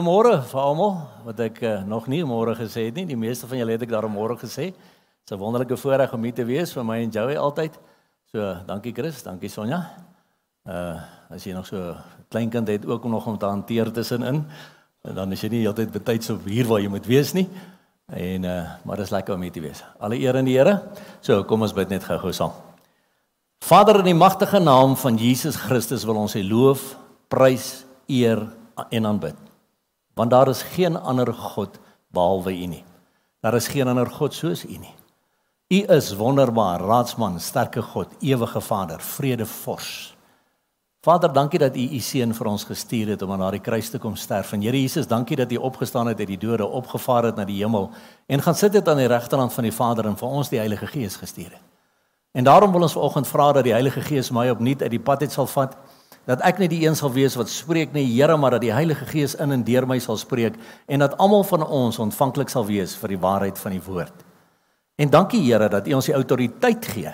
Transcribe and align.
Goeiemôre 0.00 0.38
vir 0.48 0.60
almal 0.64 0.94
wat 1.26 1.40
ek 1.44 1.58
uh, 1.60 1.70
nog 1.84 2.06
nie 2.08 2.22
môre 2.24 2.54
gesê 2.56 2.86
het 2.86 2.96
nie. 2.96 3.02
Die 3.04 3.18
meeste 3.20 3.44
van 3.44 3.58
julle 3.60 3.74
het 3.74 3.82
ek 3.84 3.90
daarom 3.92 4.14
môre 4.16 4.32
gesê. 4.40 4.70
Dit's 4.72 5.32
'n 5.34 5.36
wonderlike 5.36 5.76
voorreg 5.76 6.14
om 6.16 6.22
hier 6.24 6.32
te 6.32 6.44
wees 6.44 6.72
vir 6.72 6.84
my 6.84 7.02
en 7.04 7.10
Joey 7.10 7.36
altyd. 7.36 7.76
So, 8.32 8.40
dankie 8.64 8.94
Chris, 8.96 9.22
dankie 9.22 9.50
Sonja. 9.50 9.92
Uh 10.64 10.96
as 11.28 11.44
jy 11.44 11.52
nog 11.52 11.66
so 11.66 11.94
klein 12.30 12.48
kind 12.48 12.68
het 12.68 12.86
ook 12.86 13.04
om 13.04 13.10
nog 13.10 13.26
om 13.26 13.36
te 13.36 13.44
hanteer 13.44 13.92
tussenin, 13.92 14.46
dan 15.04 15.32
is 15.32 15.42
jy 15.42 15.48
nie 15.48 15.60
heeltyd 15.60 15.92
betyds 15.92 16.30
op 16.30 16.46
hier 16.46 16.64
waar 16.64 16.80
jy 16.80 16.88
moet 16.88 17.06
wees 17.06 17.34
nie. 17.34 17.48
En 18.08 18.44
uh 18.44 18.80
maar 18.84 18.96
dit 18.96 19.04
is 19.04 19.12
lekker 19.12 19.34
om 19.34 19.42
hier 19.42 19.52
te 19.52 19.60
wees. 19.60 19.84
Alle 19.98 20.16
eer 20.16 20.36
aan 20.36 20.44
die 20.44 20.56
Here. 20.56 20.80
So, 21.20 21.44
kom 21.44 21.60
ons 21.60 21.74
bid 21.74 21.90
net 21.90 22.04
gou-gou 22.04 22.32
saam. 22.32 22.52
Vader 23.60 23.98
in 23.98 24.04
die 24.04 24.14
magtige 24.14 24.60
naam 24.60 24.96
van 24.96 25.16
Jesus 25.16 25.56
Christus 25.56 26.04
wil 26.04 26.16
ons 26.16 26.34
U 26.34 26.42
loof, 26.42 26.96
prys, 27.28 27.84
eer 28.08 28.48
en 28.90 29.06
aanbid 29.06 29.49
want 30.20 30.30
daar 30.30 30.48
is 30.48 30.62
geen 30.76 30.96
ander 31.00 31.32
god 31.32 31.78
behalwe 32.12 32.52
U 32.52 32.66
nie. 32.66 32.84
Daar 33.40 33.54
is 33.56 33.68
geen 33.72 33.88
ander 33.88 34.10
god 34.10 34.34
soos 34.34 34.64
U 34.64 34.76
nie. 34.76 34.94
U 35.72 35.78
is 35.96 36.12
wonderbaar, 36.18 36.80
raadsman, 36.80 37.40
sterke 37.40 37.82
God, 37.82 38.08
ewige 38.20 38.60
Vader, 38.60 39.00
vredevors. 39.00 40.16
Vader, 41.00 41.32
dankie 41.32 41.58
dat 41.58 41.76
U 41.76 41.80
U 41.96 42.00
seun 42.04 42.34
vir 42.36 42.50
ons 42.50 42.64
gestuur 42.68 43.14
het 43.14 43.22
om 43.22 43.32
aan 43.32 43.40
daardie 43.40 43.62
kruis 43.64 43.88
te 43.90 43.98
kom 43.98 44.16
sterf. 44.16 44.52
En 44.52 44.60
Here 44.60 44.80
Jesus, 44.80 45.06
dankie 45.08 45.36
dat 45.36 45.52
U 45.52 45.56
opgestaan 45.56 46.06
het 46.06 46.18
uit 46.18 46.28
die 46.34 46.38
dode, 46.38 46.66
opgevaar 46.66 47.30
het 47.30 47.36
na 47.40 47.46
die 47.48 47.62
hemel 47.62 47.88
en 48.26 48.42
gaan 48.42 48.54
sit 48.54 48.76
het 48.76 48.88
aan 48.88 49.00
die 49.00 49.08
regterhand 49.08 49.52
van 49.52 49.64
die 49.64 49.72
Vader 49.72 50.06
en 50.06 50.18
vir 50.20 50.28
ons 50.28 50.52
die 50.52 50.58
Heilige 50.58 50.86
Gees 50.86 51.16
gestuur 51.16 51.54
het. 51.54 51.64
En 52.32 52.44
daarom 52.44 52.72
wil 52.72 52.82
ons 52.82 52.92
vanoggend 52.92 53.28
vra 53.28 53.52
dat 53.52 53.64
die 53.64 53.72
Heilige 53.72 54.00
Gees 54.00 54.30
my 54.30 54.50
opnuut 54.50 54.82
uit 54.82 54.90
die 54.90 55.00
pad 55.00 55.22
uit 55.22 55.32
sal 55.32 55.48
vat 55.48 55.78
dat 56.28 56.42
ek 56.46 56.60
nie 56.60 56.68
die 56.68 56.82
een 56.84 56.96
sal 56.98 57.12
wees 57.14 57.36
wat 57.38 57.48
spreek 57.48 57.94
nie, 57.96 58.04
Here, 58.04 58.36
maar 58.36 58.56
dat 58.56 58.64
die 58.64 58.74
Heilige 58.74 59.06
Gees 59.08 59.34
in 59.40 59.52
en 59.52 59.64
deur 59.64 59.86
my 59.88 59.98
sal 59.98 60.18
spreek 60.20 60.58
en 60.86 61.00
dat 61.00 61.16
almal 61.18 61.44
van 61.48 61.64
ons 61.64 61.98
ontvanklik 61.98 62.52
sal 62.52 62.66
wees 62.68 62.94
vir 63.00 63.14
die 63.14 63.20
waarheid 63.20 63.58
van 63.58 63.72
die 63.72 63.82
woord. 63.86 64.26
En 65.00 65.10
dankie 65.10 65.40
Here 65.46 65.68
dat 65.72 65.88
U 65.88 65.96
ons 65.96 66.10
die 66.10 66.16
autoriteit 66.16 66.84
gee 66.84 67.12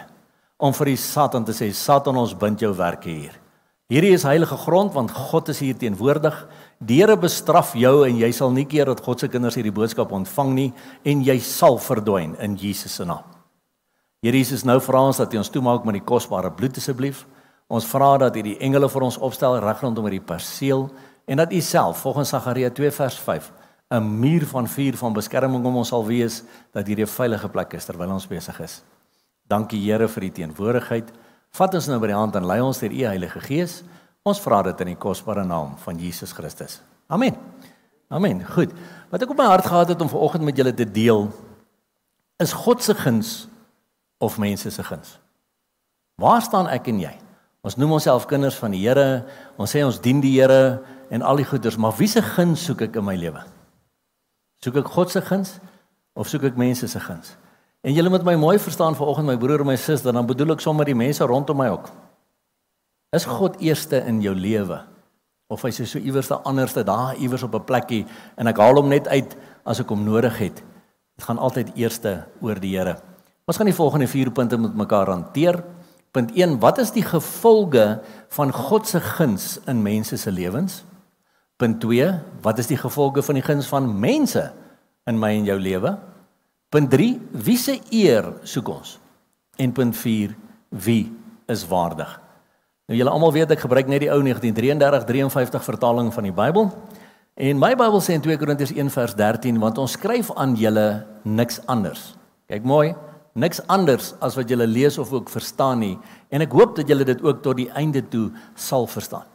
om 0.58 0.74
vir 0.74 0.92
die 0.92 1.00
Satan 1.00 1.44
te 1.44 1.54
sê, 1.54 1.70
Satan, 1.72 2.16
ons 2.16 2.34
bind 2.34 2.60
jou 2.60 2.72
werke 2.74 3.12
hier. 3.12 3.34
Hierdie 3.86 4.16
is 4.16 4.24
heilige 4.26 4.56
grond 4.58 4.96
want 4.96 5.12
God 5.14 5.52
is 5.52 5.60
hier 5.62 5.76
teenwoordig. 5.78 6.34
Die 6.82 6.98
Here 6.98 7.14
bestraf 7.16 7.76
jou 7.78 8.00
en 8.08 8.18
jy 8.18 8.32
sal 8.34 8.50
nie 8.50 8.66
keer 8.66 8.90
dat 8.90 9.04
God 9.04 9.22
se 9.22 9.30
kinders 9.30 9.54
hierdie 9.54 9.74
boodskap 9.74 10.10
ontvang 10.16 10.52
nie 10.56 10.70
en 11.06 11.22
jy 11.22 11.38
sal 11.38 11.78
verdwyn 11.78 12.34
in 12.42 12.58
Jesus 12.58 12.98
se 12.98 13.06
naam. 13.06 13.22
Here 14.24 14.40
Jesus, 14.40 14.64
nou 14.66 14.80
vra 14.82 15.04
ons 15.06 15.20
dat 15.22 15.34
U 15.36 15.38
ons 15.38 15.52
toemaak 15.54 15.84
met 15.86 16.00
die 16.00 16.06
kosbare 16.08 16.50
bloed 16.50 16.80
asseblief. 16.80 17.22
Ons 17.66 17.86
vra 17.90 18.16
dat 18.18 18.36
U 18.36 18.42
die 18.42 18.58
engele 18.62 18.88
vir 18.88 19.02
ons 19.02 19.18
opstel 19.18 19.58
reg 19.62 19.80
rondom 19.82 20.06
hierdie 20.06 20.22
perseel 20.22 20.86
en 21.26 21.42
dat 21.42 21.52
U 21.52 21.60
self 21.60 22.04
volgens 22.06 22.30
Sagaria 22.34 22.70
2 22.70 22.90
vers 22.90 23.18
5 23.18 23.52
'n 23.90 24.02
muur 24.02 24.46
van 24.46 24.66
vuur 24.66 24.96
van 24.96 25.12
beskerming 25.12 25.64
om 25.64 25.76
ons 25.76 25.88
sal 25.88 26.06
wees 26.06 26.42
dat 26.72 26.86
hierdie 26.86 27.04
'n 27.04 27.16
veilige 27.18 27.48
plek 27.48 27.74
is 27.74 27.84
terwyl 27.84 28.10
ons 28.10 28.26
besig 28.26 28.60
is. 28.60 28.82
Dankie 29.46 29.80
Here 29.80 30.08
vir 30.08 30.22
U 30.22 30.30
teenwoordigheid. 30.30 31.12
Vat 31.50 31.74
ons 31.74 31.86
nou 31.86 31.98
by 32.00 32.06
die 32.06 32.16
hand 32.16 32.34
en 32.36 32.46
lei 32.46 32.60
ons 32.60 32.78
deur 32.78 32.90
U 32.90 33.04
Heilige 33.04 33.40
Gees. 33.40 33.82
Ons 34.22 34.40
vra 34.40 34.62
dit 34.62 34.80
in 34.80 34.86
die 34.86 34.98
kosbare 34.98 35.44
naam 35.44 35.76
van 35.76 35.98
Jesus 35.98 36.32
Christus. 36.32 36.80
Amen. 37.08 37.36
Amen. 38.08 38.44
Goed. 38.44 38.72
Wat 39.10 39.22
ek 39.22 39.30
op 39.30 39.38
my 39.38 39.44
hart 39.44 39.66
gehad 39.66 39.88
het 39.88 40.00
om 40.00 40.08
vanoggend 40.08 40.44
met 40.44 40.56
julle 40.56 40.74
te 40.74 40.90
deel 40.90 41.30
is 42.38 42.52
God 42.52 42.82
se 42.82 42.94
guns 42.94 43.48
of 44.18 44.38
mense 44.38 44.70
se 44.70 44.82
guns. 44.82 45.18
Waar 46.14 46.42
staan 46.42 46.68
ek 46.68 46.86
en 46.86 47.00
jy? 47.00 47.14
Ons 47.66 47.74
noem 47.80 47.96
onsself 47.96 48.28
kinders 48.30 48.54
van 48.60 48.70
die 48.76 48.84
Here. 48.84 49.24
Ons 49.58 49.72
sê 49.74 49.82
ons 49.82 49.98
dien 50.02 50.20
die 50.22 50.36
Here 50.36 50.78
en 51.10 51.24
al 51.26 51.42
die 51.42 51.46
goeders, 51.48 51.78
maar 51.78 51.96
wie 51.98 52.08
se 52.10 52.22
guns 52.22 52.62
soek 52.66 52.84
ek 52.86 52.98
in 53.00 53.06
my 53.06 53.16
lewe? 53.18 53.42
Soek 54.62 54.78
ek 54.82 54.92
God 54.94 55.10
se 55.10 55.22
guns 55.26 55.56
of 56.14 56.30
soek 56.30 56.46
ek 56.46 56.58
mense 56.58 56.86
se 56.86 57.02
guns? 57.02 57.34
En 57.86 57.94
julle 57.94 58.10
moet 58.10 58.24
my 58.26 58.34
mooi 58.38 58.56
verstaan 58.62 58.96
vanoggend 58.98 59.28
my 59.28 59.36
broer 59.38 59.62
en 59.62 59.70
my 59.70 59.76
suster, 59.78 60.14
dan 60.14 60.26
bedoel 60.26 60.54
ek 60.56 60.62
sommer 60.62 60.86
die 60.86 60.96
mense 60.98 61.26
rondom 61.26 61.58
my 61.58 61.68
ook. 61.74 61.90
Is 63.14 63.26
God 63.26 63.58
eerste 63.62 64.00
in 64.06 64.22
jou 64.22 64.34
lewe? 64.34 64.80
Of 65.50 65.62
hy 65.62 65.70
is 65.70 65.90
so 65.90 65.98
iewers 65.98 66.30
te 66.30 66.38
anderste 66.46 66.82
daar 66.86 67.18
iewers 67.22 67.44
op 67.46 67.54
'n 67.54 67.66
plekkie 67.66 68.06
en 68.36 68.46
ek 68.46 68.58
haal 68.58 68.74
hom 68.74 68.88
net 68.88 69.06
uit 69.08 69.36
as 69.64 69.80
ek 69.80 69.88
hom 69.88 70.04
nodig 70.04 70.38
het. 70.38 70.62
Dit 71.16 71.24
gaan 71.24 71.38
altyd 71.38 71.74
eerste 71.76 72.26
oor 72.40 72.58
die 72.58 72.76
Here. 72.76 72.98
Ons 73.46 73.56
gaan 73.56 73.66
die 73.66 73.74
volgende 73.74 74.06
4 74.06 74.30
punte 74.30 74.58
met 74.58 74.74
mekaar 74.74 75.06
hanteer. 75.06 75.62
Punt 76.16 76.32
1: 76.32 76.56
Wat 76.64 76.78
is 76.80 76.94
die 76.96 77.04
gevolge 77.04 78.00
van 78.32 78.52
God 78.52 78.88
se 78.88 79.00
guns 79.04 79.58
in 79.68 79.82
mense 79.84 80.16
se 80.16 80.32
lewens? 80.32 80.80
Punt 81.60 81.80
2: 81.80 82.08
Wat 82.40 82.58
is 82.58 82.70
die 82.70 82.78
gevolge 82.80 83.22
van 83.22 83.36
die 83.36 83.44
guns 83.44 83.68
van 83.68 83.90
mense 84.00 84.46
in 85.04 85.18
my 85.20 85.34
en 85.36 85.44
jou 85.44 85.58
lewe? 85.60 85.92
Punt 86.72 86.88
3: 86.90 87.20
Wie 87.30 87.58
se 87.60 87.76
eer 87.92 88.32
soek 88.48 88.68
ons? 88.68 88.96
En 89.60 89.72
punt 89.76 89.96
4: 89.96 90.32
Wie 90.68 91.12
is 91.52 91.66
waardig? 91.68 92.20
Nou 92.88 92.96
julle 92.96 93.12
almal 93.12 93.34
weet 93.36 93.52
ek 93.52 93.66
gebruik 93.66 93.88
net 93.90 94.06
die 94.06 94.12
ou 94.14 94.22
1933-53 94.24 95.68
vertaling 95.68 96.08
van 96.14 96.30
die 96.30 96.32
Bybel. 96.32 96.70
En 97.36 97.60
my 97.60 97.74
Bybel 97.76 98.00
sê 98.00 98.16
in 98.16 98.24
2 98.24 98.40
Korintiërs 98.40 98.72
1:13 98.72 99.60
want 99.60 99.78
ons 99.84 99.98
skryf 99.98 100.32
aan 100.32 100.56
julle 100.56 101.04
niks 101.28 101.60
anders. 101.66 102.14
Kyk 102.48 102.64
mooi, 102.64 102.94
niks 103.36 103.60
anders 103.72 104.14
as 104.24 104.36
wat 104.38 104.50
julle 104.50 104.66
lees 104.66 104.98
of 104.98 105.12
ook 105.12 105.30
verstaan 105.30 105.78
nie 105.84 105.94
en 106.30 106.44
ek 106.44 106.52
hoop 106.56 106.76
dat 106.76 106.88
julle 106.88 107.04
dit 107.04 107.22
ook 107.22 107.42
tot 107.44 107.56
die 107.56 107.70
einde 107.70 108.02
toe 108.02 108.30
sal 108.54 108.86
verstaan. 108.90 109.26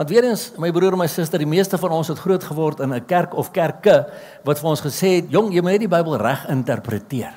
Want 0.00 0.08
weer 0.08 0.24
eens, 0.24 0.46
my 0.56 0.70
broer 0.72 0.94
en 0.94 1.02
my 1.02 1.08
suster, 1.10 1.42
die 1.42 1.50
meeste 1.50 1.76
van 1.76 1.92
ons 1.92 2.08
het 2.08 2.22
groot 2.22 2.44
geword 2.44 2.80
in 2.80 2.94
'n 2.94 3.04
kerk 3.04 3.34
of 3.34 3.52
kerke 3.52 4.06
wat 4.44 4.58
vir 4.58 4.70
ons 4.70 4.80
gesê 4.80 5.20
het, 5.20 5.30
"Jong, 5.30 5.52
jy 5.52 5.60
moet 5.60 5.72
net 5.72 5.80
die 5.80 5.96
Bybel 5.96 6.16
reg 6.16 6.48
interpreteer." 6.48 7.34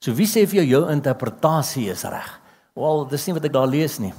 So 0.00 0.12
wie 0.12 0.26
sê 0.26 0.46
vir 0.46 0.62
jou 0.62 0.66
jou 0.66 0.90
interpretasie 0.90 1.90
is 1.90 2.04
reg? 2.04 2.40
Wel, 2.74 3.04
dis 3.04 3.26
nie 3.26 3.34
wat 3.34 3.44
ek 3.44 3.52
daar 3.52 3.66
lees 3.66 3.98
nie. 3.98 4.14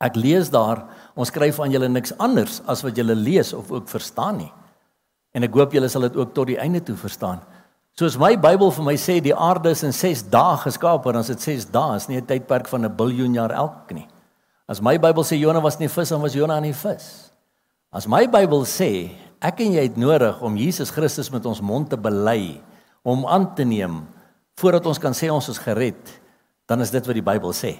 Ek 0.00 0.16
lees 0.16 0.50
daar, 0.50 0.84
ons 1.16 1.28
skryf 1.28 1.60
aan 1.60 1.70
julle 1.70 1.88
niks 1.88 2.12
anders 2.18 2.60
as 2.66 2.82
wat 2.82 2.96
julle 2.96 3.14
lees 3.14 3.52
of 3.52 3.70
ook 3.70 3.88
verstaan 3.88 4.36
nie. 4.36 4.52
En 5.32 5.42
ek 5.42 5.54
hoop 5.56 5.72
julle 5.72 5.88
sal 5.88 6.02
dit 6.02 6.16
ook 6.16 6.34
tot 6.34 6.46
die 6.46 6.58
einde 6.58 6.82
toe 6.82 6.96
verstaan. 6.96 7.40
Soos 7.94 8.16
my 8.18 8.32
Bybel 8.34 8.72
vir 8.74 8.82
my 8.82 8.96
sê 8.98 9.20
die 9.22 9.34
aarde 9.38 9.70
is 9.70 9.84
in 9.86 9.92
6 9.94 10.24
dae 10.32 10.56
geskaap, 10.64 11.04
dan 11.06 11.22
is 11.22 11.30
dit 11.30 11.44
6 11.46 11.68
dae, 11.70 11.94
is 11.94 12.08
nie 12.08 12.18
'n 12.18 12.26
tydperk 12.26 12.66
van 12.66 12.84
'n 12.84 12.96
biljoen 12.96 13.34
jaar 13.34 13.52
elk 13.52 13.92
nie. 13.92 14.08
As 14.66 14.80
my 14.80 14.98
Bybel 14.98 15.22
sê 15.22 15.38
Jona 15.38 15.60
was 15.60 15.78
nie 15.78 15.88
vis, 15.88 16.08
dan 16.08 16.20
was 16.20 16.34
Jona 16.34 16.58
nie 16.60 16.72
vis. 16.72 17.30
As 17.92 18.08
my 18.08 18.26
Bybel 18.26 18.64
sê 18.64 19.10
ek 19.40 19.60
en 19.60 19.72
jy 19.72 19.82
het 19.82 19.96
nodig 19.96 20.42
om 20.42 20.56
Jesus 20.56 20.90
Christus 20.90 21.30
met 21.30 21.46
ons 21.46 21.60
mond 21.60 21.88
te 21.88 21.96
bely, 21.96 22.60
om 23.04 23.26
aan 23.26 23.54
te 23.54 23.62
neem 23.64 24.08
voordat 24.56 24.86
ons 24.86 24.98
kan 24.98 25.12
sê 25.12 25.30
ons 25.30 25.48
is 25.48 25.58
gered, 25.58 26.20
dan 26.66 26.80
is 26.80 26.90
dit 26.90 27.06
wat 27.06 27.14
die 27.14 27.22
Bybel 27.22 27.52
sê. 27.52 27.78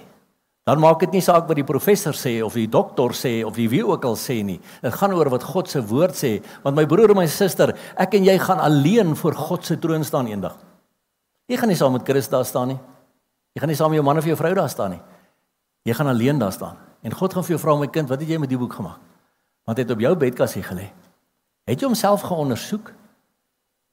Dan 0.65 0.81
maak 0.81 1.03
dit 1.03 1.11
nie 1.13 1.21
saak 1.21 1.45
wat 1.45 1.59
die 1.59 1.67
professor 1.67 2.15
sê 2.17 2.39
of 2.41 2.55
die 2.57 2.65
dokter 2.65 3.13
sê 3.13 3.43
of 3.45 3.53
wie 3.53 3.83
ook 3.85 4.05
al 4.09 4.15
sê 4.17 4.39
nie. 4.43 4.57
Dit 4.81 4.95
gaan 4.97 5.13
oor 5.13 5.29
wat 5.29 5.45
God 5.45 5.69
se 5.69 5.81
woord 5.85 6.17
sê, 6.17 6.39
want 6.63 6.75
my 6.75 6.87
broer 6.89 7.13
en 7.13 7.19
my 7.21 7.27
suster, 7.29 7.75
ek 8.01 8.17
en 8.17 8.25
jy 8.25 8.37
gaan 8.41 8.63
alleen 8.63 9.13
voor 9.15 9.37
God 9.37 9.65
se 9.65 9.77
troon 9.77 10.03
staan 10.03 10.31
eendag. 10.31 10.57
Jy 11.45 11.59
gaan 11.61 11.69
nie 11.69 11.77
saam 11.77 11.93
met 11.93 12.07
Christus 12.07 12.33
daar 12.33 12.47
staan 12.49 12.73
nie. 12.73 12.79
Jy 13.53 13.61
gaan 13.61 13.69
nie 13.69 13.77
saam 13.77 13.93
met 13.93 13.99
jou 13.99 14.07
man 14.07 14.17
of 14.17 14.25
jou 14.25 14.37
vrou 14.39 14.53
daar 14.57 14.71
staan 14.73 14.95
nie. 14.97 15.01
Jy 15.85 15.93
gaan 15.93 16.09
alleen 16.09 16.41
daar 16.41 16.51
staan. 16.51 16.81
En 17.05 17.13
God 17.13 17.37
gaan 17.37 17.45
vir 17.45 17.53
jou 17.53 17.61
vra 17.61 17.77
my 17.77 17.87
kind, 17.93 18.09
wat 18.09 18.19
het 18.19 18.29
jy 18.29 18.41
met 18.41 18.49
die 18.49 18.57
boek 18.57 18.73
gemaak? 18.73 18.97
Want 19.69 19.77
het 19.77 19.91
op 19.93 20.01
jou 20.01 20.15
bedkassie 20.17 20.65
gelê. 20.65 20.89
Het 21.69 21.77
jy 21.81 21.85
homself 21.91 22.25
geondersoek? 22.25 22.89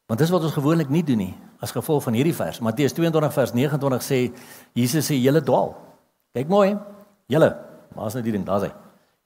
Want 0.08 0.20
dis 0.20 0.32
wat 0.32 0.48
ons 0.48 0.56
gewoonlik 0.56 0.88
nie 0.88 1.04
doen 1.04 1.20
nie 1.20 1.34
as 1.62 1.72
gevolg 1.76 2.02
van 2.08 2.16
hierdie 2.16 2.34
vers. 2.34 2.58
Matteus 2.64 2.96
22 2.96 3.32
vers 3.36 3.52
29 3.54 4.02
sê 4.02 4.18
Jesus 4.76 5.06
sê 5.12 5.20
julle 5.20 5.44
dwaal. 5.44 5.76
Kyk 6.32 6.48
mooi. 6.48 6.72
Julle, 7.32 7.50
waar's 7.96 8.16
nou 8.16 8.24
die 8.24 8.34
ding? 8.34 8.44
Daar's 8.46 8.66
hy. 8.66 8.72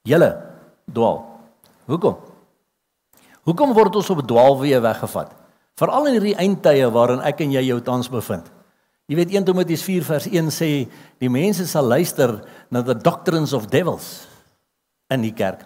Julle 0.07 0.31
dwaal. 0.91 1.23
Hoekom? 1.91 2.19
Hoekom 3.47 3.75
word 3.75 3.99
ons 3.99 4.11
op 4.11 4.25
dwaalweë 4.27 4.81
weggevat? 4.83 5.31
Veral 5.79 6.09
in 6.11 6.17
hierdie 6.17 6.39
eindtye 6.41 6.89
waarin 6.91 7.23
ek 7.27 7.43
en 7.45 7.53
jy 7.55 7.63
jou 7.69 7.79
tans 7.85 8.09
bevind. 8.11 8.47
Jy 9.07 9.19
weet 9.21 9.35
1 9.37 9.47
Timoteus 9.47 9.85
4 9.87 10.07
vers 10.07 10.27
1 10.27 10.51
sê 10.51 10.69
die 11.23 11.31
mense 11.31 11.67
sal 11.71 11.87
luister 11.87 12.41
na 12.75 12.83
the 12.83 12.97
doctrines 12.97 13.53
of 13.55 13.69
devils 13.71 14.27
in 15.15 15.23
die 15.23 15.35
kerk. 15.37 15.63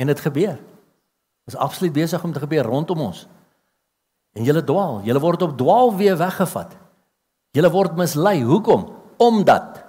En 0.00 0.08
dit 0.08 0.22
gebeur. 0.24 0.56
Dit 0.56 1.52
is 1.52 1.60
absoluut 1.60 1.92
besig 1.92 2.24
om 2.24 2.32
te 2.32 2.40
gebeur 2.40 2.64
rondom 2.64 3.02
ons. 3.10 3.26
En 4.38 4.46
julle 4.46 4.62
dwaal, 4.64 5.02
julle 5.04 5.20
word 5.20 5.44
op 5.44 5.58
dwaalweë 5.58 6.16
weggevat. 6.16 6.72
Julle 7.56 7.70
word 7.74 7.98
mislei. 7.98 8.38
Hoekom? 8.46 8.86
Omdat 9.20 9.82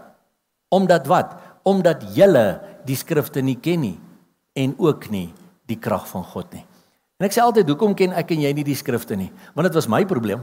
Omdat 0.72 1.08
wat? 1.12 1.36
Omdat 1.68 2.06
julle 2.16 2.62
die 2.88 2.98
skrifte 2.98 3.44
nie 3.44 3.58
ken 3.60 3.84
nie 3.84 3.98
en 4.58 4.74
ook 4.80 5.10
nie 5.12 5.30
die 5.70 5.78
krag 5.80 6.08
van 6.10 6.24
God 6.24 6.54
nie. 6.56 6.64
En 7.22 7.28
ek 7.28 7.36
sê 7.36 7.44
altyd, 7.44 7.70
hoekom 7.70 7.94
ken 7.94 8.16
ek 8.18 8.34
en 8.34 8.42
jy 8.42 8.52
nie 8.58 8.66
die 8.66 8.76
skrifte 8.76 9.16
nie? 9.20 9.30
Want 9.54 9.70
dit 9.70 9.78
was 9.78 9.90
my 9.92 10.02
probleem 10.10 10.42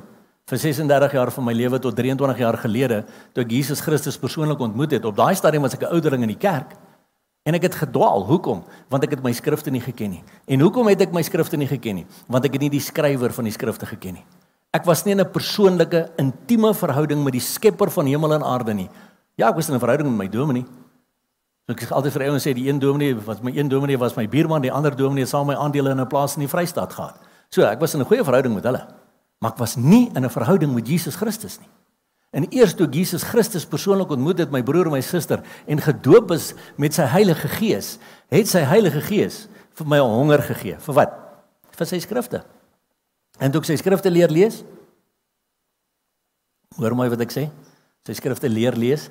vir 0.49 0.61
36 0.63 1.17
jaar 1.19 1.33
van 1.35 1.45
my 1.45 1.53
lewe 1.53 1.81
tot 1.83 1.97
23 1.97 2.39
jaar 2.41 2.57
gelede 2.57 3.03
toe 3.37 3.43
ek 3.45 3.51
Jesus 3.53 3.83
Christus 3.85 4.17
persoonlik 4.21 4.61
ontmoet 4.65 4.95
het. 4.97 5.05
Op 5.05 5.17
daai 5.17 5.35
stadium 5.37 5.67
was 5.67 5.75
ek 5.75 5.83
'n 5.83 5.93
ouderling 5.93 6.23
in 6.23 6.33
die 6.33 6.41
kerk. 6.41 6.77
En 7.45 7.55
ek 7.55 7.63
het 7.63 7.75
gedwaal. 7.75 8.25
Hoekom? 8.25 8.65
Want 8.89 9.05
ek 9.05 9.11
het 9.11 9.23
my 9.23 9.33
skrifte 9.33 9.71
nie 9.71 9.81
geken 9.81 10.11
nie. 10.11 10.23
En 10.47 10.61
hoekom 10.61 10.89
het 10.89 11.01
ek 11.01 11.13
my 11.13 11.23
skrifte 11.23 11.57
nie 11.57 11.67
geken 11.67 11.95
nie? 11.95 12.07
Want 12.29 12.45
ek 12.45 12.53
het 12.53 12.61
nie 12.61 12.71
die 12.71 12.81
skrywer 12.81 13.33
van 13.33 13.45
die 13.45 13.53
skrifte 13.53 13.87
geken 13.87 14.15
nie. 14.15 14.25
Ek 14.71 14.85
was 14.85 15.05
nie 15.05 15.13
in 15.13 15.21
'n 15.21 15.33
persoonlike, 15.33 16.11
intieme 16.19 16.75
verhouding 16.75 17.25
met 17.25 17.33
die 17.33 17.41
Skepper 17.41 17.91
van 17.91 18.07
hemel 18.07 18.35
en 18.35 18.43
aarde 18.43 18.75
nie. 18.75 18.91
Ja, 19.39 19.49
ek 19.53 19.55
was 19.55 19.69
in 19.69 19.75
'n 19.75 19.79
verhouding 19.79 20.09
met 20.11 20.19
my 20.19 20.29
dominee. 20.29 20.67
So 21.67 21.73
ek 21.73 21.81
sê 21.85 21.93
altyd 21.93 22.13
vir 22.13 22.23
ouens 22.23 22.47
sê 22.47 22.55
die 22.55 22.69
een 22.69 22.79
dominee 22.79 23.15
was 23.15 23.41
my 23.41 23.53
een 23.55 23.69
dominee 23.69 23.99
was 23.99 24.17
my 24.17 24.27
buurman, 24.29 24.63
die 24.63 24.73
ander 24.73 24.97
dominee 24.97 25.23
het 25.23 25.31
saam 25.31 25.47
my 25.47 25.55
aandele 25.55 25.91
in 25.91 26.01
'n 26.01 26.07
plaas 26.07 26.35
in 26.35 26.41
die 26.41 26.49
Vrystaat 26.49 26.93
gehad. 26.93 27.21
So 27.51 27.63
ek 27.63 27.79
was 27.81 27.95
in 27.95 28.01
'n 28.01 28.07
goeie 28.07 28.25
verhouding 28.25 28.55
met 28.55 28.65
hulle. 28.65 28.87
Maar 29.39 29.51
ek 29.53 29.59
was 29.59 29.77
nie 29.77 30.11
in 30.15 30.25
'n 30.25 30.31
verhouding 30.31 30.75
met 30.75 30.89
Jesus 30.89 31.15
Christus 31.15 31.59
nie. 31.61 31.69
En 32.33 32.47
eers 32.53 32.75
toe 32.75 32.89
Jesus 32.89 33.23
Christus 33.23 33.65
persoonlik 33.67 34.11
ontmoet 34.11 34.39
het 34.39 34.51
my 34.51 34.63
broer 34.63 34.87
en 34.87 34.93
my 34.93 35.01
suster 35.01 35.43
en 35.67 35.81
gedoop 35.81 36.31
is 36.31 36.55
met 36.77 36.95
sy 36.95 37.03
Heilige 37.03 37.49
Gees, 37.49 37.99
het 38.29 38.49
sy 38.49 38.59
Heilige 38.59 39.01
Gees 39.01 39.47
vir 39.73 39.87
my 39.87 39.99
honger 39.99 40.43
gegee. 40.43 40.77
Vir 40.79 40.95
wat? 40.95 41.15
Vir 41.71 41.87
sy 41.87 41.99
skrifte. 41.99 42.43
En 43.39 43.51
toe 43.51 43.61
ek 43.61 43.67
sy 43.67 43.77
skrifte 43.77 44.11
leer 44.11 44.29
lees, 44.29 44.65
hoor 46.77 46.95
mooi 46.95 47.09
wat 47.09 47.21
ek 47.21 47.31
sê. 47.31 47.51
Sy 48.07 48.13
skrifte 48.13 48.49
leer 48.49 48.77
lees 48.77 49.11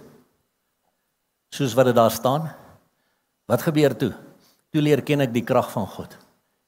soos 1.53 1.75
wat 1.77 1.91
dit 1.91 1.95
daar 1.95 2.11
staan. 2.11 2.49
Wat 3.47 3.63
gebeur 3.63 3.95
toe? 3.97 4.13
Toe 4.71 4.83
leer 4.83 5.01
ken 5.01 5.23
ek 5.23 5.33
die 5.33 5.45
krag 5.47 5.69
van 5.71 5.87
God. 5.87 6.17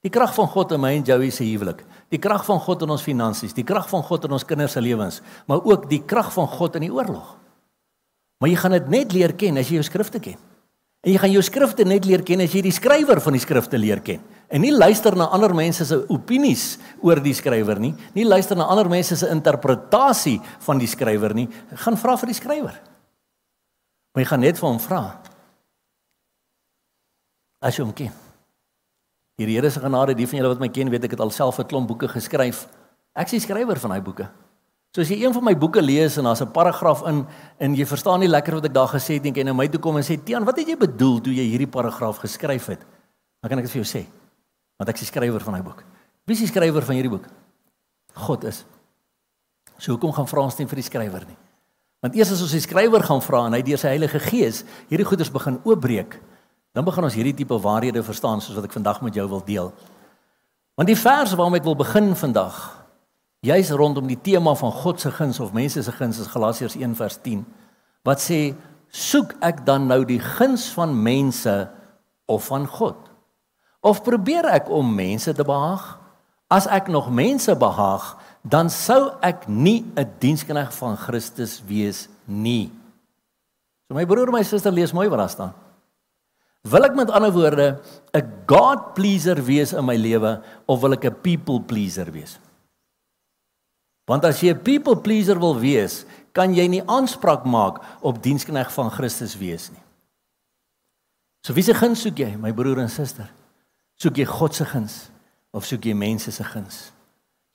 Die 0.05 0.11
krag 0.11 0.31
van 0.35 0.47
God 0.47 0.71
in 0.71 0.79
my 0.79 0.93
en 0.95 1.03
Joey 1.03 1.29
se 1.35 1.43
huwelik. 1.43 1.81
Die 2.09 2.21
krag 2.21 2.45
van 2.47 2.61
God 2.63 2.85
in 2.85 2.93
ons 2.95 3.03
finansies, 3.03 3.53
die 3.53 3.67
krag 3.67 3.89
van 3.91 4.03
God 4.05 4.25
in 4.25 4.33
ons 4.37 4.47
kinders 4.47 4.77
se 4.77 4.81
lewens, 4.81 5.19
maar 5.45 5.59
ook 5.67 5.89
die 5.91 5.99
krag 6.07 6.31
van 6.33 6.47
God 6.47 6.79
in 6.79 6.87
die 6.87 6.93
oorlog. 6.93 7.35
Maar 8.39 8.49
jy 8.49 8.59
gaan 8.61 8.77
dit 8.77 8.87
net 8.93 9.13
leer 9.13 9.35
ken 9.35 9.59
as 9.59 9.67
jy 9.69 9.81
jou 9.81 9.85
skrifte 9.85 10.21
ken. 10.23 10.39
En 11.03 11.13
jy 11.13 11.19
gaan 11.19 11.31
jou 11.31 11.43
skrifte 11.43 11.85
net 11.87 12.07
leer 12.07 12.23
ken 12.27 12.43
as 12.43 12.55
jy 12.55 12.63
die 12.63 12.75
skrywer 12.75 13.19
van 13.23 13.35
die 13.35 13.43
skrifte 13.43 13.79
leer 13.79 14.01
ken. 14.03 14.23
En 14.49 14.63
nie 14.63 14.71
luister 14.73 15.15
na 15.19 15.27
ander 15.35 15.53
mense 15.55 15.85
se 15.85 15.99
opinies 16.09 16.77
oor 17.05 17.19
die 17.23 17.35
skrywer 17.37 17.79
nie, 17.79 17.91
nie 18.15 18.25
luister 18.25 18.57
na 18.57 18.65
ander 18.71 18.89
mense 18.89 19.19
se 19.19 19.29
interpretasie 19.29 20.39
van 20.65 20.79
die 20.81 20.89
skrywer 20.89 21.35
nie. 21.37 21.45
Gaan 21.83 21.99
vra 21.99 22.15
vir 22.19 22.31
die 22.31 22.39
skrywer. 22.39 22.79
Maar 24.19 24.25
jy 24.25 24.31
gaan 24.33 24.41
net 24.43 24.57
vir 24.59 24.67
hom 24.67 24.79
vra. 24.83 24.97
As 27.63 27.77
jy 27.77 27.85
hom 27.85 27.93
ken. 27.95 28.11
Die 29.39 29.45
Here 29.47 29.69
se 29.71 29.79
genade, 29.79 30.11
die 30.11 30.25
van 30.27 30.41
julle 30.41 30.49
wat 30.51 30.59
my 30.59 30.67
ken, 30.75 30.89
weet 30.91 31.05
ek 31.07 31.13
het 31.15 31.21
alself 31.23 31.59
'n 31.63 31.63
klomp 31.63 31.87
boeke 31.87 32.09
geskryf. 32.11 32.67
Ek 33.15 33.31
is 33.31 33.39
die 33.39 33.47
skrywer 33.47 33.79
van 33.79 33.91
daai 33.91 34.03
boeke. 34.03 34.27
So 34.93 34.99
as 34.99 35.07
jy 35.07 35.23
een 35.23 35.33
van 35.33 35.43
my 35.43 35.55
boeke 35.55 35.81
lees 35.81 36.17
en 36.17 36.25
daar's 36.25 36.41
'n 36.41 36.51
paragraaf 36.51 37.07
in 37.07 37.25
en 37.59 37.75
jy 37.75 37.85
verstaan 37.85 38.19
nie 38.19 38.27
lekker 38.27 38.55
wat 38.55 38.65
ek 38.65 38.73
daar 38.73 38.89
gesê 38.89 39.13
het 39.13 39.23
nie, 39.23 39.31
kan 39.31 39.45
jy 39.45 39.45
na 39.45 39.53
my 39.53 39.69
toe 39.69 39.79
kom 39.79 39.95
en 39.95 40.03
sê, 40.03 40.21
"Tian, 40.21 40.43
wat 40.43 40.57
het 40.57 40.67
jy 40.67 40.75
bedoel 40.75 41.21
toe 41.21 41.33
jy 41.33 41.47
hierdie 41.47 41.71
paragraaf 41.71 42.17
geskryf 42.17 42.65
het?" 42.65 42.79
Dan 43.41 43.49
kan 43.49 43.59
ek 43.59 43.65
dit 43.65 43.71
vir 43.71 43.83
jou 43.83 44.03
sê. 44.03 44.05
Want 44.77 44.89
ek 44.89 44.95
is 44.95 45.09
die 45.09 45.13
skrywer 45.15 45.39
van 45.39 45.53
daai 45.53 45.63
boek. 45.63 45.83
Wie 46.25 46.35
is 46.35 46.39
die 46.39 46.47
skrywer 46.47 46.81
van 46.81 46.95
hierdie 46.95 47.09
boek? 47.11 47.25
God 48.15 48.43
is. 48.43 48.65
So 49.77 49.91
hoekom 49.91 50.11
gaan 50.11 50.27
vra 50.27 50.41
ons 50.41 50.57
nie 50.57 50.67
vir 50.67 50.75
die 50.75 50.83
skrywer 50.83 51.25
nie? 51.25 51.37
Want 51.99 52.15
eers 52.15 52.31
as 52.31 52.41
ons 52.41 52.55
die 52.55 52.63
skrywer 52.63 53.03
gaan 53.03 53.21
vra 53.21 53.45
en 53.47 53.55
hy 53.57 53.63
deur 53.65 53.79
sy 53.81 53.91
Heilige 53.91 54.21
Gees 54.23 54.63
hierdie 54.87 55.07
goeders 55.07 55.31
begin 55.33 55.59
oopbreek, 55.67 56.19
Dan 56.73 56.85
begin 56.85 57.03
ons 57.03 57.15
hierdie 57.17 57.33
tipe 57.33 57.57
waarhede 57.57 58.03
verstaan 58.05 58.41
soos 58.41 58.57
wat 58.57 58.67
ek 58.69 58.75
vandag 58.77 59.01
met 59.01 59.15
jou 59.17 59.25
wil 59.31 59.41
deel. 59.45 59.71
Want 60.77 60.87
die 60.87 60.97
vers 60.99 61.33
waarmee 61.35 61.59
ek 61.63 61.65
wil 61.65 61.77
begin 61.79 62.13
vandag, 62.15 62.57
juis 63.43 63.71
rondom 63.73 64.07
die 64.07 64.19
tema 64.21 64.53
van 64.55 64.71
God 64.71 65.01
se 65.01 65.11
guns 65.15 65.39
of 65.41 65.55
mense 65.55 65.81
se 65.83 65.93
guns 65.95 66.19
is 66.21 66.29
Galasiërs 66.29 66.75
1 66.75 66.95
vers 66.99 67.17
10 67.23 67.45
wat 68.07 68.21
sê 68.23 68.53
soek 68.95 69.35
ek 69.43 69.61
dan 69.67 69.87
nou 69.89 70.01
die 70.07 70.21
guns 70.23 70.69
van 70.75 70.93
mense 70.95 71.55
of 72.31 72.47
van 72.47 72.67
God? 72.67 73.09
Of 73.83 74.03
probeer 74.05 74.47
ek 74.49 74.69
om 74.71 74.87
mense 74.95 75.33
te 75.35 75.45
behaag? 75.45 75.97
As 76.49 76.67
ek 76.67 76.87
nog 76.89 77.11
mense 77.11 77.53
behaag, 77.59 78.13
dan 78.41 78.69
sou 78.69 79.11
ek 79.21 79.47
nie 79.47 79.83
'n 79.95 80.07
diensknegt 80.19 80.73
van 80.75 80.97
Christus 80.97 81.61
wees 81.65 82.07
nie. 82.25 82.71
So 83.87 83.95
my 83.95 84.05
broer 84.05 84.27
en 84.27 84.33
my 84.33 84.43
suster 84.43 84.71
lees 84.71 84.93
mooi 84.93 85.09
wat 85.09 85.19
daar 85.19 85.29
staan. 85.29 85.53
Wil 86.63 86.85
ek 86.85 86.95
met 86.95 87.09
ander 87.09 87.31
woorde 87.31 87.79
'n 88.13 88.43
God 88.45 88.93
pleaser 88.93 89.43
wees 89.43 89.73
in 89.73 89.85
my 89.85 89.95
lewe 89.95 90.43
of 90.67 90.81
wil 90.81 90.93
ek 90.93 91.05
'n 91.05 91.21
people 91.21 91.61
pleaser 91.61 92.11
wees? 92.11 92.39
Want 94.05 94.25
as 94.25 94.41
jy 94.41 94.53
'n 94.53 94.63
people 94.63 94.95
pleaser 94.95 95.39
wil 95.39 95.59
wees, 95.59 96.05
kan 96.33 96.53
jy 96.53 96.67
nie 96.67 96.83
aanspraak 96.85 97.45
maak 97.45 97.81
op 98.01 98.21
dienskneg 98.23 98.71
van 98.73 98.91
Christus 98.91 99.37
wees 99.37 99.69
nie. 99.71 99.83
So 101.45 101.53
wie 101.53 101.63
se 101.63 101.73
guns 101.73 102.01
soek 102.01 102.17
jy, 102.17 102.35
my 102.37 102.51
broer 102.51 102.79
en 102.79 102.89
suster? 102.89 103.29
Soek 103.95 104.17
jy 104.17 104.25
God 104.25 104.55
se 104.55 104.65
guns 104.65 105.09
of 105.51 105.65
soek 105.65 105.85
jy 105.85 105.93
mense 105.93 106.31
se 106.31 106.43
guns? 106.43 106.91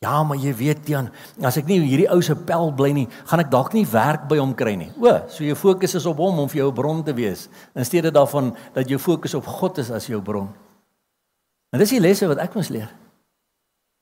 Ja, 0.03 0.23
maar 0.23 0.37
jy 0.37 0.53
weet 0.57 0.89
Jan, 0.89 1.09
as 1.41 1.57
ek 1.57 1.69
nie 1.71 1.79
hierdie 1.81 2.09
ou 2.13 2.21
se 2.23 2.35
pel 2.37 2.73
bly 2.77 2.91
nie, 2.93 3.07
gaan 3.31 3.41
ek 3.41 3.51
dalk 3.53 3.73
nie 3.73 3.87
werk 3.89 4.27
by 4.29 4.37
hom 4.37 4.53
kry 4.57 4.75
nie. 4.77 4.91
O, 5.01 5.13
so 5.33 5.47
jou 5.47 5.57
fokus 5.57 5.95
is 5.97 6.09
op 6.11 6.19
hom 6.21 6.43
om 6.43 6.49
vir 6.49 6.65
jou 6.65 6.69
'n 6.71 6.75
bron 6.75 7.03
te 7.05 7.15
wees 7.15 7.49
in 7.75 7.85
steede 7.85 8.11
daarvan 8.11 8.55
dat 8.75 8.89
jou 8.89 8.99
fokus 8.99 9.35
op 9.35 9.47
God 9.47 9.79
is 9.79 9.91
as 9.91 10.07
jou 10.07 10.21
bron. 10.21 10.49
En 11.73 11.79
dis 11.79 11.91
die 11.91 12.01
lesse 12.01 12.27
wat 12.29 12.39
ek 12.39 12.55
moes 12.55 12.69
leer. 12.69 12.91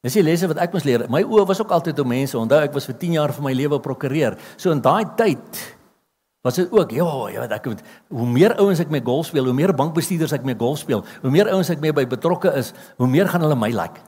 Dis 0.03 0.15
die 0.15 0.23
lesse 0.23 0.49
wat 0.51 0.59
ek 0.59 0.73
moes 0.73 0.85
leer. 0.85 1.07
My 1.09 1.23
oë 1.23 1.47
was 1.47 1.61
ook 1.61 1.71
altyd 1.71 1.99
op 1.99 2.07
mense. 2.07 2.39
Onthou 2.39 2.59
ek 2.61 2.75
was 2.75 2.87
vir 2.87 2.99
10 2.99 3.13
jaar 3.13 3.33
van 3.33 3.45
my 3.45 3.53
lewe 3.53 3.79
prokureur. 3.81 4.37
So 4.57 4.71
in 4.71 4.81
daai 4.81 5.05
tyd 5.17 5.79
was 6.43 6.59
dit 6.59 6.73
ook, 6.75 6.91
ja, 6.91 7.07
jy 7.31 7.39
weet 7.39 7.53
ek 7.53 7.67
moet 7.71 7.83
hoe 8.11 8.27
meer 8.27 8.57
ouens 8.59 8.81
ek 8.81 8.91
met 8.91 9.05
golf 9.07 9.27
speel, 9.31 9.45
hoe 9.45 9.55
meer 9.55 9.73
bankbestuurders 9.73 10.33
ek 10.33 10.45
met 10.45 10.59
golf 10.59 10.81
speel, 10.83 11.05
hoe 11.23 11.31
meer 11.31 11.49
ouens 11.55 11.71
ek 11.71 11.81
mee 11.81 11.95
by 11.95 12.03
betrokke 12.11 12.51
is, 12.59 12.73
hoe 12.99 13.07
meer 13.07 13.31
gaan 13.31 13.47
hulle 13.47 13.55
my 13.55 13.71
like. 13.71 14.03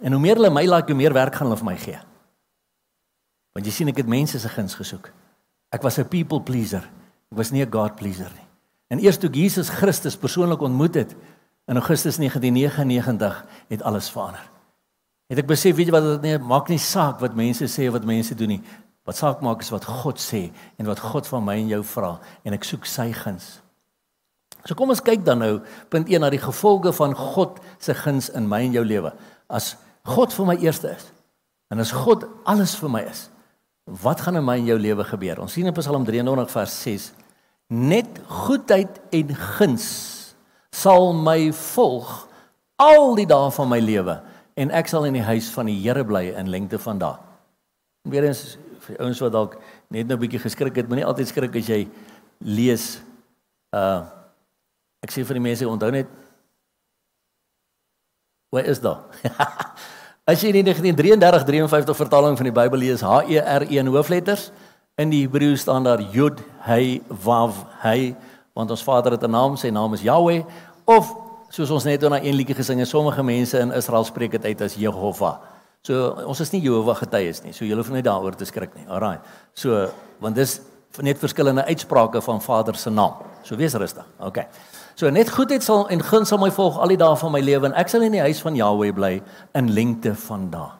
En 0.00 0.12
hoe 0.12 0.20
meer 0.20 0.38
hulle 0.40 0.50
my 0.50 0.64
like, 0.66 0.88
hoe 0.88 0.96
meer 0.96 1.12
werk 1.12 1.34
gaan 1.34 1.50
hulle 1.50 1.60
vir 1.60 1.68
my 1.68 1.76
gee. 1.76 1.98
Want 3.54 3.66
jy 3.66 3.72
sien 3.72 3.88
ek 3.92 4.00
het 4.02 4.10
mense 4.10 4.38
se 4.38 4.48
guns 4.48 4.74
gesoek. 4.78 5.10
Ek 5.72 5.82
was 5.82 5.98
'n 5.98 6.08
people 6.08 6.40
pleaser. 6.40 6.82
Ek 7.30 7.36
was 7.38 7.50
nie 7.50 7.62
'n 7.64 7.70
God 7.70 7.96
pleaser 7.96 8.30
nie. 8.34 8.46
En 8.88 8.98
eers 8.98 9.18
toe 9.18 9.30
Jesus 9.30 9.68
Christus 9.68 10.16
persoonlik 10.16 10.60
ontmoet 10.60 10.94
het 10.94 11.14
in 11.66 11.76
Augustus 11.76 12.16
1999, 12.16 13.44
het 13.68 13.82
alles 13.82 14.10
verander. 14.10 14.50
Het 15.30 15.38
ek 15.38 15.46
besef, 15.46 15.76
weet 15.76 15.86
jy 15.86 15.92
wat 15.92 16.02
dit 16.02 16.22
nee, 16.22 16.38
maak 16.38 16.68
nie 16.68 16.78
saak 16.78 17.20
wat 17.20 17.34
mense 17.38 17.64
sê 17.70 17.86
of 17.86 17.92
wat 17.92 18.04
mense 18.04 18.34
doen 18.34 18.48
nie. 18.48 18.62
Wat 19.06 19.16
saak 19.16 19.40
maak 19.40 19.62
is 19.62 19.70
wat 19.70 19.84
God 19.84 20.18
sê 20.18 20.50
en 20.76 20.86
wat 20.86 20.98
God 20.98 21.26
van 21.26 21.44
my 21.44 21.54
en 21.54 21.68
jou 21.68 21.82
vra 21.84 22.18
en 22.44 22.56
ek 22.56 22.64
soek 22.64 22.86
sy 22.86 23.12
guns. 23.12 23.60
So 24.64 24.74
kom 24.74 24.90
ons 24.92 25.00
kyk 25.00 25.22
dan 25.24 25.38
nou 25.38 25.60
punt 25.92 26.10
1 26.10 26.20
na 26.20 26.30
die 26.32 26.42
gevolge 26.42 26.92
van 26.92 27.14
God 27.14 27.60
se 27.78 27.94
guns 27.94 28.28
in 28.34 28.48
my 28.48 28.60
en 28.66 28.74
jou 28.74 28.84
lewe. 28.84 29.12
As 29.48 29.76
God 30.08 30.32
vir 30.32 30.46
my 30.46 30.56
eerste 30.60 30.94
is 30.96 31.10
en 31.70 31.78
as 31.82 31.92
God 31.94 32.26
alles 32.48 32.74
vir 32.80 32.90
my 32.90 33.02
is, 33.06 33.28
wat 34.02 34.22
gaan 34.24 34.38
in 34.40 34.44
my 34.44 34.56
en 34.58 34.66
jou 34.66 34.78
lewe 34.78 35.04
gebeur? 35.06 35.40
Ons 35.42 35.54
sien 35.54 35.66
in 35.66 35.74
Psalm 35.74 36.04
93 36.06 36.50
vers 36.50 36.74
6: 36.86 37.10
Net 37.70 38.20
goedheid 38.26 39.00
en 39.14 39.34
guns 39.34 39.86
sal 40.74 41.12
my 41.14 41.50
volg 41.54 42.10
al 42.80 43.14
die 43.18 43.28
dae 43.28 43.50
van 43.54 43.68
my 43.70 43.80
lewe 43.82 44.20
en 44.60 44.72
ek 44.76 44.90
sal 44.90 45.06
in 45.08 45.16
die 45.18 45.24
huis 45.24 45.50
van 45.54 45.68
die 45.70 45.78
Here 45.78 46.04
bly 46.04 46.30
in 46.36 46.50
lengte 46.52 46.78
van 46.78 46.98
dae. 47.00 47.18
Weerens 48.10 48.56
vir 48.86 49.00
ouens 49.04 49.20
wat 49.22 49.34
dalk 49.34 49.58
net 49.90 50.08
nou 50.08 50.16
'n 50.16 50.20
bietjie 50.20 50.40
geskrik 50.40 50.76
het, 50.76 50.88
moenie 50.88 51.06
altyd 51.06 51.28
skrik 51.28 51.56
as 51.56 51.68
jy 51.68 51.88
lees 52.40 53.00
uh 53.72 54.06
ek 55.00 55.10
sê 55.12 55.24
vir 55.24 55.34
die 55.34 55.48
mense 55.48 55.64
onthou 55.64 55.90
net 55.90 56.08
Waar 58.50 58.64
is 58.64 58.80
daar? 58.82 59.06
As 60.30 60.42
jy 60.42 60.50
die 60.54 60.64
1933-53 60.66 61.94
vertaling 61.98 62.36
van 62.38 62.48
die 62.48 62.54
Bybel 62.54 62.82
lees, 62.82 63.02
H 63.02 63.22
E 63.30 63.38
R 63.38 63.64
E 63.70 63.78
in 63.78 63.90
hoofletters, 63.90 64.50
in 64.98 65.12
die 65.12 65.22
Hebreë 65.24 65.56
staan 65.58 65.86
daar 65.86 66.02
Yud 66.12 66.42
He 66.66 67.00
Vav 67.22 67.62
He, 67.84 68.12
want 68.58 68.74
ons 68.74 68.82
Vader 68.82 69.14
het 69.14 69.22
'n 69.22 69.30
naam, 69.30 69.56
sy 69.56 69.70
naam 69.70 69.94
is 69.94 70.02
Yahweh, 70.02 70.42
of 70.84 71.14
soos 71.48 71.70
ons 71.70 71.84
net 71.84 72.02
oor 72.02 72.14
'n 72.18 72.34
liedjie 72.34 72.54
gesing 72.54 72.78
het, 72.78 72.88
sommige 72.88 73.22
mense 73.22 73.58
in 73.58 73.72
Israel 73.72 74.04
spreek 74.04 74.30
dit 74.30 74.44
uit 74.44 74.60
as 74.60 74.74
Jehovah. 74.74 75.38
So 75.82 76.10
ons 76.26 76.40
is 76.40 76.52
nie 76.52 76.60
Jehovah 76.60 76.96
getuies 76.96 77.42
nie. 77.42 77.52
So 77.52 77.64
julle 77.64 77.80
hoef 77.80 77.90
nie 77.90 78.02
daaroor 78.02 78.36
te 78.36 78.44
skrik 78.44 78.74
nie. 78.74 78.84
Alraai. 78.88 79.20
So 79.54 79.88
want 80.20 80.34
dis 80.34 80.60
net 81.00 81.18
verskillende 81.18 81.64
uitsprake 81.64 82.20
van 82.20 82.40
Vader 82.40 82.74
se 82.76 82.90
naam. 82.90 83.14
So 83.42 83.56
wees 83.56 83.74
rustig. 83.74 84.04
Okay. 84.18 84.46
So 85.00 85.08
net 85.08 85.30
goedheid 85.32 85.64
sal 85.64 85.86
en 85.88 86.02
guns 86.04 86.28
sal 86.28 86.40
my 86.42 86.50
volg 86.52 86.76
al 86.76 86.92
die 86.92 86.98
dae 87.00 87.16
van 87.16 87.32
my 87.32 87.40
lewe 87.40 87.70
en 87.70 87.76
ek 87.80 87.88
sal 87.88 88.02
in 88.04 88.12
die 88.12 88.20
huis 88.20 88.42
van 88.44 88.56
Jahweh 88.58 88.90
bly 88.92 89.14
in 89.56 89.70
lengte 89.72 90.12
van 90.26 90.48
dae. 90.52 90.74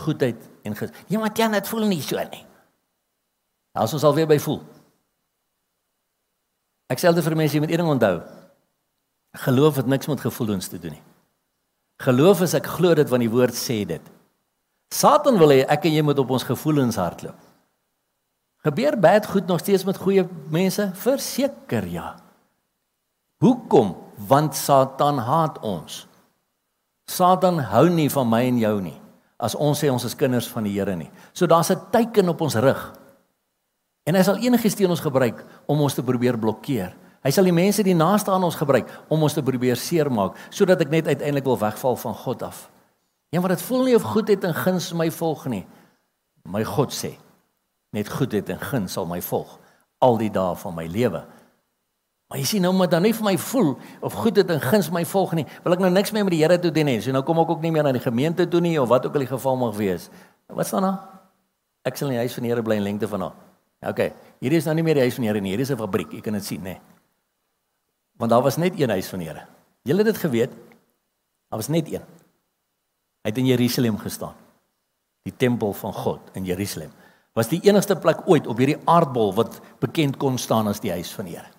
Goedheid 0.00 0.44
en 0.64 0.76
guns. 0.78 0.94
Ja, 1.12 1.18
maar 1.20 1.34
jy 1.36 1.50
net 1.52 1.68
voel 1.68 1.84
nie 1.90 2.00
so 2.00 2.22
nie. 2.30 2.46
As 3.76 3.92
ons 3.92 4.06
al 4.08 4.14
weer 4.16 4.28
by 4.30 4.38
voel. 4.40 4.62
Ek 6.88 7.02
sê 7.02 7.10
altyd 7.10 7.26
vir 7.26 7.36
mense 7.36 7.58
jy 7.58 7.60
moet 7.60 7.74
een 7.74 7.82
ding 7.82 7.90
onthou. 7.92 8.14
Geloof 9.44 9.82
het 9.82 9.90
niks 9.92 10.08
met 10.08 10.22
gevoelens 10.24 10.70
te 10.72 10.80
doen 10.80 10.96
nie. 10.96 11.04
Geloof 12.00 12.40
is 12.46 12.54
ek 12.56 12.70
glo 12.78 12.94
dit 12.96 13.10
want 13.12 13.26
die 13.26 13.32
woord 13.34 13.58
sê 13.58 13.82
dit. 13.90 14.06
Satan 14.94 15.36
wil 15.36 15.52
hê 15.52 15.58
ek 15.68 15.84
en 15.90 15.98
jy 15.98 16.06
moet 16.06 16.22
op 16.24 16.32
ons 16.38 16.46
gevoelens 16.46 16.96
hardloop. 16.96 17.36
Gebeur 18.64 18.96
baie 18.96 19.20
goed 19.28 19.46
nog 19.46 19.60
steeds 19.60 19.84
met 19.84 20.00
goeie 20.00 20.24
mense? 20.48 20.88
Verseker 21.04 21.84
ja. 21.92 22.14
Hoekom? 23.38 23.96
Want 24.28 24.56
Satan 24.58 25.18
haat 25.22 25.60
ons. 25.62 26.06
Satan 27.06 27.60
hou 27.70 27.86
nie 27.90 28.08
van 28.10 28.26
my 28.28 28.42
en 28.48 28.58
jou 28.58 28.78
nie. 28.82 28.96
As 29.38 29.54
ons 29.54 29.78
sê 29.78 29.90
ons 29.92 30.04
is 30.04 30.16
kinders 30.18 30.48
van 30.50 30.66
die 30.66 30.74
Here 30.74 30.96
nie. 30.98 31.10
So 31.32 31.46
daar's 31.46 31.70
'n 31.70 31.90
teken 31.90 32.28
op 32.28 32.40
ons 32.40 32.54
rug. 32.54 32.98
En 34.04 34.14
hy 34.14 34.22
sal 34.22 34.36
enige 34.36 34.68
steen 34.68 34.90
ons 34.90 35.00
gebruik 35.00 35.44
om 35.66 35.80
ons 35.80 35.94
te 35.94 36.02
probeer 36.02 36.38
blokkeer. 36.38 36.96
Hy 37.22 37.30
sal 37.30 37.44
die 37.44 37.52
mense 37.52 37.82
die 37.82 37.94
naaste 37.94 38.30
aan 38.30 38.44
ons 38.44 38.54
gebruik 38.54 38.88
om 39.08 39.22
ons 39.22 39.32
te 39.32 39.42
probeer 39.42 39.76
seermaak 39.76 40.36
sodat 40.50 40.80
ek 40.80 40.90
net 40.90 41.06
uiteindelik 41.06 41.44
wil 41.44 41.58
wegval 41.58 41.96
van 41.96 42.14
God 42.14 42.42
af. 42.42 42.70
Ja, 43.30 43.40
maar 43.40 43.48
dit 43.48 43.62
voel 43.62 43.84
nie 43.84 43.94
of 43.94 44.02
goedheid 44.02 44.44
en 44.44 44.54
guns 44.54 44.92
my 44.92 45.10
volg 45.10 45.46
nie. 45.46 45.66
My 46.44 46.64
God 46.64 46.92
sê, 46.92 47.18
net 47.92 48.08
goedheid 48.08 48.48
en 48.48 48.58
guns 48.58 48.92
sal 48.92 49.06
my 49.06 49.20
volg 49.20 49.58
al 49.98 50.18
die 50.18 50.30
dae 50.30 50.54
van 50.56 50.74
my 50.74 50.86
lewe. 50.86 51.24
Maar 52.28 52.42
jy 52.42 52.44
sien 52.44 52.64
nou 52.64 52.74
maar 52.76 52.90
dan 52.92 53.06
nie 53.06 53.14
vir 53.16 53.24
my 53.24 53.36
voel 53.40 53.70
of 54.04 54.16
goedheid 54.20 54.50
en 54.52 54.60
guns 54.60 54.90
my 54.92 55.00
volg 55.08 55.32
nie. 55.38 55.46
Wil 55.64 55.78
ek 55.78 55.80
nou 55.80 55.88
niks 55.90 56.12
meer 56.12 56.26
met 56.28 56.34
die 56.34 56.42
Here 56.42 56.58
toe 56.60 56.72
doen 56.74 56.90
nie. 56.90 56.98
So 57.00 57.14
nou 57.14 57.22
kom 57.24 57.40
ek 57.40 57.54
ook 57.54 57.62
nie 57.64 57.72
meer 57.72 57.86
na 57.86 57.92
die 57.96 58.04
gemeente 58.04 58.44
toe 58.52 58.60
nie 58.60 58.74
of 58.80 58.90
wat 58.90 59.06
ook 59.08 59.16
al 59.16 59.24
die 59.24 59.30
geval 59.30 59.56
mag 59.56 59.72
wees. 59.78 60.10
Wat 60.52 60.68
staan 60.68 60.84
daar? 60.84 60.98
Ek 61.88 61.96
sal 61.96 62.12
in 62.12 62.18
die 62.18 62.24
huis 62.26 62.36
van 62.36 62.44
die 62.44 62.52
Here 62.52 62.64
bly 62.64 62.76
in 62.82 62.84
lengte 62.84 63.08
van 63.08 63.24
haar. 63.24 63.38
OK. 63.88 64.02
Hierdie 64.44 64.60
is 64.60 64.68
nou 64.68 64.76
nie 64.76 64.84
meer 64.84 65.00
die 65.00 65.06
huis 65.06 65.16
van 65.16 65.24
die 65.24 65.32
Here 65.32 65.40
nie. 65.40 65.54
Hierdie 65.54 65.64
is 65.64 65.72
'n 65.72 65.80
fabriek. 65.80 66.12
Jy 66.12 66.20
kan 66.20 66.36
dit 66.36 66.44
sien, 66.44 66.60
nê. 66.60 66.76
Want 68.18 68.30
daar 68.30 68.42
was 68.42 68.58
net 68.58 68.78
een 68.78 68.90
huis 68.90 69.08
van 69.08 69.18
die 69.18 69.28
Here. 69.28 69.46
Julle 69.84 70.04
het 70.04 70.12
dit 70.12 70.18
geweet. 70.18 70.50
Daar 71.48 71.58
was 71.58 71.68
net 71.68 71.86
een. 71.86 72.04
Hy 73.22 73.30
het 73.30 73.38
in 73.38 73.46
Jerusalem 73.46 73.98
gestaan. 73.98 74.34
Die 75.22 75.36
tempel 75.36 75.72
van 75.72 75.92
God 75.92 76.20
in 76.34 76.44
Jerusalem 76.44 76.90
was 77.32 77.48
die 77.48 77.60
enigste 77.62 77.96
plek 77.96 78.24
ooit 78.26 78.46
op 78.46 78.58
hierdie 78.58 78.78
aardbol 78.84 79.34
wat 79.34 79.60
bekend 79.78 80.16
kon 80.16 80.38
staan 80.38 80.66
as 80.66 80.80
die 80.80 80.90
huis 80.90 81.12
van 81.14 81.24
die 81.24 81.36
Here. 81.36 81.57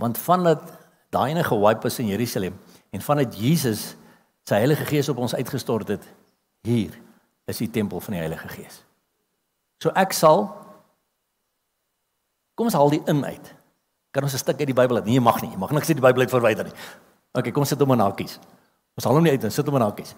Want 0.00 0.18
vandat 0.20 0.62
daai 1.14 1.30
ene 1.32 1.44
gewipe 1.44 1.88
is 1.88 1.98
in 2.02 2.10
Jerusalem 2.12 2.58
en 2.92 3.02
vandat 3.02 3.36
Jesus 3.36 3.94
sy 4.46 4.60
Heilige 4.60 4.84
Gees 4.86 5.08
op 5.08 5.18
ons 5.18 5.34
uitgestort 5.34 5.88
het, 5.88 6.04
hier 6.66 6.94
is 7.48 7.58
die 7.62 7.70
tempel 7.70 8.00
van 8.00 8.16
die 8.16 8.20
Heilige 8.20 8.48
Gees. 8.52 8.82
So 9.82 9.92
ek 9.96 10.12
sal 10.16 10.48
Kom 12.56 12.70
ons 12.70 12.76
haal 12.76 12.88
die 12.88 13.02
in 13.12 13.20
uit. 13.20 13.48
Kan 14.16 14.24
ons 14.24 14.32
'n 14.32 14.40
stuk 14.40 14.58
uit 14.58 14.66
die 14.66 14.74
Bybel 14.74 14.96
uit? 14.96 15.04
Nee, 15.04 15.14
jy 15.14 15.20
mag 15.20 15.42
nie. 15.42 15.50
Jy 15.50 15.58
mag 15.58 15.70
niks 15.70 15.88
uit 15.88 16.00
die 16.00 16.06
Bybel 16.06 16.20
uit 16.24 16.30
verwyder 16.30 16.64
nie. 16.64 16.72
OK, 17.36 17.52
kom 17.52 17.64
sit 17.64 17.78
hom 17.78 17.92
in 17.92 18.00
hakies. 18.00 18.40
Ons 18.96 19.04
haal 19.04 19.14
hom 19.14 19.22
nie 19.22 19.30
uit 19.32 19.42
nie, 19.42 19.50
sit 19.50 19.66
hom 19.66 19.76
in 19.76 19.82
hakies. 19.82 20.14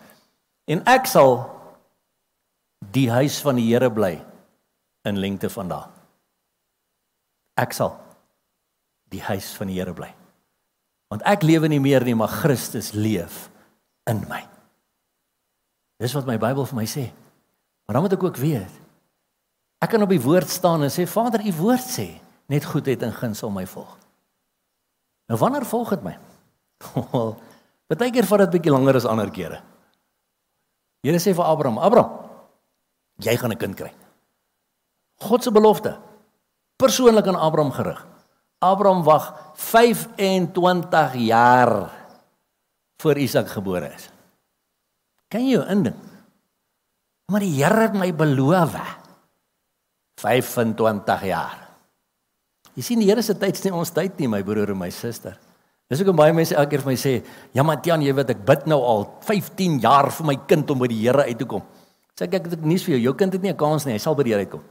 En 0.67 0.83
ek 0.87 1.07
sal 1.07 1.51
die 2.79 3.11
huis 3.11 3.41
van 3.43 3.57
die 3.57 3.67
Here 3.67 3.91
bly 3.91 4.25
in 5.05 5.19
lengte 5.19 5.51
van 5.51 5.69
dae. 5.69 5.89
Ek 7.57 7.73
sal 7.73 7.99
die 9.13 9.23
huis 9.23 9.53
van 9.57 9.71
die 9.71 9.79
Here 9.79 9.95
bly. 9.95 10.11
Want 11.09 11.25
ek 11.29 11.47
lewe 11.47 11.69
nie 11.69 11.81
meer 11.81 12.05
nie, 12.05 12.17
maar 12.19 12.33
Christus 12.33 12.93
leef 12.93 13.49
in 14.09 14.21
my. 14.29 14.43
Dis 15.99 16.15
wat 16.15 16.29
my 16.29 16.37
Bybel 16.41 16.67
vir 16.69 16.79
my 16.79 16.87
sê. 16.89 17.09
Maar 17.87 17.99
dan 17.99 18.05
moet 18.05 18.17
ek 18.19 18.27
ook 18.29 18.41
weet. 18.41 18.75
Ek 19.81 19.93
kan 19.95 20.03
op 20.05 20.13
die 20.13 20.23
woord 20.23 20.51
staan 20.51 20.85
en 20.85 20.93
sê 20.93 21.07
Vader, 21.09 21.43
u 21.47 21.53
woord 21.61 21.87
sê 21.87 22.11
net 22.53 22.67
goedheid 22.67 23.03
en 23.05 23.15
guns 23.15 23.41
sal 23.41 23.53
my 23.55 23.65
volg. 23.69 23.95
Nou 25.29 25.39
wanneer 25.41 25.67
volg 25.69 25.93
dit 25.97 26.05
my? 26.07 26.15
Partykeer 27.89 28.29
vat 28.29 28.45
dit 28.45 28.57
bietjie 28.57 28.73
langer 28.73 28.99
as 29.01 29.09
ander 29.09 29.31
kere. 29.33 29.63
Here 31.05 31.21
sê 31.23 31.33
vir 31.37 31.47
Abraham, 31.47 31.79
Abraham, 31.81 32.29
jy 33.23 33.37
gaan 33.37 33.53
'n 33.53 33.61
kind 33.61 33.77
kry. 33.77 33.93
God 35.21 35.43
se 35.43 35.51
belofte 35.51 35.99
persoonlik 36.79 37.27
aan 37.27 37.39
Abraham 37.39 37.73
gerig. 37.73 38.07
Abraham 38.59 39.05
wag 39.07 39.55
25 39.55 41.15
jaar 41.15 41.91
voor 42.99 43.19
Isak 43.19 43.49
gebore 43.55 43.93
is. 43.95 44.11
Kan 45.31 45.45
jy 45.47 45.59
jou 45.59 45.67
indink? 45.71 45.99
Maar 47.29 47.45
die 47.45 47.55
Here 47.61 47.85
het 47.87 47.95
my 47.95 48.09
beloof 48.17 48.75
25 50.19 51.27
jaar. 51.29 51.69
Jy 52.75 52.83
sien 52.83 53.03
die 53.03 53.11
Here 53.11 53.23
se 53.23 53.37
tyd 53.39 53.55
is 53.55 53.67
nie 53.67 53.75
ons 53.75 53.93
tyd 53.95 54.19
nie, 54.19 54.31
my 54.31 54.41
broer 54.43 54.73
en 54.73 54.81
my 54.81 54.91
suster. 54.91 55.37
Dis 55.89 56.03
ook 56.03 56.17
baie 56.17 56.35
mense 56.37 56.57
elke 56.57 56.75
keer 56.75 56.83
vir 56.85 56.91
my 56.91 56.97
sê, 57.01 57.25
"Ja, 57.53 57.63
maar 57.63 57.81
Tian, 57.81 58.03
jy 58.03 58.13
weet 58.13 58.31
ek 58.31 58.45
bid 58.45 58.67
nou 58.67 58.83
al 58.83 59.19
15 59.21 59.81
jaar 59.81 60.11
vir 60.11 60.27
my 60.27 60.37
kind 60.47 60.71
om 60.71 60.79
by 60.79 60.87
die 60.87 61.01
Here 61.07 61.25
uit 61.25 61.39
te 61.39 61.45
kom." 61.45 61.63
Sê 62.19 62.25
ek 62.25 62.35
ek 62.35 62.51
het 62.51 62.65
nuus 62.65 62.83
vir 62.83 62.97
jou, 62.97 63.03
jou 63.03 63.15
kind 63.15 63.33
het 63.33 63.43
nie 63.43 63.51
'n 63.51 63.57
kans 63.57 63.87
nie, 63.87 63.93
hy 63.93 63.99
sal 63.99 64.15
by 64.15 64.23
die 64.23 64.33
Here 64.33 64.45
uitkom. 64.45 64.63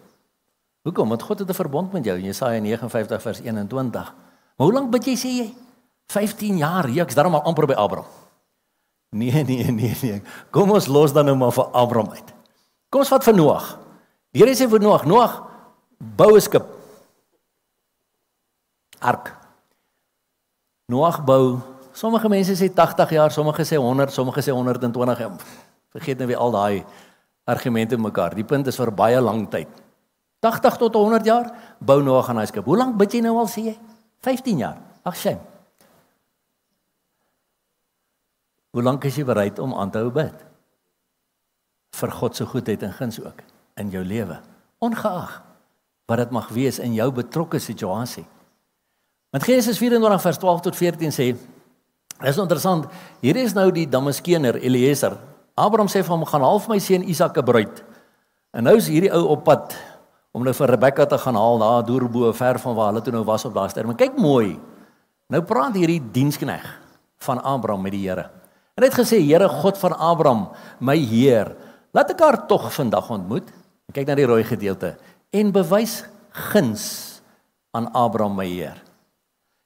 Hoekom? 0.87 1.09
Want 1.11 1.23
God 1.27 1.39
het 1.39 1.49
'n 1.49 1.53
verbond 1.53 1.91
met 1.91 2.05
jou 2.05 2.17
in 2.17 2.23
Jesaja 2.23 2.59
59 2.59 3.21
vers 3.21 3.39
21. 3.39 4.13
Maar 4.55 4.67
hoe 4.67 4.73
lank 4.73 4.91
bid 4.91 5.05
jy 5.05 5.15
sê 5.15 5.29
jy? 5.29 5.53
15 6.05 6.57
jaar. 6.57 6.89
Ja, 6.89 7.03
ek's 7.03 7.15
daarom 7.15 7.33
al 7.33 7.43
amper 7.43 7.65
by 7.65 7.73
Abraham. 7.73 8.05
Nee, 9.09 9.43
nee, 9.43 9.71
nee, 9.71 9.97
nee. 10.01 10.21
Kom 10.49 10.71
ons 10.71 10.87
los 10.87 11.13
dan 11.13 11.25
nou 11.25 11.35
maar 11.37 11.51
vir 11.51 11.63
Abraham 11.71 12.11
uit. 12.11 12.33
Kom 12.89 12.99
ons 13.01 13.09
vat 13.09 13.23
vir 13.23 13.35
Noag. 13.35 13.79
Die 14.31 14.43
Here 14.43 14.55
sê 14.55 14.69
vir 14.69 14.79
Noag, 14.79 15.05
Noag, 15.05 15.43
bou 15.97 16.35
'n 16.35 16.41
skip. 16.41 16.65
Ark. 18.99 19.35
Noag 20.85 21.23
bou. 21.23 21.59
Sommige 21.91 22.29
mense 22.29 22.55
sê 22.55 22.73
80 22.73 23.09
jaar, 23.09 23.31
sommige 23.31 23.63
sê 23.63 23.75
100, 23.75 24.13
sommige 24.13 24.41
sê 24.41 24.51
120 24.51 25.19
jaar. 25.19 25.31
Vergeet 25.89 26.17
nou 26.17 26.27
weer 26.27 26.37
al 26.37 26.51
daai 26.51 26.85
argumente 27.43 27.97
mekaar. 27.97 28.35
Die 28.35 28.43
punt 28.43 28.67
is 28.67 28.75
vir 28.75 28.91
baie 28.91 29.21
lank 29.21 29.51
tyd. 29.51 29.86
80 30.39 30.77
tot 30.77 30.93
100 30.93 31.25
jaar 31.25 31.51
bou 31.79 32.01
Noag 32.03 32.29
aan 32.29 32.41
hy 32.41 32.45
skip. 32.45 32.65
Hoe 32.65 32.77
lank 32.77 32.97
bid 32.97 33.13
jy 33.17 33.21
nou 33.25 33.37
al 33.41 33.49
sê 33.49 33.63
jy? 33.71 33.75
15 34.25 34.61
jaar. 34.61 34.77
Ag 35.07 35.17
shame. 35.17 35.41
Hoe 38.75 38.83
lank 38.83 39.07
is 39.09 39.17
jy 39.17 39.25
bereid 39.25 39.59
om 39.59 39.73
aan 39.73 39.91
te 39.91 40.01
hou 40.03 40.11
bid? 40.13 40.45
Vir 41.97 42.11
God 42.13 42.37
se 42.37 42.45
goedheid 42.45 42.83
en 42.85 42.93
guns 42.93 43.19
ook 43.23 43.41
in 43.81 43.89
jou 43.89 44.03
lewe. 44.05 44.37
Ongeag 44.83 45.41
wat 46.07 46.21
dit 46.21 46.31
mag 46.31 46.49
wees 46.53 46.79
in 46.79 46.93
jou 46.93 47.09
betrokke 47.11 47.59
situasie. 47.59 48.25
Want 49.33 49.43
Genesis 49.43 49.79
24 49.81 50.21
vers 50.21 50.37
12 50.37 50.61
tot 50.69 50.75
14 50.75 51.15
sê 51.15 51.31
Dis 52.17 52.37
interessant. 52.41 52.87
Hier 53.21 53.37
is 53.37 53.53
nou 53.53 53.67
die 53.69 53.85
Damaskener 53.85 54.55
Eliezer. 54.57 55.13
Abraham 55.53 55.89
sê 55.89 56.01
vir 56.01 56.15
hom 56.15 56.23
gaan 56.25 56.41
half 56.41 56.65
my 56.69 56.79
seun 56.81 57.03
Isak 57.05 57.37
'n 57.37 57.45
bruid. 57.45 57.83
En 58.53 58.63
nou 58.63 58.75
is 58.77 58.87
hierdie 58.87 59.13
ou 59.13 59.37
op 59.37 59.43
pad 59.43 59.75
om 60.31 60.43
nou 60.43 60.53
vir 60.53 60.73
Rebekka 60.75 61.05
te 61.05 61.17
gaan 61.17 61.35
haal 61.35 61.61
daar 61.61 61.85
deurbo 61.85 62.31
ver 62.33 62.59
van 62.59 62.75
waar 62.75 62.91
hulle 62.91 63.03
toe 63.05 63.13
nou 63.13 63.23
was 63.27 63.45
op 63.45 63.53
daardie. 63.53 63.85
Maar 63.85 63.99
kyk 63.99 64.17
mooi. 64.19 64.57
Nou 65.27 65.41
praat 65.43 65.75
hierdie 65.75 66.01
dienskneg 66.01 66.65
van 67.25 67.41
Abraham 67.43 67.81
met 67.83 67.95
die 67.95 68.05
Here. 68.07 68.29
En 68.77 68.83
hy 68.83 68.89
het 68.89 68.99
gesê: 68.99 69.19
"Here 69.19 69.49
God 69.49 69.77
van 69.77 69.93
Abraham, 69.93 70.49
my 70.79 70.97
Heer, 70.97 71.55
laat 71.91 72.11
ek 72.11 72.19
haar 72.19 72.47
tog 72.47 72.73
vandag 72.73 73.09
ontmoet." 73.09 73.49
Kyk 73.91 74.07
na 74.07 74.15
die 74.15 74.27
rooi 74.27 74.43
gedeelte 74.43 74.97
en 75.31 75.51
bewys 75.51 76.03
guns 76.51 77.21
aan 77.71 77.87
Abraham 77.93 78.35
my 78.35 78.45
Heer. 78.45 78.77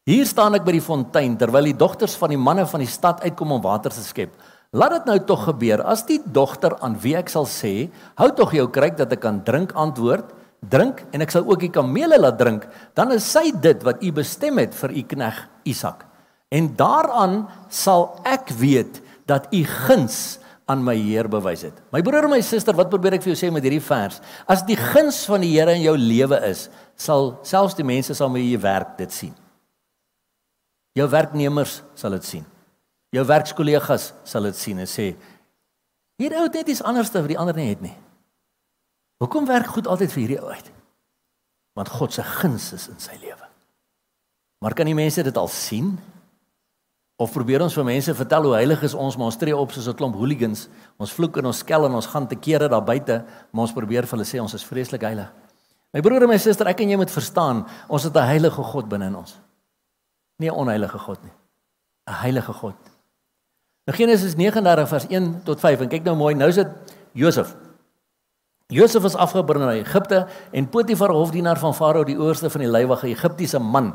Hier 0.05 0.25
staan 0.25 0.55
ek 0.57 0.65
by 0.65 0.71
die 0.71 0.81
fontein 0.81 1.37
terwyl 1.37 1.67
die 1.69 1.77
dogters 1.77 2.15
van 2.17 2.29
die 2.33 2.39
manne 2.39 2.65
van 2.65 2.79
die 2.79 2.89
stad 2.89 3.21
uitkom 3.21 3.51
om 3.51 3.61
water 3.61 3.93
te 3.93 4.01
skep. 4.01 4.33
Laat 4.71 4.91
dit 4.91 5.05
nou 5.05 5.17
tog 5.27 5.43
gebeur. 5.45 5.83
As 5.83 6.05
die 6.07 6.19
dogter 6.25 6.77
aan 6.81 6.95
wie 7.03 7.13
ek 7.19 7.29
sal 7.29 7.45
sê, 7.45 7.89
hou 8.15 8.29
tog 8.31 8.53
jou 8.55 8.67
kruik 8.71 8.97
dat 8.97 9.11
ek 9.11 9.21
kan 9.21 9.43
drink 9.43 9.75
antwoord, 9.75 10.31
drink 10.61 11.01
en 11.11 11.23
ek 11.25 11.33
sal 11.33 11.47
ook 11.49 11.63
die 11.63 11.73
kamele 11.73 12.19
laat 12.21 12.37
drink, 12.39 12.67
dan 12.97 13.11
is 13.15 13.25
sy 13.25 13.49
dit 13.63 13.81
wat 13.85 14.03
u 14.03 14.11
bestem 14.13 14.61
het 14.61 14.75
vir 14.77 14.93
u 14.93 15.03
knegg 15.15 15.39
Isak. 15.69 16.05
En 16.51 16.69
daaraan 16.77 17.45
sal 17.71 18.11
ek 18.27 18.51
weet 18.59 18.99
dat 19.29 19.47
u 19.55 19.63
guns 19.63 20.39
aan 20.69 20.83
my 20.85 20.95
Heer 20.95 21.27
bewys 21.31 21.65
het. 21.67 21.77
My 21.91 22.03
broer 22.05 22.27
en 22.27 22.35
my 22.35 22.41
suster, 22.45 22.75
wat 22.77 22.91
probeer 22.91 23.17
ek 23.17 23.25
vir 23.25 23.33
jou 23.33 23.39
sê 23.39 23.49
met 23.53 23.65
hierdie 23.65 23.83
vers? 23.83 24.19
As 24.47 24.63
die 24.67 24.77
guns 24.79 25.23
van 25.27 25.43
die 25.43 25.51
Here 25.55 25.73
in 25.75 25.83
jou 25.83 25.95
lewe 25.99 26.39
is, 26.47 26.67
sal 26.99 27.33
selfs 27.47 27.75
die 27.75 27.87
mense 27.87 28.15
saam 28.15 28.33
met 28.35 28.45
jou 28.45 28.61
werk 28.61 28.95
dit 28.99 29.15
sien. 29.15 29.33
Jou 30.95 31.07
werknemers 31.11 31.79
sal 31.97 32.15
dit 32.19 32.27
sien. 32.27 32.45
Jou 33.15 33.23
werkskollegas 33.27 34.11
sal 34.27 34.47
dit 34.47 34.55
sien 34.59 34.79
en 34.79 34.87
sê: 34.87 35.11
"Hierdie 36.19 36.37
ou 36.37 36.47
het 36.47 36.53
net 36.53 36.69
iets 36.69 36.83
anders 36.83 37.11
as 37.15 37.27
die 37.27 37.39
ander 37.39 37.55
nie 37.55 37.69
het 37.69 37.81
nie." 37.81 37.95
Hoekom 39.21 39.45
werk 39.45 39.69
goed 39.69 39.87
altyd 39.87 40.13
vir 40.15 40.23
hierdie 40.23 40.39
ou 40.41 40.49
uit? 40.49 40.71
Want 41.77 41.91
God 41.93 42.13
se 42.13 42.23
guns 42.25 42.71
is 42.73 42.87
in 42.89 42.97
sy 42.99 43.19
lewe. 43.21 43.45
Maar 44.61 44.73
kan 44.77 44.89
die 44.89 44.97
mense 44.97 45.23
dit 45.23 45.37
al 45.37 45.49
sien? 45.51 45.93
Of 47.21 47.33
probeer 47.35 47.61
ons 47.61 47.75
vir 47.77 47.85
mense 47.85 48.15
vertel 48.17 48.47
hoe 48.49 48.55
heilig 48.57 48.81
is 48.87 48.95
ons, 48.97 49.17
maar 49.17 49.29
ons 49.29 49.37
tree 49.37 49.53
op 49.53 49.71
soos 49.71 49.87
'n 49.87 49.97
klomp 49.97 50.15
hooligans. 50.17 50.67
Ons 50.97 51.13
vloek 51.13 51.37
en 51.37 51.45
ons 51.45 51.57
skel 51.57 51.85
en 51.85 51.93
ons 51.93 52.05
gaan 52.05 52.27
te 52.27 52.35
kere 52.35 52.67
daar 52.67 52.83
buite, 52.83 53.23
maar 53.51 53.61
ons 53.61 53.73
probeer 53.73 54.07
vir 54.07 54.17
hulle 54.17 54.25
sê 54.25 54.41
ons 54.41 54.53
is 54.53 54.65
vreeslik 54.65 55.01
heilig. 55.01 55.29
My 55.93 56.01
broer 56.01 56.23
en 56.23 56.29
my 56.29 56.37
suster, 56.37 56.67
ek 56.67 56.81
en 56.81 56.89
jy 56.89 56.97
moet 56.97 57.11
verstaan, 57.11 57.67
ons 57.89 58.03
het 58.03 58.15
'n 58.15 58.25
heilige 58.25 58.63
God 58.63 58.89
binne 58.89 59.05
in 59.05 59.15
ons. 59.15 59.39
Nie 60.39 60.49
'n 60.49 60.55
onheilige 60.55 60.97
God 60.97 61.23
nie. 61.23 61.33
'n 62.07 62.13
Heilige 62.13 62.53
God. 62.53 62.75
Nou 63.85 63.97
Genesis 63.97 64.35
39 64.35 64.89
vers 64.89 65.05
1 65.09 65.43
tot 65.43 65.59
5 65.59 65.81
en 65.81 65.89
kyk 65.89 66.03
nou 66.03 66.15
mooi, 66.15 66.33
nou 66.33 66.49
is 66.49 66.55
dit 66.55 66.67
Josef. 67.13 67.55
Josef 68.71 69.03
is 69.03 69.17
afgebring 69.19 69.65
na 69.65 69.73
Egipte 69.75 70.23
en 70.55 70.69
Potifar 70.71 71.11
hofdienaar 71.11 71.59
van 71.59 71.75
Farao 71.75 72.05
die 72.07 72.15
oorste 72.15 72.49
van 72.49 72.63
die 72.63 72.71
leiwige 72.71 73.09
Egiptiese 73.11 73.59
man 73.59 73.91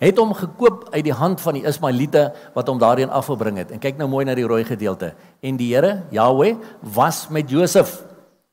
het 0.00 0.18
hom 0.18 0.32
gekoop 0.34 0.88
uit 0.94 1.04
die 1.06 1.14
hand 1.14 1.42
van 1.44 1.58
die 1.58 1.64
Ismaeliete 1.68 2.24
wat 2.54 2.68
hom 2.68 2.80
daarin 2.80 3.12
afgebring 3.14 3.60
het. 3.60 3.70
En 3.70 3.82
kyk 3.82 3.98
nou 4.00 4.08
mooi 4.10 4.24
na 4.26 4.34
die 4.34 4.46
rooi 4.48 4.64
gedeelte. 4.66 5.12
En 5.44 5.58
die 5.60 5.70
Here, 5.74 6.02
Jahweh, 6.10 6.56
was 6.94 7.28
met 7.28 7.50
Josef. 7.50 8.00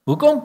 Hoekom? 0.06 0.44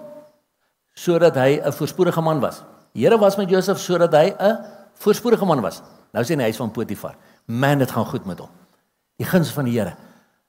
Sodat 0.94 1.34
hy 1.34 1.60
'n 1.60 1.72
voorspoedige 1.72 2.20
man 2.20 2.40
was. 2.40 2.62
Die 2.94 3.04
Here 3.04 3.18
was 3.18 3.36
met 3.36 3.50
Josef 3.50 3.78
sodat 3.78 4.12
hy 4.12 4.34
'n 4.38 4.58
voorspoedige 4.94 5.44
man 5.44 5.60
was. 5.60 5.82
Nou 6.12 6.24
sien 6.24 6.38
hy 6.38 6.44
huis 6.44 6.56
van 6.56 6.70
Potifar. 6.70 7.16
Man, 7.46 7.78
dit 7.78 7.90
gaan 7.90 8.06
goed 8.06 8.24
met 8.24 8.38
hom. 8.38 8.48
Die 9.16 9.26
guns 9.26 9.50
van 9.50 9.64
die 9.64 9.78
Here. 9.78 9.94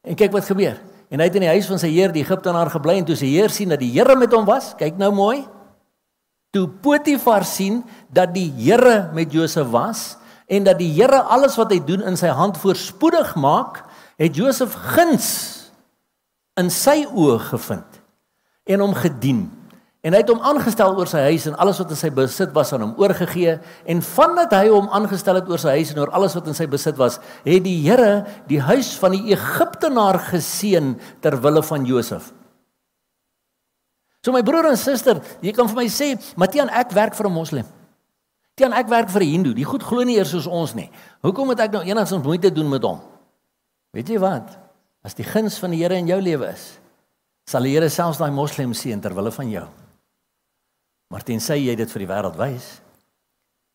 En 0.01 0.15
kyk 0.15 0.31
wat 0.31 0.45
gebeur. 0.45 0.77
En 1.07 1.21
hy 1.21 1.27
het 1.29 1.37
in 1.39 1.45
die 1.45 1.53
huis 1.55 1.67
van 1.69 1.79
sy 1.79 1.89
heer, 1.93 2.11
die 2.11 2.23
Egiptenaar 2.25 2.71
gebly 2.73 2.97
en 2.99 3.07
toe 3.07 3.15
sy 3.15 3.29
heer 3.31 3.53
sien 3.53 3.71
dat 3.71 3.79
die 3.79 3.91
Here 3.93 4.17
met 4.19 4.33
hom 4.35 4.47
was, 4.47 4.73
kyk 4.79 4.99
nou 4.99 5.11
mooi. 5.15 5.45
Toe 6.55 6.67
Potifar 6.83 7.45
sien 7.47 7.81
dat 8.13 8.33
die 8.35 8.49
Here 8.59 9.07
met 9.15 9.31
Josef 9.35 9.69
was, 9.71 10.17
en 10.47 10.67
dat 10.67 10.79
die 10.79 10.89
Here 10.95 11.21
alles 11.31 11.55
wat 11.59 11.71
hy 11.71 11.79
doen 11.83 12.03
in 12.07 12.19
sy 12.19 12.31
hand 12.31 12.59
voorspoedig 12.59 13.35
maak, 13.39 13.83
het 14.19 14.35
Josef 14.35 14.75
guns 14.95 15.29
in 16.57 16.71
sy 16.73 17.03
oë 17.05 17.37
gevind 17.51 18.01
en 18.67 18.83
hom 18.83 18.95
gedien. 18.97 19.45
En 20.07 20.15
hy 20.15 20.21
het 20.21 20.29
hom 20.31 20.43
aangestel 20.45 20.93
oor 20.95 21.09
sy 21.11 21.19
huis 21.25 21.49
en 21.49 21.57
alles 21.59 21.81
wat 21.81 21.89
in 21.91 21.99
sy 21.99 22.09
besit 22.15 22.53
was 22.55 22.69
aan 22.71 22.85
hom 22.85 22.93
oorgegee 23.01 23.57
en 23.91 24.01
vandat 24.05 24.53
hy 24.55 24.69
hom 24.71 24.87
aangestel 24.95 25.41
het 25.41 25.49
oor 25.51 25.59
sy 25.59 25.73
huis 25.75 25.91
en 25.91 25.99
oor 25.99 26.13
alles 26.15 26.35
wat 26.37 26.47
in 26.47 26.55
sy 26.55 26.67
besit 26.71 26.95
was, 26.99 27.17
het 27.43 27.65
die 27.65 27.81
Here 27.83 28.21
die 28.47 28.61
huis 28.63 28.93
van 29.01 29.17
die 29.17 29.33
Egiptenaar 29.35 30.21
geseën 30.29 30.93
ter 31.23 31.35
wille 31.43 31.63
van 31.67 31.87
Josef. 31.89 32.29
So 34.23 34.31
my 34.31 34.45
broer 34.47 34.69
en 34.71 34.79
suster, 34.79 35.19
jy 35.43 35.51
kan 35.55 35.67
vir 35.67 35.81
my 35.81 35.87
sê, 35.91 36.13
Matiaan, 36.39 36.71
ek 36.71 36.95
werk 36.95 37.15
vir 37.15 37.27
'n 37.27 37.33
moslim. 37.33 37.65
Teen 38.55 38.73
ek 38.73 38.87
werk 38.87 39.09
vir 39.09 39.21
'n 39.21 39.31
Hindoe. 39.31 39.53
Die 39.53 39.65
goed 39.65 39.83
glo 39.83 40.03
nie 40.03 40.15
eers 40.15 40.31
soos 40.31 40.47
ons 40.47 40.73
nie. 40.73 40.89
Hoekom 41.21 41.47
moet 41.47 41.59
ek 41.59 41.71
nou 41.71 41.83
enigsins 41.83 42.23
moeite 42.23 42.51
doen 42.51 42.69
met 42.69 42.83
hom? 42.83 43.01
Weet 43.93 44.07
jy 44.09 44.19
wat? 44.19 44.57
As 45.03 45.13
die 45.13 45.23
guns 45.23 45.59
van 45.59 45.71
die 45.71 45.83
Here 45.83 45.95
in 45.95 46.07
jou 46.07 46.21
lewe 46.21 46.47
is, 46.47 46.79
sal 47.45 47.61
die 47.61 47.73
Here 47.73 47.89
selfs 47.89 48.17
daai 48.17 48.31
moslim 48.31 48.73
seën 48.73 49.01
ter 49.01 49.13
wille 49.13 49.31
van 49.31 49.49
jou. 49.49 49.67
Maar 51.13 51.23
tensy 51.23 51.59
jy 51.61 51.75
dit 51.79 51.93
vir 51.93 52.03
die 52.03 52.09
wêreld 52.09 52.39
wys, 52.39 52.65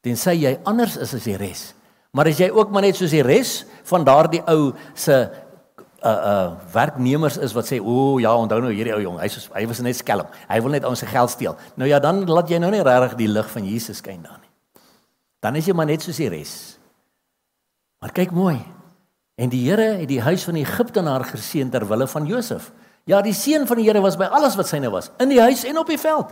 tensy 0.04 0.34
jy 0.36 0.56
anders 0.68 0.98
is 1.00 1.14
as 1.16 1.24
die 1.24 1.38
res. 1.40 1.70
Maar 2.12 2.28
as 2.28 2.42
jy 2.42 2.50
ook 2.52 2.70
maar 2.70 2.84
net 2.84 2.98
soos 2.98 3.14
die 3.14 3.24
res 3.24 3.62
van 3.88 4.04
daardie 4.04 4.42
ou 4.52 4.74
se 4.94 5.16
uh 6.02 6.10
uh 6.10 6.46
werknemers 6.74 7.38
is 7.38 7.54
wat 7.54 7.68
sê 7.70 7.78
o 7.78 8.18
ja 8.18 8.34
onthou 8.34 8.58
nou 8.60 8.72
hierdie 8.74 8.92
ou 8.96 9.00
jong 9.00 9.20
hy 9.22 9.28
was 9.30 9.44
hy 9.54 9.66
was 9.70 9.80
net 9.86 9.94
skelm 9.94 10.26
hy 10.50 10.58
wil 10.58 10.74
net 10.74 10.84
ons 10.84 10.98
se 10.98 11.06
geld 11.06 11.30
steel 11.30 11.54
nou 11.78 11.86
ja 11.86 12.00
dan 12.02 12.24
laat 12.26 12.50
jy 12.50 12.58
nou 12.58 12.72
nie 12.74 12.82
regtig 12.82 13.14
die 13.20 13.28
lig 13.30 13.46
van 13.54 13.68
Jesus 13.70 14.02
skyn 14.02 14.18
daar 14.26 14.40
nie 14.42 14.50
dan 15.42 15.58
is 15.58 15.66
jy 15.66 15.74
maar 15.74 15.90
net 15.90 16.04
soos 16.04 16.20
die 16.22 16.30
res. 16.30 16.54
Maar 18.02 18.14
kyk 18.14 18.30
mooi. 18.34 18.60
En 19.38 19.50
die 19.50 19.64
Here 19.66 19.98
het 19.98 20.08
die 20.10 20.22
huis 20.22 20.44
van 20.46 20.58
die 20.58 20.62
Egiptenaar 20.62 21.24
geseën 21.26 21.70
ter 21.70 21.86
wille 21.90 22.06
van 22.06 22.28
Josef. 22.30 22.70
Ja, 23.10 23.18
die 23.22 23.34
seën 23.34 23.66
van 23.66 23.80
die 23.80 23.88
Here 23.88 24.02
was 24.04 24.18
by 24.18 24.28
alles 24.30 24.54
wat 24.58 24.70
syne 24.70 24.90
was, 24.94 25.10
in 25.22 25.32
die 25.32 25.40
huis 25.42 25.64
en 25.66 25.80
op 25.82 25.90
die 25.90 25.98
veld. 25.98 26.30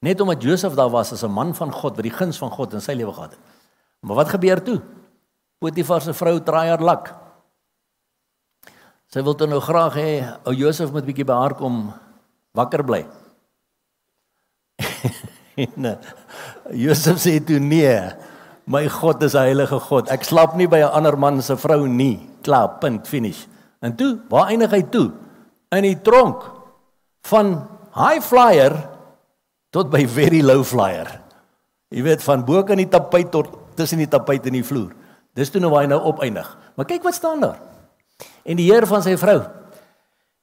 Net 0.00 0.20
omdat 0.20 0.42
Josef 0.42 0.74
daar 0.74 0.90
was 0.90 1.12
as 1.12 1.22
'n 1.22 1.30
man 1.30 1.54
van 1.54 1.72
God 1.72 1.96
wat 1.96 2.04
die 2.04 2.18
guns 2.18 2.38
van 2.38 2.50
God 2.50 2.72
in 2.72 2.80
sy 2.80 2.92
lewe 2.92 3.12
gehad 3.12 3.30
het. 3.30 3.40
Maar 4.00 4.16
wat 4.16 4.28
gebeur 4.28 4.62
toe? 4.62 4.80
Potifar 5.58 6.00
se 6.00 6.14
vrou 6.14 6.40
draai 6.40 6.68
haar 6.68 6.80
lak. 6.80 7.14
Sy 9.10 9.22
wil 9.22 9.34
toe 9.34 9.46
nou 9.46 9.60
graag 9.60 9.94
hê 9.94 10.10
ou 10.46 10.54
Josef 10.54 10.92
moet 10.92 11.04
bietjie 11.04 11.24
by 11.24 11.32
haar 11.32 11.54
kom 11.54 11.92
wakker 12.56 12.84
bly. 12.84 13.06
en 15.64 15.84
uh, 15.84 15.96
Josef 16.72 17.18
sê 17.18 17.44
toe 17.44 17.58
nee. 17.58 18.00
My 18.70 18.88
God 18.88 19.22
is 19.22 19.34
'n 19.34 19.50
heilige 19.50 19.80
God. 19.80 20.08
Ek 20.08 20.24
slaap 20.24 20.54
nie 20.54 20.68
by 20.70 20.78
'n 20.78 20.94
ander 20.94 21.16
man 21.16 21.42
se 21.42 21.56
vrou 21.56 21.86
nie. 21.86 22.30
Klaar, 22.42 22.78
punt, 22.78 23.08
finish. 23.08 23.46
En 23.82 23.96
toe, 23.96 24.20
waar 24.28 24.48
eindig 24.48 24.70
hy 24.70 24.82
toe? 24.82 25.10
In 25.74 25.82
die 25.82 26.00
tronk 26.00 26.44
van 27.26 27.68
high 27.92 28.22
flyer 28.22 28.72
tot 29.74 29.90
by 29.90 30.04
very 30.06 30.42
low 30.42 30.64
flyer. 30.66 31.08
Jy 31.90 32.02
weet 32.06 32.22
van 32.22 32.44
bo 32.46 32.62
kan 32.66 32.78
die 32.78 32.88
tapuit 32.90 33.30
tot 33.32 33.50
tussen 33.78 33.98
die 34.02 34.10
tapuit 34.10 34.44
en 34.46 34.58
die 34.58 34.66
vloer. 34.66 34.92
Dis 35.34 35.50
toe 35.50 35.62
nou 35.62 35.70
waar 35.72 35.86
hy 35.86 35.90
nou 35.90 36.00
opeindig. 36.10 36.46
Maar 36.76 36.88
kyk 36.90 37.06
wat 37.06 37.16
staan 37.16 37.42
daar. 37.42 37.58
En 38.44 38.58
die 38.58 38.68
heer 38.70 38.86
van 38.86 39.02
sy 39.04 39.16
vrou 39.20 39.40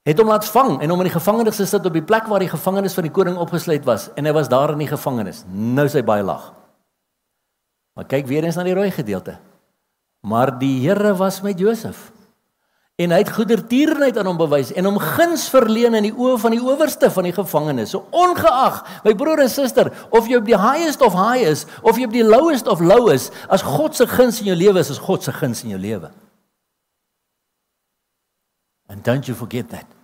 het 0.08 0.20
hom 0.22 0.30
laat 0.32 0.46
vang 0.48 0.78
en 0.80 0.88
hom 0.88 1.02
in 1.02 1.10
die 1.10 1.12
gevangenis 1.12 1.58
gesit 1.60 1.84
op 1.84 1.92
die 1.92 2.04
plek 2.04 2.28
waar 2.30 2.40
die 2.40 2.48
gevangenis 2.48 2.94
van 2.96 3.04
die 3.04 3.12
koning 3.12 3.36
opgesluit 3.40 3.84
was 3.84 4.06
en 4.16 4.24
hy 4.24 4.32
was 4.32 4.48
daar 4.48 4.72
in 4.72 4.80
die 4.80 4.88
gevangenis. 4.88 5.42
Nou 5.52 5.84
sy 5.92 6.00
baie 6.06 6.24
lag. 6.24 6.54
Maar 7.98 8.08
kyk 8.08 8.28
weer 8.30 8.46
eens 8.46 8.56
na 8.56 8.64
die 8.64 8.76
rooi 8.78 8.88
gedeelte. 8.94 9.36
Maar 10.24 10.54
die 10.58 10.78
Here 10.80 11.12
was 11.18 11.42
met 11.44 11.60
Josef. 11.60 12.08
En 12.98 13.12
hy 13.14 13.18
het 13.22 13.30
goedertierenheid 13.30 14.16
aan 14.18 14.26
hom 14.26 14.38
bewys 14.40 14.72
en 14.74 14.88
hom 14.88 14.96
guns 14.98 15.44
verleen 15.52 15.94
in 15.94 16.08
die 16.08 16.14
oë 16.14 16.38
van 16.42 16.56
die 16.56 16.62
owerste 16.62 17.10
van 17.14 17.28
die 17.28 17.34
gevangenes. 17.36 17.92
So 17.94 18.08
ongeag, 18.10 18.80
my 19.04 19.12
broer 19.14 19.44
en 19.44 19.52
suster, 19.52 19.92
of 20.10 20.26
jy 20.26 20.40
op 20.40 20.48
die 20.48 20.58
highest 20.58 21.04
of 21.06 21.14
high 21.14 21.46
is 21.46 21.62
of 21.86 22.00
jy 22.00 22.08
op 22.08 22.16
die 22.16 22.26
lowest 22.26 22.66
of 22.66 22.82
low 22.82 23.06
is, 23.14 23.28
as 23.46 23.62
God 23.62 23.94
se 23.94 24.08
guns 24.10 24.40
in 24.42 24.50
jou 24.50 24.58
lewe 24.58 24.82
is, 24.82 24.90
is 24.90 24.98
God 24.98 25.22
se 25.22 25.34
guns 25.36 25.62
in 25.62 25.76
jou 25.76 25.78
lewe. 25.78 26.10
And 28.90 29.04
don't 29.04 29.28
you 29.28 29.36
forget 29.36 29.70
that. 29.70 29.97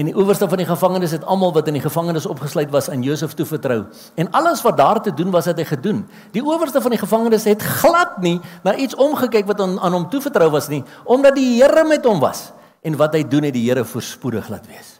En 0.00 0.08
die 0.08 0.16
owerste 0.16 0.46
van 0.48 0.56
die 0.56 0.66
gevangenes 0.66 1.12
het 1.12 1.24
almal 1.28 1.50
wat 1.52 1.66
in 1.68 1.76
die 1.76 1.82
gevangenis 1.84 2.24
opgesluit 2.26 2.70
was 2.72 2.88
aan 2.88 3.02
Josef 3.04 3.34
toevertrou. 3.36 3.82
En 4.14 4.30
alles 4.30 4.62
wat 4.64 4.76
daar 4.76 5.02
te 5.02 5.12
doen 5.14 5.30
was, 5.30 5.44
het 5.44 5.58
hy 5.60 5.66
gedoen. 5.68 6.06
Die 6.32 6.40
owerste 6.44 6.80
van 6.80 6.94
die 6.94 7.00
gevangenis 7.00 7.44
het 7.44 7.62
glad 7.62 8.16
nie 8.24 8.38
na 8.64 8.74
iets 8.80 8.96
omgekyk 8.96 9.44
wat 9.50 9.60
aan, 9.60 9.76
aan 9.80 9.98
hom 9.98 10.06
toevertrou 10.08 10.48
was 10.54 10.70
nie, 10.72 10.80
omdat 11.04 11.36
die 11.36 11.58
Here 11.60 11.84
met 11.84 12.06
hom 12.08 12.22
was 12.22 12.48
en 12.80 12.96
wat 12.96 13.12
hy 13.18 13.26
doen 13.28 13.44
het 13.50 13.54
die 13.58 13.66
Here 13.66 13.84
voorspoedig 13.84 14.48
laat 14.48 14.64
wees. 14.70 14.96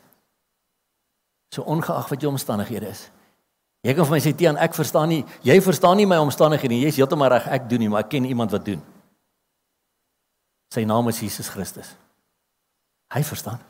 So 1.55 1.65
ongeag 1.65 2.13
wat 2.13 2.21
jou 2.21 2.35
omstandighede 2.35 2.93
is. 2.93 3.07
Jy 3.81 3.97
kan 3.97 4.05
vir 4.05 4.19
my 4.19 4.21
sê 4.21 4.35
Tiaan, 4.37 4.61
ek 4.61 4.77
verstaan 4.77 5.09
nie, 5.09 5.23
jy 5.47 5.57
verstaan 5.65 5.97
nie 5.97 6.07
my 6.07 6.21
omstandighede 6.21 6.75
nie. 6.75 6.83
Jy's 6.85 7.01
heeltemal 7.01 7.33
reg, 7.33 7.49
ek 7.49 7.71
doen 7.73 7.87
nie, 7.87 7.89
maar 7.89 8.05
ek 8.05 8.13
ken 8.13 8.29
iemand 8.29 8.53
wat 8.53 8.69
doen. 8.69 8.85
Sy 10.77 10.85
naam 10.85 11.09
is 11.09 11.25
Jesus 11.25 11.49
Christus. 11.49 11.97
Hy 13.17 13.25
verstaan. 13.25 13.70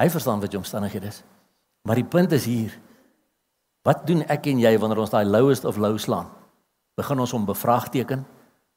Hy 0.00 0.08
verstaan 0.08 0.40
wat 0.40 0.52
jou 0.52 0.62
omstandighede 0.62 1.10
is. 1.12 1.20
Maar 1.84 2.00
die 2.00 2.08
punt 2.08 2.32
is 2.32 2.46
hier. 2.48 2.72
Wat 3.84 4.06
doen 4.08 4.24
ek 4.32 4.48
en 4.48 4.60
jy 4.60 4.72
wanneer 4.80 5.02
ons 5.04 5.12
daai 5.12 5.24
lowest 5.28 5.66
of 5.68 5.80
low 5.80 5.98
slaan? 6.00 6.28
Begin 6.96 7.20
ons 7.20 7.32
om 7.36 7.44
bevraagteken? 7.48 8.24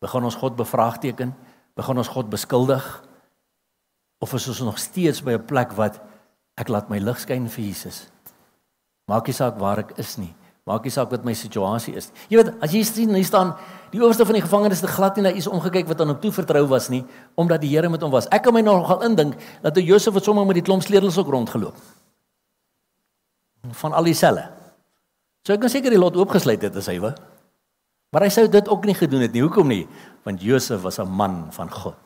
Begin 0.03 0.27
ons 0.27 0.35
God 0.39 0.55
bevraagteken? 0.59 1.33
Begin 1.79 1.99
ons 1.99 2.11
God 2.11 2.29
beskuldig? 2.31 2.83
Of 4.23 4.35
is 4.35 4.47
ons 4.51 4.63
nog 4.63 4.79
steeds 4.79 5.23
by 5.23 5.35
'n 5.35 5.45
plek 5.45 5.71
wat 5.79 5.99
ek 6.55 6.67
laat 6.67 6.89
my 6.89 6.99
lig 6.99 7.19
skyn 7.19 7.47
vir 7.47 7.65
Jesus? 7.65 8.07
Maak 9.07 9.27
nie 9.27 9.35
saak 9.35 9.59
waar 9.59 9.79
ek 9.79 9.97
is 9.97 10.17
nie. 10.17 10.35
Maak 10.63 10.83
nie 10.83 10.91
saak 10.91 11.11
wat 11.11 11.25
my 11.25 11.33
situasie 11.33 11.95
is. 11.95 12.11
Jy 12.29 12.37
weet, 12.37 12.53
as 12.63 12.71
jy 12.71 12.83
sien 12.83 13.15
hier 13.15 13.25
staan 13.25 13.55
die 13.93 14.01
owerste 14.01 14.25
van 14.25 14.37
die 14.37 14.43
gevangenes 14.43 14.81
het 14.81 14.89
glad 14.89 15.17
nie 15.19 15.27
na 15.27 15.31
iets 15.37 15.47
omgekyk 15.47 15.85
wat 15.89 16.01
aan 16.01 16.15
hom 16.15 16.21
toe 16.21 16.31
vertrou 16.33 16.63
was 16.71 16.89
nie, 16.89 17.03
omdat 17.37 17.61
die 17.61 17.69
Here 17.75 17.89
met 17.93 18.01
hom 18.01 18.11
was. 18.13 18.27
Ek 18.33 18.41
kan 18.45 18.55
my 18.55 18.63
nogal 18.65 19.05
indink 19.05 19.37
dat 19.61 19.77
toe 19.77 19.83
Josef 19.85 20.17
het 20.17 20.25
sommer 20.25 20.47
met 20.49 20.57
die 20.57 20.65
klomp 20.65 20.81
sleutels 20.85 21.19
ook 21.21 21.29
rondgeloop. 21.29 21.77
Van 23.83 23.93
al 23.93 24.09
die 24.09 24.17
selle. 24.17 24.49
So 25.45 25.53
ek 25.53 25.61
kan 25.61 25.71
seker 25.71 25.93
die 25.93 26.01
lot 26.01 26.17
oopgesluit 26.17 26.65
het 26.65 26.75
as 26.81 26.89
hy 26.89 26.97
wou. 27.03 27.13
Maar 28.13 28.27
hy 28.27 28.33
sou 28.33 28.47
dit 28.49 28.69
ook 28.69 28.85
nie 28.85 28.97
gedoen 28.97 29.25
het 29.25 29.33
nie. 29.33 29.41
Hoekom 29.45 29.69
nie? 29.69 29.85
Want 30.25 30.41
Josef 30.41 30.81
was 30.81 30.99
'n 30.99 31.09
man 31.09 31.51
van 31.51 31.69
God. 31.69 31.97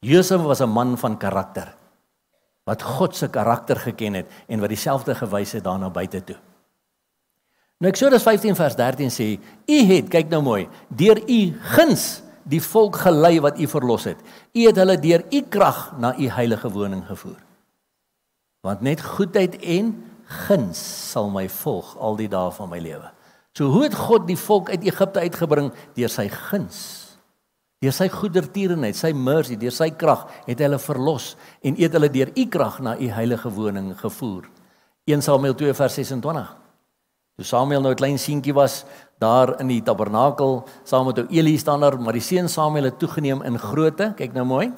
Josef 0.00 0.40
was 0.40 0.60
'n 0.60 0.68
man 0.68 0.98
van 0.98 1.16
karakter 1.16 1.74
wat 2.64 2.82
God 2.82 3.16
se 3.16 3.28
karakter 3.28 3.76
geken 3.76 4.14
het 4.14 4.26
en 4.46 4.60
wat 4.60 4.68
dieselfde 4.68 5.14
gewys 5.14 5.52
het 5.52 5.64
daarna 5.64 5.90
buite 5.90 6.24
toe. 6.24 6.36
Nou 7.82 7.90
Eksodus 7.90 8.22
15 8.22 8.54
vers 8.54 8.76
13 8.78 9.10
sê: 9.10 9.24
U 9.66 9.78
het, 9.88 10.06
kyk 10.06 10.28
nou 10.30 10.38
mooi, 10.46 10.68
deur 10.86 11.18
u 11.26 11.40
guns 11.74 12.22
die 12.46 12.60
volk 12.62 13.00
gelei 13.02 13.40
wat 13.42 13.58
u 13.58 13.66
verlos 13.66 14.06
het. 14.06 14.20
U 14.54 14.66
het 14.68 14.78
hulle 14.78 14.94
deur 15.02 15.24
u 15.26 15.40
krag 15.50 15.80
na 15.98 16.12
u 16.14 16.28
heilige 16.30 16.70
woning 16.70 17.02
gevoer. 17.08 17.40
Want 18.62 18.86
net 18.86 19.02
goedheid 19.02 19.58
en 19.58 19.96
guns 20.46 20.78
sal 21.10 21.26
my 21.34 21.48
volg 21.50 21.96
al 21.98 22.20
die 22.22 22.30
dae 22.30 22.54
van 22.54 22.70
my 22.70 22.78
lewe. 22.78 23.10
So 23.58 23.74
hoe 23.74 23.82
het 23.88 23.98
God 23.98 24.30
die 24.30 24.38
volk 24.38 24.70
uit 24.70 24.86
Egipte 24.86 25.26
uitgebring 25.26 25.74
deur 25.98 26.14
sy 26.14 26.28
guns? 26.30 26.78
Deur 27.82 27.98
sy 27.98 28.06
goedertierenheid, 28.14 28.94
sy 28.94 29.10
mercy, 29.10 29.58
deur 29.58 29.74
sy 29.74 29.90
krag 29.90 30.28
het 30.46 30.54
hy 30.54 30.70
hulle 30.70 30.78
verlos 30.78 31.32
en 31.66 31.74
het 31.82 31.98
hulle 31.98 32.14
deur 32.14 32.30
u 32.30 32.46
krag 32.46 32.78
na 32.78 32.94
u 32.94 33.10
heilige 33.10 33.50
woning 33.50 33.90
gevoer. 33.98 34.46
1 35.10 35.26
Samuel 35.26 35.58
2 35.58 35.74
vers 35.74 35.98
26. 35.98 36.61
Toe 37.36 37.44
Samuel 37.44 37.80
nou 37.80 37.92
'n 37.92 37.96
klein 37.96 38.18
seentjie 38.18 38.54
was 38.54 38.84
daar 39.18 39.60
in 39.60 39.68
die 39.68 39.82
tabernakel 39.82 40.64
saam 40.84 41.06
met 41.06 41.18
ou 41.18 41.26
Eli 41.30 41.58
staan 41.58 41.80
daar, 41.80 42.00
maar 42.00 42.12
die 42.12 42.20
seun 42.20 42.48
Samuel 42.48 42.84
het 42.84 42.98
toegeneem 42.98 43.42
in 43.42 43.58
grootte, 43.58 44.12
kyk 44.16 44.32
nou 44.32 44.44
mooi, 44.44 44.72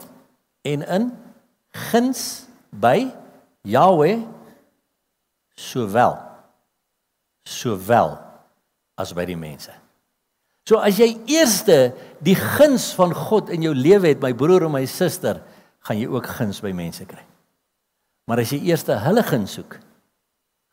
en 0.63 0.83
in 0.83 1.13
guns 1.91 2.47
by 2.71 3.11
Jahweh 3.63 4.23
sowel 5.57 6.19
sowel 7.45 8.19
as 8.97 9.13
by 9.13 9.25
die 9.25 9.37
mense. 9.37 9.73
So 10.65 10.81
as 10.81 10.97
jy 10.97 11.11
eerste 11.29 11.93
die 12.25 12.37
guns 12.37 12.95
van 12.97 13.13
God 13.13 13.51
in 13.53 13.63
jou 13.63 13.75
lewe 13.77 14.09
het, 14.09 14.23
my 14.23 14.33
broer 14.33 14.65
en 14.65 14.73
my 14.73 14.85
suster, 14.89 15.43
gaan 15.85 15.99
jy 16.01 16.09
ook 16.09 16.27
guns 16.39 16.63
by 16.65 16.73
mense 16.73 17.05
kry. 17.05 17.21
Maar 18.25 18.41
as 18.41 18.55
jy 18.55 18.63
eerste 18.71 18.97
hulle 19.05 19.23
guns 19.23 19.59
soek, 19.59 19.77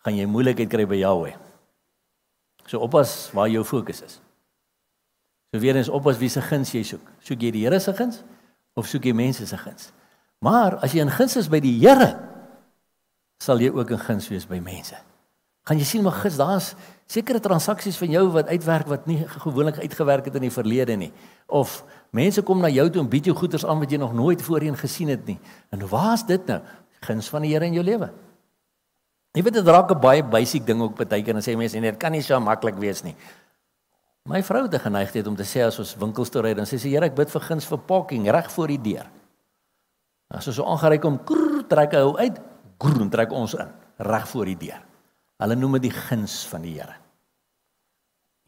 gaan 0.05 0.15
jy 0.15 0.29
moeilikheid 0.31 0.71
kry 0.71 0.85
by 0.87 1.01
Jahweh. 1.01 1.35
So 2.71 2.79
oppas 2.79 3.29
waar 3.35 3.49
jou 3.51 3.65
fokus 3.67 3.99
is. 4.01 4.19
So 5.51 5.59
weer 5.59 5.75
eens 5.75 5.89
oppas 5.91 6.19
wie 6.21 6.29
se 6.31 6.41
guns 6.41 6.71
jy 6.71 6.85
soek. 6.87 7.03
Soek 7.19 7.41
jy 7.43 7.51
die 7.51 7.65
Here 7.65 7.79
se 7.83 7.91
guns 7.93 8.21
of 8.79 8.87
soek 8.87 9.09
jy 9.09 9.11
mense 9.17 9.43
se 9.47 9.57
guns? 9.59 9.89
Maar 10.39 10.77
as 10.79 10.95
jy 10.95 11.03
in 11.03 11.11
guns 11.11 11.35
is 11.35 11.49
by 11.51 11.59
die 11.59 11.75
Here, 11.81 12.13
sal 13.43 13.59
jy 13.59 13.73
ook 13.75 13.91
in 13.91 13.99
guns 13.99 14.29
wees 14.31 14.47
by 14.47 14.61
mense. 14.63 14.95
Gaan 15.67 15.81
jy 15.81 15.85
sien 15.85 16.05
maar 16.05 16.15
gis 16.23 16.39
daar's 16.39 16.71
sekere 17.11 17.43
transaksies 17.43 17.99
van 17.99 18.15
jou 18.15 18.23
wat 18.31 18.47
uitwerk 18.47 18.87
wat 18.89 19.03
nie 19.09 19.19
gewoonlik 19.43 19.81
uitgewerk 19.83 20.31
het 20.31 20.39
in 20.39 20.47
die 20.47 20.55
verlede 20.55 20.95
nie. 20.97 21.11
Of 21.51 21.81
mense 22.15 22.41
kom 22.47 22.63
na 22.63 22.71
jou 22.71 22.87
toe 22.87 23.03
en 23.03 23.11
bied 23.11 23.27
jou 23.27 23.35
goederes 23.35 23.67
aan 23.67 23.83
wat 23.83 23.91
jy 23.91 23.99
nog 23.99 24.15
nooit 24.15 24.41
voorheen 24.41 24.79
gesien 24.79 25.11
het 25.11 25.27
nie. 25.27 25.37
En 25.75 25.83
waar's 25.91 26.23
dit 26.25 26.47
nou? 26.47 26.61
Guns 27.03 27.27
van 27.33 27.43
die 27.43 27.51
Here 27.51 27.67
in 27.67 27.75
jou 27.75 27.83
lewe. 27.83 28.13
Jy 29.31 29.43
weet 29.45 29.53
dit 29.53 29.67
raak 29.67 29.91
'n 29.91 29.99
baie 29.99 30.23
basic 30.23 30.65
ding 30.65 30.81
ook 30.81 30.95
baie 30.95 31.23
keer 31.23 31.35
en 31.35 31.41
sê 31.41 31.55
mense 31.55 31.79
nee, 31.79 31.91
dit 31.91 31.99
kan 31.99 32.11
nie 32.11 32.21
so 32.21 32.39
maklik 32.39 32.75
wees 32.75 33.03
nie. 33.03 33.15
My 34.27 34.43
vrou 34.43 34.67
het 34.67 34.81
geneigtheid 34.81 35.27
om 35.27 35.35
te 35.35 35.43
sê 35.43 35.63
as 35.65 35.79
ons 35.79 35.95
winkels 35.95 36.29
toe 36.29 36.41
ry 36.41 36.53
dan 36.53 36.65
sê 36.65 36.77
sy 36.77 36.89
Here 36.89 37.05
ek 37.05 37.15
bid 37.15 37.29
vir 37.29 37.41
guns 37.41 37.65
vir 37.65 37.77
parking 37.77 38.29
reg 38.29 38.51
voor 38.51 38.67
die 38.67 38.77
deur. 38.77 39.07
As 40.29 40.47
ons 40.47 40.55
so 40.55 40.65
aangery 40.65 40.99
kom, 40.99 41.17
krrr, 41.25 41.63
trek 41.67 41.93
hy 41.93 42.27
uit, 42.27 42.37
groen 42.79 43.09
trek 43.09 43.31
ons 43.31 43.53
in 43.53 43.71
reg 43.97 44.27
voor 44.27 44.45
die 44.45 44.55
deur. 44.55 44.83
Hulle 45.41 45.55
noem 45.55 45.79
dit 45.79 45.89
die 45.89 45.95
guns 45.95 46.45
van 46.45 46.61
die 46.61 46.75
Here. 46.77 46.95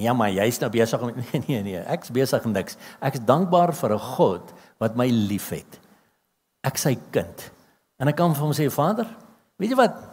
Ja, 0.02 0.14
maar 0.14 0.30
jy's 0.30 0.60
nou 0.60 0.70
besig 0.70 1.02
om 1.02 1.12
nee 1.16 1.44
nee 1.48 1.64
nee, 1.64 1.82
ek's 1.88 2.12
besig 2.12 2.44
met 2.46 2.54
niks. 2.54 2.78
Ek's 3.02 3.24
dankbaar 3.24 3.74
vir 3.74 3.94
'n 3.94 4.00
God 4.00 4.54
wat 4.80 4.96
my 4.96 5.08
liefhet. 5.08 5.80
Ek 6.64 6.78
sy 6.78 6.98
kind. 7.12 7.52
En 8.00 8.08
ek 8.08 8.16
kan 8.16 8.36
vir 8.36 8.44
hom 8.44 8.54
sê, 8.54 8.70
Vader, 8.70 9.08
weet 9.58 9.70
jy 9.70 9.78
wat? 9.78 10.13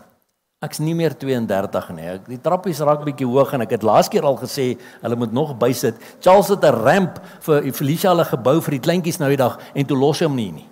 Ek's 0.60 0.80
nie 0.84 0.92
meer 0.92 1.14
32 1.16 1.86
nie. 1.96 2.06
Ek 2.18 2.26
die 2.28 2.38
trappies 2.44 2.82
raak 2.84 3.00
bietjie 3.06 3.24
hoog 3.24 3.54
en 3.56 3.64
ek 3.64 3.78
het 3.78 3.84
laas 3.86 4.10
keer 4.12 4.26
al 4.28 4.36
gesê 4.36 4.74
hulle 5.00 5.16
moet 5.16 5.32
nog 5.32 5.54
bysit. 5.60 5.96
Charles 6.20 6.50
het 6.52 6.64
'n 6.64 6.82
ramp 6.84 7.20
vir 7.40 7.72
Felicia 7.72 8.10
hulle 8.10 8.24
gebou 8.28 8.60
vir 8.60 8.76
die 8.76 8.84
kleintjies 8.84 9.18
nou 9.18 9.30
die 9.30 9.40
dag 9.40 9.58
en 9.74 9.86
toe 9.86 9.96
los 9.96 10.20
hy 10.20 10.26
hom 10.26 10.36
nie 10.36 10.52
nie. 10.52 10.68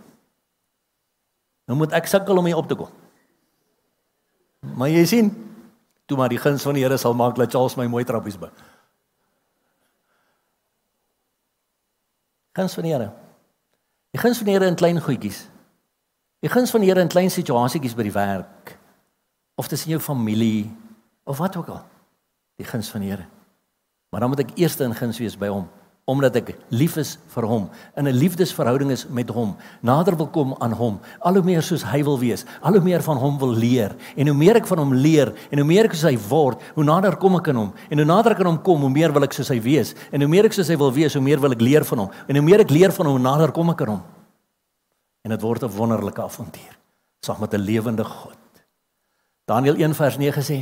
Nou 1.66 1.78
moet 1.78 1.92
ek 1.92 2.06
sukkel 2.06 2.36
om 2.36 2.44
hier 2.44 2.56
op 2.56 2.68
te 2.68 2.74
kom. 2.74 2.90
Maar 4.76 4.88
jy 4.88 5.06
sien, 5.06 5.30
toe 6.06 6.18
maar 6.18 6.28
die 6.28 6.38
guns 6.38 6.62
van 6.62 6.74
die 6.74 6.82
Here 6.82 6.98
sal 6.98 7.14
maak 7.14 7.36
dat 7.36 7.50
Charles 7.50 7.76
my 7.76 7.86
mooi 7.86 8.04
trappies 8.04 8.36
bou. 8.36 8.50
Guns 12.52 12.74
van 12.74 12.84
die 12.84 12.92
Here. 12.92 13.12
Die 14.12 14.20
guns 14.20 14.36
van 14.36 14.46
die 14.46 14.52
Here 14.52 14.66
in 14.66 14.76
klein 14.76 15.00
goedjies. 15.00 15.48
Die 16.40 16.50
guns 16.50 16.70
van 16.70 16.80
die 16.80 16.88
Here 16.88 17.00
in 17.00 17.08
klein 17.08 17.30
situasietjies 17.30 17.94
by 17.94 18.02
die 18.02 18.12
werk 18.12 18.77
of 19.58 19.66
tussen 19.66 19.90
jou 19.90 20.00
familie 20.00 20.70
of 21.26 21.38
wat 21.42 21.56
ook 21.58 21.68
al. 21.74 21.82
Die 22.56 22.66
guns 22.66 22.90
van 22.94 23.02
die 23.02 23.10
Here. 23.10 23.26
Maar 24.10 24.20
dan 24.24 24.30
moet 24.32 24.44
ek 24.46 24.54
eers 24.56 24.78
in 24.80 24.94
guns 24.94 25.18
wees 25.18 25.36
by 25.38 25.50
hom 25.50 25.66
omdat 26.08 26.38
ek 26.40 26.54
lief 26.72 26.94
is 26.96 27.18
vir 27.34 27.44
hom, 27.44 27.66
in 28.00 28.08
'n 28.08 28.16
liefdesverhouding 28.16 28.90
is 28.90 29.04
met 29.12 29.28
hom, 29.28 29.56
nader 29.82 30.16
wil 30.16 30.26
kom 30.26 30.54
aan 30.58 30.72
hom, 30.72 31.00
al 31.20 31.34
hoe 31.34 31.42
meer 31.42 31.62
soos 31.62 31.84
hy 31.84 32.02
wil 32.02 32.18
wees, 32.18 32.46
al 32.62 32.72
hoe 32.72 32.80
meer 32.80 33.02
van 33.02 33.16
hom 33.16 33.38
wil 33.38 33.52
leer. 33.52 33.94
En 34.16 34.26
hoe 34.26 34.36
meer 34.36 34.56
ek 34.56 34.66
van 34.66 34.78
hom 34.78 34.94
leer 34.94 35.34
en 35.50 35.58
hoe 35.58 35.66
meer 35.66 35.84
ek 35.84 35.92
soos 35.92 36.10
hy 36.10 36.16
word, 36.16 36.62
hoe 36.74 36.84
nader 36.84 37.16
kom 37.16 37.36
ek 37.36 37.48
aan 37.48 37.56
hom. 37.56 37.72
En 37.90 37.98
hoe 37.98 38.06
nader 38.06 38.32
ek 38.32 38.40
aan 38.40 38.56
hom 38.56 38.62
kom, 38.62 38.80
hoe 38.80 38.90
meer 38.90 39.12
wil 39.12 39.22
ek 39.22 39.32
soos 39.32 39.48
hy 39.48 39.60
wees. 39.60 39.94
En 40.10 40.20
hoe 40.20 40.28
meer 40.28 40.46
ek 40.46 40.52
soos 40.52 40.68
hy 40.68 40.76
wil 40.76 40.92
wees, 40.92 41.12
hoe 41.12 41.22
meer 41.22 41.40
wil 41.40 41.52
ek 41.52 41.60
leer 41.60 41.84
van 41.84 41.98
hom. 41.98 42.10
En 42.26 42.36
hoe 42.36 42.44
meer 42.44 42.60
ek 42.60 42.70
leer 42.70 42.92
van 42.92 43.06
hom, 43.06 43.14
hoe 43.20 43.22
nader 43.22 43.52
kom 43.52 43.70
ek 43.70 43.80
aan 43.82 43.88
hom. 43.88 44.02
En 45.24 45.30
dit 45.30 45.42
word 45.42 45.62
'n 45.62 45.76
wonderlike 45.76 46.22
avontuur 46.22 46.78
saam 47.20 47.40
met 47.40 47.52
'n 47.52 47.60
lewende 47.60 48.04
God. 48.04 48.47
Daniël 49.48 49.80
1 49.80 49.96
vers 49.96 50.18
9 50.20 50.44
sê 50.44 50.58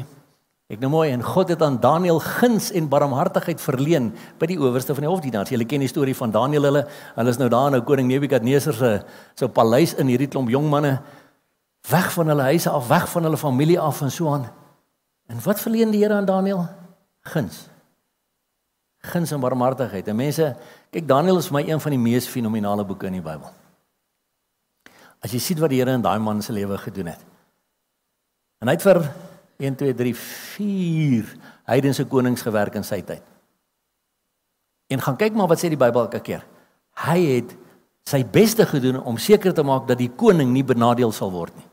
Ek 0.66 0.80
nou 0.82 0.88
mooi 0.90 1.12
en 1.14 1.22
God 1.22 1.52
het 1.52 1.60
aan 1.62 1.76
Daniël 1.78 2.18
guns 2.18 2.72
en 2.74 2.88
barmhartigheid 2.90 3.60
verleen 3.62 4.08
by 4.40 4.48
die 4.50 4.56
owerste 4.58 4.96
van 4.98 5.04
die 5.06 5.10
hofdienaars. 5.10 5.52
Julle 5.54 5.66
ken 5.70 5.84
die 5.84 5.90
storie 5.90 6.14
van 6.18 6.32
Daniël 6.34 6.66
hulle. 6.66 6.82
Hulle 7.14 7.30
is 7.30 7.38
nou 7.38 7.46
daar 7.52 7.70
nou 7.70 7.84
koning 7.86 8.08
Nebukadneser 8.10 8.74
se 8.74 8.90
so 9.38 9.46
paleis 9.46 9.94
in 9.94 10.10
hierdie 10.10 10.26
klomp 10.26 10.50
jong 10.50 10.66
manne 10.70 10.96
weg 11.86 12.08
van 12.16 12.32
hulle 12.32 12.48
huise 12.50 12.70
af, 12.70 12.88
weg 12.90 13.06
van 13.12 13.28
hulle 13.28 13.38
familie 13.38 13.78
af 13.78 14.00
en 14.02 14.10
so 14.10 14.32
aan. 14.32 14.48
En 15.30 15.38
wat 15.44 15.62
verleen 15.62 15.94
die 15.94 16.02
Here 16.02 16.18
aan 16.18 16.26
Daniël? 16.26 16.66
Guns. 17.30 17.68
Guns 19.06 19.30
en 19.30 19.40
barmhartigheid. 19.40 20.08
En 20.10 20.18
mense, 20.18 20.50
kyk 20.90 21.06
Daniël 21.06 21.38
is 21.38 21.46
vir 21.46 21.60
my 21.60 21.64
een 21.68 21.82
van 21.86 21.94
die 21.94 22.02
mees 22.08 22.26
fenominale 22.26 22.82
boeke 22.84 23.06
in 23.06 23.20
die 23.20 23.22
Bybel. 23.22 23.54
As 25.22 25.30
jy 25.30 25.38
sien 25.38 25.62
wat 25.62 25.70
die 25.70 25.78
Here 25.78 25.94
in 25.94 26.02
daai 26.02 26.18
man 26.18 26.42
se 26.42 26.54
lewe 26.54 26.78
gedoen 26.88 27.14
het. 27.14 27.22
En 28.60 28.68
hy 28.70 28.76
het 28.76 28.84
vir 28.86 29.02
1 29.58 29.76
2 29.76 29.94
3 29.94 30.14
4 30.14 31.32
heidense 31.72 32.04
konings 32.08 32.44
gewerk 32.44 32.76
in 32.78 32.84
sy 32.84 33.00
tyd. 33.04 33.22
En 34.92 35.02
gaan 35.02 35.16
kyk 35.18 35.34
maar 35.34 35.50
wat 35.50 35.60
sê 35.60 35.70
die 35.72 35.80
Bybel 35.80 36.06
elke 36.06 36.20
keer. 36.22 36.44
Hy 37.06 37.18
het 37.36 37.56
sy 38.06 38.22
beste 38.22 38.66
gedoen 38.68 39.00
om 39.02 39.18
seker 39.18 39.54
te 39.54 39.64
maak 39.66 39.88
dat 39.88 39.98
die 39.98 40.12
koning 40.12 40.52
nie 40.54 40.64
benadeel 40.64 41.12
sal 41.12 41.32
word 41.34 41.56
nie. 41.56 41.66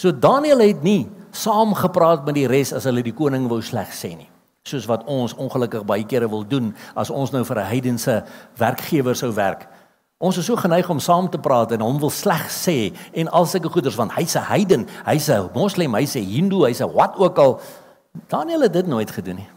So 0.00 0.10
Daniël 0.10 0.62
het 0.64 0.82
nie 0.82 1.04
saam 1.34 1.74
gepraat 1.76 2.24
met 2.26 2.38
die 2.38 2.48
res 2.50 2.72
as 2.74 2.86
hulle 2.88 3.04
die 3.04 3.14
koning 3.14 3.46
wou 3.50 3.60
sleg 3.62 3.92
sê 3.94 4.14
nie. 4.16 4.30
Soos 4.64 4.88
wat 4.88 5.04
ons 5.10 5.36
ongelukkig 5.36 5.84
baie 5.86 6.06
kere 6.08 6.30
wil 6.30 6.46
doen 6.48 6.72
as 6.96 7.12
ons 7.12 7.32
nou 7.32 7.44
vir 7.44 7.58
'n 7.60 7.70
heidense 7.70 8.24
werkgewer 8.56 9.14
sou 9.14 9.32
werk. 9.32 9.68
Ons 10.24 10.38
is 10.40 10.46
so 10.48 10.56
geneig 10.56 10.88
om 10.88 11.02
saam 11.04 11.26
te 11.28 11.40
praat 11.42 11.74
en 11.76 11.82
hom 11.84 11.98
wil 12.00 12.12
sleg 12.12 12.46
sê 12.52 12.94
en 13.12 13.28
al 13.28 13.48
sulke 13.50 13.68
goeders 13.72 13.98
want 14.00 14.14
hy's 14.16 14.36
'n 14.36 14.48
heiden, 14.48 14.86
hy's 15.04 15.28
'n 15.28 15.50
moslim, 15.54 15.94
hy's 15.94 16.16
'n 16.16 16.24
hindoe, 16.24 16.66
hy's 16.66 16.80
'n 16.80 16.92
wat 16.94 17.16
ook 17.18 17.38
al. 17.38 17.60
Daniel 18.28 18.62
het 18.62 18.72
dit 18.72 18.86
nooit 18.86 19.10
gedoen 19.10 19.36
nie. 19.36 19.48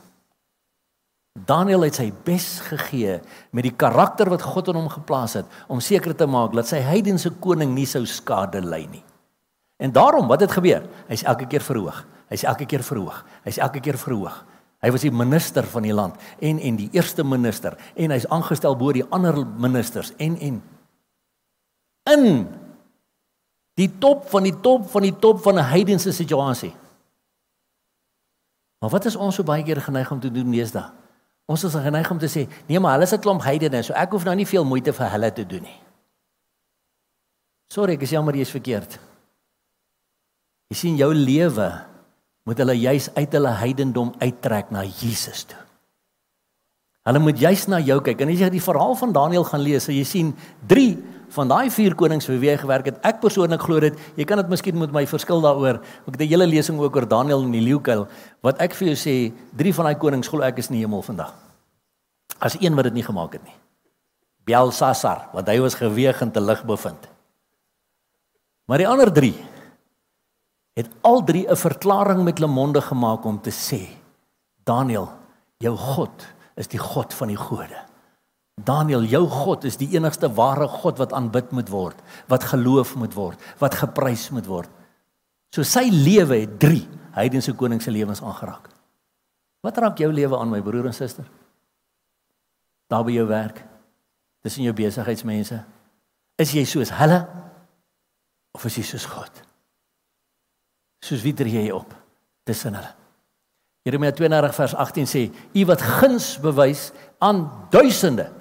Daniel 1.45 1.81
het 1.81 1.95
sy 1.95 2.11
bes 2.23 2.59
gegee 2.59 3.21
met 3.51 3.63
die 3.63 3.75
karakter 3.75 4.29
wat 4.29 4.41
God 4.41 4.67
in 4.67 4.75
hom 4.75 4.89
geplaas 4.89 5.33
het 5.33 5.45
om 5.67 5.79
seker 5.79 6.15
te 6.15 6.25
maak 6.25 6.53
dat 6.53 6.67
sy 6.67 6.81
heidense 6.81 7.29
koning 7.29 7.73
nie 7.73 7.85
sou 7.85 8.05
skade 8.05 8.61
ly 8.61 8.87
nie. 8.91 9.03
En 9.77 9.91
daarom, 9.91 10.27
wat 10.27 10.41
het 10.41 10.51
gebeur? 10.51 10.83
Hy's 11.07 11.23
elke 11.23 11.45
keer 11.45 11.61
verhoog. 11.61 12.05
Hy's 12.29 12.43
elke 12.43 12.65
keer 12.65 12.83
verhoog. 12.83 13.23
Hy's 13.43 13.57
elke 13.57 13.79
keer 13.79 13.97
verhoog. 13.97 14.43
Hy 14.85 14.91
was 14.93 15.01
die 15.01 15.11
minister 15.11 15.65
van 15.65 15.87
die 15.87 15.93
land 15.93 16.15
en 16.39 16.59
en 16.59 16.75
die 16.77 16.89
eerste 16.93 17.23
minister 17.25 17.77
en 17.95 18.13
hy's 18.13 18.27
aangestel 18.29 18.77
bo 18.77 18.93
die 18.93 19.05
ander 19.09 19.39
ministers 19.45 20.13
en 20.17 20.37
en 20.37 20.59
in 22.13 22.27
die 23.77 23.89
top 23.99 24.27
van 24.29 24.45
die 24.45 24.55
top 24.61 24.85
van 24.89 25.01
die 25.01 25.15
top 25.17 25.41
van 25.41 25.57
'n 25.57 25.69
heidense 25.73 26.11
situasie. 26.11 26.73
Maar 28.79 28.89
wat 28.89 29.05
is 29.05 29.15
ons 29.15 29.35
so 29.35 29.43
baie 29.43 29.63
keer 29.63 29.81
geneig 29.81 30.11
om 30.11 30.19
te 30.19 30.31
doen 30.31 30.51
deesdae? 30.51 30.91
Ons 31.47 31.63
is 31.63 31.73
geneig 31.73 32.11
om 32.11 32.19
te 32.19 32.27
sê, 32.27 32.47
nee 32.67 32.79
maar 32.79 32.91
hulle 32.91 33.03
is 33.03 33.13
'n 33.13 33.19
klomp 33.19 33.41
heidene, 33.41 33.83
so 33.83 33.93
ek 33.93 34.11
hoef 34.11 34.23
nou 34.23 34.35
nie 34.35 34.45
veel 34.45 34.65
moeite 34.65 34.93
vir 34.93 35.09
hulle 35.09 35.31
te 35.33 35.45
doen 35.45 35.63
nie. 35.63 35.79
Sorry, 37.67 37.93
ek 37.93 38.01
is 38.01 38.09
jammer 38.09 38.35
jy 38.35 38.41
is 38.41 38.51
verkeerd. 38.51 38.99
Jy 40.69 40.75
sien 40.75 40.97
jou 40.97 41.13
lewe 41.13 41.85
moet 42.47 42.61
hulle 42.63 42.77
juis 42.79 43.09
uit 43.17 43.33
hulle 43.35 43.51
heidendom 43.59 44.13
uittrek 44.23 44.71
na 44.71 44.85
Jesus 44.87 45.43
toe. 45.49 45.59
Hulle 47.07 47.19
moet 47.23 47.39
juis 47.39 47.65
na 47.71 47.79
jou 47.83 47.99
kyk. 48.03 48.23
En 48.23 48.31
as 48.31 48.41
jy 48.41 48.49
die 48.51 48.63
verhaal 48.63 48.95
van 48.99 49.13
Daniël 49.15 49.45
gaan 49.47 49.63
lees, 49.63 49.85
sal 49.87 49.95
jy 49.95 50.03
sien 50.07 50.33
3 50.67 50.87
van 51.35 51.51
daai 51.51 51.67
4 51.71 51.95
konings 51.99 52.27
vir 52.27 52.39
wie 52.39 52.51
hy 52.51 52.57
gewerk 52.59 52.87
het. 52.91 52.99
Ek 53.07 53.19
persoonlik 53.23 53.63
glo 53.63 53.79
dit. 53.83 53.99
Jy 54.19 54.27
kan 54.27 54.39
dit 54.39 54.51
miskien 54.51 54.79
met 54.79 54.91
my 54.95 55.03
verskil 55.07 55.43
daaroor. 55.43 55.79
Ek 56.07 56.15
het 56.15 56.21
'n 56.21 56.27
hele 56.27 56.47
lesing 56.47 56.79
ook 56.79 56.95
oor 56.95 57.07
Daniël 57.07 57.43
in 57.43 57.51
die 57.51 57.63
leeukuil. 57.63 58.07
Wat 58.41 58.59
ek 58.59 58.73
vir 58.75 58.87
jou 58.87 58.95
sê, 58.95 59.33
3 59.55 59.73
van 59.73 59.85
daai 59.85 59.95
konings 59.95 60.27
glo 60.27 60.41
ek 60.41 60.57
is 60.59 60.69
in 60.69 60.75
die 60.75 60.83
hemel 60.83 61.01
vandag. 61.01 61.33
As 62.39 62.55
een 62.59 62.75
wat 62.75 62.83
dit 62.83 62.93
nie 62.93 63.03
gemaak 63.03 63.33
het 63.33 63.43
nie. 63.43 63.55
Belsasar, 64.45 65.29
wat 65.33 65.47
hy 65.47 65.59
was 65.59 65.75
geweeg 65.75 66.21
in 66.21 66.31
te 66.31 66.39
lig 66.39 66.63
bevind. 66.63 67.07
Maar 68.65 68.77
die 68.77 68.87
ander 68.87 69.11
3 69.11 69.33
het 70.77 70.89
al 71.01 71.23
drie 71.25 71.47
'n 71.49 71.55
verklaring 71.57 72.23
met 72.23 72.37
hulle 72.37 72.51
monde 72.51 72.81
gemaak 72.81 73.25
om 73.25 73.41
te 73.41 73.51
sê 73.51 73.89
Daniel, 74.63 75.09
jou 75.57 75.75
God 75.75 76.27
is 76.55 76.67
die 76.67 76.79
God 76.79 77.13
van 77.13 77.27
die 77.27 77.39
gode. 77.39 77.79
Daniel, 78.63 79.03
jou 79.03 79.27
God 79.29 79.63
is 79.63 79.77
die 79.77 79.89
enigste 79.95 80.29
ware 80.33 80.67
God 80.67 80.97
wat 80.97 81.13
aanbid 81.13 81.51
moet 81.51 81.69
word, 81.69 82.01
wat 82.27 82.43
geloof 82.43 82.95
moet 82.95 83.13
word, 83.13 83.39
wat 83.61 83.75
geprys 83.75 84.29
moet 84.29 84.45
word. 84.49 84.69
So 85.53 85.63
sy 85.63 85.87
lewe 85.93 86.41
het 86.41 86.59
3 86.59 86.87
heidense 87.11 87.53
konings 87.53 87.83
se 87.83 87.91
lewens 87.91 88.21
aangeraak. 88.21 88.69
Wat 89.61 89.77
raak 89.77 89.97
jou 89.97 90.11
lewe 90.13 90.37
aan 90.37 90.49
my 90.49 90.61
broer 90.61 90.89
en 90.89 90.93
suster? 90.93 91.25
Daar 92.89 93.03
by 93.03 93.11
jou 93.11 93.27
werk, 93.27 93.63
tussen 94.41 94.63
jou 94.63 94.73
besigheidsmense, 94.73 95.63
is 96.37 96.53
jy 96.53 96.65
soos 96.65 96.91
hulle 96.97 97.27
of 98.51 98.65
is 98.65 98.75
jy 98.75 98.83
soos 98.83 99.05
God? 99.05 99.46
Soos 100.99 101.21
wie 101.21 101.33
tree 101.33 101.53
jy 101.53 101.71
op 101.71 101.93
tussen 102.47 102.75
hulle? 102.77 102.93
Jeremia 103.87 104.11
32 104.11 104.55
vers 104.55 104.75
18 104.75 105.07
sê: 105.07 105.21
"U 105.53 105.65
wat 105.65 105.81
guns 105.81 106.39
bewys 106.43 106.91
aan 107.17 107.67
duisende 107.69 108.31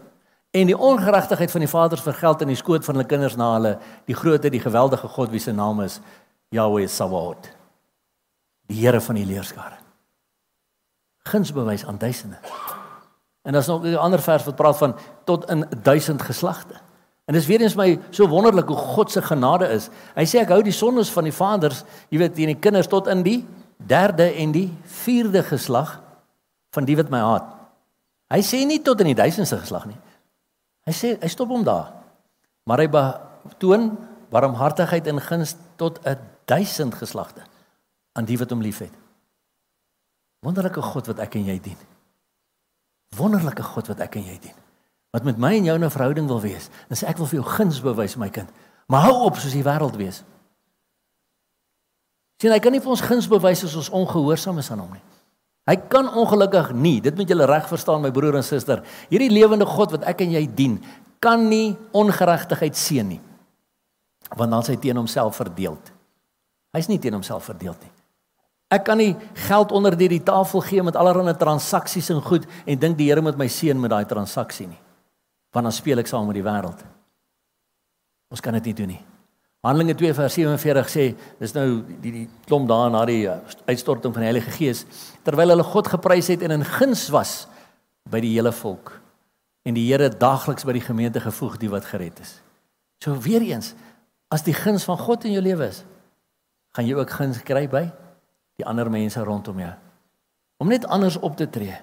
en 0.51 0.67
die 0.67 0.79
ongeregtigheid 0.79 1.51
van 1.51 1.61
die 1.61 1.71
vaders 1.71 2.03
vergeld 2.03 2.41
in 2.41 2.49
die 2.49 2.57
skoot 2.57 2.85
van 2.85 2.95
hulle 2.95 3.07
kinders 3.07 3.37
na 3.37 3.53
hulle, 3.55 3.79
die 4.07 4.17
grootte, 4.17 4.51
die 4.51 4.61
geweldige 4.61 5.09
God 5.09 5.31
wie 5.31 5.41
se 5.41 5.53
naam 5.53 5.81
is 5.81 6.01
Yahweh 6.49 6.89
Sabaoth, 6.89 7.51
die 8.67 8.81
Here 8.81 9.01
van 9.01 9.15
die 9.15 9.27
leerskare." 9.27 9.77
Guns 11.27 11.53
bewys 11.53 11.87
aan 11.87 11.99
duisende. 11.99 12.39
En 13.43 13.53
daar's 13.53 13.67
nog 13.67 13.83
'n 13.83 13.95
ander 13.95 14.23
vers 14.23 14.45
wat 14.45 14.57
praat 14.57 14.77
van 14.77 14.97
tot 15.25 15.51
in 15.51 15.67
1000 15.83 16.23
geslagte. 16.23 16.75
En 17.27 17.35
dis 17.35 17.47
weer 17.47 17.61
eens 17.65 17.75
my 17.75 17.89
so 18.15 18.29
wonderlik 18.31 18.69
hoe 18.71 18.77
God 18.95 19.11
se 19.11 19.23
genade 19.23 19.67
is. 19.75 19.89
Hy 20.15 20.25
sê 20.31 20.41
ek 20.45 20.53
hou 20.55 20.61
die 20.63 20.75
sondes 20.75 21.11
van 21.11 21.27
die 21.27 21.35
vaders, 21.35 21.83
jy 22.11 22.21
weet, 22.23 22.39
in 22.39 22.53
die 22.55 22.61
kinders 22.63 22.87
tot 22.91 23.11
in 23.11 23.25
die 23.27 23.41
derde 23.77 24.29
en 24.39 24.53
die 24.55 24.69
vierde 25.03 25.43
geslag 25.43 25.97
van 26.75 26.87
die 26.87 26.97
wat 26.99 27.11
my 27.11 27.23
haat. 27.25 27.49
Hy 28.31 28.43
sê 28.47 28.63
nie 28.67 28.79
tot 28.83 29.03
in 29.03 29.11
die 29.11 29.19
duisendste 29.19 29.59
geslag 29.59 29.89
nie. 29.91 29.99
Hy 30.87 30.95
sê 30.95 31.15
hy 31.19 31.31
stop 31.31 31.51
hom 31.51 31.67
daar. 31.67 31.91
Maar 32.67 32.85
hy 32.85 32.89
toon 33.63 33.91
barmhartigheid 34.31 35.07
en 35.11 35.23
guns 35.23 35.57
tot 35.79 35.99
'n 36.07 36.19
duisend 36.47 36.95
geslagte 36.95 37.43
aan 38.15 38.25
die 38.25 38.39
wat 38.39 38.51
hom 38.51 38.63
liefhet. 38.63 38.93
Wonderlike 40.41 40.83
God 40.83 41.07
wat 41.07 41.19
ek 41.19 41.35
en 41.35 41.45
jy 41.45 41.59
dien. 41.61 41.79
Wonderlike 43.17 43.63
God 43.63 43.87
wat 43.87 44.01
ek 44.01 44.17
en 44.17 44.25
jy 44.25 44.39
dien. 44.39 44.66
Wat 45.15 45.25
met 45.25 45.39
my 45.39 45.55
en 45.57 45.65
jou 45.65 45.79
'n 45.79 45.91
verhouding 45.91 46.27
wil 46.27 46.41
wees. 46.41 46.71
Dan 46.89 46.97
sê 46.97 47.09
ek 47.09 47.17
wil 47.17 47.27
vir 47.27 47.41
jou 47.41 47.49
guns 47.49 47.81
bewys 47.81 48.17
my 48.17 48.29
kind. 48.29 48.49
Maar 48.87 49.03
hou 49.03 49.25
op 49.27 49.37
soos 49.37 49.53
die 49.53 49.65
wêreld 49.65 49.97
wees. 49.97 50.23
Sien, 52.37 52.53
hy 52.53 52.59
kan 52.59 52.73
nie 52.73 52.81
vir 52.81 52.91
ons 52.91 53.01
guns 53.01 53.29
bewys 53.29 53.65
as 53.65 53.77
ons 53.77 53.91
ongehoorsaam 53.91 54.59
is 54.59 54.71
aan 54.71 54.79
hom 54.85 54.93
nie. 54.93 55.03
Hy 55.67 55.77
kan 55.91 56.07
ongelukkig 56.07 56.71
nie, 56.73 57.01
dit 57.03 57.17
moet 57.17 57.29
julle 57.29 57.47
reg 57.49 57.67
verstaan 57.69 58.05
my 58.05 58.13
broer 58.15 58.37
en 58.39 58.45
suster. 58.47 58.85
Hierdie 59.11 59.33
lewende 59.33 59.67
God 59.67 59.97
wat 59.97 60.05
ek 60.07 60.21
en 60.21 60.37
jy 60.37 60.45
dien, 60.55 60.77
kan 61.19 61.49
nie 61.49 61.75
ongeregtigheid 61.97 62.77
seën 62.77 63.09
nie. 63.09 63.21
Want 64.37 64.51
dan 64.51 64.63
sê 64.63 64.77
hy 64.77 64.81
teen 64.83 65.01
homself 65.01 65.41
verdeel. 65.41 65.79
Hy's 66.77 66.91
nie 66.91 67.01
teen 67.03 67.17
homself 67.17 67.49
verdeel 67.49 67.75
nie. 67.81 67.91
Ek 68.71 68.85
kan 68.85 68.99
nie 68.99 69.15
geld 69.47 69.73
onder 69.75 69.95
die, 69.99 70.09
die 70.11 70.23
tafel 70.23 70.63
gee 70.67 70.83
met 70.83 70.97
allerlei 70.99 71.35
transaksies 71.39 72.11
en 72.15 72.23
goed 72.23 72.47
en 72.67 72.79
dink 72.79 72.99
die 72.99 73.09
Here 73.09 73.23
moet 73.23 73.39
my 73.39 73.47
seën 73.51 73.79
met 73.81 73.91
daai 73.91 74.07
transaksie 74.11 74.67
nie. 74.67 74.81
Want 75.55 75.69
dan 75.69 75.75
speel 75.75 76.03
ek 76.03 76.11
saam 76.11 76.27
met 76.29 76.39
die 76.39 76.47
wêreld. 76.47 76.83
Ons 78.33 78.43
kan 78.43 78.57
dit 78.59 78.71
nie 78.71 78.75
doen 78.75 78.93
nie. 78.97 79.03
Handelinge 79.67 79.97
2 79.99 80.15
vers 80.15 80.35
47 80.37 80.91
sê 80.93 81.05
dis 81.41 81.55
nou 81.57 81.67
die 82.03 82.13
die 82.15 82.27
klomp 82.47 82.69
daar 82.71 82.91
na 82.93 83.03
die 83.09 83.25
uh, 83.27 83.41
uitstorting 83.67 84.15
van 84.15 84.23
die 84.23 84.31
Heilige 84.31 84.53
Gees 84.55 84.85
terwyl 85.27 85.51
hulle 85.55 85.67
God 85.67 85.91
geprys 85.91 86.31
het 86.31 86.45
en 86.47 86.55
in 86.55 86.67
guns 86.77 87.09
was 87.15 87.49
by 88.07 88.21
die 88.23 88.31
hele 88.37 88.53
volk 88.55 88.93
en 89.67 89.75
die 89.75 89.89
Here 89.89 90.07
daagliks 90.13 90.67
by 90.67 90.77
die 90.77 90.85
gemeente 90.85 91.23
gevoeg 91.25 91.57
die 91.59 91.71
wat 91.73 91.89
gered 91.91 92.21
is. 92.23 92.37
So 93.03 93.19
weer 93.19 93.43
eens 93.43 93.73
as 94.31 94.47
die 94.47 94.55
guns 94.55 94.87
van 94.87 94.99
God 95.03 95.27
in 95.27 95.35
jou 95.35 95.43
lewe 95.43 95.67
is, 95.71 95.83
gaan 96.75 96.87
jy 96.87 96.95
ook 96.99 97.11
guns 97.19 97.43
kry 97.47 97.67
by 97.71 97.89
die 98.57 98.67
ander 98.67 98.91
mense 98.91 99.23
rondom 99.27 99.59
jou. 99.61 99.75
Om 100.63 100.71
net 100.71 100.87
anders 100.87 101.19
op 101.19 101.35
te 101.37 101.49
tree. 101.51 101.75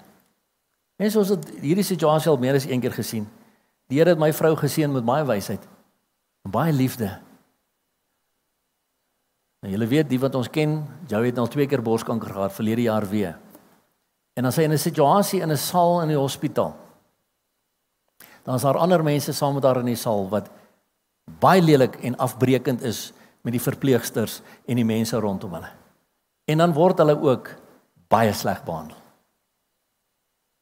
Mense 0.98 1.20
ons 1.20 1.34
het 1.34 1.52
hierdie 1.60 1.86
situasie 1.86 2.30
al 2.32 2.40
meer 2.40 2.56
as 2.56 2.66
een 2.66 2.80
keer 2.82 2.96
gesien. 2.96 3.28
Die 3.94 4.00
Here 4.00 4.10
het 4.10 4.18
my 4.18 4.32
vrou 4.34 4.56
geseën 4.58 4.90
met 4.90 5.06
baie 5.06 5.22
wysheid 5.22 5.62
en 6.42 6.50
baie 6.50 6.72
liefde 6.74 7.12
Nou 9.64 9.72
julle 9.72 9.86
weet 9.88 10.10
die 10.10 10.20
wat 10.20 10.34
ons 10.36 10.50
ken, 10.52 10.82
jou 11.08 11.22
het 11.24 11.38
al 11.40 11.48
twee 11.48 11.64
keer 11.64 11.80
borskanker 11.80 12.34
gehad 12.36 12.52
verlede 12.52 12.82
jaar 12.84 13.06
weer. 13.08 13.38
En 14.36 14.44
as 14.44 14.58
hy 14.60 14.66
in 14.68 14.74
'n 14.76 14.78
situasie 14.78 15.40
in 15.40 15.50
'n 15.50 15.56
saal 15.56 16.02
in 16.02 16.08
die 16.08 16.20
hospitaal. 16.20 16.76
Dan 18.44 18.54
is 18.54 18.62
daar 18.62 18.76
ander 18.76 19.02
mense 19.02 19.32
saam 19.32 19.54
met 19.54 19.64
haar 19.64 19.80
in 19.80 19.86
die 19.86 19.96
saal 19.96 20.28
wat 20.28 20.50
baie 21.40 21.62
lelik 21.62 21.96
en 22.04 22.16
afbreekend 22.16 22.82
is 22.82 23.12
met 23.42 23.52
die 23.52 23.62
verpleegsters 23.62 24.42
en 24.66 24.76
die 24.76 24.84
mense 24.84 25.16
rondom 25.16 25.54
hulle. 25.54 25.70
En 26.44 26.58
dan 26.58 26.72
word 26.72 26.98
hulle 26.98 27.20
ook 27.20 27.48
baie 28.08 28.32
sleg 28.32 28.64
behandel. 28.64 29.03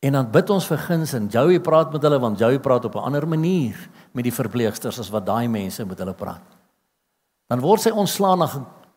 En 0.03 0.17
dan 0.17 0.31
bid 0.35 0.51
ons 0.51 0.65
vir 0.67 0.81
guns 0.83 1.13
en 1.15 1.29
Joey 1.31 1.61
praat 1.63 1.93
met 1.95 2.03
hulle 2.03 2.19
want 2.19 2.41
Joey 2.41 2.59
praat 2.59 2.85
op 2.85 2.95
'n 2.99 3.07
ander 3.07 3.29
manier 3.29 3.77
met 4.13 4.25
die 4.25 4.35
verpleegsters 4.35 4.99
as 4.99 5.11
wat 5.11 5.27
daai 5.27 5.49
mense 5.49 5.85
met 5.85 5.99
hulle 5.99 6.15
praat. 6.15 6.43
Dan 7.47 7.61
word 7.61 7.81
sy 7.81 7.91
ontslaan 7.91 8.39
na 8.39 8.49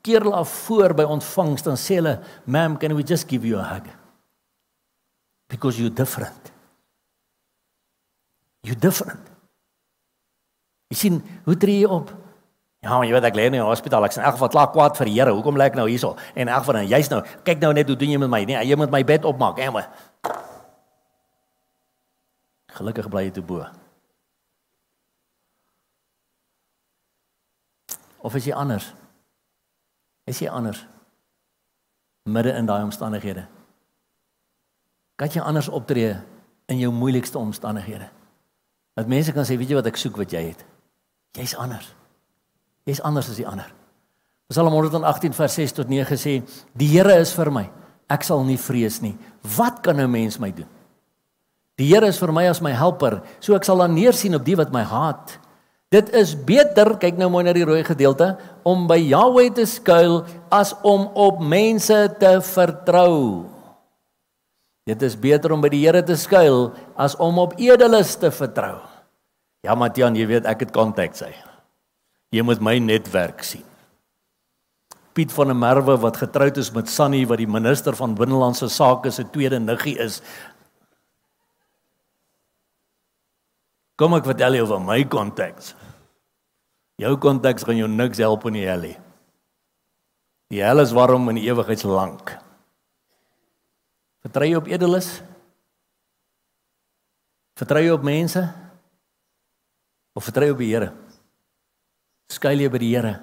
keer 0.02 0.22
hulle 0.22 0.36
af 0.36 0.50
voor 0.50 0.94
by 0.94 1.04
ontvangs 1.04 1.62
dan 1.62 1.78
sê 1.78 1.96
hulle 1.96 2.20
ma'am 2.46 2.78
can 2.78 2.96
we 2.96 3.04
just 3.04 3.30
give 3.30 3.48
you 3.48 3.60
a 3.60 3.64
hug? 3.64 3.84
Because 5.48 5.82
you 5.82 5.90
different. 5.94 6.52
You 8.62 8.76
different. 8.76 9.30
Jy 10.90 10.98
sien 10.98 11.24
hoe 11.46 11.58
tree 11.58 11.80
jy 11.80 11.90
op? 11.90 12.12
Ja 12.82 12.98
maar 12.98 13.06
jy 13.06 13.14
weet 13.14 13.24
ek 13.24 13.36
lê 13.36 13.46
in 13.46 13.52
die 13.52 13.62
hospitaal. 13.62 14.06
Ek 14.06 14.14
is 14.14 14.18
in 14.18 14.24
elk 14.24 14.38
geval 14.38 14.50
klaar 14.50 14.72
kwaad 14.72 14.98
vir 14.98 15.06
die 15.06 15.14
Here. 15.20 15.34
Hoekom 15.34 15.58
lê 15.58 15.70
ek 15.70 15.78
nou 15.78 15.88
hierso? 15.90 16.16
En 16.34 16.48
in 16.48 16.54
elk 16.54 16.66
geval 16.66 16.84
jy's 16.90 17.10
nou 17.10 17.22
kyk 17.44 17.62
nou 17.62 17.74
net 17.74 17.88
hoe 17.90 17.98
doen 17.98 18.10
jy 18.10 18.18
met 18.18 18.30
my. 18.30 18.44
Nee 18.46 18.66
jy 18.66 18.76
moet 18.76 18.92
my 18.92 19.04
bed 19.04 19.26
opmaak. 19.26 19.58
Hè 19.58 19.72
maar 19.72 19.90
gelukkig 22.76 23.10
bly 23.10 23.26
jy 23.28 23.34
te 23.40 23.42
bo 23.42 23.66
of 28.26 28.36
is 28.36 28.46
jy 28.46 28.54
anders 28.54 28.94
Is 30.26 30.42
jy 30.42 30.50
anders? 30.50 30.82
Midde 32.26 32.56
in 32.58 32.66
daai 32.66 32.84
omstandighede. 32.84 33.46
Kan 35.16 35.32
jy 35.32 35.44
anders 35.46 35.70
optree 35.70 36.16
in 36.66 36.82
jou 36.82 36.90
moeilikste 36.92 37.38
omstandighede? 37.38 38.10
Dat 38.98 39.12
mense 39.12 39.34
kan 39.36 39.46
sê, 39.46 39.58
weet 39.60 39.70
jy 39.70 39.78
wat 39.78 39.90
ek 39.92 40.00
soek 40.02 40.18
wat 40.18 40.34
jy 40.34 40.42
het? 40.48 40.64
Jy's 41.38 41.54
anders. 41.62 41.92
Jy's 42.90 43.04
anders 43.06 43.30
as 43.30 43.38
die 43.38 43.48
ander. 43.48 43.70
Psalm 44.50 44.74
118 44.74 45.34
vers 45.38 45.58
6 45.62 45.78
tot 45.78 45.92
9 45.94 46.18
sê, 46.18 46.40
die 46.74 46.90
Here 46.90 47.20
is 47.22 47.34
vir 47.38 47.52
my. 47.54 47.66
Ek 48.10 48.26
sal 48.26 48.42
nie 48.46 48.58
vrees 48.62 49.00
nie. 49.06 49.16
Wat 49.56 49.82
kan 49.86 50.02
'n 50.02 50.10
mens 50.10 50.40
my 50.40 50.52
doen? 50.52 50.70
Die 51.76 51.90
Here 51.92 52.08
is 52.08 52.20
vir 52.22 52.32
my 52.32 52.46
as 52.48 52.62
my 52.64 52.72
helper, 52.72 53.20
so 53.44 53.56
ek 53.58 53.66
sal 53.68 53.84
dan 53.84 53.96
neersien 53.98 54.38
op 54.38 54.46
die 54.48 54.56
wat 54.56 54.72
my 54.72 54.86
haat. 54.88 55.36
Dit 55.92 56.10
is 56.16 56.34
beter, 56.36 56.96
kyk 57.00 57.20
nou 57.20 57.28
mooi 57.32 57.44
na 57.46 57.54
die 57.56 57.66
rooi 57.68 57.84
gedeelte, 57.88 58.34
om 58.68 58.88
by 58.90 58.98
Jahweh 59.00 59.52
te 59.56 59.68
skuil 59.70 60.24
as 60.54 60.74
om 60.88 61.10
op 61.20 61.44
mense 61.44 62.00
te 62.20 62.38
vertrou. 62.48 63.46
Dit 64.86 65.02
is 65.02 65.16
beter 65.18 65.52
om 65.52 65.64
by 65.64 65.72
die 65.74 65.84
Here 65.84 66.04
te 66.06 66.18
skuil 66.20 66.70
as 66.96 67.18
om 67.20 67.40
op 67.44 67.56
edeles 67.60 68.16
te 68.22 68.32
vertrou. 68.32 68.80
Ja, 69.66 69.76
Matian, 69.76 70.16
jy 70.16 70.28
weet 70.30 70.48
ek 70.48 70.68
het 70.68 70.74
kontak 70.76 71.16
sê. 71.18 71.32
Jy 72.32 72.44
moet 72.46 72.62
my 72.64 72.78
netwerk 72.80 73.44
sien. 73.44 73.66
Piet 75.16 75.32
van 75.32 75.48
der 75.48 75.58
Merwe 75.58 75.96
wat 76.04 76.20
getroud 76.20 76.58
is 76.60 76.74
met 76.76 76.92
Sunny 76.92 77.22
wat 77.26 77.40
die 77.40 77.50
minister 77.50 77.96
van 77.96 78.18
binnelandse 78.20 78.68
sake 78.70 79.14
se 79.16 79.24
tweede 79.32 79.62
niggie 79.64 79.96
is. 80.04 80.20
Kom 83.96 84.16
ek 84.18 84.28
vertel 84.28 84.58
jou 84.60 84.66
van 84.74 84.84
my 84.84 85.00
kontaks. 85.08 85.72
Jou 87.00 87.14
konteks 87.20 87.64
gaan 87.68 87.80
jou 87.80 87.88
niks 87.92 88.20
help 88.24 88.44
in 88.50 88.58
die 88.60 88.66
hel 88.68 88.84
nie. 88.84 88.98
Die 90.52 90.62
hel 90.64 90.84
is 90.84 90.94
warm 90.96 91.30
in 91.32 91.40
die 91.40 91.48
ewigheid 91.48 91.84
lank. 91.88 92.36
Vertrou 94.26 94.48
jy 94.48 94.60
op 94.60 94.68
edeles? 94.72 95.10
Vertrou 97.56 97.82
jy 97.84 97.94
op 97.96 98.04
mense? 98.04 98.44
Of 100.16 100.28
vertrou 100.28 100.50
jy 100.50 100.56
op 100.56 100.64
die 100.64 100.72
Here? 100.72 100.92
Skuil 102.32 102.66
jy 102.66 102.72
by 102.72 102.82
die 102.84 102.92
Here? 102.96 103.14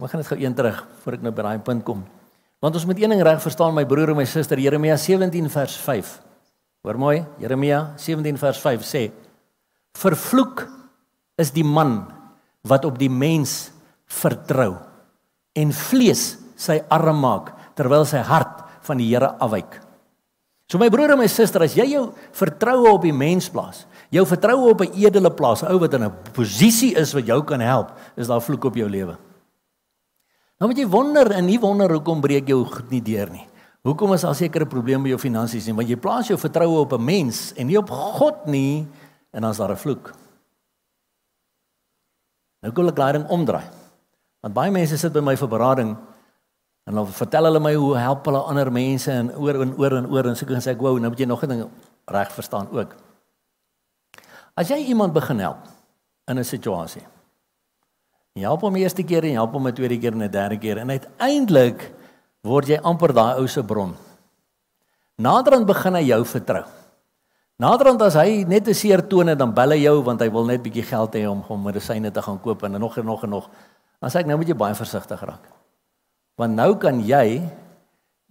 Maar 0.00 0.10
gaan 0.10 0.22
dit 0.22 0.30
gou 0.30 0.38
een 0.40 0.56
terug 0.56 0.80
voor 1.02 1.18
ek 1.18 1.22
nou 1.26 1.32
by 1.34 1.44
daai 1.44 1.62
punt 1.66 1.84
kom. 1.86 2.02
Want 2.60 2.76
ons 2.76 2.86
moet 2.88 2.98
een 2.98 3.12
ding 3.14 3.22
reg 3.24 3.42
verstaan 3.42 3.76
my 3.76 3.86
broer 3.88 4.12
en 4.12 4.18
my 4.18 4.26
suster 4.28 4.58
Jeremia 4.58 4.96
17 4.98 5.50
vers 5.52 5.76
5. 5.84 6.12
Hoor 6.86 6.98
mooi, 6.98 7.18
Jeremia 7.38 7.92
17 8.00 8.40
vers 8.40 8.60
5 8.62 8.86
sê: 8.88 9.02
Vervloek 9.98 10.66
is 11.40 11.50
die 11.50 11.64
man 11.64 12.04
wat 12.68 12.84
op 12.84 12.98
die 13.00 13.10
mens 13.10 13.70
vertrou 14.10 14.74
en 15.56 15.72
vlees 15.72 16.36
sy 16.60 16.80
arm 16.92 17.22
maak 17.24 17.54
terwyl 17.78 18.04
sy 18.04 18.20
hart 18.26 18.66
van 18.86 19.00
die 19.00 19.08
Here 19.10 19.32
afwyk. 19.40 19.80
So 20.70 20.78
my 20.78 20.86
broer 20.92 21.16
en 21.16 21.18
my 21.18 21.26
suster, 21.26 21.64
as 21.64 21.74
jy 21.74 21.88
jou 21.96 22.04
vertroue 22.36 22.92
op 22.92 23.02
die 23.02 23.14
mens 23.14 23.48
plaas, 23.50 23.86
jou 24.14 24.22
vertroue 24.28 24.70
op 24.70 24.82
'n 24.82 24.94
edele 24.94 25.30
plaas, 25.30 25.64
ou 25.64 25.78
wat 25.80 25.94
in 25.94 26.04
'n 26.04 26.14
posisie 26.32 26.94
is 26.94 27.12
wat 27.12 27.26
jou 27.26 27.42
kan 27.42 27.60
help, 27.60 27.90
is 28.16 28.28
daar 28.28 28.40
vloek 28.40 28.64
op 28.64 28.76
jou 28.76 28.88
lewe. 28.88 29.18
Nou 30.60 30.68
moet 30.68 30.78
jy 30.78 30.86
wonder 30.86 31.32
en 31.32 31.46
nie 31.46 31.58
wonder 31.58 31.90
hoekom 31.90 32.20
breek 32.20 32.46
jou 32.46 32.64
goed 32.64 32.90
nie 32.90 33.02
deur 33.02 33.30
nie. 33.30 33.46
Hoekom 33.82 34.12
is 34.12 34.20
daar 34.20 34.34
sekere 34.34 34.66
probleme 34.66 35.02
met 35.02 35.08
jou 35.08 35.18
finansies 35.18 35.66
nie? 35.66 35.74
Want 35.74 35.88
jy 35.88 35.96
plaas 35.96 36.28
jou 36.28 36.38
vertroue 36.38 36.80
op 36.80 36.92
'n 36.92 37.04
mens 37.04 37.52
en 37.56 37.66
nie 37.66 37.78
op 37.78 37.90
God 37.90 38.46
nie 38.46 38.86
en 39.30 39.42
dan 39.42 39.50
is 39.50 39.56
daar 39.56 39.70
'n 39.70 39.76
vloek. 39.76 40.12
Nou 42.62 42.72
kom 42.72 42.88
ek 42.88 42.96
daai 42.96 43.12
ding 43.12 43.28
omdraai. 43.28 43.64
Want 44.40 44.54
baie 44.54 44.70
mense 44.70 44.98
sit 44.98 45.12
by 45.12 45.20
my 45.20 45.36
vir 45.36 45.48
berading 45.48 45.96
En 46.90 46.94
dan 46.94 47.06
vertel 47.06 47.44
hulle 47.44 47.60
my 47.62 47.74
hoe 47.74 47.92
help 47.96 48.24
hulle 48.26 48.40
ander 48.50 48.72
mense 48.72 49.12
en 49.12 49.28
oor 49.36 49.60
en 49.62 49.76
oor 49.78 49.94
en 50.00 50.08
oor 50.10 50.26
en 50.26 50.36
so 50.36 50.48
kan 50.48 50.62
sê 50.64 50.72
ek 50.74 50.82
wou 50.82 50.96
nou 50.98 51.12
moet 51.12 51.20
jy 51.22 51.28
nog 51.28 51.44
'n 51.44 51.48
ding 51.48 51.62
reg 52.06 52.32
verstaan 52.32 52.66
ook. 52.72 52.96
As 54.56 54.68
jy 54.68 54.76
iemand 54.90 55.12
begin 55.12 55.38
help 55.38 55.58
in 56.26 56.38
'n 56.38 56.44
situasie. 56.44 57.06
Jy 58.34 58.42
help 58.42 58.60
hom 58.60 58.76
eerste 58.76 59.02
keer 59.02 59.22
en 59.22 59.30
jy 59.30 59.38
help 59.38 59.52
hom 59.52 59.66
'n 59.66 59.72
tweede 59.72 59.98
keer 59.98 60.12
en 60.12 60.22
'n 60.22 60.30
derde 60.30 60.58
keer 60.58 60.78
en 60.78 60.90
uiteindelik 60.90 61.92
word 62.42 62.66
jy 62.66 62.78
amper 62.82 63.12
daai 63.12 63.38
ou 63.38 63.46
se 63.46 63.62
bron. 63.62 63.94
Naderhand 65.18 65.66
begin 65.66 65.94
hy 65.94 66.02
jou 66.02 66.24
vertrou. 66.24 66.64
Naderhand 67.60 68.00
as 68.00 68.16
hy 68.16 68.48
net 68.48 68.64
'n 68.68 68.72
seer 68.72 69.04
tone 69.04 69.36
dan 69.36 69.52
bel 69.52 69.76
hy 69.76 69.84
jou 69.84 70.00
want 70.02 70.20
hy 70.20 70.30
wil 70.32 70.46
net 70.48 70.62
bietjie 70.62 70.82
geld 70.82 71.12
hê 71.12 71.28
om 71.28 71.44
om 71.48 71.60
medisyne 71.62 72.10
te 72.10 72.22
gaan 72.22 72.40
koop 72.40 72.62
en 72.62 72.72
nog 72.80 72.96
en 72.96 73.04
nog 73.04 73.22
en 73.24 73.30
nog. 73.30 73.50
Dan 74.00 74.10
sê 74.10 74.20
ek 74.20 74.26
nou 74.26 74.38
moet 74.38 74.48
jy 74.48 74.56
baie 74.56 74.74
versigtig 74.74 75.20
raak. 75.20 75.44
Want 76.38 76.54
nou 76.54 76.76
kan 76.76 77.00
jy 77.04 77.42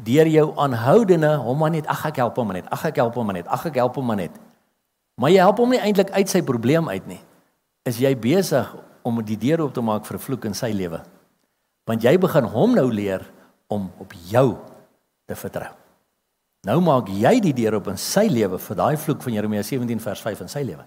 deur 0.01 0.27
jou 0.27 0.53
aanhoudende 0.57 1.35
hom 1.45 1.57
maar 1.57 1.69
net 1.69 1.85
ag 1.85 2.05
ek 2.05 2.15
help 2.15 2.35
hom 2.35 2.47
maar 2.47 2.57
net. 2.57 2.69
Ag 2.71 2.85
ek 2.85 2.95
help 2.95 3.13
hom 3.15 3.25
maar 3.25 3.35
net. 3.35 3.47
Ag 3.47 3.65
ek 3.65 3.75
help 3.75 3.95
hom 3.95 4.05
maar 4.05 4.17
net. 4.17 4.31
Maar 5.15 5.29
jy 5.29 5.37
help 5.37 5.57
hom 5.57 5.69
nie 5.69 5.79
eintlik 5.79 6.09
uit 6.09 6.29
sy 6.29 6.41
probleem 6.41 6.89
uit 6.89 7.05
nie. 7.07 7.21
Is 7.85 7.99
jy 7.99 8.15
besig 8.15 8.75
om 9.03 9.21
die 9.21 9.37
deur 9.37 9.61
oop 9.61 9.73
te 9.73 9.81
maak 9.81 10.05
vir 10.05 10.17
vloek 10.17 10.45
in 10.45 10.53
sy 10.53 10.71
lewe? 10.73 11.03
Want 11.85 12.01
jy 12.01 12.17
begin 12.17 12.49
hom 12.49 12.73
nou 12.73 12.89
leer 12.89 13.21
om 13.67 13.91
op 13.99 14.13
jou 14.31 14.57
te 15.27 15.35
vertrou. 15.35 15.78
Nou 16.67 16.79
maak 16.83 17.07
jy 17.07 17.39
die 17.39 17.53
deur 17.55 17.77
oop 17.77 17.87
in 17.87 17.97
sy 17.97 18.25
lewe 18.27 18.59
vir 18.59 18.75
daai 18.75 18.97
vloek 18.99 19.21
van 19.23 19.33
Jeremia 19.33 19.63
17 19.63 20.01
vers 20.03 20.21
5 20.21 20.41
in 20.41 20.51
sy 20.51 20.63
lewe. 20.67 20.83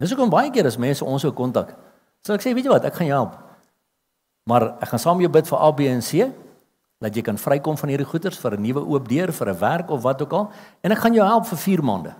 Dis 0.00 0.12
hoekom 0.12 0.32
baie 0.32 0.50
keer 0.52 0.68
as 0.68 0.78
mense 0.80 1.04
ons 1.04 1.22
sou 1.24 1.32
kontak, 1.36 1.74
sal 2.24 2.36
ek 2.36 2.44
sê, 2.44 2.52
weet 2.56 2.68
jy 2.68 2.72
wat, 2.72 2.84
ek 2.88 2.96
gaan 2.96 3.08
jou 3.08 3.16
help. 3.16 3.36
Maar 4.48 4.68
ek 4.80 4.90
gaan 4.92 5.02
saam 5.02 5.18
met 5.18 5.26
jou 5.26 5.32
bid 5.32 5.48
vir 5.50 5.58
A, 5.58 5.70
B 5.72 5.88
en 5.90 6.02
C 6.04 6.28
dat 7.02 7.16
jy 7.16 7.22
kan 7.24 7.36
vrykom 7.36 7.76
van 7.76 7.92
hierdie 7.92 8.08
goeters 8.08 8.38
vir 8.40 8.56
'n 8.56 8.62
nuwe 8.62 8.80
oop 8.80 9.08
deur 9.08 9.32
vir 9.32 9.48
'n 9.50 9.58
werk 9.60 9.90
of 9.90 10.02
wat 10.02 10.22
ook 10.22 10.32
al 10.32 10.50
en 10.82 10.92
ek 10.92 10.98
gaan 10.98 11.14
jou 11.14 11.26
help 11.26 11.46
vir 11.46 11.58
4 11.58 11.82
maande. 11.82 12.14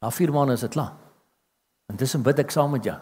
Na 0.00 0.10
4 0.10 0.32
maande 0.32 0.52
is 0.52 0.60
dit 0.60 0.70
klaar. 0.70 0.92
En 1.90 1.96
dis 1.96 2.14
'n 2.14 2.22
bid 2.22 2.38
ek 2.38 2.50
saam 2.50 2.70
met 2.70 2.84
jou. 2.84 2.96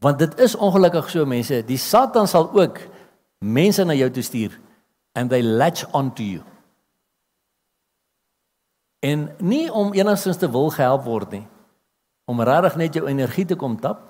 Want 0.00 0.18
dit 0.18 0.38
is 0.40 0.56
ongelukkig 0.56 1.10
so 1.10 1.26
mense, 1.26 1.62
die 1.66 1.76
Satan 1.76 2.26
sal 2.26 2.50
ook 2.54 2.78
mense 3.40 3.84
na 3.84 3.92
jou 3.94 4.10
toe 4.10 4.22
stuur 4.22 4.58
and 5.14 5.30
they 5.30 5.42
latch 5.42 5.84
onto 5.92 6.22
you. 6.22 6.42
En 9.00 9.28
nie 9.38 9.72
om 9.72 9.92
enigstens 9.94 10.36
te 10.36 10.50
wil 10.50 10.70
gehelp 10.70 11.04
word 11.04 11.30
nie. 11.30 11.46
Om 12.24 12.42
regtig 12.42 12.76
net 12.76 12.94
jou 12.94 13.06
energie 13.06 13.44
te 13.44 13.56
kom 13.56 13.78
tap. 13.80 14.02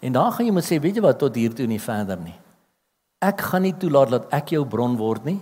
En 0.00 0.12
dan 0.12 0.32
gaan 0.32 0.46
jy 0.46 0.52
moet 0.52 0.66
sê, 0.66 0.78
weet 0.82 0.98
jy 0.98 1.04
wat, 1.04 1.18
tot 1.18 1.34
hier 1.34 1.54
toe 1.54 1.66
nie 1.66 1.80
verder 1.80 2.18
nie. 2.20 2.36
Ek 3.22 3.40
gaan 3.40 3.62
nie 3.62 3.74
toelaat 3.78 4.10
dat 4.10 4.32
ek 4.34 4.54
jou 4.56 4.64
bron 4.66 4.96
word 4.98 5.24
nie. 5.24 5.38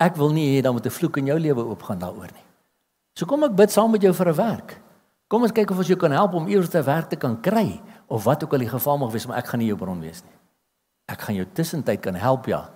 Ek 0.00 0.16
wil 0.18 0.32
nie 0.34 0.48
hê 0.50 0.62
dan 0.62 0.74
moet 0.74 0.86
'n 0.86 0.90
vloek 0.98 1.18
in 1.18 1.26
jou 1.26 1.38
lewe 1.38 1.62
oopgaan 1.64 1.98
daaroor 1.98 2.32
nie. 2.32 2.46
So 3.14 3.26
kom 3.26 3.44
ek 3.44 3.56
bid 3.56 3.70
saam 3.70 3.90
met 3.90 4.02
jou 4.02 4.12
vir 4.12 4.28
'n 4.28 4.36
werk. 4.36 4.80
Kom 5.28 5.42
ons 5.42 5.52
kyk 5.52 5.70
of 5.70 5.78
ons 5.78 5.86
jou 5.86 5.96
kan 5.96 6.10
help 6.10 6.34
om 6.34 6.48
eers 6.48 6.74
'n 6.74 6.82
werk 6.84 7.08
te 7.08 7.16
kan 7.16 7.40
kry 7.40 7.80
of 8.08 8.24
wat 8.24 8.42
ook 8.44 8.52
al 8.52 8.58
die 8.58 8.68
geval 8.68 8.98
mag 8.98 9.12
wees, 9.12 9.26
maar 9.26 9.38
ek 9.38 9.46
gaan 9.46 9.60
nie 9.60 9.68
jou 9.68 9.76
bron 9.76 10.00
wees 10.00 10.22
nie. 10.22 10.38
Ek 11.06 11.20
gaan 11.20 11.34
jou 11.34 11.46
tussentyd 11.52 12.00
kan 12.00 12.14
help 12.14 12.46
ja, 12.46 12.70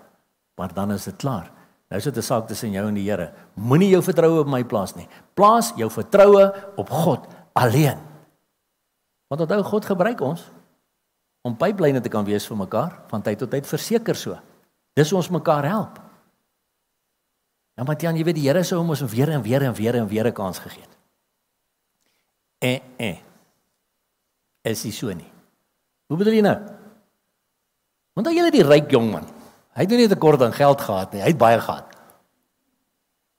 maar 0.56 0.74
dan 0.74 0.92
is 0.92 1.04
dit 1.04 1.16
klaar. 1.16 1.50
Nou 1.94 2.02
is 2.02 2.10
dit 2.10 2.16
'n 2.16 2.26
saak 2.26 2.46
tussen 2.46 2.70
jou 2.70 2.88
en 2.88 2.94
die 2.94 3.10
Here. 3.10 3.32
Moenie 3.54 3.88
jou 3.88 4.02
vertroue 4.02 4.40
op 4.40 4.46
my 4.46 4.64
plaas 4.64 4.94
nie. 4.94 5.08
Plaas 5.34 5.72
jou 5.76 5.90
vertroue 5.90 6.74
op 6.76 6.90
God 6.90 7.26
alleen. 7.52 7.98
Want 9.28 9.40
onthou 9.40 9.62
God 9.62 9.84
gebruik 9.84 10.20
ons 10.20 10.50
om 11.42 11.56
pyplyne 11.56 12.00
te 12.00 12.08
kan 12.08 12.24
wees 12.24 12.46
vir 12.46 12.56
mekaar 12.56 13.02
van 13.06 13.22
tyd 13.22 13.38
tot 13.38 13.50
tyd 13.50 13.66
verseker 13.66 14.16
so. 14.16 14.38
Dis 14.92 15.12
ons 15.12 15.28
mekaar 15.28 15.64
help. 15.64 16.00
Ja, 17.74 17.84
maar 17.84 17.96
Jan, 17.96 18.16
jy 18.16 18.24
weet 18.24 18.34
die 18.34 18.48
Here 18.48 18.64
sou 18.64 18.80
ons 18.80 19.00
weer 19.00 19.30
en 19.30 19.42
weer 19.42 19.62
en 19.62 19.74
weer 19.74 19.94
en 19.94 20.08
weer 20.08 20.26
'n 20.26 20.32
kans 20.32 20.58
gegee 20.58 20.82
het. 20.82 20.96
Eh 22.58 22.80
eh. 22.96 23.18
Is 24.62 24.98
so 24.98 25.12
nie. 25.12 25.30
Hoe 26.08 26.18
bedoel 26.18 26.34
jy 26.34 26.40
nou? 26.40 26.58
Want 28.14 28.26
dan 28.26 28.34
jy 28.34 28.42
net 28.42 28.52
die 28.52 28.62
ryk 28.62 28.90
jong 28.90 29.10
man. 29.12 29.33
Hy 29.74 29.82
het 29.82 29.90
nie 29.90 30.06
'n 30.06 30.08
tekort 30.08 30.42
aan 30.42 30.52
geld 30.52 30.80
gehad 30.80 31.12
nie. 31.12 31.20
Hy 31.20 31.28
het 31.28 31.38
baie 31.38 31.60
gehad. 31.60 31.86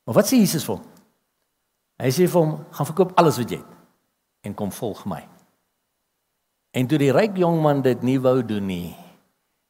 Maar 0.03 0.15
wat 0.15 0.27
sê 0.27 0.37
Jesus 0.37 0.65
vir 0.65 0.75
hom? 0.75 0.85
Hy 1.97 2.11
sê 2.11 2.27
vir 2.27 2.41
hom, 2.41 2.65
"Gaan 2.71 2.85
verkoop 2.85 3.11
alles 3.15 3.37
wat 3.37 3.49
jy 3.49 3.57
het 3.57 3.73
en 4.41 4.53
kom 4.53 4.71
volg 4.71 5.05
my." 5.05 5.27
En 6.71 6.87
toe 6.87 6.97
die 6.97 7.11
ryk 7.11 7.37
jong 7.37 7.61
man 7.61 7.81
dit 7.81 8.01
nie 8.01 8.19
wou 8.19 8.45
doen 8.45 8.65
nie, 8.65 8.95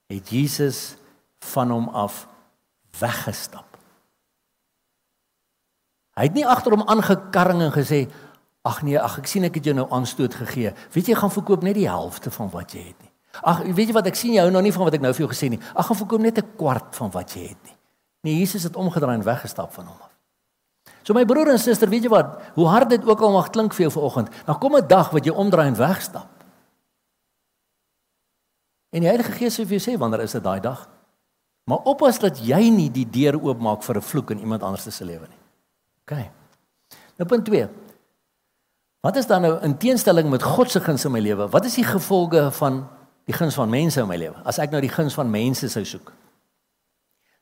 het 0.07 0.29
Jesus 0.29 0.97
van 1.39 1.69
hom 1.69 1.89
af 1.89 2.27
weggestap. 2.99 3.77
Hy 6.15 6.23
het 6.23 6.33
nie 6.33 6.47
agter 6.47 6.71
hom 6.71 6.87
aangekarring 6.87 7.61
en 7.61 7.71
gesê, 7.71 8.11
"Ag 8.63 8.81
nee, 8.81 8.99
ag 8.99 9.17
ek 9.17 9.27
sien 9.27 9.43
ek 9.43 9.55
het 9.55 9.63
jou 9.63 9.75
nou 9.75 9.89
aanstoot 9.91 10.33
gegee. 10.33 10.73
Weet 10.91 11.05
jy, 11.05 11.13
gaan 11.13 11.31
verkoop 11.31 11.61
net 11.61 11.75
die 11.75 11.89
helfte 11.89 12.31
van 12.31 12.49
wat 12.49 12.71
jy 12.71 12.79
het 12.87 13.01
nie." 13.01 13.14
Ag, 13.41 13.63
weet 13.63 13.87
jy 13.87 13.93
wat 13.93 14.07
ek 14.07 14.15
sien 14.15 14.33
jy 14.33 14.41
hou 14.41 14.51
nou 14.51 14.61
nie 14.61 14.71
van 14.71 14.83
wat 14.83 14.93
ek 14.93 15.01
nou 15.01 15.13
vir 15.13 15.25
jou 15.25 15.31
gesê 15.31 15.49
nie. 15.49 15.59
Ag, 15.73 15.85
gaan 15.87 15.97
verkom 15.97 16.21
net 16.21 16.37
'n 16.37 16.55
kwart 16.57 16.95
van 16.95 17.11
wat 17.11 17.35
jy 17.35 17.47
het 17.47 17.63
nie. 17.63 17.77
Nee, 18.23 18.39
Jesus 18.39 18.63
het 18.63 18.75
omgedraai 18.75 19.15
en 19.15 19.23
weggestap 19.23 19.73
van 19.73 19.85
hom 19.85 19.97
af. 20.01 20.11
So 21.03 21.13
my 21.13 21.25
broer 21.25 21.51
en 21.53 21.59
suster, 21.59 21.89
weet 21.89 22.03
jy 22.03 22.09
wat? 22.09 22.41
Hoe 22.55 22.67
hard 22.67 22.89
dit 22.89 23.05
ook 23.05 23.21
al 23.21 23.31
mag 23.31 23.49
klink 23.49 23.73
vir 23.73 23.85
jou 23.85 23.91
vanoggend, 23.91 24.29
dan 24.45 24.59
kom 24.59 24.75
'n 24.75 24.87
dag 24.87 25.11
wat 25.11 25.25
jy 25.25 25.31
omdraai 25.31 25.67
en 25.67 25.75
wegstap. 25.75 26.29
En 28.89 29.01
die 29.03 29.09
Heilige 29.09 29.31
Gees 29.31 29.59
sê 29.59 29.65
vir 29.67 29.77
jou 29.77 29.83
sê 29.83 29.99
wanneer 29.99 30.21
is 30.21 30.31
dit 30.31 30.43
daai 30.43 30.59
dag? 30.59 30.87
Maar 31.65 31.77
oppas 31.77 32.19
dat 32.19 32.39
jy 32.39 32.69
nie 32.69 32.89
die 32.89 33.05
deur 33.09 33.35
oopmaak 33.41 33.83
vir 33.83 33.97
'n 33.97 34.01
vloek 34.01 34.31
in 34.31 34.39
iemand 34.39 34.63
anders 34.63 34.95
se 34.95 35.05
lewe 35.05 35.27
nie. 35.27 35.41
OK. 36.05 36.17
Nou 37.17 37.27
punt 37.27 37.45
2. 37.45 37.69
Wat 39.01 39.15
is 39.15 39.27
dan 39.27 39.41
nou 39.41 39.61
in 39.61 39.77
teenstelling 39.77 40.29
met 40.29 40.43
God 40.43 40.71
se 40.71 40.79
guns 40.79 41.05
in 41.05 41.11
my 41.11 41.19
lewe? 41.19 41.49
Wat 41.49 41.65
is 41.65 41.75
die 41.75 41.83
gevolge 41.83 42.51
van 42.51 42.87
die 43.25 43.33
guns 43.33 43.57
van 43.57 43.69
mense 43.69 44.01
in 44.01 44.07
my 44.07 44.17
lewe. 44.17 44.37
As 44.45 44.59
ek 44.61 44.71
nou 44.71 44.81
die 44.81 44.91
guns 44.91 45.15
van 45.17 45.29
mense 45.29 45.69
sou 45.69 45.83
soek. 45.85 46.11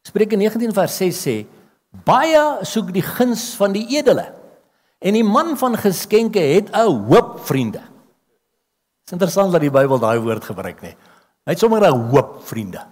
Spreuke 0.04 0.36
19 0.40 0.74
vers 0.76 0.96
6 1.00 1.20
sê 1.28 1.36
baie 2.06 2.44
soek 2.68 2.92
die 2.96 3.06
guns 3.06 3.54
van 3.60 3.76
die 3.76 3.86
edele 3.96 4.30
en 5.04 5.18
die 5.18 5.26
man 5.28 5.58
van 5.60 5.76
geskenke 5.80 6.40
het 6.40 6.72
'n 6.72 7.08
hoop 7.10 7.40
vriende. 7.46 7.80
Dit 7.80 9.12
is 9.12 9.12
interessant 9.12 9.52
dat 9.52 9.62
die 9.62 9.72
Bybel 9.72 10.00
daai 10.00 10.20
woord 10.20 10.44
gebruik 10.44 10.82
nê. 10.82 10.96
Hy 11.46 11.52
het 11.52 11.60
sommer 11.60 11.84
'n 11.84 12.10
hoop 12.12 12.48
vriende. 12.48 12.86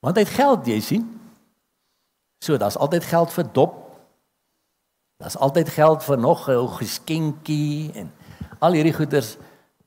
Want 0.00 0.16
hy 0.16 0.22
het 0.22 0.32
geld, 0.32 0.66
jy 0.66 0.80
sien. 0.80 1.20
So, 2.40 2.56
daar's 2.56 2.76
altyd 2.76 3.04
geld 3.04 3.32
vir 3.32 3.44
dop. 3.52 3.74
Daar's 5.18 5.36
altyd 5.36 5.68
geld 5.68 6.04
vir 6.04 6.18
nog 6.18 6.48
'n 6.48 6.68
geskenkie 6.68 7.92
en 7.94 8.12
al 8.58 8.72
hierdie 8.72 8.94
goeders 8.94 9.36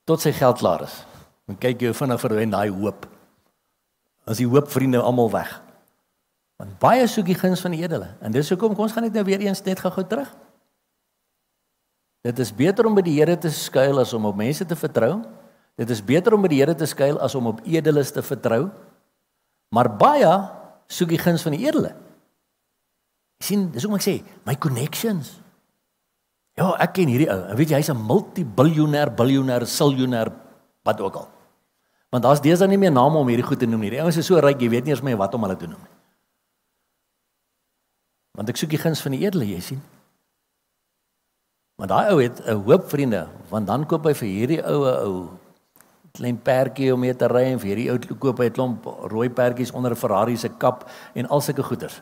tot 0.06 0.22
sy 0.22 0.32
geld 0.32 0.58
klaar 0.58 0.82
is. 0.82 1.06
En 1.50 1.58
kyk 1.58 1.82
jy 1.82 1.94
vinnig 1.98 2.22
verdwyn 2.22 2.54
daai 2.54 2.70
hoop. 2.70 3.08
As 4.30 4.38
die 4.38 4.48
hoop 4.48 4.70
vriende 4.70 5.02
almal 5.02 5.32
weg. 5.34 5.56
Want 6.60 6.76
baie 6.82 7.08
soek 7.08 7.26
die 7.26 7.38
guns 7.40 7.64
van 7.64 7.74
die 7.74 7.82
edele. 7.82 8.12
En 8.22 8.36
dis 8.36 8.50
hoekom 8.52 8.76
kom 8.76 8.86
ons 8.86 8.94
gaan 8.94 9.08
net 9.08 9.16
nou 9.18 9.26
weer 9.26 9.42
eens 9.48 9.64
net 9.66 9.82
gou 9.82 10.04
terug. 10.06 10.30
Dit 12.28 12.40
is 12.44 12.52
beter 12.52 12.86
om 12.86 12.98
by 12.98 13.02
die 13.06 13.16
Here 13.16 13.38
te 13.40 13.50
skuil 13.50 14.02
as 14.02 14.12
om 14.14 14.28
op 14.28 14.36
mense 14.36 14.66
te 14.68 14.76
vertrou. 14.76 15.22
Dit 15.80 15.90
is 15.90 16.02
beter 16.04 16.36
om 16.36 16.44
by 16.44 16.52
die 16.52 16.60
Here 16.60 16.76
te 16.76 16.86
skuil 16.86 17.18
as 17.24 17.36
om 17.40 17.48
op 17.54 17.64
edeles 17.64 18.12
te 18.12 18.22
vertrou. 18.22 18.68
Maar 19.72 19.88
baie 19.98 20.34
soek 20.92 21.14
die 21.16 21.22
guns 21.22 21.46
van 21.46 21.56
die 21.56 21.66
edele. 21.66 21.96
sien, 23.40 23.70
dis 23.72 23.86
hoe 23.88 23.96
ek 23.96 24.04
sê, 24.04 24.18
my 24.44 24.58
connections. 24.60 25.38
Ja, 26.60 26.74
ek 26.84 26.98
ken 26.98 27.08
hierdie 27.08 27.30
ou. 27.32 27.38
Weet 27.56 27.72
jy, 27.72 27.78
hy's 27.80 27.90
'n 27.90 27.96
multi-biljoenêr, 27.96 29.16
biljoenêr, 29.16 29.64
siljoenêr, 29.64 30.28
wat 30.84 31.00
ook 31.00 31.16
al. 31.16 31.39
Want 32.10 32.26
daar's 32.26 32.42
deesdae 32.42 32.68
nie 32.68 32.78
meer 32.82 32.92
name 32.92 33.18
om 33.18 33.28
hierdie 33.28 33.46
goed 33.46 33.60
te 33.62 33.68
noem 33.70 33.86
nie. 33.86 33.94
Die 33.94 34.02
ouens 34.02 34.18
is 34.18 34.26
so 34.26 34.40
ryk, 34.42 34.62
jy 34.62 34.70
weet 34.70 34.86
nie 34.86 34.96
eens 34.96 35.06
meer 35.06 35.18
wat 35.18 35.34
om 35.38 35.46
hulle 35.46 35.58
te 35.58 35.68
noem 35.70 35.82
nie. 35.82 35.96
Want 38.40 38.50
ek 38.50 38.58
soek 38.58 38.72
die 38.72 38.82
guns 38.82 39.02
van 39.04 39.14
die 39.14 39.26
edele, 39.26 39.46
jy 39.46 39.60
sien. 39.62 39.82
Maar 41.80 41.92
daai 41.92 42.12
ou 42.14 42.20
het 42.22 42.40
'n 42.46 42.64
hoop 42.64 42.90
vriende, 42.90 43.28
want 43.50 43.68
dan 43.68 43.86
koop 43.86 44.06
hy 44.06 44.14
vir 44.14 44.28
hierdie 44.28 44.64
oue 44.64 44.94
ou 45.06 45.40
klein 46.12 46.42
perdjie 46.42 46.94
om 46.94 47.00
mee 47.00 47.16
te 47.16 47.28
ry 47.28 47.44
en 47.52 47.60
vir 47.60 47.68
hierdie 47.68 47.92
ou 47.92 48.16
koop 48.20 48.40
hy 48.40 48.46
'n 48.46 48.54
klomp 48.54 48.86
rooi 49.12 49.30
perdjies 49.30 49.72
onder 49.72 49.92
'n 49.92 49.96
Ferrari 49.96 50.38
se 50.38 50.50
kap 50.50 50.90
en 51.14 51.28
al 51.28 51.42
sulke 51.42 51.64
goeders. 51.64 52.02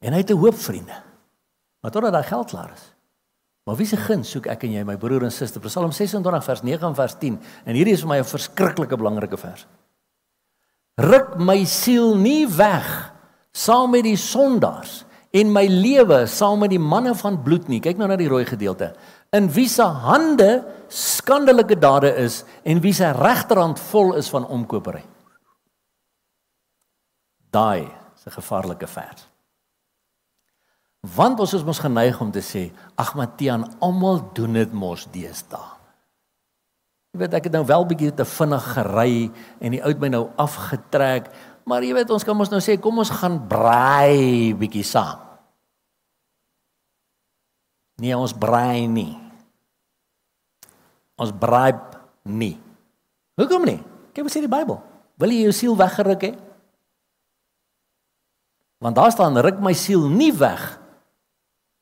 En 0.00 0.12
hy 0.12 0.18
het 0.18 0.30
'n 0.30 0.38
hoop 0.38 0.54
vriende. 0.54 1.02
Maar 1.80 1.90
totdat 1.90 2.12
daai 2.12 2.24
geld 2.24 2.50
klaar 2.50 2.72
is. 2.72 2.95
Maar 3.66 3.80
wie 3.80 3.86
se 3.88 3.98
guns 3.98 4.30
soek 4.30 4.46
ek 4.52 4.62
en 4.68 4.76
jy, 4.76 4.84
my 4.86 4.94
broer 5.00 5.24
en 5.26 5.32
suster? 5.34 5.62
Psalm 5.64 5.90
26 5.90 6.44
vers 6.46 6.62
9 6.62 6.86
en 6.86 6.94
vers 6.94 7.16
10. 7.18 7.38
En 7.66 7.74
hierdie 7.74 7.96
is 7.96 8.04
vir 8.04 8.12
my 8.12 8.18
'n 8.18 8.24
verskriklike 8.24 8.96
belangrike 8.96 9.36
vers. 9.36 9.66
Ruk 10.96 11.36
my 11.38 11.64
siel 11.64 12.14
nie 12.14 12.46
weg 12.46 13.12
saam 13.52 13.90
met 13.90 14.04
die 14.04 14.16
sondaars 14.16 15.04
en 15.32 15.52
my 15.52 15.66
lewe 15.66 16.26
saam 16.26 16.60
met 16.60 16.70
die 16.70 16.78
manne 16.78 17.14
van 17.14 17.42
bloed 17.42 17.68
nie. 17.68 17.80
Kyk 17.80 17.98
nou 17.98 18.08
na 18.08 18.16
die 18.16 18.28
rooi 18.28 18.44
gedeelte. 18.44 18.94
In 19.32 19.50
wie 19.52 19.68
se 19.68 19.82
hande 19.82 20.64
skandelike 20.88 21.78
dade 21.78 22.14
is 22.16 22.44
en 22.64 22.80
wie 22.80 22.92
se 22.92 23.10
regterhand 23.12 23.80
vol 23.80 24.14
is 24.14 24.28
van 24.28 24.46
omkopery. 24.46 25.04
Daai 27.50 27.90
is 28.14 28.26
'n 28.26 28.30
gevaarlike 28.30 28.86
vers. 28.86 29.35
Want 31.14 31.38
ons 31.38 31.52
is 31.54 31.64
mos 31.66 31.78
geneig 31.78 32.18
om 32.22 32.30
te 32.34 32.42
sê, 32.42 32.66
ag 32.98 33.12
Matiaan, 33.18 33.66
almal 33.84 34.22
doen 34.34 34.56
dit 34.58 34.72
mos 34.74 35.04
deesdae. 35.14 35.74
Jy 37.14 37.20
weet 37.22 37.36
ek 37.38 37.46
het 37.48 37.54
nou 37.54 37.62
wel 37.68 37.84
bietjie 37.88 38.12
te 38.16 38.26
vinnig 38.28 38.64
gery 38.74 39.12
en 39.62 39.76
die 39.76 39.82
oud 39.86 40.00
my 40.02 40.10
nou 40.12 40.24
afgetrek, 40.40 41.30
maar 41.68 41.84
jy 41.86 41.94
weet 41.96 42.10
ons 42.12 42.26
kan 42.26 42.36
mos 42.36 42.50
nou 42.52 42.60
sê 42.64 42.74
kom 42.80 42.98
ons 43.00 43.12
gaan 43.22 43.38
braai 43.48 44.52
bietjie 44.58 44.84
saam. 44.84 45.22
Nee, 48.02 48.12
ons 48.12 48.34
braai 48.36 48.84
nie. 48.92 49.14
Ons 51.16 51.32
braai 51.32 51.72
nie. 52.28 52.56
Hoekom 53.40 53.64
nie? 53.64 53.78
Kyk 54.12 54.26
wat 54.26 54.34
sê 54.34 54.42
die 54.44 54.52
Bybel. 54.52 54.76
Wil 55.16 55.32
jy 55.32 55.46
jou 55.46 55.54
siel 55.56 55.78
weggeruk 55.78 56.26
hê? 56.28 56.34
Want 58.84 58.98
daar 58.98 59.14
staan 59.14 59.40
ruk 59.40 59.62
my 59.64 59.72
siel 59.72 60.04
nie 60.12 60.34
weg 60.36 60.66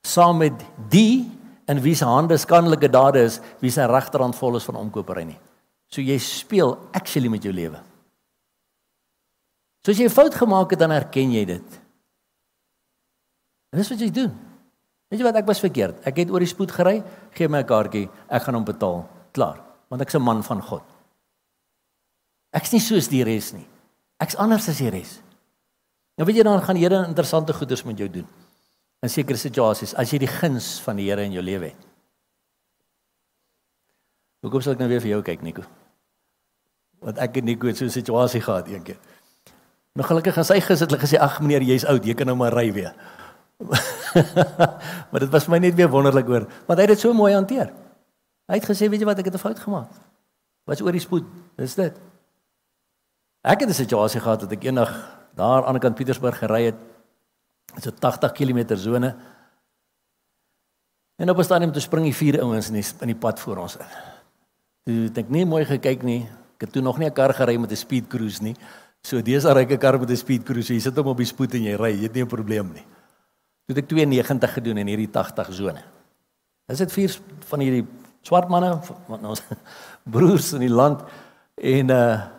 saam 0.05 0.39
met 0.43 0.65
die 0.93 1.25
in 1.69 1.81
wie 1.81 1.95
se 1.97 2.05
hande 2.05 2.37
skandelike 2.39 2.91
dade 2.93 3.25
is, 3.25 3.41
wie 3.61 3.73
se 3.73 3.87
regterhand 3.89 4.37
vol 4.37 4.59
is 4.61 4.67
van 4.69 4.77
omkopery 4.77 5.25
nie. 5.25 5.39
So 5.89 6.05
jy 6.05 6.19
speel 6.21 6.77
actually 6.93 7.31
met 7.33 7.45
jou 7.45 7.53
lewe. 7.55 7.81
So 9.85 9.93
as 9.93 9.99
jy 9.99 10.07
'n 10.07 10.11
fout 10.11 10.35
gemaak 10.35 10.71
het, 10.71 10.79
dan 10.79 10.91
erken 10.91 11.33
jy 11.33 11.45
dit. 11.45 11.81
En 13.73 13.79
dis 13.79 13.91
wat 13.91 14.01
jy 14.01 14.11
doen. 14.11 14.33
Weet 15.11 15.21
jy 15.21 15.25
wat 15.25 15.37
ek 15.37 15.47
was 15.47 15.61
verkeerd? 15.61 16.07
Ek 16.07 16.17
het 16.17 16.31
oor 16.31 16.41
die 16.41 16.49
spoed 16.49 16.71
gery, 16.71 17.03
gee 17.33 17.49
my 17.49 17.61
'n 17.61 17.67
kaartjie, 17.67 18.09
ek 18.29 18.43
gaan 18.43 18.55
hom 18.55 18.65
betaal. 18.65 19.09
Klaar. 19.33 19.61
Want 19.89 20.03
ek's 20.03 20.15
'n 20.15 20.23
man 20.23 20.43
van 20.43 20.63
God. 20.63 20.83
Ek's 22.53 22.73
nie 22.73 22.81
soos 22.81 23.09
die 23.09 23.25
res 23.25 23.53
nie. 23.53 23.67
Ek's 24.21 24.37
anders 24.37 24.69
as 24.69 24.79
die 24.79 24.91
res. 24.91 25.21
Nou 26.17 26.27
weet 26.27 26.37
jy 26.37 26.43
dan 26.43 26.63
gaan 26.63 26.77
die 26.77 26.85
Here 26.85 27.07
interessante 27.07 27.53
goeders 27.53 27.85
met 27.85 27.99
jou 27.99 28.09
doen. 28.09 28.27
In 29.03 29.09
sekere 29.09 29.39
situasies 29.39 29.95
as 29.95 30.13
jy 30.13 30.19
die 30.19 30.31
guns 30.31 30.81
van 30.81 30.97
die 30.97 31.11
Here 31.11 31.23
in 31.23 31.33
jou 31.33 31.43
lewe 31.43 31.73
het. 31.73 31.87
Hoekom 34.45 34.61
sal 34.61 34.77
ek 34.77 34.79
nou 34.79 34.89
weer 34.89 35.01
vir 35.01 35.15
jou 35.15 35.23
kyk, 35.25 35.43
Nico? 35.43 35.65
Want 37.01 37.19
ek 37.19 37.35
het 37.37 37.45
Nico 37.45 37.73
so 37.73 37.85
'n 37.85 37.91
situasie 37.91 38.41
gehad 38.41 38.69
eendag. 38.69 38.97
Nou 39.95 40.07
gelukkig 40.07 40.39
as 40.39 40.49
hy 40.49 40.61
gesit 40.61 40.91
het 40.91 41.01
gesê 41.01 41.19
ag 41.19 41.41
meneer 41.41 41.63
jy's 41.63 41.85
oud, 41.85 42.05
jy 42.05 42.15
kan 42.15 42.27
nou 42.27 42.37
maar 42.37 42.53
ry 42.53 42.73
weer. 42.73 42.95
maar 45.11 45.21
dit 45.21 45.31
was 45.31 45.47
my 45.49 45.59
net 45.59 45.75
weer 45.75 45.89
wonderlik 45.89 46.27
hoor, 46.27 46.47
want 46.67 46.79
hy 46.79 46.87
het 46.87 46.95
dit 46.97 47.01
so 47.01 47.13
mooi 47.15 47.33
hanteer. 47.33 47.71
Hy 48.51 48.59
het 48.59 48.67
gesê, 48.67 48.91
weet 48.91 49.01
jy 49.01 49.07
wat, 49.07 49.19
ek 49.19 49.31
het 49.31 49.35
'n 49.35 49.39
fout 49.39 49.59
gemaak. 49.59 49.89
Was 50.67 50.81
oor 50.81 50.93
die 50.93 51.01
spoed. 51.01 51.25
Dis 51.57 51.75
dit. 51.75 51.95
Ek 53.45 53.61
het 53.61 53.69
'n 53.69 53.73
situasie 53.73 54.21
gehad 54.21 54.41
dat 54.41 54.53
ek 54.53 54.65
eendag 54.65 54.91
daar 55.37 55.65
aan 55.65 55.75
die 55.75 55.81
kant 55.81 55.95
Pietersburg 55.95 56.39
gery 56.39 56.65
het. 56.65 56.79
Dit's 57.73 57.87
'n 57.87 57.99
80 57.99 58.33
km 58.33 58.77
sone. 58.77 59.17
En 61.17 61.31
op 61.31 61.39
'n 61.39 61.43
stadium 61.43 61.73
toe 61.73 61.81
spring 61.81 62.05
die 62.05 62.15
vier 62.15 62.41
ouens 62.41 62.69
in 62.69 62.75
die 62.75 62.87
in 63.01 63.07
die 63.07 63.17
pad 63.17 63.41
voor 63.41 63.57
ons 63.57 63.77
in. 63.77 63.87
Toe 64.85 65.23
ek 65.23 65.29
nie 65.29 65.47
mooi 65.47 65.65
gekyk 65.65 66.03
nie. 66.03 66.29
Ek 66.55 66.61
het 66.61 66.73
toe 66.73 66.83
nog 66.83 66.99
nie 66.99 67.07
'n 67.09 67.13
kar 67.13 67.35
gery 67.35 67.57
met 67.57 67.71
'n 67.71 67.77
speed 67.77 68.07
cruise 68.09 68.43
nie. 68.43 68.57
So 69.03 69.23
dis 69.23 69.45
'n 69.45 69.53
ryke 69.53 69.77
kar 69.77 69.99
met 69.99 70.11
'n 70.11 70.17
speed 70.17 70.43
cruise. 70.45 70.73
Jy 70.73 70.81
sit 70.81 70.97
hom 70.97 71.07
op 71.07 71.17
die 71.17 71.27
spoed 71.27 71.55
en 71.55 71.63
jy 71.63 71.77
ry, 71.77 71.93
jy 71.93 72.03
het 72.03 72.15
nie 72.15 72.23
'n 72.23 72.29
probleem 72.29 72.73
nie. 72.73 72.87
Toe 73.67 73.75
het 73.75 73.79
ek 73.79 73.89
290 73.89 74.53
gedoen 74.53 74.79
in 74.79 74.87
hierdie 74.87 75.11
80 75.11 75.53
sone. 75.53 75.83
Dis 76.67 76.79
dit 76.79 76.93
vier 76.93 77.19
van 77.39 77.61
hierdie 77.61 77.87
swart 78.23 78.49
manne 78.49 78.81
van 78.83 79.25
ons 79.27 79.43
broers 80.15 80.53
in 80.53 80.61
die 80.61 80.69
land 80.71 81.03
en 81.57 81.91
uh 81.91 82.35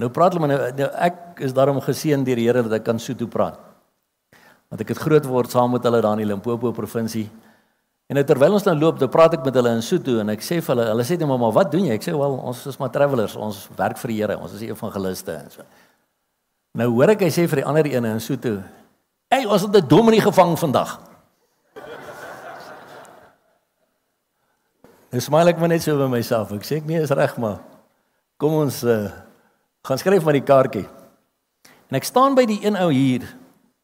Nou 0.00 0.08
praat 0.10 0.32
hulle 0.32 0.46
maar 0.46 0.56
nou, 0.56 0.70
nou 0.80 0.88
ek 1.04 1.42
is 1.46 1.52
daarom 1.54 1.80
geseën 1.84 2.24
deur 2.24 2.40
die 2.40 2.48
Here 2.48 2.64
dat 2.64 2.80
ek 2.80 2.86
kan 2.88 3.00
Sotho 3.00 3.28
praat. 3.30 3.58
Want 4.72 4.80
ek 4.80 4.94
het 4.94 5.02
groot 5.04 5.26
word 5.28 5.52
saam 5.52 5.74
met 5.76 5.84
hulle 5.84 6.00
daar 6.00 6.16
in 6.16 6.24
die 6.24 6.30
Limpopo 6.30 6.72
provinsie. 6.72 7.26
En 8.08 8.16
nou 8.16 8.24
terwyl 8.24 8.56
ons 8.56 8.64
dan 8.64 8.80
loop, 8.80 8.96
dan 9.00 9.10
praat 9.12 9.36
ek 9.36 9.44
met 9.44 9.56
hulle 9.56 9.74
in 9.76 9.84
Sotho 9.84 10.18
en 10.22 10.32
ek 10.32 10.40
sê 10.44 10.62
vir 10.64 10.72
hulle, 10.72 10.88
hulle 10.94 11.04
sê 11.04 11.18
net 11.20 11.28
maar 11.28 11.52
wat 11.52 11.70
doen 11.72 11.90
jy? 11.90 11.98
Ek 12.00 12.06
sê 12.08 12.14
wel, 12.16 12.34
ons 12.40 12.64
is 12.68 12.80
maar 12.80 12.90
travelers, 12.92 13.36
ons 13.36 13.66
werk 13.76 14.00
vir 14.00 14.12
die 14.12 14.16
Here, 14.22 14.36
ons 14.40 14.56
is 14.56 14.64
evangeliste 14.64 15.36
en 15.36 15.52
so. 15.52 15.64
Nou 16.80 16.88
hoor 16.94 17.12
ek 17.12 17.26
hy 17.26 17.30
sê 17.32 17.44
vir 17.48 17.60
die 17.60 17.66
ander 17.68 17.88
ene 17.92 18.14
in 18.16 18.20
Sotho, 18.20 18.62
"Ey, 19.28 19.44
ons 19.44 19.62
het 19.62 19.76
'n 19.76 19.88
dominee 19.88 20.24
gevang 20.24 20.56
vandag." 20.56 20.98
Ek 25.12 25.20
smile 25.20 25.50
ek 25.50 25.58
maar 25.58 25.68
net 25.68 25.82
so 25.82 25.96
by 25.98 26.08
myself. 26.08 26.52
Ek 26.52 26.64
sê 26.64 26.76
ek 26.76 26.86
nee, 26.86 26.96
is 26.96 27.10
reg 27.10 27.36
maar. 27.36 27.60
Kom 28.40 28.54
ons 28.54 28.82
uh, 28.84 29.10
gaan 29.84 29.98
skryf 29.98 30.24
maar 30.24 30.32
die 30.32 30.40
kaartjie. 30.40 30.88
En 31.90 31.96
ek 31.96 32.04
staan 32.04 32.34
by 32.34 32.46
die 32.48 32.64
een 32.64 32.76
ou 32.76 32.90
hier. 32.90 33.41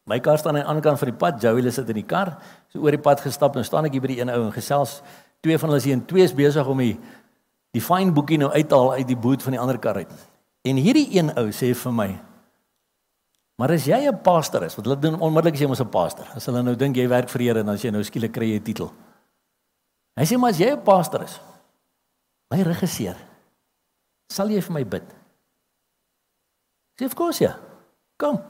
My 0.09 0.17
kar 0.19 0.39
staan 0.41 0.57
aan 0.57 0.63
die 0.63 0.69
ander 0.71 0.81
kant 0.81 0.97
van 0.97 1.11
die 1.11 1.17
pad. 1.21 1.41
Joey 1.41 1.69
sit 1.69 1.89
in 1.91 1.99
die 2.01 2.07
kar. 2.07 2.33
So 2.73 2.81
oor 2.81 2.95
die 2.95 3.01
pad 3.01 3.21
gestap 3.21 3.57
en 3.59 3.65
staan 3.67 3.85
ek 3.85 3.93
hier 3.93 4.01
by 4.01 4.09
die 4.15 4.21
een 4.23 4.31
ou 4.33 4.39
en 4.47 4.53
gesels. 4.55 5.03
Twee 5.45 5.57
van 5.61 5.69
hulle 5.69 5.81
is 5.81 5.85
hier 5.85 5.97
en 5.99 6.05
twee 6.09 6.25
is 6.25 6.33
besig 6.35 6.65
om 6.65 6.81
die 6.81 6.95
die 7.77 7.83
fyn 7.85 8.09
boekie 8.15 8.39
nou 8.41 8.49
uit 8.49 8.65
te 8.65 8.73
haal 8.73 8.95
uit 8.97 9.05
die 9.05 9.19
boot 9.19 9.43
van 9.45 9.53
die 9.53 9.61
ander 9.61 9.77
kar 9.77 9.99
uit. 10.01 10.13
En 10.65 10.79
hierdie 10.81 11.05
een 11.13 11.29
ou 11.37 11.45
sê 11.53 11.69
vir 11.77 11.93
my: 11.93 12.07
"Maar 13.61 13.75
as 13.77 13.85
jy 13.85 13.99
'n 14.09 14.21
pastor 14.23 14.63
is, 14.63 14.75
wat 14.75 14.85
hulle 14.85 14.99
doen 14.99 15.19
onmiddellik 15.19 15.53
as 15.53 15.61
jy 15.61 15.67
mos 15.67 15.81
'n 15.81 15.89
pastor. 15.89 16.25
As 16.35 16.45
hulle 16.45 16.63
nou 16.63 16.75
dink 16.75 16.95
jy 16.95 17.07
werk 17.07 17.29
vir 17.29 17.39
die 17.39 17.47
Here 17.47 17.59
en 17.59 17.69
as 17.69 17.83
jy 17.83 17.91
nou 17.91 18.03
skielik 18.03 18.33
kry 18.33 18.49
jy 18.49 18.59
'n 18.59 18.63
titel. 18.63 18.91
Hy 20.17 20.25
sê 20.25 20.37
maar 20.37 20.49
as 20.49 20.57
jy 20.57 20.71
'n 20.71 20.81
pastor 20.83 21.23
is, 21.23 21.39
my 22.49 22.63
regisseur, 22.63 23.15
sal 24.31 24.49
jy 24.49 24.61
vir 24.61 24.73
my 24.73 24.83
bid?" 24.83 25.03
Sê 26.99 27.05
of 27.05 27.15
course 27.15 27.43
ja. 27.43 27.55
Kom. 28.17 28.41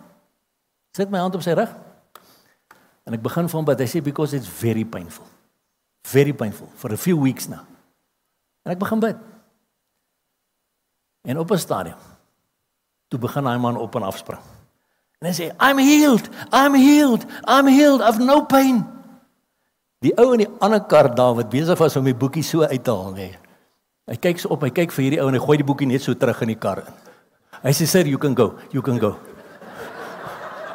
Sit 0.99 1.07
my 1.09 1.21
hand 1.23 1.35
op 1.35 1.43
sy 1.45 1.53
rug. 1.55 1.71
En 3.07 3.15
ek 3.15 3.21
begin 3.23 3.47
vir 3.47 3.55
hom 3.55 3.67
bid. 3.69 3.79
Hy 3.79 3.87
sê 3.87 4.01
because 4.03 4.35
it's 4.35 4.49
very 4.59 4.83
painful. 4.83 5.23
Very 6.11 6.33
painful 6.35 6.67
for 6.75 6.91
a 6.91 6.99
few 6.99 7.15
weeks 7.21 7.47
now. 7.47 7.63
En 8.67 8.73
ek 8.75 8.81
begin 8.81 8.99
bid. 8.99 9.21
En 11.23 11.39
op 11.39 11.51
'n 11.55 11.57
stadium 11.57 11.95
toe 13.07 13.19
begin 13.19 13.47
hy 13.47 13.55
man 13.57 13.77
op 13.77 13.95
en 13.95 14.03
af 14.03 14.17
spring. 14.17 14.41
En 15.23 15.31
hy 15.31 15.33
sê 15.33 15.47
I'm 15.55 15.79
healed. 15.79 16.27
I'm 16.51 16.75
healed. 16.75 17.23
I'm 17.47 17.67
healed 17.67 18.01
of 18.01 18.19
no 18.19 18.43
pain. 18.43 18.83
Die 20.03 20.11
ou 20.19 20.33
in 20.33 20.43
die 20.43 20.51
ander 20.59 20.83
kar 20.83 21.15
daar 21.15 21.35
wat 21.35 21.49
besig 21.49 21.79
was 21.79 21.95
om 21.95 22.03
die 22.03 22.15
boekie 22.15 22.43
so 22.43 22.63
uit 22.63 22.83
te 22.83 22.91
haal, 22.91 23.11
nee. 23.11 23.37
Hy 24.07 24.15
kyk 24.15 24.39
so 24.39 24.49
op, 24.49 24.61
hy 24.61 24.69
kyk 24.69 24.91
vir 24.91 25.03
hierdie 25.03 25.21
ou 25.21 25.27
en 25.27 25.33
hy 25.33 25.39
gooi 25.39 25.57
die 25.57 25.67
boekie 25.67 25.87
net 25.87 26.01
so 26.01 26.13
terug 26.13 26.41
in 26.41 26.47
die 26.47 26.59
kar 26.59 26.77
in. 26.77 26.93
Hy 27.63 27.71
sê 27.71 27.87
sir, 27.87 28.07
you 28.07 28.17
can 28.17 28.35
go. 28.35 28.55
You 28.71 28.81
can 28.81 28.99
go. 28.99 29.28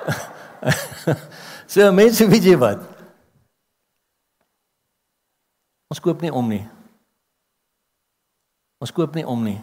so 1.72 1.92
mense 1.92 2.26
weet 2.28 2.44
jy 2.44 2.56
wat? 2.60 2.82
Ons 5.92 6.00
koop 6.02 6.22
nie 6.24 6.32
om 6.32 6.48
nie. 6.48 6.64
Ons 8.82 8.92
koop 8.92 9.14
nie 9.14 9.24
om 9.26 9.44
nie. 9.44 9.60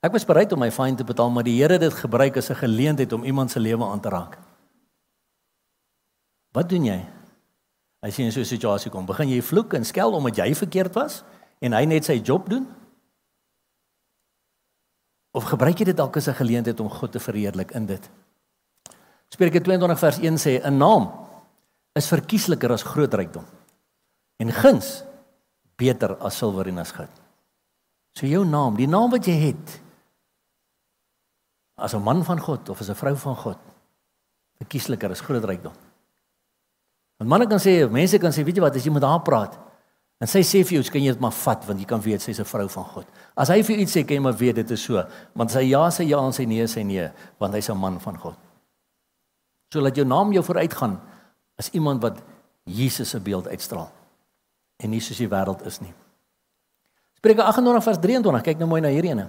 Ek 0.00 0.14
was 0.14 0.24
bereid 0.24 0.52
om 0.56 0.62
my 0.62 0.70
fyn 0.72 0.96
te 0.96 1.04
betaal, 1.04 1.28
maar 1.30 1.44
die 1.44 1.58
Here 1.58 1.76
het 1.76 1.84
dit 1.84 1.94
gebruik 1.94 2.38
as 2.40 2.50
'n 2.50 2.62
geleentheid 2.62 3.12
om 3.12 3.24
iemand 3.24 3.50
se 3.50 3.60
lewe 3.60 3.84
aan 3.84 4.00
te 4.00 4.08
raak. 4.08 4.38
Wat 6.52 6.68
doen 6.68 6.84
jy? 6.84 7.00
As 8.00 8.16
jy 8.16 8.24
in 8.24 8.32
so 8.32 8.40
'n 8.40 8.44
situasie 8.44 8.90
kom, 8.90 9.06
begin 9.06 9.28
jy 9.28 9.42
vloek 9.42 9.74
en 9.74 9.84
skel 9.84 10.12
omdat 10.12 10.36
jy 10.36 10.54
verkeerd 10.54 10.94
was 10.94 11.22
en 11.60 11.72
hy 11.72 11.84
net 11.84 12.04
sy 12.04 12.20
job 12.24 12.48
doen? 12.48 12.66
Of 15.32 15.44
gebruik 15.44 15.78
jy 15.78 15.84
dit 15.84 15.96
dalk 15.96 16.16
as 16.16 16.28
'n 16.28 16.34
geleentheid 16.34 16.80
om 16.80 16.88
God 16.88 17.12
te 17.12 17.20
verheerlik 17.20 17.70
in 17.70 17.86
dit? 17.86 18.10
Spreuke 19.30 19.60
22 19.62 19.98
vers 19.98 20.18
1 20.18 20.38
sê 20.38 20.60
'n 20.62 20.78
naam 20.78 21.10
is 21.94 22.08
verkiesliker 22.08 22.72
as 22.72 22.82
groot 22.82 23.14
rykdom 23.14 23.44
en 24.38 24.52
guns 24.52 25.04
beter 25.76 26.16
as 26.20 26.36
silwer 26.36 26.68
en 26.68 26.78
as 26.78 26.92
goud. 26.92 27.14
So 28.14 28.26
jou 28.26 28.44
naam, 28.44 28.76
die 28.76 28.86
naam 28.88 29.10
wat 29.10 29.26
jy 29.26 29.38
het 29.38 29.80
as 31.76 31.94
'n 31.94 32.02
man 32.02 32.24
van 32.24 32.40
God 32.40 32.68
of 32.68 32.80
as 32.80 32.90
'n 32.90 32.94
vrou 32.94 33.16
van 33.16 33.36
God, 33.36 33.58
verkiesliker 34.58 35.10
as 35.10 35.20
groot 35.20 35.44
rykdom. 35.44 35.72
Want 37.18 37.30
manne 37.30 37.46
kan 37.46 37.58
sê, 37.58 37.88
mense 37.90 38.18
kan 38.18 38.32
sê, 38.32 38.44
weet 38.44 38.56
jy 38.56 38.62
wat, 38.62 38.76
as 38.76 38.84
jy 38.84 38.92
met 38.92 39.02
haar 39.02 39.22
praat, 39.22 39.58
En 40.20 40.28
sy 40.28 40.42
sê 40.44 40.60
vir 40.60 40.76
jou, 40.76 40.82
jy 40.84 40.92
kan 40.92 41.04
dit 41.06 41.22
maar 41.24 41.32
vat 41.32 41.62
want 41.64 41.80
jy 41.80 41.86
kan 41.88 42.00
weet 42.04 42.20
sy's 42.20 42.40
'n 42.40 42.44
vrou 42.44 42.68
van 42.68 42.84
God. 42.84 43.06
As 43.36 43.48
hy 43.48 43.62
vir 43.62 43.76
jou 43.76 43.82
iets 43.82 43.96
sê, 43.96 44.04
kan 44.04 44.16
jy 44.16 44.20
maar 44.20 44.36
weet 44.36 44.54
dit 44.56 44.70
is 44.70 44.82
so, 44.82 45.02
want 45.34 45.50
sy 45.50 45.60
ja 45.60 45.88
sê 45.88 46.04
ja 46.04 46.18
en 46.18 46.32
sy 46.32 46.44
nee 46.44 46.66
sê 46.66 46.84
nee, 46.84 47.10
want 47.38 47.54
hy's 47.54 47.70
'n 47.70 47.78
man 47.78 47.98
van 47.98 48.18
God. 48.18 48.36
So 49.70 49.82
laat 49.82 49.96
jou 49.96 50.06
naam 50.06 50.32
jou 50.34 50.42
vooruitgaan 50.44 50.98
as 51.60 51.70
iemand 51.76 52.02
wat 52.02 52.18
Jesus 52.66 53.10
se 53.10 53.20
beeld 53.20 53.48
uitstraal 53.48 53.90
en 54.80 54.90
nie 54.90 55.02
soos 55.04 55.20
die 55.20 55.28
wêreld 55.28 55.62
is 55.68 55.78
nie. 55.84 55.92
Spreuke 57.20 57.44
28 57.44 57.84
vers 57.84 58.00
23, 58.00 58.44
kyk 58.46 58.60
nou 58.62 58.68
mooi 58.70 58.80
na 58.80 58.92
hierdie 58.92 59.12
ene. 59.12 59.28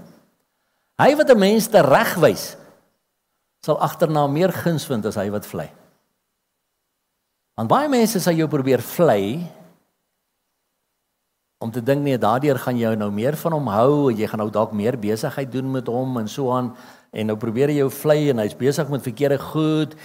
Hy 1.01 1.15
wat 1.19 1.29
'n 1.29 1.39
mens 1.39 1.67
te 1.67 1.81
regwys 1.81 2.55
sal 3.61 3.77
agterna 3.77 4.27
meer 4.27 4.51
guns 4.51 4.85
vind 4.85 5.05
as 5.05 5.15
hy 5.15 5.29
wat 5.29 5.45
vlei. 5.45 5.69
Want 7.57 7.69
baie 7.69 7.89
mense 7.89 8.19
sal 8.19 8.33
jou 8.33 8.47
probeer 8.47 8.81
vlei 8.81 9.51
om 11.61 11.71
te 11.71 11.83
dink 11.83 12.01
nee 12.01 12.17
daardeur 12.17 12.57
gaan 12.57 12.77
jy 12.77 12.95
nou 12.95 13.11
meer 13.11 13.35
van 13.37 13.53
hom 13.53 13.67
hou 13.67 14.09
jy 14.09 14.27
gaan 14.27 14.39
nou 14.39 14.49
dalk 14.49 14.71
meer 14.73 14.97
besigheid 14.97 15.51
doen 15.51 15.71
met 15.71 15.87
hom 15.87 16.17
en 16.17 16.27
so 16.27 16.49
aan 16.49 16.71
en 17.11 17.27
nou 17.27 17.35
probeer 17.37 17.69
hy 17.69 17.75
jou 17.75 17.89
vlei 17.91 18.29
en 18.31 18.39
hy's 18.39 18.55
besig 18.57 18.89
met 18.89 19.03
verkeerde 19.03 19.37
goed. 19.37 19.95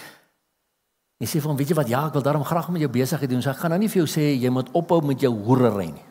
Jy 1.23 1.29
sê 1.31 1.41
hom, 1.41 1.57
weet 1.57 1.71
jy 1.73 1.77
wat? 1.79 1.89
Ja, 1.89 2.03
ek 2.11 2.19
wil 2.19 2.25
daarom 2.25 2.45
graag 2.45 2.69
met 2.69 2.83
jou 2.85 2.91
besigheid 2.93 3.31
doen. 3.31 3.41
So 3.41 3.51
ek 3.51 3.63
gaan 3.63 3.73
nou 3.73 3.81
nie 3.81 3.89
vir 3.89 4.03
jou 4.03 4.09
sê 4.11 4.35
jy 4.37 4.51
moet 4.53 4.69
ophou 4.77 5.01
met 5.01 5.23
jou 5.25 5.33
hoerery 5.33 5.89
nie. 5.95 6.05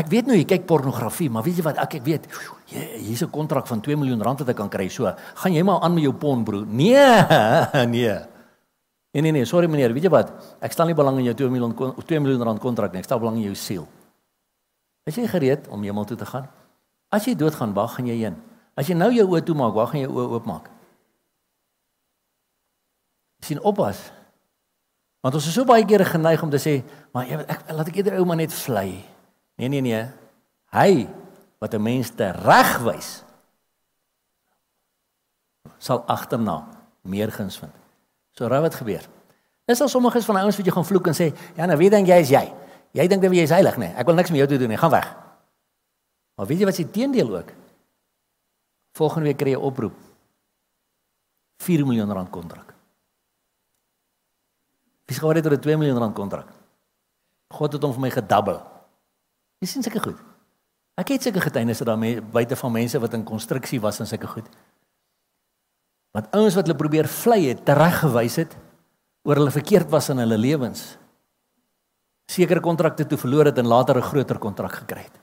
Ek 0.00 0.08
weet 0.12 0.28
nou 0.28 0.36
jy 0.36 0.44
kyk 0.48 0.66
pornografie, 0.68 1.28
maar 1.32 1.44
weet 1.44 1.58
jy 1.60 1.64
wat? 1.66 1.80
Ek 1.82 1.96
ek 1.98 2.04
weet 2.04 2.28
hier's 2.70 3.22
'n 3.22 3.30
kontrak 3.30 3.66
van 3.66 3.80
2 3.80 3.96
miljoen 3.96 4.22
rand 4.22 4.38
wat 4.38 4.48
ek 4.48 4.56
kan 4.56 4.68
kry. 4.68 4.88
So, 4.88 5.04
gaan 5.34 5.52
jy 5.52 5.62
maar 5.62 5.80
aan 5.80 5.94
met 5.94 6.04
jou 6.04 6.12
pon 6.12 6.44
broer. 6.44 6.66
Nee, 6.66 6.96
nee. 7.94 8.16
Nee 9.12 9.22
nee 9.22 9.32
nee, 9.32 9.44
sorry 9.44 9.66
meneer, 9.66 9.92
weet 9.92 10.04
jy 10.04 10.10
wat? 10.10 10.30
Ek 10.60 10.72
stel 10.72 10.86
nie 10.86 10.94
belang 10.94 11.18
in 11.18 11.24
jou 11.24 11.34
2 11.34 11.50
miljoen 11.50 11.74
2 12.06 12.20
miljoen 12.20 12.42
rand 12.42 12.60
kontrak 12.60 12.92
nie. 12.92 13.00
Ek 13.00 13.04
stel 13.04 13.18
belang 13.18 13.36
in 13.36 13.50
jou 13.50 13.54
siel. 13.54 13.88
Is 15.06 15.16
jy 15.16 15.26
gereed 15.26 15.66
om 15.68 15.82
hemel 15.82 16.04
toe 16.04 16.16
te 16.16 16.26
gaan? 16.26 16.46
As 17.10 17.24
jy 17.26 17.34
doodgaan, 17.34 17.74
waar 17.74 17.88
gaan 17.88 18.06
jy 18.06 18.16
heen? 18.20 18.36
As 18.76 18.86
jy 18.86 18.94
nou 18.94 19.10
jou 19.10 19.26
oë 19.26 19.42
toemaak, 19.42 19.74
waar 19.74 19.88
gaan 19.88 20.00
jy 20.00 20.06
oë 20.06 20.28
oopmaak? 20.38 20.70
Sien 23.40 23.60
oppas. 23.62 23.98
Want 25.20 25.36
ons 25.36 25.46
is 25.46 25.54
so 25.54 25.64
baie 25.68 25.84
kere 25.84 26.04
geneig 26.08 26.42
om 26.42 26.50
te 26.50 26.60
sê, 26.60 26.80
maar 27.12 27.28
ek 27.28 27.72
laat 27.76 27.90
ek 27.92 28.00
eerder 28.00 28.18
ou 28.20 28.26
maar 28.28 28.40
net 28.40 28.54
vlei. 28.54 29.02
Nee 29.60 29.68
nee 29.68 29.84
nee. 29.84 30.04
Hy 30.72 31.08
wat 31.60 31.74
'n 31.74 31.82
mens 31.82 32.10
te 32.10 32.30
regwys 32.32 33.24
sal 35.78 36.04
agterna 36.06 36.68
meer 37.02 37.32
guns 37.32 37.58
vind. 37.58 37.72
So 38.32 38.46
raai 38.46 38.60
wat 38.60 38.74
gebeur. 38.74 39.04
Is 39.66 39.80
al 39.80 39.88
sommiges 39.88 40.24
van 40.24 40.34
die 40.34 40.42
ouens 40.42 40.56
wat 40.56 40.66
jy 40.66 40.72
gaan 40.72 40.84
vloek 40.84 41.06
en 41.06 41.14
sê, 41.14 41.32
"Ja, 41.56 41.66
nou 41.66 41.76
wie 41.76 41.90
dink 41.90 42.06
jy 42.06 42.20
is 42.20 42.28
jy? 42.28 42.52
Jy 42.92 43.06
dink 43.08 43.22
dat 43.22 43.32
jy 43.32 43.42
is 43.42 43.50
heilig, 43.50 43.76
nee. 43.76 43.94
Ek 43.96 44.06
wil 44.06 44.14
niks 44.14 44.30
met 44.30 44.38
jou 44.38 44.48
te 44.48 44.58
doen 44.58 44.68
nie. 44.68 44.76
Gaan 44.76 44.90
weg." 44.90 45.16
Maar 46.36 46.46
weet 46.46 46.58
jy 46.58 46.64
wat 46.64 46.74
se 46.74 46.90
teendeel 46.90 47.36
ook? 47.36 47.52
Volgende 48.92 49.28
week 49.28 49.36
kry 49.36 49.50
jy 49.50 49.56
oproep. 49.56 49.94
4 51.60 51.86
miljoen 51.86 52.12
rand 52.12 52.30
kontrak. 52.30 52.74
Wie 55.10 55.18
sê 55.18 55.32
dit 55.34 55.46
oor 55.46 55.56
'n 55.58 55.60
2 55.60 55.76
miljoen 55.76 55.98
rand 55.98 56.14
kontrak? 56.14 56.46
God 57.50 57.72
het 57.72 57.82
hom 57.82 57.92
vir 57.92 58.00
my 58.00 58.10
gedubbel. 58.10 58.62
Jy 59.58 59.66
sien 59.66 59.82
seker 59.82 60.00
goed. 60.00 60.18
Ek 60.94 61.08
het 61.08 61.22
seker 61.22 61.42
getuienisse 61.42 61.84
daarmee 61.84 62.20
buite 62.22 62.56
van 62.56 62.72
mense 62.72 62.98
wat 62.98 63.14
in 63.14 63.24
konstruksie 63.24 63.80
was 63.80 63.98
en 64.00 64.06
seker 64.06 64.28
goed. 64.28 64.46
Wat 66.14 66.30
ouens 66.30 66.54
wat 66.54 66.66
hulle 66.66 66.78
probeer 66.78 67.08
vlei 67.08 67.48
het, 67.48 67.64
tereggewys 67.64 68.36
het 68.36 68.56
oor 69.26 69.34
hulle 69.34 69.50
verkeerd 69.50 69.90
was 69.90 70.08
in 70.08 70.18
hulle 70.18 70.38
lewens. 70.38 70.96
Sekere 72.30 72.60
kontrakte 72.60 73.06
toe 73.06 73.18
verloor 73.18 73.44
het 73.50 73.58
en 73.58 73.66
later 73.66 73.96
'n 73.96 74.02
groter 74.02 74.38
kontrak 74.38 74.72
gekry 74.72 75.02
het. 75.02 75.20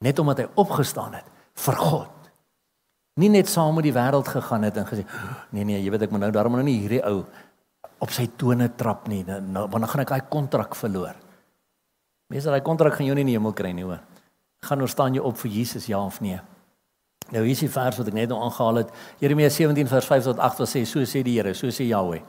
Net 0.00 0.18
omdat 0.18 0.38
hy 0.38 0.48
opgestaan 0.54 1.14
het 1.14 1.26
vir 1.54 1.76
God. 1.76 2.10
Nie 3.16 3.28
net 3.28 3.48
saam 3.48 3.74
met 3.74 3.84
die 3.84 3.92
wêreld 3.92 4.28
gegaan 4.28 4.62
het 4.62 4.76
en 4.76 4.86
gesê, 4.86 5.04
"Nee 5.50 5.64
nee, 5.64 5.82
jy 5.82 5.90
weet 5.90 6.02
ek 6.02 6.10
moet 6.10 6.20
nou 6.20 6.30
daarom 6.30 6.52
nou 6.52 6.62
nie 6.62 6.80
hierdie 6.80 7.04
ou 7.04 7.26
op 8.00 8.12
sy 8.14 8.26
tone 8.40 8.70
trap 8.76 9.08
nie, 9.08 9.22
nou 9.24 9.66
want 9.68 9.84
dan 9.84 9.90
gaan 9.92 10.04
ek 10.06 10.14
daai 10.14 10.30
kontrak 10.32 10.76
verloor." 10.78 11.14
Meeste 12.30 12.50
daai 12.50 12.62
kontrak 12.62 12.94
gaan 12.94 13.06
jou 13.06 13.14
nie 13.14 13.26
in 13.26 13.32
die 13.32 13.38
hemel 13.38 13.52
kry 13.52 13.72
nie, 13.74 13.84
hoor. 13.84 14.00
Gaan 14.62 14.78
nou 14.78 14.88
staan 14.88 15.14
jy 15.14 15.22
op 15.24 15.38
vir 15.40 15.50
Jesus 15.50 15.86
ja 15.90 15.98
of 15.98 16.20
nee? 16.20 16.38
Nou 17.30 17.44
hier 17.44 17.54
is 17.54 17.62
die 17.62 17.70
vers 17.70 17.98
wat 17.98 18.08
ek 18.10 18.16
net 18.16 18.30
nou 18.32 18.40
aangehaal 18.42 18.82
het. 18.82 18.92
Jeremia 19.22 19.50
17 19.50 19.88
vers 19.90 20.06
5 20.06 20.28
tot 20.30 20.42
8 20.42 20.62
wat 20.62 20.70
sê 20.70 20.84
so 20.86 21.02
sê 21.06 21.22
die 21.26 21.36
Here, 21.38 21.54
so 21.54 21.70
sê 21.74 21.86
Jahweh. 21.86 22.22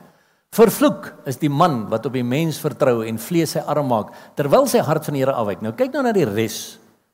Vervloek 0.52 1.14
is 1.30 1.40
die 1.42 1.50
man 1.50 1.86
wat 1.90 2.06
op 2.06 2.14
die 2.14 2.26
mens 2.28 2.60
vertrou 2.60 3.02
en 3.08 3.22
vlees 3.22 3.56
sy 3.56 3.64
arm 3.72 3.88
maak 3.88 4.12
terwyl 4.36 4.68
sy 4.68 4.82
hart 4.84 5.06
van 5.08 5.18
die 5.18 5.24
Here 5.24 5.36
afwyk. 5.38 5.62
Nou 5.64 5.74
kyk 5.78 5.94
nou 5.96 6.04
na 6.06 6.14
die 6.16 6.28
res. 6.28 6.60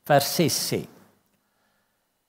Vers 0.08 0.30
6 0.36 0.58
sê: 0.72 0.80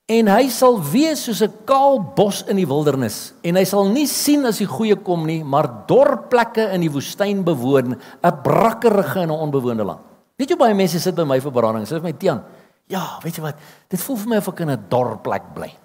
En 0.10 0.26
hy 0.26 0.48
sal 0.50 0.80
wees 0.82 1.22
soos 1.28 1.44
'n 1.46 1.66
kaal 1.70 2.00
bos 2.02 2.42
in 2.50 2.58
die 2.58 2.66
wildernis 2.66 3.34
en 3.44 3.56
hy 3.56 3.64
sal 3.64 3.86
nie 3.86 4.08
sien 4.08 4.46
as 4.46 4.58
die 4.58 4.66
goeie 4.66 4.96
kom 4.96 5.26
nie, 5.26 5.44
maar 5.44 5.86
dorplekke 5.86 6.74
in 6.74 6.82
die 6.82 6.90
woestyn 6.90 7.44
bewoon, 7.46 7.94
'n 7.94 8.42
brakkerige 8.44 9.22
en 9.22 9.30
'n 9.30 9.40
onbewoonde 9.46 9.86
land. 9.86 10.02
Weet 10.36 10.50
jy 10.50 10.58
baie 10.58 10.74
mense 10.74 11.00
sit 11.00 11.16
by 11.16 11.24
my 11.24 11.40
vir 11.40 11.52
berading. 11.52 11.86
Sê 11.86 12.02
my 12.02 12.14
Tian, 12.14 12.44
ja, 12.88 13.20
weet 13.22 13.36
jy 13.36 13.42
wat? 13.42 13.56
Dit 13.88 14.02
voel 14.02 14.18
vir 14.18 14.30
my 14.30 14.38
of 14.38 14.48
ek 14.48 14.60
in 14.60 14.70
'n 14.70 14.86
dorp 14.90 15.24
plek 15.24 15.54
bly. 15.54 15.78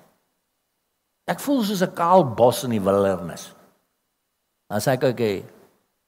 Ek 1.27 1.41
voel 1.41 1.63
soos 1.63 1.83
'n 1.83 1.95
kaal 1.95 2.25
bos 2.25 2.65
in 2.65 2.71
die 2.71 2.81
wildernis. 2.81 3.53
Dan 4.71 4.81
sê 4.81 4.93
ek 4.93 5.05
ook, 5.05 5.13
okay, 5.13 5.45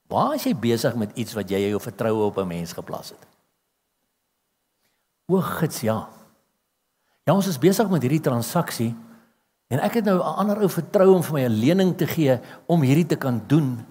waar 0.09 0.33
is 0.33 0.43
jy 0.43 0.55
besig 0.55 0.95
met 0.95 1.11
iets 1.15 1.33
wat 1.33 1.49
jy 1.49 1.69
jou 1.69 1.79
vertroue 1.79 2.25
op 2.25 2.37
'n 2.37 2.47
mens 2.47 2.73
geplaas 2.73 3.09
het? 3.09 3.27
O, 5.29 5.41
gits, 5.41 5.81
ja. 5.81 6.07
Ja, 7.27 7.35
ons 7.35 7.49
is 7.51 7.59
besig 7.59 7.89
met 7.91 8.05
hierdie 8.05 8.23
transaksie 8.23 8.93
en 9.67 9.81
ek 9.83 9.99
het 9.99 10.05
nou 10.07 10.15
'n 10.15 10.37
ander 10.41 10.61
ou 10.63 10.69
vertrou 10.71 11.15
om 11.15 11.23
vir 11.23 11.33
my 11.33 11.43
'n 11.43 11.59
lening 11.59 11.97
te 11.97 12.07
gee 12.07 12.39
om 12.67 12.81
hierdie 12.81 13.05
te 13.05 13.17
kan 13.17 13.43
doen. 13.47 13.85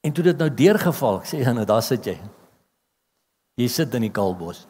En 0.00 0.12
toe 0.12 0.24
dit 0.24 0.38
nou 0.38 0.48
deurgeval, 0.48 1.20
sê 1.20 1.44
hy 1.44 1.52
nou 1.52 1.64
daar 1.64 1.82
sit 1.82 2.04
jy. 2.04 2.18
Jy 3.56 3.68
sit 3.68 3.94
in 3.94 4.00
die 4.00 4.10
kalbos. 4.10 4.66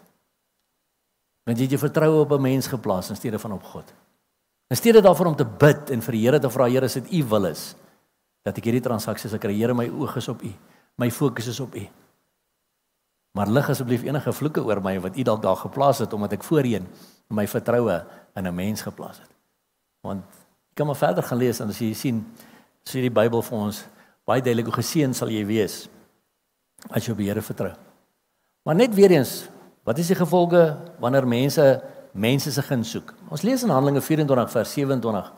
Want 1.45 1.59
jy 1.59 1.65
het 1.65 1.71
jou 1.71 1.79
vertroue 1.79 2.21
op 2.21 2.33
'n 2.33 2.43
mens 2.43 2.67
geplaas 2.67 3.11
in 3.11 3.17
steede 3.17 3.39
van 3.39 3.53
op 3.53 3.63
God. 3.63 3.95
In 4.69 4.77
steede 4.77 5.01
daarvan 5.01 5.27
om 5.27 5.37
te 5.37 5.45
bid 5.45 5.91
en 5.91 6.03
vir 6.03 6.13
die 6.13 6.25
Here 6.25 6.41
te 6.41 6.51
vra, 6.51 6.67
Here, 6.67 6.85
as 6.85 6.95
dit 6.95 7.13
U 7.13 7.25
wil 7.25 7.45
is 7.45 7.75
dat 8.43 8.59
ek 8.59 8.65
hierdie 8.65 8.83
transaksies 8.83 9.31
sal 9.31 9.39
kry, 9.39 9.55
Here, 9.55 9.75
my 9.75 9.89
oog 9.89 10.17
is 10.17 10.29
op 10.29 10.43
U. 10.43 10.53
My 10.97 11.11
fokus 11.11 11.47
is 11.47 11.61
op 11.61 11.75
U. 11.75 11.89
Maar 13.33 13.47
lig 13.47 13.69
asseblief 13.71 14.03
enige 14.03 14.33
vloeke 14.33 14.65
oor 14.65 14.83
my 14.83 15.01
wat 15.01 15.17
U 15.17 15.23
dalk 15.23 15.43
daar 15.43 15.57
geplaas 15.57 15.99
het 15.99 16.13
omdat 16.13 16.33
ek 16.33 16.45
voorheen 16.45 16.87
my 17.29 17.47
vertroue 17.47 18.05
in 18.37 18.47
'n 18.47 18.55
mens 18.55 18.83
geplaas 18.83 19.19
het. 19.19 19.31
Want 20.01 20.25
ek 20.71 20.75
kan 20.75 20.87
maar 20.87 20.97
verder 20.97 21.23
gaan 21.23 21.39
lees 21.39 21.61
en 21.61 21.69
as 21.69 21.79
jy 21.79 21.95
sien 21.95 22.25
sê 22.85 23.01
die 23.01 23.11
Bybel 23.11 23.43
vir 23.43 23.59
ons 23.59 23.85
baie 24.27 24.43
duidelik 24.43 24.67
hoe 24.67 24.83
geseën 24.83 25.15
sal 25.15 25.29
jy 25.29 25.45
wees 25.47 25.89
as 26.91 27.07
jy 27.07 27.13
op 27.13 27.19
die 27.19 27.29
Here 27.29 27.43
vertrou. 27.43 27.73
Maar 28.65 28.75
net 28.75 28.95
weer 28.95 29.11
eens, 29.11 29.49
wat 29.85 29.99
is 29.99 30.07
die 30.07 30.17
gevolge 30.17 30.77
wanneer 31.01 31.27
mense 31.27 31.83
mense 32.13 32.53
se 32.53 32.63
gun 32.63 32.85
soek? 32.85 33.15
Ons 33.29 33.43
lees 33.43 33.63
in 33.63 33.71
Handelinge 33.71 34.01
24 34.01 34.51
vers 34.51 34.73
27. 34.73 35.33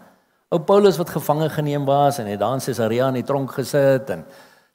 Ou 0.55 0.61
Paulus 0.63 0.99
wat 1.01 1.11
gevange 1.11 1.49
geneem 1.51 1.85
was 1.85 2.19
en 2.19 2.27
het 2.27 2.39
daar 2.39 2.55
in 2.55 2.63
Caesarea 2.63 3.09
in 3.09 3.15
die 3.15 3.27
tronk 3.27 3.51
gesit 3.57 4.11
en 4.11 4.25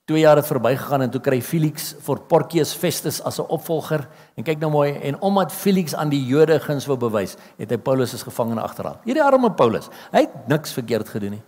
2 0.06 0.20
jaar 0.20 0.36
het 0.36 0.48
verbygegaan 0.48 1.02
en 1.06 1.12
toe 1.14 1.22
kry 1.22 1.42
Felix 1.42 1.92
vir 2.02 2.20
Porcius 2.28 2.74
Festus 2.74 3.22
as 3.22 3.40
'n 3.40 3.48
opvolger. 3.48 4.08
En 4.36 4.44
kyk 4.44 4.60
nou 4.60 4.72
mooi 4.72 4.94
en 4.94 5.22
omdat 5.22 5.52
Felix 5.52 5.96
aan 5.96 6.10
die 6.10 6.26
Jode 6.26 6.60
guns 6.60 6.86
wou 6.86 6.98
bewys, 6.98 7.38
het 7.58 7.70
hy 7.70 7.78
Paulus 7.78 8.14
as 8.14 8.24
gevangene 8.24 8.62
agterhaal. 8.62 9.00
Hierdie 9.04 9.24
arme 9.24 9.52
Paulus, 9.52 9.90
hy 10.12 10.20
het 10.20 10.48
niks 10.48 10.74
verkeerd 10.74 11.10
gedoen 11.10 11.32
nie. 11.32 11.44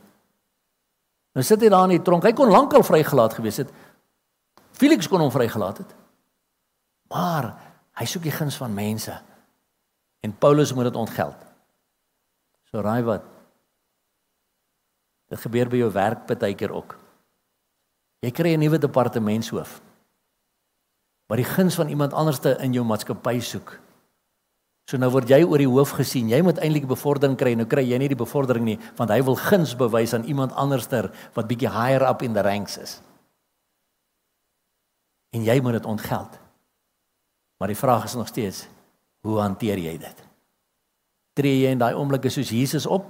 Nou 1.33 1.43
sit 1.43 1.61
hy 1.61 1.69
daar 1.69 1.83
in 1.83 1.97
die 1.97 2.01
tronk. 2.01 2.23
Hy 2.23 2.33
kon 2.33 2.49
lankal 2.49 2.83
vrygelaat 2.83 3.33
gewees 3.33 3.57
het. 3.57 3.71
Felix 4.71 5.07
kon 5.07 5.19
hom 5.19 5.31
vrygelaat 5.31 5.77
het. 5.77 5.95
Maar 7.09 7.53
hy 7.99 8.05
soek 8.05 8.23
die 8.23 8.31
guns 8.31 8.55
van 8.57 8.73
mense. 8.73 9.21
En 10.21 10.37
Paulus 10.37 10.73
moet 10.73 10.83
dit 10.83 10.95
ontgeld. 10.95 11.35
So 12.71 12.81
raai 12.81 13.03
wat? 13.03 13.25
Dit 15.29 15.39
gebeur 15.39 15.69
by 15.69 15.77
jou 15.77 15.91
werk 15.91 16.27
baie 16.39 16.55
keer 16.55 16.71
ook. 16.71 17.02
Jy 18.23 18.31
kry 18.31 18.53
'n 18.55 18.59
nuwe 18.59 18.79
departementshoof. 18.79 19.81
Maar 21.27 21.37
die 21.37 21.51
guns 21.51 21.75
van 21.75 21.87
iemand 21.87 22.13
anderste 22.13 22.57
in 22.59 22.73
jou 22.73 22.85
maatskappy 22.85 23.39
soek. 23.39 23.79
So 24.85 24.97
nou 24.97 25.09
word 25.11 25.29
jy 25.29 25.43
oor 25.43 25.57
die 25.57 25.67
hoof 25.67 25.95
gesien. 25.95 26.29
Jy 26.29 26.41
moet 26.41 26.59
eintlik 26.59 26.87
bevordering 26.87 27.37
kry. 27.39 27.53
Nou 27.55 27.65
kry 27.65 27.83
jy 27.87 27.97
nie 27.97 28.11
die 28.11 28.19
bevordering 28.19 28.65
nie 28.65 28.79
want 28.95 29.09
hy 29.09 29.21
wil 29.23 29.35
guns 29.35 29.75
bewys 29.75 30.13
aan 30.13 30.27
iemand 30.27 30.53
anderster 30.59 31.11
wat 31.33 31.47
bietjie 31.47 31.71
higher 31.71 32.03
up 32.09 32.21
in 32.21 32.33
the 32.33 32.41
ranks 32.41 32.77
is. 32.77 33.01
En 35.33 35.43
jy 35.43 35.59
moet 35.61 35.79
dit 35.79 35.85
ontgeld. 35.85 36.39
Maar 37.57 37.67
die 37.67 37.79
vraag 37.79 38.03
is 38.03 38.13
nog 38.13 38.27
steeds, 38.27 38.67
hoe 39.21 39.39
hanteer 39.39 39.77
jy 39.77 39.97
dit? 39.97 40.23
Tree 41.33 41.63
jy 41.63 41.71
in 41.71 41.79
daai 41.81 41.95
oomblikke 41.95 42.29
soos 42.29 42.49
Jesus 42.49 42.85
op 42.85 43.07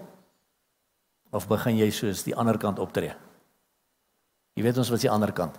of 1.33 1.47
begin 1.47 1.77
jy 1.77 1.89
soos 1.91 2.23
die 2.23 2.35
ander 2.35 2.57
kant 2.57 2.79
optree? 2.79 3.15
Jy 4.55 4.63
weet 4.63 4.77
ons 4.77 4.89
wat 4.93 5.01
die 5.01 5.09
ander 5.09 5.31
kant. 5.33 5.57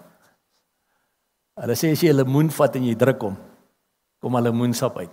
Hulle 1.60 1.76
sê 1.78 1.90
as 1.92 2.02
jy 2.02 2.10
'n 2.10 2.16
lemoen 2.16 2.50
vat 2.50 2.76
en 2.76 2.84
jy 2.84 2.94
druk 2.94 3.20
hom, 3.22 3.36
kom 4.20 4.36
'n 4.36 4.42
lemoensap 4.42 4.96
uit. 4.98 5.10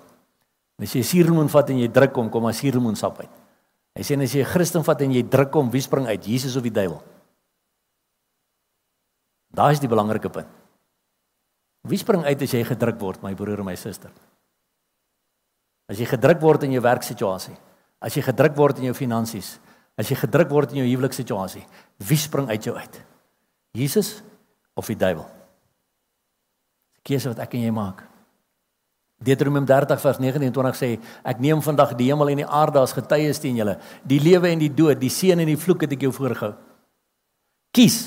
En 0.77 0.83
as 0.83 0.93
jy 0.93 0.99
'n 0.99 1.03
suurlemoen 1.03 1.49
vat 1.49 1.69
en 1.69 1.77
jy 1.77 1.87
druk 1.87 2.15
hom, 2.15 2.29
kom 2.29 2.45
'n 2.45 2.53
suurlemoensap 2.53 3.19
uit. 3.19 3.29
Hy 3.95 4.01
sê 4.01 4.21
as 4.21 4.33
jy 4.33 4.41
'n 4.41 4.45
Christen 4.45 4.83
vat 4.83 5.01
en 5.01 5.11
jy 5.11 5.23
druk 5.23 5.53
hom, 5.53 5.69
wie 5.69 5.81
spring 5.81 6.07
uit? 6.07 6.25
Jesus 6.25 6.55
of 6.55 6.63
die 6.63 6.71
duiwel? 6.71 7.03
Daai 9.53 9.73
is 9.73 9.79
die 9.79 9.87
belangrike 9.87 10.29
punt. 10.29 10.47
Wie 11.83 11.97
spring 11.97 12.23
uit 12.23 12.41
as 12.41 12.51
jy 12.51 12.63
gedruk 12.63 12.99
word, 12.99 13.21
my 13.21 13.33
broer 13.33 13.59
en 13.59 13.65
my 13.65 13.75
suster? 13.75 14.11
As 15.89 15.99
jy 15.99 16.05
gedruk 16.05 16.39
word 16.39 16.63
in 16.63 16.71
jou 16.71 16.81
werksituasie, 16.81 17.57
as 17.99 18.13
jy 18.15 18.21
gedruk 18.21 18.55
word 18.55 18.77
in 18.77 18.85
jou 18.85 18.93
finansies, 18.93 19.59
as 19.97 20.09
jy 20.09 20.15
gedruk 20.15 20.49
word 20.49 20.71
in 20.71 20.77
jou 20.77 20.87
huwelikssituasie, 20.87 21.65
wie 21.99 22.17
spring 22.17 22.47
uit 22.49 22.63
jou 22.63 22.75
uit? 22.75 23.01
Jesus 23.75 24.19
of 24.75 24.87
die 24.91 24.97
duiwel? 24.99 25.27
Die 26.97 27.05
keuse 27.11 27.31
wat 27.31 27.43
ek 27.45 27.55
en 27.57 27.65
jy 27.65 27.73
maak. 27.75 28.03
Deuteronomium 29.21 29.67
30 29.69 30.01
vers 30.01 30.19
29 30.21 30.77
sê 30.79 30.89
ek 31.27 31.41
neem 31.43 31.61
vandag 31.61 31.93
die 31.97 32.09
hemel 32.09 32.33
en 32.33 32.41
die 32.41 32.47
aarde 32.47 32.81
as 32.81 32.95
getuies 32.97 33.39
teen 33.41 33.59
julle. 33.59 33.77
Die 34.07 34.19
lewe 34.21 34.49
en 34.49 34.61
die 34.63 34.71
dood, 34.73 34.97
die 35.01 35.13
seën 35.13 35.39
en 35.39 35.49
die 35.49 35.59
vloek 35.59 35.85
het 35.85 35.93
ek 35.93 36.07
jou 36.07 36.13
voorgehou. 36.15 36.55
Kies. 37.71 37.99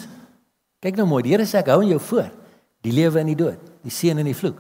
Kyk 0.83 0.99
nou 0.99 1.07
mooi, 1.09 1.23
die 1.25 1.33
Here 1.33 1.47
sê 1.49 1.63
ek 1.63 1.71
hou 1.73 1.81
in 1.85 1.95
jou 1.95 2.01
voor. 2.11 2.29
Die 2.85 2.93
lewe 2.93 3.23
en 3.23 3.31
die 3.31 3.39
dood, 3.39 3.61
die 3.87 3.95
seën 3.95 4.19
en 4.21 4.29
die 4.29 4.37
vloek. 4.37 4.59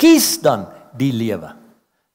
Kies 0.00 0.38
dan 0.42 0.66
die 0.98 1.12
lewe 1.14 1.54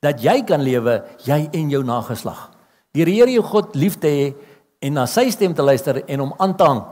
dat 0.05 0.21
jy 0.21 0.43
kan 0.45 0.61
lewe, 0.61 0.99
jy 1.25 1.47
en 1.57 1.69
jou 1.71 1.81
nageslag. 1.85 2.51
Die 2.93 3.05
Here 3.05 3.31
jou 3.31 3.43
God 3.45 3.77
lief 3.77 3.97
te 4.01 4.11
hê 4.11 4.25
en 4.85 4.99
na 4.99 5.05
sy 5.09 5.29
stem 5.33 5.55
te 5.55 5.65
luister 5.65 6.03
en 6.05 6.21
hom 6.21 6.35
aan 6.41 6.53
te 6.57 6.67
hang 6.67 6.83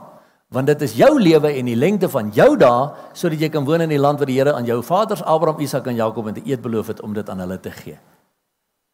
want 0.53 0.69
dit 0.69 0.81
is 0.85 0.93
jou 0.93 1.11
lewe 1.17 1.49
en 1.49 1.65
die 1.65 1.77
lengte 1.77 2.07
van 2.13 2.29
jou 2.35 2.53
dae 2.61 2.89
sodat 3.17 3.41
jy 3.41 3.49
kan 3.49 3.65
woon 3.65 3.81
in 3.81 3.89
die 3.89 4.01
land 4.01 4.21
wat 4.21 4.29
die 4.29 4.37
Here 4.37 4.53
aan 4.53 4.67
jou 4.69 4.83
vaders 4.85 5.23
Abraham, 5.25 5.61
Isak 5.65 5.87
en 5.89 5.97
Jakob 5.97 6.27
in 6.29 6.37
die 6.37 6.51
eed 6.51 6.61
beloof 6.61 6.93
het 6.93 7.01
om 7.01 7.13
dit 7.13 7.29
aan 7.29 7.41
hulle 7.41 7.57
te 7.59 7.71
gee. 7.73 7.97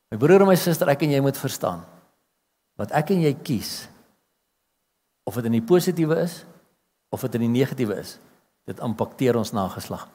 My 0.10 0.18
broer 0.18 0.42
en 0.42 0.50
my 0.50 0.56
suster, 0.56 0.88
ek 0.90 1.04
en 1.06 1.12
jy 1.18 1.22
moet 1.22 1.38
verstaan 1.38 1.84
wat 2.80 2.94
ek 2.96 3.12
en 3.12 3.26
jy 3.26 3.34
kies 3.44 3.90
of 5.28 5.36
dit 5.36 5.50
in 5.50 5.58
die 5.60 5.66
positiewe 5.68 6.16
is 6.24 6.46
of 7.12 7.26
dit 7.26 7.36
in 7.36 7.48
die 7.48 7.60
negatiewe 7.60 7.98
is, 8.00 8.16
dit 8.70 8.80
impakteer 8.86 9.36
ons 9.36 9.52
nageslag. 9.52 10.06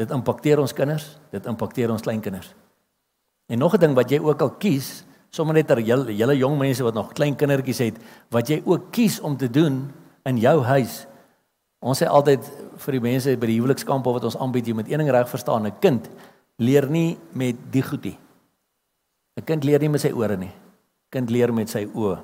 Dit 0.00 0.10
impakteer 0.14 0.60
ons 0.62 0.72
kinders, 0.74 1.04
dit 1.30 1.46
impakteer 1.50 1.92
ons 1.92 2.02
kleinkinders. 2.02 2.50
En 3.48 3.58
nog 3.58 3.74
'n 3.74 3.80
ding 3.80 3.94
wat 3.94 4.10
jy 4.10 4.18
ook 4.18 4.40
al 4.40 4.50
kies, 4.58 5.04
sommer 5.30 5.54
net 5.54 5.68
ter 5.68 5.80
julle 5.84 6.14
julle 6.16 6.36
jong 6.38 6.58
mense 6.58 6.84
wat 6.84 6.94
nog 6.94 7.12
klein 7.12 7.36
kindertjies 7.36 7.78
het, 7.78 7.98
wat 8.30 8.48
jy 8.48 8.62
ook 8.64 8.90
kies 8.92 9.20
om 9.20 9.36
te 9.36 9.48
doen 9.50 9.92
in 10.28 10.38
jou 10.38 10.62
huis. 10.62 11.06
Ons 11.80 12.02
sê 12.02 12.08
altyd 12.10 12.44
vir 12.78 12.96
die 12.96 13.02
mense 13.02 13.36
by 13.36 13.46
die 13.46 13.58
huwelikskamp 13.60 14.06
wat 14.06 14.24
ons 14.24 14.38
aanbied, 14.40 14.66
jy 14.66 14.74
moet 14.74 14.88
een 14.90 14.98
ding 14.98 15.10
reg 15.10 15.28
verstaan, 15.28 15.66
'n 15.66 15.78
kind 15.80 16.08
leer 16.58 16.88
nie 16.90 17.18
met 17.32 17.56
die 17.70 17.82
goedie. 17.82 18.18
'n 19.36 19.44
Kind 19.44 19.64
leer 19.64 19.80
nie 19.80 19.88
met 19.88 20.00
sy 20.00 20.10
ore 20.10 20.36
nie. 20.36 20.50
Kind 21.10 21.30
leer 21.30 21.52
met 21.52 21.68
sy 21.68 21.86
oë. 21.86 22.18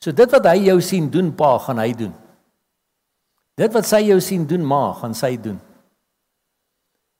So 0.00 0.12
dit 0.12 0.30
wat 0.30 0.46
hy 0.46 0.66
jou 0.66 0.80
sien 0.80 1.10
doen 1.10 1.32
pa, 1.32 1.58
gaan 1.58 1.78
hy 1.78 1.92
doen. 1.92 2.12
Dit 3.56 3.72
wat 3.72 3.86
sy 3.86 4.00
jou 4.08 4.20
sien 4.20 4.46
doen 4.46 4.64
ma, 4.64 4.92
gaan 4.92 5.14
sy 5.14 5.36
doen. 5.36 5.60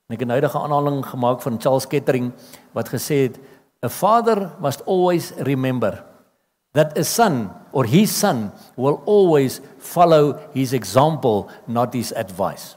En 0.09 0.17
ek 0.17 0.21
het 0.21 0.29
nou 0.29 0.41
'n 0.41 0.45
aanhaling 0.45 1.07
gemaak 1.07 1.41
van 1.41 1.61
Charles 1.61 1.87
Kettering 1.87 2.33
wat 2.73 2.89
gesê 2.89 3.15
het 3.29 3.39
a 3.83 3.89
father 3.89 4.55
must 4.61 4.81
always 4.87 5.33
remember 5.43 6.05
that 6.73 6.97
a 6.97 7.05
son 7.05 7.51
or 7.73 7.85
his 7.85 8.15
son 8.15 8.53
will 8.77 9.03
always 9.05 9.61
follow 9.79 10.39
his 10.55 10.73
example 10.73 11.51
not 11.67 11.93
his 11.93 12.13
advice. 12.13 12.77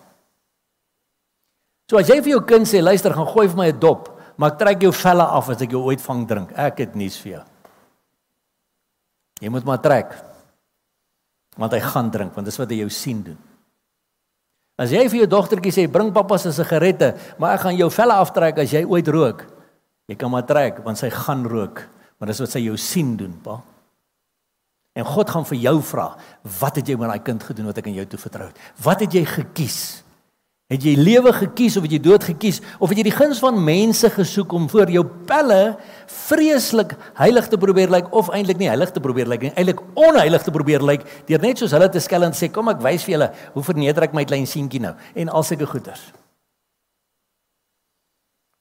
So 1.85 2.01
as 2.01 2.09
jy 2.09 2.17
vir 2.25 2.33
jou 2.33 2.43
kind 2.49 2.65
sê 2.65 2.81
luister 2.81 3.13
gaan 3.13 3.29
gooi 3.29 3.45
vir 3.47 3.57
my 3.57 3.69
'n 3.69 3.79
dop, 3.79 4.09
maar 4.37 4.51
ek 4.51 4.59
trek 4.59 4.81
jou 4.81 4.91
velle 4.91 5.23
af 5.23 5.49
as 5.49 5.61
ek 5.61 5.71
jou 5.71 5.85
ooit 5.85 6.01
vang 6.01 6.25
drink. 6.27 6.51
Ek 6.57 6.79
het 6.79 6.95
nuus 6.95 7.17
vir 7.21 7.31
jou. 7.31 7.43
Jy 9.41 9.49
moet 9.49 9.65
maar 9.65 9.81
trek. 9.81 10.11
Want 11.57 11.71
hy 11.71 11.79
gaan 11.79 12.09
drink, 12.09 12.33
want 12.35 12.45
dis 12.45 12.57
wat 12.57 12.69
hy 12.69 12.81
jou 12.81 12.89
sien 12.89 13.21
doen. 13.21 13.37
As 14.77 14.91
jy 14.91 15.07
vir 15.07 15.19
jou 15.19 15.27
dogtertjie 15.27 15.71
sê 15.71 15.91
bring 15.91 16.11
pappa 16.11 16.37
se 16.37 16.51
sigarette, 16.51 17.15
maar 17.37 17.53
ek 17.53 17.61
gaan 17.61 17.77
jou 17.77 17.89
velle 17.89 18.13
aftrek 18.13 18.57
as 18.57 18.71
jy 18.71 18.83
ooit 18.83 19.07
rook. 19.07 19.54
Jy 20.09 20.17
kan 20.19 20.31
maar 20.33 20.45
trek 20.45 20.83
want 20.85 21.01
sy 21.01 21.09
gaan 21.13 21.45
rook, 21.49 21.85
want 22.19 22.31
dis 22.31 22.41
wat 22.43 22.53
sy 22.53 22.63
jou 22.67 22.77
sien 22.79 23.15
doen, 23.19 23.33
pa. 23.43 23.59
En 24.95 25.03
God 25.07 25.29
gaan 25.33 25.45
vir 25.49 25.59
jou 25.59 25.75
vra, 25.83 26.07
wat 26.61 26.79
het 26.79 26.87
jy 26.87 26.95
met 26.99 27.11
daai 27.11 27.25
kind 27.25 27.43
gedoen 27.43 27.67
wat 27.67 27.81
ek 27.81 27.89
aan 27.91 27.97
jou 27.97 28.05
toe 28.13 28.19
vertrou 28.21 28.47
het? 28.47 28.59
Wat 28.85 29.01
het 29.03 29.15
jy 29.17 29.25
gekies? 29.27 29.79
Het 30.71 30.81
jy 30.81 30.93
lewe 30.97 31.29
gekies 31.35 31.75
of 31.77 31.83
het 31.85 31.93
jy 31.93 31.99
dood 32.01 32.23
gekies 32.25 32.57
of 32.79 32.89
het 32.89 32.97
jy 32.97 33.03
die 33.05 33.13
guns 33.13 33.37
van 33.43 33.59
mense 33.61 34.09
gesoek 34.09 34.55
om 34.57 34.65
voor 34.71 34.89
jou 34.89 35.03
pelle 35.29 35.75
vreeslik 36.09 36.95
heilig 37.19 37.51
te 37.51 37.59
probeer 37.61 37.91
lyk 37.93 38.07
like, 38.07 38.17
of 38.17 38.31
eintlik 38.33 38.57
nie 38.57 38.71
heilig 38.71 38.95
te 38.95 39.03
probeer 39.03 39.29
lyk 39.29 39.43
like, 39.43 39.51
nie, 39.51 39.59
eintlik 39.61 39.83
onheilig 39.93 40.47
te 40.47 40.53
probeer 40.55 40.81
lyk 40.81 41.05
like, 41.05 41.21
deur 41.29 41.43
net 41.45 41.61
soos 41.61 41.75
hulle 41.75 41.91
te 41.93 42.01
skel 42.01 42.25
en 42.25 42.33
sê 42.33 42.49
kom 42.49 42.73
ek 42.73 42.81
wys 42.81 43.05
vir 43.05 43.13
julle 43.19 43.29
hoe 43.53 43.65
verneder 43.67 44.07
ek 44.07 44.17
my 44.17 44.25
klein 44.25 44.49
seentjie 44.49 44.81
nou 44.81 44.95
en 45.13 45.29
al 45.29 45.45
sulke 45.45 45.69
goeters. 45.69 46.07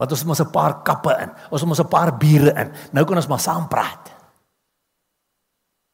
Wat 0.05 0.13
ons 0.13 0.25
mos 0.29 0.41
'n 0.41 0.53
paar 0.53 0.83
kappe 0.85 1.17
in. 1.17 1.33
Ons 1.51 1.65
mos 1.65 1.81
'n 1.81 1.89
paar 1.89 2.13
biere 2.17 2.53
in. 2.53 2.73
Nou 2.93 3.05
kan 3.07 3.17
ons 3.17 3.27
maar 3.27 3.41
saam 3.41 3.69
praat. 3.69 4.13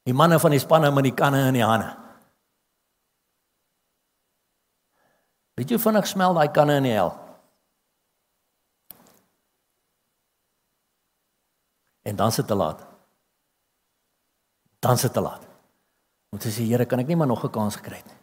Die 0.03 0.15
manne 0.15 0.39
van 0.39 0.51
die 0.51 0.59
spanne 0.59 0.91
met 0.91 1.05
die 1.05 1.15
kanne 1.15 1.47
in 1.47 1.55
die 1.55 1.65
hande. 1.65 1.97
Weet 5.55 5.71
jy 5.71 5.79
vinnig 5.79 6.07
smel 6.07 6.35
daai 6.35 6.51
kanne 6.51 6.77
in 6.77 6.83
die 6.83 6.93
hel? 6.93 7.15
En 12.03 12.17
dan 12.17 12.33
sit 12.33 12.47
te 12.47 12.55
laat. 12.55 12.87
Dan 14.81 14.99
sit 14.99 15.13
te 15.13 15.21
laat. 15.21 15.47
Moet 16.31 16.45
jy 16.45 16.51
sê 16.51 16.67
Here, 16.67 16.87
kan 16.87 16.99
ek 16.99 17.07
nie 17.07 17.17
maar 17.17 17.27
nog 17.27 17.45
'n 17.45 17.51
kans 17.51 17.77
gekry 17.77 17.97
het 17.97 18.07
nie 18.07 18.21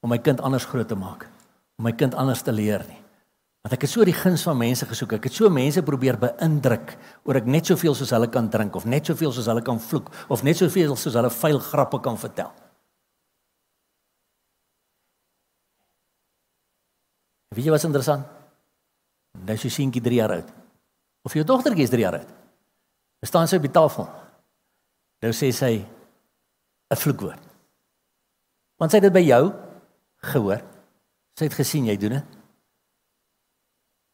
om 0.00 0.10
my 0.10 0.18
kind 0.22 0.40
anders 0.40 0.66
groot 0.68 0.88
te 0.88 0.96
maak, 0.98 1.26
om 1.78 1.86
my 1.88 1.92
kind 1.92 2.14
anders 2.14 2.42
te 2.42 2.52
leer 2.54 2.84
nie. 2.86 3.00
Want 3.68 3.82
ek 3.82 3.82
het 3.84 3.92
so 3.92 4.04
die 4.08 4.14
guns 4.16 4.40
van 4.48 4.56
mense 4.56 4.86
gesoek. 4.88 5.10
Ek 5.18 5.26
het 5.28 5.34
so 5.36 5.50
mense 5.52 5.82
probeer 5.84 6.16
beïndruk 6.16 6.94
oor 7.28 7.36
ek 7.36 7.48
net 7.52 7.68
soveel 7.68 7.92
soos 7.92 8.14
hulle 8.16 8.30
kan 8.32 8.46
drink 8.48 8.78
of 8.80 8.86
net 8.88 9.10
soveel 9.10 9.28
soos 9.36 9.50
hulle 9.52 9.60
kan 9.60 9.76
vloek 9.76 10.06
of 10.32 10.40
net 10.40 10.56
soveel 10.56 10.94
soos 10.96 11.18
hulle 11.18 11.28
vuil 11.28 11.60
grappe 11.66 12.00
kan 12.00 12.16
vertel. 12.16 12.48
Weet 17.52 17.68
jy 17.68 17.74
wat 17.74 17.84
interessant? 17.90 18.24
Nou 19.44 19.58
sy 19.60 19.68
seentjie 19.68 20.00
3 20.00 20.16
jaar 20.22 20.34
oud. 20.38 20.48
Of 21.28 21.36
jou 21.36 21.44
dogtertjie 21.44 21.84
is 21.84 21.92
3 21.92 22.06
jaar 22.06 22.18
oud. 22.22 22.32
Sy 23.20 23.28
staan 23.28 23.52
sy 23.52 23.60
op 23.60 23.68
die 23.68 23.74
tafel. 23.76 24.08
Nou 25.28 25.34
sê 25.36 25.52
sy 25.52 25.84
'n 26.88 26.96
vloekwoord. 27.04 27.44
Want 28.80 28.90
sy 28.90 28.96
het 28.96 29.12
dit 29.12 29.12
by 29.12 29.26
jou 29.28 29.52
gehoor. 30.32 30.64
Sy 31.36 31.44
het 31.44 31.60
gesien 31.60 31.84
jy 31.84 31.98
doen 32.00 32.16
dit. 32.16 32.37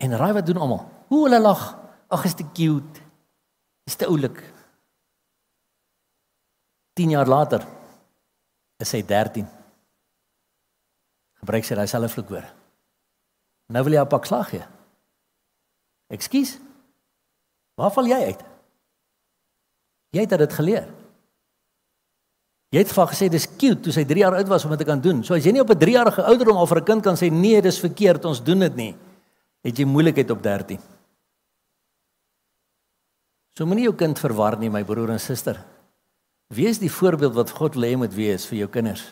En 0.04 0.16
raai 0.20 0.32
wat 0.36 0.46
doen 0.46 0.60
almal? 0.60 0.82
Hoe 1.08 1.22
hulle 1.26 1.40
lag. 1.40 1.62
Ag, 2.12 2.24
is 2.28 2.36
te 2.36 2.44
cute. 2.52 3.00
Is 3.88 3.96
te 3.96 4.06
oulik. 4.06 4.42
10 6.94 7.16
jaar 7.16 7.28
later 7.28 7.64
is 8.78 8.92
hy 8.94 9.00
13. 9.06 9.46
Gebruik 11.40 11.66
sy 11.66 11.76
daai 11.78 11.88
selfe 11.90 12.12
vloekwoord. 12.14 12.50
Nou 13.72 13.82
wil 13.84 13.96
jy 13.96 14.02
'n 14.02 14.12
pak 14.12 14.26
slag 14.26 14.48
gee. 14.50 14.64
Ekskuus. 16.12 16.58
Waar 17.74 17.90
val 17.90 18.06
jy 18.06 18.20
uit? 18.30 18.42
Jy 20.10 20.20
het 20.20 20.38
dit 20.38 20.52
geleer. 20.52 20.88
Jy 22.70 22.78
het 22.78 22.92
vir 22.92 23.06
gesê 23.06 23.28
dis 23.30 23.46
cute 23.46 23.80
toe 23.80 23.92
sy 23.92 24.04
3 24.04 24.18
jaar 24.18 24.34
oud 24.34 24.48
was 24.48 24.64
om 24.64 24.70
dit 24.70 24.78
te 24.78 24.84
kan 24.84 25.00
doen. 25.00 25.24
So 25.24 25.34
as 25.34 25.44
jy 25.44 25.52
nie 25.52 25.60
op 25.60 25.70
'n 25.70 25.78
3 25.78 25.92
jarige 25.92 26.22
ouderdom 26.22 26.56
al 26.56 26.66
vir 26.66 26.78
'n 26.80 26.84
kind 26.84 27.02
kan 27.02 27.16
sê 27.16 27.30
nee, 27.30 27.62
dis 27.62 27.80
verkeerd, 27.80 28.24
ons 28.24 28.42
doen 28.42 28.58
dit 28.58 28.76
nie, 28.76 28.96
het 29.64 29.78
jy 29.78 29.86
moeilikheid 29.88 30.30
op 30.30 30.42
13. 30.44 30.80
So 33.54 33.66
moenie 33.66 33.86
jou 33.86 33.94
kind 33.96 34.18
verwar 34.18 34.58
nie, 34.58 34.70
my 34.70 34.82
broer 34.84 35.14
en 35.14 35.22
suster. 35.22 35.60
Wees 36.54 36.80
die 36.82 36.92
voorbeeld 36.92 37.36
wat 37.38 37.52
God 37.54 37.78
wil 37.78 37.86
hê 37.86 37.96
moet 37.96 38.14
wees 38.14 38.46
vir 38.50 38.64
jou 38.64 38.68
kinders. 38.68 39.06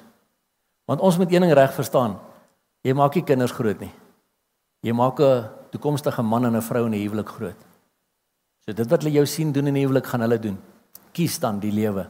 Want 0.91 1.01
ons 1.01 1.17
moet 1.19 1.31
een 1.33 1.47
ding 1.47 1.55
reg 1.57 1.73
verstaan. 1.75 2.19
Jy 2.83 2.95
maak 2.99 3.15
nie 3.17 3.25
kinders 3.25 3.55
groot 3.55 3.81
nie. 3.81 3.93
Jy 4.83 4.93
maak 4.93 5.21
'n 5.21 5.49
toekomstige 5.71 6.23
man 6.23 6.47
en 6.47 6.57
'n 6.57 6.63
vrou 6.63 6.87
in 6.87 6.95
'n 6.95 7.03
huwelik 7.03 7.29
groot. 7.29 7.61
So 8.67 8.73
dit 8.73 8.91
wat 8.91 9.03
hulle 9.03 9.15
jou 9.15 9.27
sien 9.27 9.53
doen 9.53 9.67
in 9.67 9.75
'n 9.75 9.87
huwelik 9.87 10.07
gaan 10.07 10.21
hulle 10.21 10.39
doen. 10.39 10.59
Kies 11.13 11.39
dan 11.39 11.61
die 11.61 11.73
lewe. 11.73 12.09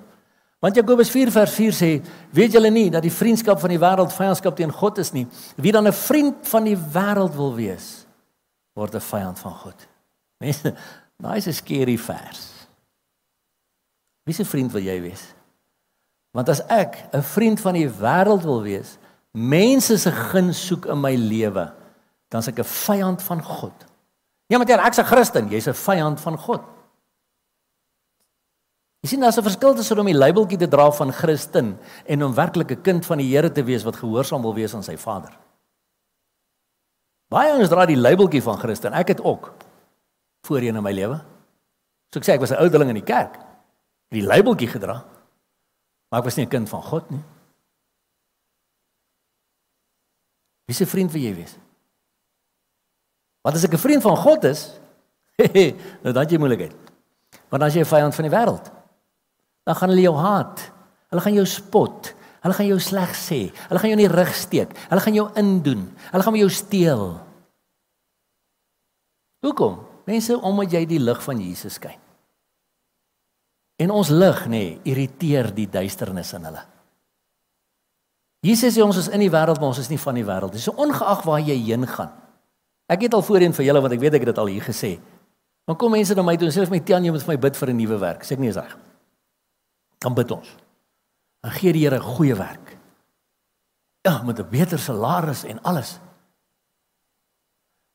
Want 0.61 0.77
Jakobus 0.77 1.11
4 1.11 1.31
vers 1.31 1.55
4 1.55 1.73
sê, 1.73 2.03
weet 2.31 2.53
julle 2.53 2.71
nie 2.71 2.91
dat 2.91 3.03
die 3.03 3.11
vriendskap 3.11 3.61
van 3.61 3.71
die 3.71 3.79
wêreld 3.79 4.13
vyandskap 4.13 4.57
teen 4.57 4.73
God 4.73 4.99
is 4.99 5.13
nie? 5.13 5.27
Wie 5.57 5.73
dan 5.73 5.87
'n 5.87 5.93
vriend 5.93 6.49
van 6.49 6.65
die 6.65 6.77
wêreld 6.77 7.35
wil 7.35 7.55
wees, 7.55 8.02
word 8.75 8.95
'n 8.95 9.01
vyand 9.01 9.39
van 9.39 9.55
God. 9.55 9.87
Mense, 10.39 10.75
daai 11.17 11.37
is 11.37 11.47
'n 11.47 11.53
skerry 11.53 11.99
vers. 11.99 12.67
Wie 14.25 14.35
se 14.35 14.45
vriend 14.45 14.73
wil 14.73 14.83
jy 14.83 15.01
wees? 15.01 15.35
Want 16.33 16.49
as 16.49 16.63
ek 16.67 17.09
'n 17.13 17.23
vriend 17.23 17.61
van 17.61 17.75
die 17.75 17.89
wêreld 17.89 18.43
wil 18.43 18.63
wees, 18.63 18.99
mense 19.33 19.99
se 19.99 20.11
guns 20.11 20.67
soek 20.67 20.87
in 20.87 21.01
my 21.01 21.15
lewe, 21.15 21.73
dan 22.29 22.41
is 22.41 22.49
ek 22.49 22.59
'n 22.59 22.65
vyand 22.65 23.23
van 23.23 23.43
God. 23.43 23.75
Ja, 24.47 24.59
maar 24.59 24.69
ek's 24.69 24.99
'n 24.99 25.05
Christen, 25.05 25.49
jy's 25.49 25.69
'n 25.69 25.75
vyand 25.75 26.21
van 26.21 26.39
God. 26.39 26.63
Jy 29.03 29.09
sien 29.09 29.21
daar's 29.21 29.37
'n 29.37 29.43
verskil 29.43 29.75
tussen 29.75 29.99
om 29.99 30.07
die 30.07 30.15
labeltjie 30.15 30.59
te 30.59 30.69
dra 30.69 30.91
van 30.91 31.13
Christen 31.13 31.79
en 32.07 32.23
om 32.23 32.35
werklik 32.35 32.71
'n 32.71 32.83
kind 32.83 33.07
van 33.07 33.19
die 33.19 33.37
Here 33.37 33.53
te 33.53 33.65
wees 33.65 33.83
wat 33.83 33.97
gehoorsaam 33.97 34.43
wil 34.43 34.55
wees 34.55 34.75
aan 34.75 34.83
sy 34.83 34.97
Vader. 34.97 35.42
Baie 37.33 37.55
ons 37.57 37.71
dra 37.73 37.87
die 37.89 37.97
labeltjie 37.97 38.43
van 38.45 38.59
Christen. 38.61 38.93
Ek 38.93 39.15
het 39.15 39.23
ook 39.25 39.53
voorheen 40.47 40.77
in 40.77 40.85
my 40.85 40.93
lewe. 40.93 41.21
So 42.13 42.21
ek 42.21 42.27
sê 42.27 42.35
ek 42.35 42.45
was 42.45 42.53
'n 42.53 42.61
ouderling 42.61 42.91
in 42.93 43.01
die 43.01 43.09
kerk. 43.15 43.39
Die 44.13 44.23
labeltjie 44.23 44.69
gedra. 44.69 45.05
Maar 46.11 46.21
ek 46.21 46.25
was 46.25 46.37
nie 46.37 46.45
'n 46.45 46.49
kind 46.49 46.69
van 46.69 46.83
God 46.83 47.11
nie. 47.11 47.25
Wie 50.67 50.75
se 50.75 50.87
vriend 50.87 51.13
wil 51.13 51.23
jy 51.23 51.35
wees? 51.35 51.57
Want 53.43 53.57
as 53.57 53.65
ek 53.65 53.73
'n 53.73 53.79
vriend 53.79 54.03
van 54.03 54.17
God 54.17 54.45
is, 54.45 54.79
nou 56.03 56.13
dan 56.13 56.29
jy 56.29 56.39
moeilikheid. 56.39 56.75
Want 57.49 57.63
as 57.63 57.75
jy 57.75 57.81
'n 57.81 57.87
vyand 57.87 58.15
van 58.15 58.25
die 58.29 58.37
wêreld, 58.37 58.71
dan 59.65 59.75
gaan 59.75 59.89
hulle 59.89 60.03
jou 60.03 60.17
haat. 60.17 60.71
Hulle 61.09 61.21
gaan 61.21 61.35
jou 61.35 61.47
spot. 61.47 62.15
Hulle 62.43 62.57
gaan 62.59 62.67
jou 62.67 62.79
sleg 62.83 63.15
sê. 63.15 63.41
Hulle 63.69 63.81
gaan 63.81 63.93
jou 63.93 63.99
in 63.99 64.05
die 64.05 64.11
rug 64.13 64.33
steek. 64.35 64.73
Hulle 64.91 65.03
gaan 65.05 65.15
jou 65.15 65.29
indoen. 65.39 65.85
Hulle 66.11 66.27
gaan 66.27 66.39
jou 66.41 66.51
steel. 66.51 67.05
Hoekom? 69.47 69.79
Mense 70.11 70.39
omdat 70.39 70.75
jy 70.75 70.83
die 70.91 71.03
lig 71.03 71.23
van 71.23 71.39
Jesus 71.43 71.79
skyn. 71.79 71.99
En 73.83 73.95
ons 73.95 74.11
lig 74.11 74.43
nê, 74.47 74.59
nee, 74.59 74.75
irriteer 74.93 75.51
die 75.55 75.69
duisternis 75.71 76.35
in 76.37 76.47
hulle. 76.51 76.63
Jesus 78.43 78.75
sê 78.75 78.83
ons 78.83 78.99
is 78.99 79.09
in 79.15 79.23
die 79.23 79.31
wêreld, 79.31 79.61
maar 79.63 79.71
ons 79.71 79.81
is 79.83 79.91
nie 79.91 80.01
van 80.03 80.19
die 80.19 80.27
wêreld 80.27 80.55
nie. 80.55 80.63
So 80.63 80.75
ongeag 80.83 81.23
waar 81.27 81.43
jy 81.43 81.57
heen 81.63 81.87
gaan. 81.87 82.11
Ek 82.91 83.07
het 83.07 83.15
al 83.15 83.23
voorheen 83.23 83.55
vir 83.55 83.69
julle 83.69 83.83
want 83.83 83.95
ek 83.95 84.03
weet 84.03 84.19
ek 84.19 84.27
het 84.27 84.33
dit 84.35 84.43
al 84.43 84.51
hier 84.51 84.67
gesê. 84.67 84.97
Dan 85.67 85.79
kom 85.79 85.95
mense 85.95 86.15
na 86.19 86.27
my 86.27 86.35
toe 86.37 86.49
en 86.51 86.55
sê 86.55 86.67
vir 86.67 86.75
my 86.75 86.83
Tiaan, 86.83 87.07
jy 87.07 87.15
moet 87.15 87.23
vir 87.23 87.33
my 87.35 87.39
bid 87.47 87.59
vir 87.59 87.71
'n 87.71 87.77
nuwe 87.79 87.99
werk. 88.03 88.27
Sê 88.27 88.35
ek 88.35 88.43
nie 88.43 88.51
is 88.51 88.59
reg. 88.59 88.77
Dan 90.03 90.15
bid 90.15 90.31
ons. 90.31 90.49
Dan 91.43 91.53
gee 91.59 91.73
die 91.75 91.83
Here 91.83 91.99
'n 91.99 92.15
goeie 92.17 92.35
werk. 92.35 92.77
Ja, 94.03 94.23
met 94.23 94.39
'n 94.39 94.49
beter 94.51 94.79
salaris 94.79 95.45
en 95.45 95.63
alles. 95.63 95.99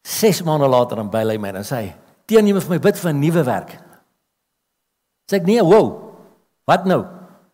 6 0.01 0.43
maande 0.43 0.67
later 0.67 0.95
dan 0.95 1.09
bel 1.09 1.29
hy 1.29 1.37
my 1.37 1.49
en 1.49 1.63
sê 1.63 1.93
"Teen 2.25 2.47
jy 2.47 2.53
moet 2.53 2.63
vir 2.63 2.69
my 2.69 2.79
bid 2.79 2.97
vir 2.97 3.11
'n 3.11 3.19
nuwe 3.19 3.43
werk." 3.43 3.71
Sê 5.31 5.35
ek: 5.35 5.45
"Nee, 5.45 5.63
wow. 5.63 6.13
Wat 6.65 6.85
nou? 6.85 7.05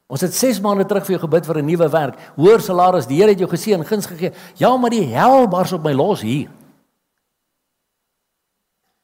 Ons 0.08 0.22
het 0.22 0.34
6 0.34 0.62
maande 0.62 0.86
terug 0.86 1.06
vir 1.06 1.18
jou 1.18 1.22
gebid 1.28 1.46
vir 1.46 1.58
'n 1.58 1.66
nuwe 1.66 1.90
werk. 1.90 2.20
Hoër 2.36 2.62
salaris. 2.62 3.08
Die 3.08 3.18
Here 3.18 3.30
het 3.30 3.40
jou 3.40 3.50
geseën, 3.50 3.86
guns 3.86 4.06
gegee. 4.06 4.34
Ja, 4.56 4.78
maar 4.78 4.90
die 4.90 5.06
hel 5.06 5.48
bars 5.48 5.72
op 5.72 5.84
my 5.84 5.94
los 5.94 6.22
hier. 6.22 6.50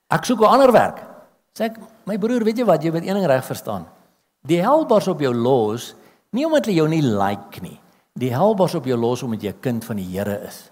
Ek 0.09 0.25
soek 0.25 0.41
'n 0.41 0.45
ander 0.45 0.71
werk." 0.71 0.97
Sê 1.53 1.63
ek: 1.65 1.77
"My 2.05 2.17
broer, 2.17 2.43
weet 2.43 2.57
jy 2.57 2.65
wat? 2.65 2.83
Jy 2.83 2.91
moet 2.91 3.07
een 3.07 3.13
ding 3.13 3.25
reg 3.25 3.45
verstaan. 3.45 3.87
Die 4.41 4.61
hel 4.61 4.85
bars 4.85 5.07
op 5.07 5.19
jou 5.19 5.33
los 5.33 5.95
Nie 6.36 6.45
omdat 6.45 6.65
hulle 6.65 6.77
jou 6.77 6.89
nie 6.89 7.01
like 7.01 7.61
nie. 7.61 7.80
Die 8.19 8.34
helbos 8.34 8.75
op 8.75 8.86
jou 8.86 8.97
los 8.97 9.23
omdat 9.23 9.41
jy 9.41 9.49
'n 9.53 9.59
kind 9.61 9.86
van 9.86 9.95
die 9.95 10.05
Here 10.05 10.39
is. 10.47 10.69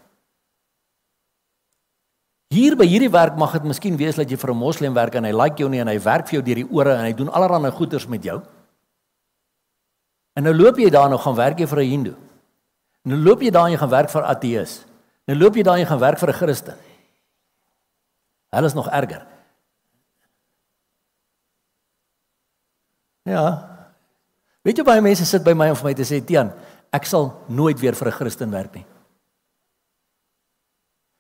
Hier 2.48 2.76
by 2.76 2.86
hierdie 2.86 3.12
werk 3.12 3.36
mag 3.36 3.52
dit 3.52 3.64
miskien 3.64 3.98
wees 3.98 4.16
dat 4.16 4.30
jy 4.30 4.38
vir 4.38 4.52
'n 4.52 4.58
moslem 4.58 4.94
werk 4.94 5.16
en 5.16 5.24
hy 5.24 5.32
like 5.32 5.58
jou 5.58 5.70
nie 5.70 5.80
en 5.80 5.88
hy 5.88 6.00
werk 6.00 6.28
vir 6.28 6.40
jou 6.40 6.42
deur 6.42 6.56
die 6.56 6.72
ore 6.72 6.94
en 6.96 7.06
hy 7.06 7.14
doen 7.14 7.30
allerlei 7.30 7.72
goeders 7.72 8.08
met 8.08 8.24
jou. 8.24 8.42
En 10.36 10.44
nou 10.44 10.54
loop 10.54 10.78
jy 10.78 10.90
daar 10.90 11.10
nou 11.10 11.20
gaan 11.20 11.36
werk 11.36 11.60
jy 11.60 11.68
vir 11.68 11.80
'n 11.80 11.90
hindoe. 11.90 12.16
Nou 13.04 13.18
loop 13.18 13.42
jy 13.42 13.50
daar 13.52 13.66
en 13.66 13.72
jy 13.72 13.78
gaan 13.78 13.90
werk 13.90 14.10
vir 14.10 14.24
ateës. 14.24 14.86
Nou 15.28 15.38
loop 15.38 15.56
jy 15.56 15.64
daar 15.64 15.74
en 15.74 15.80
jy 15.80 15.88
gaan 15.88 16.00
werk 16.00 16.20
vir 16.20 16.30
'n 16.30 16.34
Christen. 16.34 16.76
Hulle 18.50 18.66
is 18.66 18.74
nog 18.74 18.90
erger. 18.90 19.26
Ja, 23.24 23.77
Weet 24.68 24.82
jy 24.82 24.84
baie 24.84 25.00
mense 25.00 25.24
sit 25.24 25.46
by 25.48 25.54
my 25.56 25.70
om 25.72 25.78
vir 25.80 25.88
my 25.88 25.96
te 25.96 26.04
sê 26.04 26.20
Tian, 26.20 26.50
ek 26.92 27.06
sal 27.08 27.30
nooit 27.48 27.80
weer 27.80 27.96
vir 27.96 28.10
'n 28.12 28.18
Christen 28.20 28.52
werk 28.52 28.76
nie. 28.76 28.86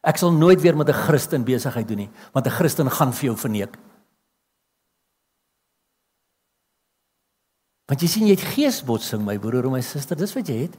Ek 0.03 0.17
sal 0.17 0.31
nooit 0.31 0.59
weer 0.61 0.75
met 0.75 0.89
'n 0.89 0.93
Christen 1.07 1.45
besigheid 1.45 1.87
doen 1.87 1.97
nie, 1.97 2.09
want 2.33 2.45
'n 2.45 2.51
Christen 2.51 2.89
gaan 2.89 3.13
vir 3.13 3.25
jou 3.31 3.35
verneek. 3.35 3.77
Want 7.87 8.01
jy 8.01 8.07
sien 8.07 8.27
jy 8.27 8.35
het 8.35 8.53
geesbotsing 8.55 9.23
my 9.23 9.37
broer 9.37 9.65
en 9.65 9.71
my 9.71 9.81
suster, 9.81 10.17
dis 10.17 10.35
wat 10.35 10.47
jy 10.47 10.63
het. 10.63 10.77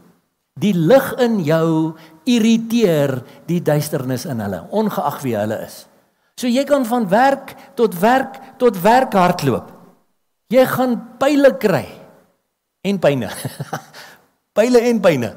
Die 0.60 0.74
lig 0.74 1.14
in 1.18 1.40
jou 1.44 1.96
irriteer 2.26 3.24
die 3.46 3.60
duisternis 3.60 4.26
in 4.26 4.40
hulle, 4.40 4.68
ongeag 4.70 5.22
wie 5.22 5.36
hulle 5.36 5.64
is. 5.64 5.86
So 6.36 6.46
jy 6.46 6.64
kan 6.64 6.84
van 6.84 7.08
werk 7.08 7.56
tot 7.74 7.98
werk 7.98 8.58
tot 8.58 8.76
werk 8.82 9.12
hardloop. 9.12 9.72
Jy 10.50 10.66
gaan 10.66 11.16
pile 11.18 11.56
kry 11.56 11.97
en 12.88 12.98
pyne. 12.98 13.28
Pyle 14.56 14.80
en 14.90 15.00
pyne. 15.00 15.32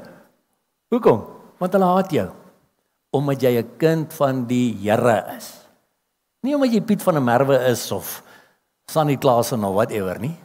Hoekom? 0.92 1.20
Want 1.60 1.76
hulle 1.76 1.90
haat 1.94 2.14
jou 2.16 2.30
omdat 3.12 3.42
jy 3.44 3.60
'n 3.60 3.76
kind 3.76 4.12
van 4.14 4.46
die 4.46 4.72
Here 4.80 5.36
is. 5.36 5.52
Nie 6.40 6.54
omdat 6.54 6.72
jy 6.72 6.80
Piet 6.80 7.02
van 7.02 7.14
der 7.14 7.22
Merwe 7.22 7.58
is 7.68 7.92
of 7.92 8.22
Sunny 8.88 9.16
Klaasen 9.16 9.64
of 9.64 9.74
whatever 9.74 10.18
nie, 10.18 10.36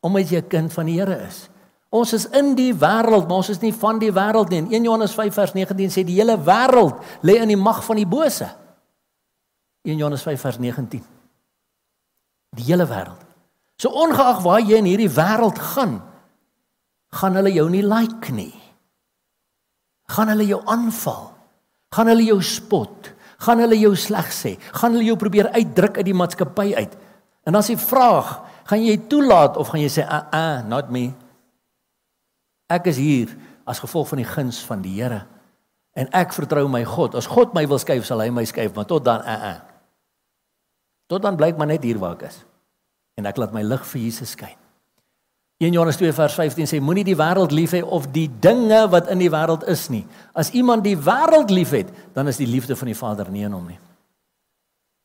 omdat 0.00 0.28
jy 0.30 0.42
'n 0.42 0.48
kind 0.48 0.72
van 0.72 0.86
die 0.86 0.98
Here 0.98 1.26
is. 1.26 1.48
Ons 1.88 2.12
is 2.12 2.26
in 2.26 2.54
die 2.54 2.74
wêreld, 2.74 3.28
maar 3.28 3.36
ons 3.36 3.48
is 3.48 3.60
nie 3.60 3.72
van 3.72 3.98
die 3.98 4.12
wêreld 4.12 4.48
nie. 4.48 4.58
In 4.58 4.72
1 4.72 4.82
Johannes 4.82 5.14
5 5.14 5.34
vers 5.34 5.52
19 5.52 5.90
sê 5.90 6.04
die 6.04 6.18
hele 6.20 6.36
wêreld 6.36 6.98
lê 7.22 7.40
in 7.40 7.48
die 7.48 7.56
mag 7.56 7.84
van 7.84 7.96
die 7.96 8.06
bose. 8.06 8.48
1 9.82 9.96
Johannes 9.96 10.22
5 10.22 10.40
vers 10.40 10.58
19. 10.58 11.04
Die 12.50 12.64
hele 12.64 12.86
wêreld. 12.86 13.22
So 13.76 13.88
ongeag 13.88 14.42
waar 14.42 14.60
jy 14.60 14.76
in 14.76 14.84
hierdie 14.84 15.10
wêreld 15.10 15.58
gaan, 15.58 16.02
gaan 17.14 17.36
hulle 17.38 17.52
jou 17.54 17.66
nie 17.70 17.84
like 17.84 18.32
nie. 18.34 18.54
Gaan 20.10 20.30
hulle 20.32 20.46
jou 20.46 20.60
aanval? 20.70 21.30
Gaan 21.94 22.10
hulle 22.10 22.26
jou 22.26 22.40
spot? 22.42 23.12
Gaan 23.42 23.60
hulle 23.62 23.78
jou 23.78 23.92
sleg 23.98 24.30
sê? 24.32 24.56
Gaan 24.78 24.96
hulle 24.96 25.10
jou 25.10 25.16
probeer 25.20 25.50
uitdruk 25.54 26.00
uit 26.00 26.08
die 26.08 26.16
maatskappy 26.16 26.72
uit? 26.76 26.96
En 27.46 27.58
as 27.58 27.70
jy 27.70 27.76
vra, 27.78 28.10
gaan 28.66 28.82
jy 28.82 28.96
toelaat 29.10 29.58
of 29.60 29.70
gaan 29.70 29.80
jy 29.80 29.90
sê, 29.90 30.02
"Uh, 30.02 30.22
uh, 30.32 30.68
not 30.68 30.90
me." 30.90 31.14
Ek 32.68 32.86
is 32.86 32.96
hier 32.96 33.36
as 33.66 33.78
gevolg 33.78 34.08
van 34.08 34.18
die 34.18 34.26
guns 34.26 34.64
van 34.64 34.82
die 34.82 35.02
Here. 35.02 35.26
En 35.94 36.08
ek 36.12 36.32
vertrou 36.32 36.68
my 36.68 36.84
God. 36.84 37.14
As 37.14 37.26
God 37.26 37.54
my 37.54 37.66
wil 37.66 37.78
skuif, 37.78 38.04
sal 38.04 38.20
hy 38.20 38.30
my 38.30 38.44
skuif, 38.44 38.74
maar 38.74 38.84
tot 38.84 39.04
dan, 39.04 39.20
uh, 39.20 39.54
uh. 39.54 39.60
Tot 41.06 41.22
dan 41.22 41.36
blyk 41.36 41.56
maar 41.56 41.66
net 41.66 41.82
hier 41.82 41.98
waar 41.98 42.12
ek 42.18 42.22
is. 42.22 42.44
En 43.16 43.26
ek 43.26 43.36
laat 43.36 43.52
my 43.52 43.62
lig 43.62 43.86
vir 43.86 44.00
Jesus 44.00 44.30
skyn. 44.30 44.65
1 45.56 45.72
Johannes 45.72 45.96
2 45.96 46.12
vers 46.12 46.34
15 46.36 46.68
sê 46.68 46.78
moenie 46.84 47.04
die 47.06 47.16
wêreld 47.16 47.52
lief 47.56 47.72
hê 47.72 47.80
of 47.80 48.10
die 48.12 48.26
dinge 48.28 48.82
wat 48.92 49.08
in 49.08 49.22
die 49.22 49.30
wêreld 49.32 49.62
is 49.72 49.86
nie. 49.88 50.02
As 50.36 50.50
iemand 50.52 50.84
die 50.84 50.98
wêreld 51.00 51.48
liefhet, 51.48 51.88
dan 52.12 52.28
is 52.28 52.36
die 52.36 52.48
liefde 52.48 52.76
van 52.76 52.90
die 52.90 52.96
Vader 52.98 53.30
nie 53.32 53.46
in 53.48 53.54
hom 53.56 53.64
nie. 53.64 53.78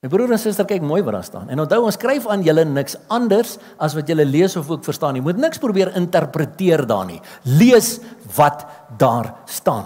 My 0.01 0.09
broer 0.09 0.33
en 0.33 0.41
suster, 0.41 0.65
kyk 0.67 0.83
mooi 0.83 0.99
wat 1.05 1.13
daar 1.13 1.23
staan. 1.23 1.49
En 1.53 1.61
onthou 1.61 1.85
ons 1.85 1.95
skryf 1.95 2.25
aan 2.27 2.43
julle 2.43 2.65
niks 2.67 2.97
anders 3.13 3.53
as 3.79 3.95
wat 3.95 4.09
julle 4.09 4.25
lees 4.25 4.57
of 4.59 4.67
ook 4.73 4.83
verstaan 4.83 5.15
nie. 5.15 5.21
Moet 5.23 5.39
niks 5.39 5.61
probeer 5.61 5.93
interpreteer 5.95 6.83
daar 6.89 7.05
nie. 7.07 7.19
Lees 7.45 7.99
wat 8.35 8.65
daar 8.99 9.29
staan. 9.45 9.85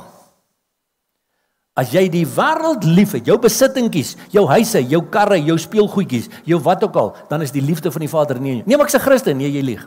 As 1.77 1.91
jy 1.91 2.07
die 2.09 2.23
wêreld 2.25 2.87
liefhet, 2.87 3.27
jou 3.27 3.35
besittingkies, 3.43 4.15
jou 4.33 4.47
huise, 4.49 4.81
jou 4.87 5.03
karre, 5.11 5.37
jou 5.43 5.59
speelgoedjies, 5.59 6.31
jou 6.47 6.57
wat 6.63 6.87
ook 6.87 6.97
al, 6.97 7.13
dan 7.29 7.43
is 7.45 7.53
die 7.53 7.61
liefde 7.61 7.91
van 7.91 8.07
die 8.07 8.09
Vader 8.09 8.39
nie 8.39 8.53
in 8.53 8.57
jou. 8.63 8.67
Nee, 8.71 8.79
maar 8.79 8.87
ek's 8.87 8.95
'n 8.95 9.05
Christen, 9.05 9.37
nee, 9.37 9.51
jy 9.51 9.61
lieg. 9.61 9.85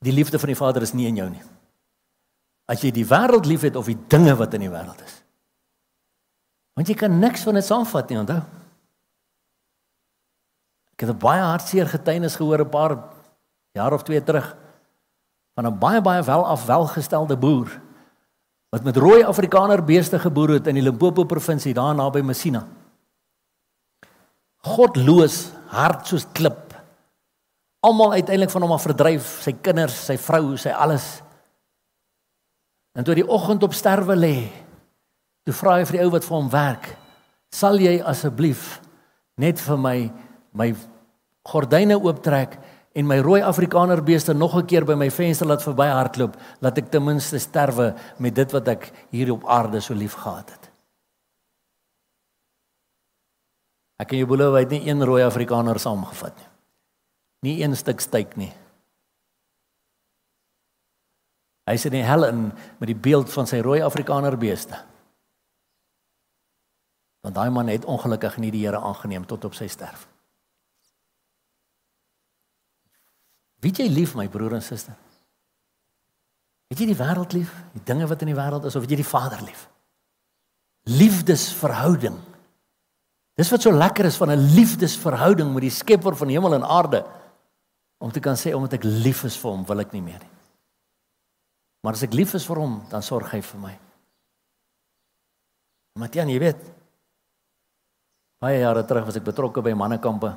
Die 0.00 0.12
liefde 0.12 0.38
van 0.40 0.48
die 0.48 0.56
Vader 0.56 0.82
is 0.82 0.94
nie 0.96 1.06
in 1.10 1.18
jou 1.20 1.28
nie. 1.28 1.42
As 2.70 2.80
jy 2.80 2.92
die 2.94 3.04
wêreld 3.04 3.48
liefhet 3.48 3.76
of 3.76 3.90
die 3.90 3.98
dinge 4.08 4.32
wat 4.38 4.54
in 4.56 4.64
die 4.64 4.72
wêreld 4.72 5.00
is. 5.04 5.18
Want 6.78 6.88
jy 6.88 6.96
kan 6.96 7.18
niks 7.20 7.44
van 7.44 7.58
dit 7.58 7.66
saamvat 7.66 8.08
nie, 8.08 8.20
onthou. 8.22 8.40
Ek 10.94 11.04
het 11.04 11.10
'n 11.10 11.18
baie 11.18 11.42
hartseer 11.42 11.86
getuienis 11.86 12.36
gehoor 12.36 12.60
'n 12.60 12.70
paar 12.70 12.96
jaar 13.74 13.92
of 13.92 14.02
twee 14.02 14.22
terug 14.22 14.56
van 15.54 15.66
'n 15.66 15.78
baie 15.78 16.00
baie 16.00 16.22
welaf 16.22 16.66
welgestelde 16.66 17.36
boer 17.36 17.80
wat 18.70 18.84
met 18.84 18.96
rooi 18.96 19.22
Afrikaner 19.24 19.84
beeste 19.84 20.18
geboer 20.18 20.48
het 20.48 20.66
in 20.66 20.74
die 20.74 20.82
Limpopo 20.82 21.24
provinsie 21.24 21.74
daar 21.74 21.94
naby 21.94 22.20
Messina. 22.20 22.66
Godloos, 24.56 25.50
hart 25.66 26.06
soos 26.06 26.26
klip 26.32 26.69
almal 27.80 28.12
uiteindelik 28.12 28.52
van 28.52 28.62
hom 28.62 28.72
af 28.76 28.84
verdryf, 28.84 29.28
sy 29.44 29.54
kinders, 29.64 29.96
sy 30.08 30.16
vrou, 30.20 30.56
sy 30.60 30.72
alles. 30.72 31.20
En 32.96 33.06
toe 33.06 33.16
die 33.16 33.26
oggend 33.26 33.64
op 33.64 33.76
sterwe 33.76 34.16
lê, 34.18 34.36
toe 35.46 35.54
vra 35.56 35.78
hy 35.78 35.86
vir 35.88 35.98
die 35.98 36.02
ou 36.04 36.10
wat 36.12 36.26
vir 36.26 36.36
hom 36.36 36.50
werk, 36.50 36.96
"Sal 37.52 37.78
jy 37.78 38.00
asseblief 38.02 38.80
net 39.36 39.58
vir 39.58 39.76
my 39.78 40.10
my 40.52 40.74
gordyne 41.46 41.94
ooptrek 41.94 42.58
en 42.94 43.06
my 43.06 43.20
rooi 43.20 43.40
Afrikaner 43.40 44.02
beeste 44.02 44.34
nog 44.34 44.56
'n 44.56 44.66
keer 44.66 44.84
by 44.84 44.94
my 44.94 45.10
venster 45.10 45.46
laat 45.46 45.62
verby 45.62 45.86
hardloop, 45.86 46.36
laat 46.60 46.78
ek 46.78 46.90
ten 46.90 47.04
minste 47.04 47.38
sterwe 47.38 47.94
met 48.18 48.34
dit 48.34 48.52
wat 48.52 48.68
ek 48.68 48.92
hier 49.10 49.32
op 49.32 49.46
aarde 49.46 49.80
so 49.80 49.94
lief 49.94 50.14
gehad 50.14 50.50
het." 50.50 50.70
Ek 53.98 54.08
kan 54.08 54.18
jou 54.18 54.26
beloof 54.26 54.54
hy 54.54 54.60
het 54.60 54.70
nie 54.70 54.88
een 54.88 55.04
rooi 55.04 55.22
Afrikaner 55.22 55.78
saamgevat 55.78 56.36
nie. 56.36 56.49
Nie 57.44 57.62
een 57.62 57.76
stuk 57.76 58.00
styk 58.00 58.36
nie. 58.36 58.52
Hy 61.70 61.76
sê 61.78 61.90
in 61.92 62.04
hel 62.04 62.26
in 62.26 62.46
met 62.52 62.88
die 62.90 62.98
beeld 62.98 63.30
van 63.32 63.46
sy 63.46 63.60
rooi 63.64 63.80
Afrikaner 63.84 64.36
beeste. 64.40 64.76
Want 67.20 67.36
daai 67.36 67.50
man 67.52 67.68
het 67.68 67.84
ongelukkig 67.84 68.40
nie 68.40 68.50
die 68.50 68.64
Here 68.64 68.80
aangeneem 68.80 69.26
tot 69.28 69.44
op 69.44 69.54
sy 69.54 69.68
sterf. 69.70 70.06
Wie 73.60 73.72
jy 73.76 73.90
lief 73.92 74.16
my 74.16 74.26
broer 74.32 74.56
en 74.56 74.64
suster? 74.64 74.96
Het 76.72 76.80
jy 76.80 76.92
die 76.92 77.00
wêreld 77.00 77.36
lief? 77.36 77.52
Die 77.76 77.84
dinge 77.84 78.08
wat 78.08 78.22
in 78.24 78.32
die 78.32 78.38
wêreld 78.38 78.64
is 78.64 78.76
of 78.76 78.86
het 78.86 78.92
jy 78.94 79.02
die 79.02 79.12
Vader 79.12 79.42
lief? 79.44 79.68
Liefdesverhouding 80.88 82.16
Dis 83.40 83.48
wat 83.48 83.64
so 83.64 83.72
lekker 83.72 84.04
is 84.04 84.18
van 84.20 84.30
'n 84.30 84.52
liefdesverhouding 84.54 85.52
met 85.52 85.62
die 85.62 85.72
Skepper 85.72 86.16
van 86.16 86.28
hemel 86.28 86.54
en 86.54 86.64
aarde. 86.64 87.06
Om 88.00 88.12
te 88.12 88.22
kan 88.24 88.38
sê 88.38 88.54
omdat 88.56 88.78
ek 88.78 88.86
lief 88.88 89.24
is 89.28 89.36
vir 89.36 89.50
hom, 89.52 89.64
wil 89.68 89.82
ek 89.82 89.92
nie 89.92 90.02
meer 90.04 90.20
nie. 90.22 90.36
Maar 91.84 91.96
as 91.96 92.04
ek 92.04 92.16
lief 92.16 92.34
is 92.36 92.46
vir 92.48 92.60
hom, 92.60 92.78
dan 92.90 93.04
sorg 93.04 93.32
hy 93.32 93.40
vir 93.44 93.60
my. 93.60 93.72
Matian, 96.00 96.30
jy 96.32 96.38
weet, 96.40 96.60
baie 98.40 98.60
jare 98.62 98.84
terug 98.88 99.08
was 99.08 99.18
ek 99.20 99.26
betrokke 99.26 99.64
by 99.64 99.74
mannekampe. 99.76 100.32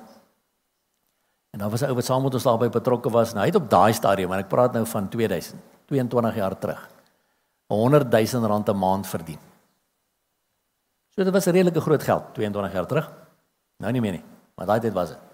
En 1.53 1.61
daar 1.61 1.69
was 1.69 1.83
'n 1.83 1.91
ou 1.91 1.95
wat 1.95 2.05
saam 2.05 2.23
met 2.23 2.33
ons 2.33 2.43
daarbey 2.43 2.69
betrokke 2.69 3.09
was. 3.09 3.33
Nou, 3.33 3.43
hy 3.45 3.51
het 3.51 3.61
op 3.61 3.69
daai 3.69 3.93
stadium, 3.93 4.29
maar 4.29 4.39
ek 4.39 4.49
praat 4.49 4.73
nou 4.73 4.85
van 4.85 5.09
2000, 5.09 5.61
22 5.87 6.35
jaar 6.35 6.57
terug. 6.59 6.89
100 7.67 8.11
000 8.11 8.47
rand 8.47 8.69
'n 8.69 8.77
maand 8.77 9.07
verdien. 9.07 9.39
So 11.15 11.23
dit 11.23 11.33
was 11.33 11.45
'n 11.45 11.51
redelike 11.51 11.81
groot 11.81 12.03
geld 12.03 12.33
22 12.33 12.73
jaar 12.73 12.87
terug. 12.87 13.11
Nou 13.77 13.91
nie 13.91 14.01
meer 14.01 14.11
nie, 14.11 14.23
maar 14.55 14.65
daai 14.65 14.79
tyd 14.79 14.93
was 14.93 15.09
dit. 15.09 15.32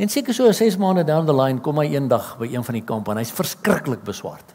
En 0.00 0.08
seker 0.08 0.34
so 0.34 0.48
6 0.52 0.78
maande 0.80 1.04
down 1.04 1.26
the 1.28 1.34
line 1.36 1.60
kom 1.60 1.78
hy 1.78 1.90
eendag 1.92 2.32
by 2.40 2.48
een 2.48 2.64
van 2.64 2.78
die 2.78 2.86
kampe 2.88 3.12
en 3.12 3.20
hy's 3.20 3.34
verskriklik 3.36 4.00
beswaard. 4.06 4.54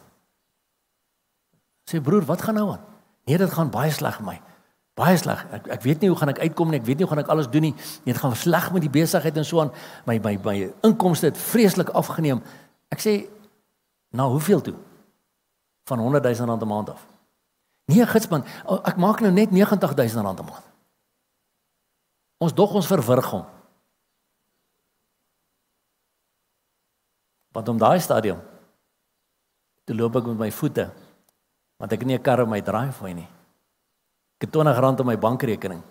Sê 1.86 2.02
broer, 2.02 2.26
wat 2.26 2.42
gaan 2.42 2.58
nou 2.58 2.72
aan? 2.74 2.82
Nee, 3.30 3.38
dit 3.38 3.54
gaan 3.54 3.70
baie 3.70 3.92
sleg 3.94 4.18
met 4.24 4.28
my. 4.32 4.56
Baie 4.98 5.18
sleg. 5.20 5.44
Ek 5.54 5.68
ek 5.76 5.84
weet 5.84 6.02
nie 6.02 6.10
hoe 6.10 6.18
gaan 6.18 6.32
ek 6.32 6.42
uitkom 6.42 6.72
nie. 6.72 6.80
Ek 6.80 6.88
weet 6.88 6.98
nie 7.02 7.06
hoe 7.06 7.12
gaan 7.12 7.22
ek 7.22 7.30
alles 7.34 7.50
doen 7.52 7.68
nie. 7.68 7.74
Nee, 7.76 8.14
dit 8.14 8.22
gaan 8.22 8.34
sleg 8.40 8.72
met 8.74 8.86
die 8.86 8.90
besigheid 8.90 9.38
en 9.38 9.46
so 9.46 9.62
aan. 9.62 9.74
My 10.10 10.18
my 10.24 10.38
my 10.46 10.56
inkomste 10.88 11.30
het 11.30 11.38
vreeslik 11.38 11.92
afgeneem. 11.94 12.42
Ek 12.90 13.04
sê 13.04 13.16
nou 14.16 14.30
hoeveel 14.38 14.64
toe? 14.66 14.76
Van 15.90 16.00
100 16.00 16.24
000 16.24 16.48
rand 16.50 16.64
'n 16.64 16.68
maand 16.68 16.90
af. 16.90 17.06
Nee, 17.86 18.06
gitsman, 18.06 18.46
ek 18.66 18.98
maak 18.98 19.22
nou 19.22 19.32
net 19.32 19.52
90 19.52 19.94
000 19.94 20.24
rand 20.26 20.40
'n 20.40 20.46
maand. 20.46 20.66
Ons 22.38 22.54
dog 22.54 22.74
ons 22.74 22.88
verwrig 22.88 23.30
hom. 23.30 23.46
Want 27.56 27.72
om 27.72 27.80
daai 27.80 28.00
stadium 28.04 28.42
te 29.86 29.96
loop 29.96 30.18
ek 30.20 30.28
met 30.34 30.46
my 30.48 30.52
voete 30.52 30.90
want 31.80 31.92
ek 31.92 32.02
het 32.04 32.08
nie 32.08 32.18
'n 32.18 32.24
kar 32.24 32.42
om 32.42 32.50
my 32.50 32.62
driveway 32.62 33.14
nie. 33.14 33.28
Ek 34.38 34.48
het 34.48 34.52
20 34.52 34.80
rand 34.80 35.00
op 35.00 35.06
my 35.06 35.18
bankrekening. 35.18 35.84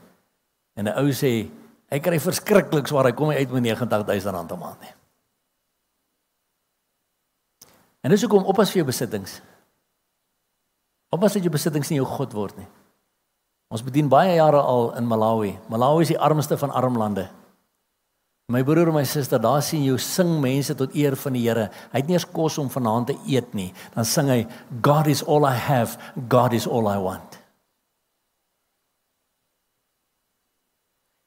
En 0.77 0.89
'n 0.89 0.97
ou 0.99 1.13
sê 1.13 1.51
hy 1.91 1.99
kry 2.01 2.19
verskriklik 2.19 2.87
swaar, 2.87 3.05
hy 3.05 3.13
kom 3.13 3.31
uit 3.31 3.51
met 3.51 3.63
90000 3.63 4.35
rand 4.35 4.53
'n 4.53 4.59
maand 4.59 4.81
nie. 4.81 4.95
En 8.03 8.11
dis 8.11 8.21
hoekom 8.21 8.45
oppas 8.45 8.71
vir 8.71 8.83
jou 8.83 8.87
besittings. 8.87 9.41
Oppas 11.09 11.33
dat 11.33 11.43
jou 11.43 11.53
besittings 11.53 11.89
nie 11.91 11.97
jou 11.97 12.07
god 12.07 12.33
word 12.33 12.57
nie. 12.57 12.69
Ons 13.69 13.83
bedien 13.83 14.09
baie 14.09 14.35
jare 14.35 14.61
al 14.61 14.95
in 14.97 15.07
Malawi. 15.07 15.59
Malawi 15.69 16.03
is 16.03 16.09
die 16.09 16.19
armste 16.19 16.59
van 16.59 16.71
arm 16.71 16.99
lande. 16.99 17.31
My 18.53 18.61
broer 18.61 18.91
en 18.91 18.99
my 18.99 19.07
suster, 19.09 19.41
daar 19.41 19.63
sien 19.65 19.87
jy 19.87 19.95
sing 20.03 20.35
mense 20.43 20.75
tot 20.77 20.93
eer 20.93 21.17
van 21.17 21.33
die 21.33 21.47
Here. 21.47 21.71
Hy 21.93 22.03
het 22.03 22.11
nie 22.11 22.19
eens 22.19 22.27
kos 22.29 22.59
om 22.61 22.69
vanaand 22.69 23.09
te 23.09 23.17
eet 23.31 23.55
nie. 23.57 23.71
Dan 23.95 24.05
sing 24.05 24.29
hy 24.29 24.43
God 24.85 25.09
is 25.09 25.23
all 25.25 25.49
I 25.49 25.55
have, 25.57 25.97
God 26.29 26.53
is 26.53 26.69
all 26.69 26.91
I 26.91 26.99
want. 27.01 27.39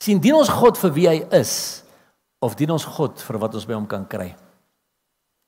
Sien 0.05 0.22
dien 0.22 0.38
ons 0.38 0.51
God 0.53 0.78
vir 0.78 0.93
wie 0.93 1.07
hy 1.09 1.18
is 1.36 1.53
of 2.45 2.53
dien 2.55 2.70
ons 2.72 2.86
God 2.86 3.18
vir 3.26 3.41
wat 3.41 3.57
ons 3.57 3.65
by 3.65 3.74
hom 3.74 3.89
kan 3.89 4.05
kry? 4.07 4.30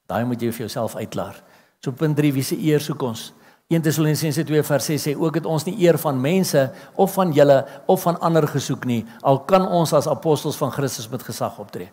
Daai 0.09 0.25
moet 0.25 0.41
jy 0.41 0.49
vir 0.49 0.65
jouself 0.65 0.97
uitklaar. 0.97 1.37
So 1.85 1.93
punt 1.93 2.17
3 2.17 2.33
wie 2.33 2.43
se 2.43 2.57
eer 2.57 2.81
soek 2.81 3.05
ons? 3.05 3.29
1 3.69 3.83
Tessalonisense 3.85 4.41
2 4.49 4.63
vers 4.65 4.85
6 4.89 5.03
sê 5.05 5.11
ook 5.13 5.35
het 5.37 5.45
ons 5.45 5.63
nie 5.67 5.75
eer 5.83 5.97
van 6.01 6.17
mense 6.17 6.61
of 6.97 7.11
van 7.13 7.29
julle 7.37 7.59
of 7.85 8.01
van 8.01 8.15
ander 8.25 8.47
gesoek 8.49 8.87
nie 8.89 9.03
al 9.21 9.43
kan 9.45 9.61
ons 9.61 9.91
as 9.93 10.07
apostels 10.09 10.55
van 10.57 10.71
Christus 10.73 11.05
met 11.09 11.21
gesag 11.21 11.59
optree. 11.61 11.91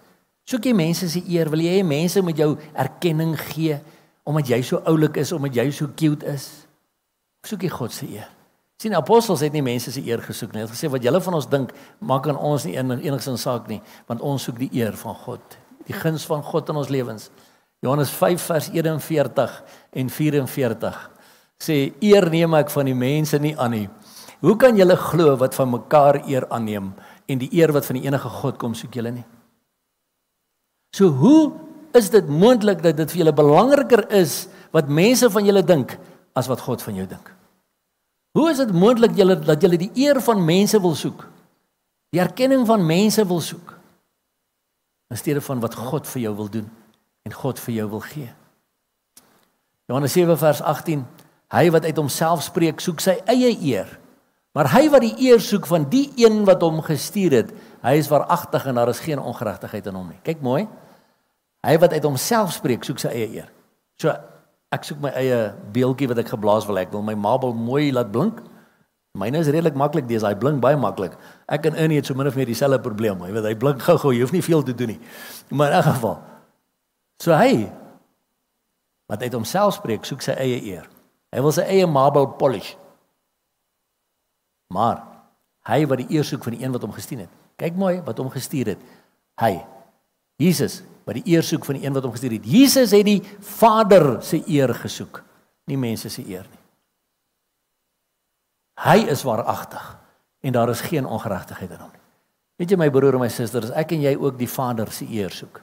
Soek 0.49 0.65
jy 0.65 0.73
mense 0.73 1.09
se 1.13 1.21
eer? 1.29 1.51
Wil 1.53 1.67
jy 1.67 1.75
hê 1.75 1.83
mense 1.85 2.23
moet 2.25 2.39
jou 2.41 2.55
erkenning 2.73 3.35
gee 3.51 3.77
omdat 4.25 4.49
jy 4.49 4.61
so 4.65 4.81
oulik 4.89 5.19
is, 5.21 5.35
omdat 5.37 5.59
jy 5.59 5.67
so 5.71 5.91
cute 5.93 6.25
is? 6.33 6.47
Soek 7.45 7.67
jy 7.67 7.71
God 7.75 7.93
se 7.93 8.09
eer? 8.09 8.31
Sien 8.81 8.97
apostels 8.97 9.45
het 9.45 9.53
nie 9.53 9.63
mense 9.65 9.93
se 9.93 10.01
eer 10.01 10.23
gesoek 10.25 10.55
nie. 10.55 10.63
Hulle 10.63 10.71
het 10.71 10.79
gesê 10.79 10.89
wat 10.93 11.05
julle 11.05 11.21
van 11.27 11.37
ons 11.37 11.49
dink 11.51 11.75
maak 12.01 12.25
aan 12.33 12.41
ons 12.41 12.65
nie 12.65 12.79
enig, 12.79 13.05
enigsins 13.05 13.45
saak 13.45 13.69
nie, 13.69 13.83
want 14.09 14.25
ons 14.25 14.49
soek 14.49 14.57
die 14.65 14.71
eer 14.81 14.97
van 14.97 15.17
God, 15.27 15.59
die 15.85 15.97
guns 15.97 16.25
van 16.29 16.41
God 16.45 16.73
in 16.73 16.81
ons 16.81 16.89
lewens. 16.93 17.29
Johannes 17.85 18.17
5 18.17 18.49
vers 18.49 18.71
41 18.73 19.61
en 19.93 20.15
44 20.17 21.05
sê 21.63 21.93
eer 22.05 22.29
neem 22.31 22.55
ek 22.59 22.71
van 22.73 22.89
die 22.89 22.97
mense 22.97 23.39
nie 23.41 23.55
aan 23.57 23.75
nie. 23.75 23.87
Hoe 24.45 24.57
kan 24.61 24.77
julle 24.77 24.97
glo 25.01 25.37
wat 25.41 25.57
van 25.57 25.73
mekaar 25.73 26.21
eer 26.29 26.47
aanneem 26.53 26.93
en 27.27 27.41
die 27.41 27.49
eer 27.57 27.73
wat 27.73 27.87
van 27.89 27.99
die 27.99 28.07
enige 28.07 28.29
God 28.41 28.59
kom 28.61 28.75
soek 28.77 28.95
julle 28.99 29.15
nie? 29.15 29.25
So 30.97 31.09
hoe 31.09 31.53
is 31.97 32.11
dit 32.13 32.29
moontlik 32.29 32.83
dat 32.85 32.99
dit 32.99 33.11
vir 33.13 33.25
julle 33.25 33.37
belangriker 33.37 34.05
is 34.15 34.47
wat 34.77 34.93
mense 34.93 35.31
van 35.33 35.49
julle 35.49 35.65
dink 35.65 35.97
as 36.37 36.49
wat 36.53 36.61
God 36.61 36.85
van 36.85 37.01
jou 37.01 37.07
dink? 37.09 37.33
Hoe 38.37 38.51
is 38.53 38.61
dit 38.61 38.73
moontlik 38.77 39.17
julle 39.17 39.39
dat 39.41 39.63
julle 39.65 39.81
die 39.81 39.93
eer 40.05 40.21
van 40.21 40.45
mense 40.45 40.81
wil 40.81 40.95
soek? 40.95 41.25
Die 42.13 42.21
erkenning 42.21 42.67
van 42.69 42.85
mense 42.85 43.25
wil 43.25 43.41
soek 43.41 43.73
in 45.11 45.17
steede 45.17 45.41
van 45.41 45.61
wat 45.63 45.77
God 45.79 46.07
vir 46.11 46.27
jou 46.27 46.35
wil 46.37 46.49
doen 46.51 46.67
en 47.27 47.33
God 47.33 47.61
vir 47.63 47.75
jou 47.81 47.87
wil 47.91 48.03
gee. 48.03 48.29
Johannes 49.87 50.13
7 50.13 50.37
vers 50.39 50.61
18 50.63 51.05
Hy 51.55 51.69
wat 51.71 51.87
uit 51.87 51.97
homself 51.97 52.43
spreek, 52.47 52.81
soek 52.83 53.03
sy 53.03 53.17
eie 53.31 53.53
eer. 53.55 53.91
Maar 54.57 54.71
hy 54.73 54.87
wat 54.89 55.05
die 55.05 55.15
eer 55.29 55.43
soek 55.43 55.67
van 55.69 55.85
die 55.93 56.09
een 56.17 56.41
wat 56.49 56.63
hom 56.65 56.81
gestuur 56.85 57.35
het, 57.37 57.53
hy 57.85 57.93
is 58.01 58.09
waaragtig 58.09 58.65
en 58.67 58.79
daar 58.81 58.91
is 58.91 59.03
geen 59.05 59.21
ongeregtigheid 59.21 59.91
in 59.93 59.99
hom 59.99 60.09
nie. 60.15 60.21
Kyk 60.25 60.41
mooi. 60.43 60.65
Hy 61.67 61.77
wat 61.83 61.93
uit 61.93 62.09
homself 62.09 62.55
spreek, 62.57 62.87
soek 62.87 63.03
sy 63.03 63.13
eie 63.13 63.29
eer. 63.43 63.51
So 64.01 64.15
ek 64.73 64.89
soek 64.89 65.03
my 65.05 65.13
eie 65.19 65.53
beeldjie 65.75 66.09
wat 66.11 66.23
ek 66.25 66.33
geblaas 66.33 66.67
wil. 66.69 66.81
Ek 66.81 66.95
wil 66.95 67.05
my 67.05 67.15
mabel 67.19 67.55
mooi 67.57 67.91
laat 67.95 68.11
blink. 68.15 68.41
Myne 69.17 69.41
is 69.41 69.49
redelik 69.49 69.77
maklik 69.79 70.09
dis, 70.09 70.25
hy 70.25 70.35
blink 70.37 70.61
baie 70.65 70.77
maklik. 70.81 71.15
Ek 71.49 71.69
en 71.69 71.77
Ernie 71.81 72.01
het 72.01 72.09
so 72.09 72.17
min 72.17 72.29
of 72.29 72.37
meer 72.37 72.49
dieselfde 72.49 72.81
probleem. 72.85 73.23
Jy 73.29 73.37
weet, 73.37 73.49
hy 73.49 73.55
blink 73.61 73.85
gou-gou, 73.85 74.13
jy 74.13 74.25
hoef 74.25 74.35
nie 74.35 74.45
veel 74.45 74.65
te 74.67 74.75
doen 74.77 74.93
nie. 74.93 74.99
Maar 75.53 75.73
in 75.73 75.79
elk 75.79 75.89
geval. 75.93 76.19
So 77.23 77.37
hy 77.37 77.69
wat 79.09 79.23
uit 79.23 79.37
homself 79.37 79.79
spreek, 79.79 80.05
soek 80.09 80.25
sy 80.25 80.35
eie 80.41 80.61
eer. 80.65 80.89
Hy 81.35 81.43
wil 81.43 81.55
sy 81.55 81.65
eie 81.67 81.87
marble 81.91 82.29
polish. 82.39 82.75
Maar 84.75 85.01
hy 85.67 85.81
wat 85.91 86.03
die 86.03 86.17
eer 86.17 86.27
soek 86.27 86.45
van 86.47 86.57
die 86.57 86.63
een 86.65 86.75
wat 86.75 86.85
hom 86.87 86.95
gestuur 86.95 87.25
het. 87.25 87.33
Kyk 87.59 87.79
mooi 87.79 87.97
wat 88.07 88.19
hom 88.21 88.31
gestuur 88.31 88.75
het. 88.75 88.85
Hy 89.41 89.55
Jesus 90.41 90.83
wat 91.07 91.17
die 91.21 91.33
eer 91.33 91.45
soek 91.47 91.65
van 91.65 91.79
die 91.79 91.87
een 91.87 91.95
wat 91.97 92.05
hom 92.05 92.15
gestuur 92.15 92.37
het. 92.37 92.49
Jesus 92.49 92.93
het 92.93 93.07
die 93.07 93.21
Vader 93.41 94.19
se 94.27 94.43
eer 94.51 94.73
gesoek, 94.75 95.23
nie 95.71 95.79
mense 95.81 96.11
se 96.13 96.25
eer 96.27 96.45
nie. 96.45 96.63
Hy 98.85 98.99
is 99.13 99.23
waaragtig 99.25 99.85
en 100.45 100.53
daar 100.53 100.71
is 100.71 100.85
geen 100.85 101.07
ongeregtigheid 101.07 101.71
in 101.71 101.81
hom 101.81 101.93
nie. 101.93 102.03
Weet 102.61 102.73
jy 102.73 102.79
my 102.81 102.89
broer 102.93 103.17
en 103.17 103.25
my 103.25 103.31
susters, 103.33 103.73
ek 103.77 103.93
en 103.97 104.05
jy 104.05 104.15
ook 104.17 104.37
die 104.41 104.49
Vader 104.49 104.91
se 104.93 105.07
eer 105.13 105.33
soek. 105.33 105.61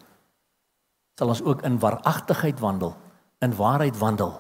Sal 1.18 1.30
ons 1.34 1.42
ook 1.46 1.62
in 1.66 1.78
waaragtigheid 1.82 2.62
wandel, 2.62 2.96
in 3.46 3.54
waarheid 3.58 3.98
wandel 4.00 4.40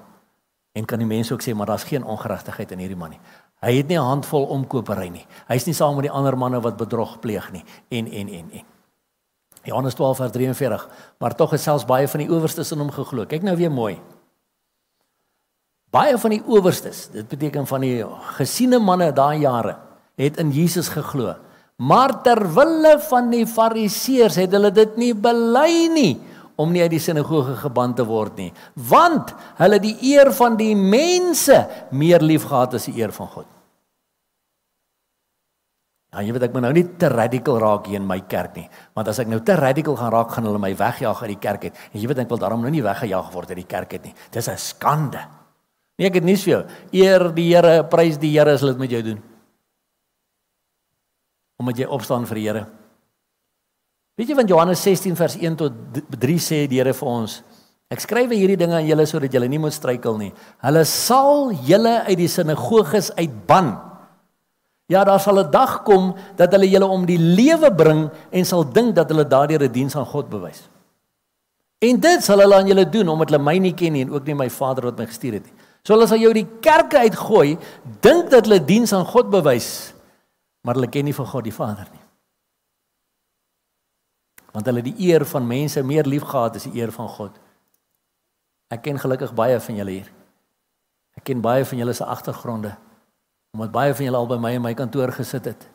En 0.74 0.86
kan 0.86 0.98
die 0.98 1.08
mense 1.08 1.34
ook 1.34 1.42
sê 1.46 1.54
maar 1.54 1.70
daar's 1.70 1.86
geen 1.86 2.04
ongeregtigheid 2.04 2.72
in 2.72 2.82
hierdie 2.82 2.98
man 2.98 3.14
nie. 3.14 3.20
Hy 3.62 3.78
het 3.78 3.88
nie 3.88 3.98
'n 3.98 4.10
handvol 4.10 4.46
omkopery 4.46 5.10
nie. 5.10 5.26
Hy's 5.48 5.66
nie 5.66 5.74
saam 5.74 5.96
met 5.96 6.04
die 6.04 6.12
ander 6.12 6.38
manne 6.38 6.62
wat 6.62 6.78
bedrog 6.78 7.20
pleeg 7.20 7.52
nie 7.52 7.64
en 7.90 8.12
en 8.12 8.28
en 8.28 8.52
en. 8.52 8.66
Johannes 9.64 9.94
12 9.94 10.18
vers 10.18 10.32
43. 10.32 10.90
Maar 11.18 11.36
tog 11.36 11.52
het 11.52 11.62
selfs 11.62 11.86
baie 11.86 12.08
van 12.08 12.20
die 12.20 12.32
owerstes 12.32 12.72
in 12.72 12.80
hom 12.80 12.92
geglo. 12.92 13.26
Kyk 13.26 13.42
nou 13.44 13.56
weer 13.56 13.72
mooi. 13.72 14.02
Baie 15.94 16.18
van 16.18 16.30
die 16.30 16.44
owerstes, 16.46 17.08
dit 17.14 17.28
beteken 17.28 17.68
van 17.68 17.82
die 17.82 18.06
gesiene 18.38 18.80
manne 18.80 19.12
daai 19.14 19.40
jare, 19.40 19.78
het 20.16 20.38
in 20.38 20.52
Jesus 20.52 20.90
geglo. 20.90 21.36
Maar 21.78 22.22
ter 22.26 22.42
wille 22.54 23.00
van 23.10 23.30
die 23.30 23.46
fariseërs 23.48 24.36
het 24.36 24.52
hulle 24.52 24.72
dit 24.72 24.98
nie 24.98 25.14
bely 25.14 25.88
nie 25.94 26.22
om 26.56 26.72
nie 26.72 26.84
uit 26.84 26.94
die 26.94 27.02
sinagoge 27.02 27.56
geban 27.64 27.96
te 27.98 28.06
word 28.06 28.38
nie, 28.38 28.52
want 28.90 29.34
hulle 29.58 29.80
die 29.82 29.96
eer 30.14 30.32
van 30.36 30.58
die 30.60 30.76
mense 30.76 31.64
meer 31.92 32.22
liefgehad 32.22 32.78
as 32.78 32.88
die 32.90 33.00
eer 33.02 33.14
van 33.16 33.28
God. 33.28 33.50
Ja, 36.14 36.22
jy 36.22 36.34
weet 36.36 36.44
ek 36.46 36.54
moet 36.54 36.62
nou 36.68 36.74
nie 36.76 36.86
te 37.02 37.10
radikal 37.10 37.58
raak 37.58 37.88
hier 37.90 37.98
in 37.98 38.06
my 38.06 38.20
kerk 38.30 38.60
nie, 38.60 38.68
want 38.94 39.08
as 39.10 39.18
ek 39.24 39.32
nou 39.32 39.40
te 39.42 39.56
radikal 39.58 39.98
gaan 39.98 40.12
raak, 40.14 40.30
gaan 40.36 40.46
hulle 40.46 40.62
my 40.62 40.70
wegjaag 40.78 41.24
uit 41.24 41.32
die 41.32 41.42
kerk 41.42 41.66
uit. 41.66 41.80
En 41.90 41.98
jy 41.98 42.10
weet 42.12 42.22
ek 42.22 42.30
wil 42.30 42.42
daarom 42.44 42.62
nou 42.62 42.70
nie 42.74 42.84
weggejaag 42.86 43.32
word 43.34 43.50
uit 43.50 43.64
die 43.64 43.72
kerk 43.72 43.96
uit 43.98 44.12
nie. 44.12 44.14
Dis 44.32 44.50
'n 44.50 44.58
skande. 44.58 45.26
Nee, 45.98 46.08
ek 46.08 46.16
het 46.16 46.24
nie 46.24 46.36
vir 46.36 46.52
jou. 46.52 46.64
Eer 46.92 47.32
die 47.34 47.50
Here, 47.54 47.84
prys 47.84 48.18
die 48.18 48.32
Here 48.34 48.54
as 48.54 48.62
hulle 48.62 48.74
dit 48.74 48.80
met 48.80 48.92
jou 48.92 49.02
doen. 49.02 49.22
Omdat 51.58 51.78
jy 51.78 51.86
opstaan 51.86 52.26
vir 52.26 52.36
die 52.36 52.48
Here. 52.48 52.66
Weet 54.18 54.30
jy 54.30 54.36
van 54.36 54.48
Johannes 54.48 54.82
16 54.82 55.16
vers 55.16 55.38
1 55.40 55.56
tot 55.56 55.72
3 56.20 56.38
sê 56.38 56.68
die 56.70 56.78
Here 56.78 56.94
vir 56.94 57.08
ons: 57.10 57.42
Ek 57.90 58.02
skryf 58.02 58.30
hierdie 58.30 58.58
dinge 58.58 58.78
aan 58.78 58.88
julle 58.88 59.06
sodat 59.10 59.34
julle 59.34 59.48
nie 59.50 59.62
moet 59.62 59.74
struikel 59.74 60.18
nie. 60.18 60.34
Hulle 60.62 60.86
sal 60.86 61.52
julle 61.66 62.04
uit 62.08 62.18
die 62.18 62.30
sinagoges 62.30 63.12
uitban 63.18 63.74
Ja, 64.92 65.04
daar 65.04 65.20
sal 65.20 65.40
'n 65.40 65.52
dag 65.52 65.84
kom 65.84 66.14
dat 66.36 66.52
hulle 66.52 66.70
julle 66.70 66.86
om 66.86 67.06
die 67.06 67.18
lewe 67.18 67.72
bring 67.72 68.10
en 68.32 68.46
sal 68.46 68.64
dink 68.64 68.96
dat 68.96 69.10
hulle 69.10 69.28
daardeur 69.28 69.64
'n 69.64 69.72
diens 69.72 69.96
aan 69.96 70.06
God 70.06 70.30
bewys. 70.30 70.70
En 71.80 72.00
dit 72.00 72.24
sal 72.24 72.40
hulle 72.40 72.56
aan 72.56 72.68
julle 72.68 72.90
doen 72.90 73.08
omdat 73.08 73.30
hulle 73.30 73.44
my 73.44 73.58
nie 73.58 73.74
ken 73.74 73.94
nie 73.94 74.02
en 74.02 74.12
ook 74.12 74.26
nie 74.26 74.36
my 74.36 74.50
Vader 74.50 74.84
wat 74.84 74.98
my 74.98 75.06
gestuur 75.06 75.34
het 75.34 75.46
nie. 75.46 75.54
So 75.84 75.94
hulle 75.94 76.08
sal 76.08 76.18
jou 76.18 76.34
die 76.34 76.48
kerke 76.62 76.98
uitgooi, 76.98 77.58
dink 78.02 78.30
dat 78.30 78.46
hulle 78.46 78.66
diens 78.66 78.94
aan 78.94 79.06
God 79.06 79.30
bewys, 79.30 79.94
maar 80.64 80.76
hulle 80.76 80.88
ken 80.88 81.06
nie 81.06 81.14
vir 81.14 81.26
God 81.26 81.44
die 81.44 81.52
Vader 81.52 81.88
nie. 81.92 82.03
Want 84.54 84.70
hulle 84.70 84.84
die 84.86 84.96
eer 85.10 85.26
van 85.26 85.48
mense 85.50 85.82
meer 85.84 86.08
liefgehad 86.08 86.60
as 86.60 86.68
die 86.70 86.80
eer 86.80 86.94
van 86.94 87.10
God. 87.10 87.38
Ek 88.74 88.84
ken 88.86 89.00
gelukkig 89.02 89.34
baie 89.38 89.60
van 89.60 89.80
julle 89.82 89.98
hier. 90.00 90.10
Ek 91.18 91.26
ken 91.30 91.42
baie 91.42 91.66
van 91.66 91.82
julle 91.82 91.94
se 91.94 92.06
agtergronde 92.06 92.76
omdat 93.54 93.70
baie 93.70 93.94
van 93.94 94.08
julle 94.08 94.18
al 94.18 94.26
by 94.26 94.38
my 94.42 94.50
in 94.58 94.64
my 94.66 94.72
kantoor 94.74 95.12
gesit 95.14 95.46
het. 95.46 95.68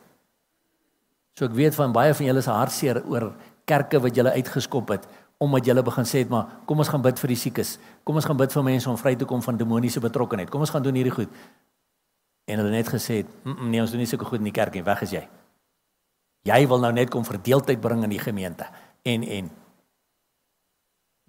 So 1.39 1.47
ek 1.47 1.53
weet 1.55 1.77
van 1.77 1.93
baie 1.95 2.11
van 2.11 2.27
julle 2.27 2.41
se 2.43 2.51
hartseer 2.51 2.99
oor 3.07 3.29
kerke 3.63 4.01
wat 4.03 4.19
julle 4.19 4.33
uitgeskop 4.35 4.91
het 4.91 5.07
omdat 5.39 5.69
julle 5.69 5.83
begin 5.87 6.03
sê 6.03 6.25
het 6.25 6.31
maar 6.33 6.49
kom 6.67 6.83
ons 6.83 6.91
gaan 6.91 7.05
bid 7.05 7.19
vir 7.21 7.31
die 7.31 7.39
siekes. 7.39 7.77
Kom 8.03 8.19
ons 8.19 8.27
gaan 8.27 8.35
bid 8.35 8.51
vir 8.51 8.65
mense 8.67 8.89
om 8.91 8.99
vry 8.99 9.15
te 9.15 9.27
kom 9.27 9.39
van 9.45 9.55
demoniese 9.55 10.03
betrokkenheid. 10.03 10.51
Kom 10.51 10.65
ons 10.67 10.73
gaan 10.75 10.83
doen 10.83 10.99
hierdie 10.99 11.15
goed. 11.15 11.31
En 12.51 12.59
hulle 12.59 12.73
net 12.73 12.91
gesê 12.91 13.21
het, 13.21 13.29
mm 13.45 13.55
-mm, 13.55 13.69
nee, 13.69 13.81
ons 13.81 13.91
doen 13.91 14.03
nie 14.03 14.09
sulke 14.09 14.25
goed 14.25 14.43
in 14.43 14.51
die 14.51 14.57
kerk 14.59 14.73
nie. 14.73 14.83
Weg 14.83 15.01
is 15.01 15.11
jy. 15.15 15.27
Jy 16.47 16.67
wil 16.67 16.79
nou 16.79 16.91
net 16.95 17.09
kom 17.11 17.25
verdeeldheid 17.27 17.81
bring 17.81 18.03
in 18.03 18.13
die 18.13 18.21
gemeente. 18.21 18.67
En 19.03 19.23
en 19.23 19.49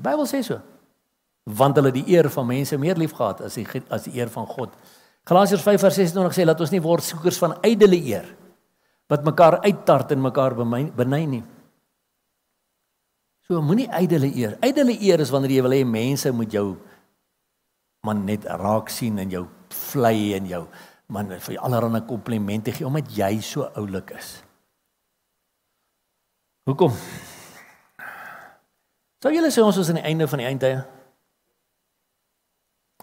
Die 0.01 0.09
Bybel 0.09 0.25
sê 0.25 0.41
so. 0.41 0.57
Want 1.45 1.77
hulle 1.77 1.93
die 1.93 2.07
eer 2.09 2.31
van 2.33 2.47
mense 2.49 2.79
meer 2.81 2.97
liefgehad 2.97 3.43
as 3.45 3.59
die 3.59 3.67
as 3.93 4.07
die 4.09 4.17
eer 4.17 4.31
van 4.33 4.47
God. 4.49 4.73
Galasiërs 5.29 5.65
5:26 5.67 6.37
sê 6.39 6.47
laat 6.47 6.61
ons 6.61 6.73
nie 6.73 6.81
word 6.81 7.05
soekers 7.05 7.41
van 7.43 7.59
ydelle 7.67 8.01
eer 8.01 8.29
wat 9.11 9.27
mekaar 9.27 9.59
uittart 9.67 10.13
en 10.15 10.23
mekaar 10.23 10.55
beny 10.55 11.25
nie. 11.27 11.43
So 13.49 13.61
moenie 13.61 13.91
ydelle 13.99 14.31
eer. 14.31 14.57
Ydelle 14.63 14.95
eer 14.95 15.21
is 15.21 15.33
wanneer 15.35 15.51
jy 15.51 15.63
wil 15.67 15.75
hê 15.75 15.85
mense 15.85 16.33
moet 16.33 16.53
jou 16.53 16.79
man 18.07 18.25
net 18.25 18.47
raak 18.47 18.89
sien 18.89 19.19
en 19.19 19.31
jou 19.31 19.49
vlei 19.91 20.33
en 20.39 20.47
jou 20.47 20.63
man 21.09 21.29
vir 21.29 21.59
allerlei 21.59 22.01
komplimente 22.07 22.73
gee 22.73 22.87
omdat 22.87 23.11
jy 23.11 23.41
so 23.41 23.69
oulik 23.75 24.15
is. 24.17 24.39
Hoekom? 26.71 26.95
Sou 29.21 29.33
julle 29.35 29.51
sê 29.51 29.63
ons 29.65 29.79
is 29.83 29.89
aan 29.91 29.99
die 29.99 30.07
einde 30.07 30.29
van 30.31 30.41
die 30.41 30.47
eindtye? 30.47 30.85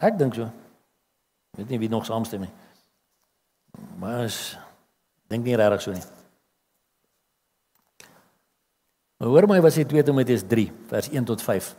Ek 0.08 0.16
dink 0.16 0.38
so. 0.38 0.48
Ek 0.48 1.60
weet 1.60 1.74
nie 1.74 1.82
wie 1.82 1.92
nog 1.92 2.08
saamstem 2.08 2.46
nie. 2.46 2.54
Maar 4.00 4.24
is 4.30 4.56
dink 5.28 5.44
nie 5.44 5.58
regtig 5.60 5.84
so 5.84 5.98
nie. 5.98 6.06
Maar 9.20 9.34
hoor 9.34 9.50
my 9.52 9.60
wat 9.66 9.76
sê 9.76 9.84
2 9.84 10.08
Timoteus 10.08 10.48
3 10.48 10.68
vers 10.94 11.12
1 11.12 11.28
tot 11.28 11.44
5. 11.44 11.70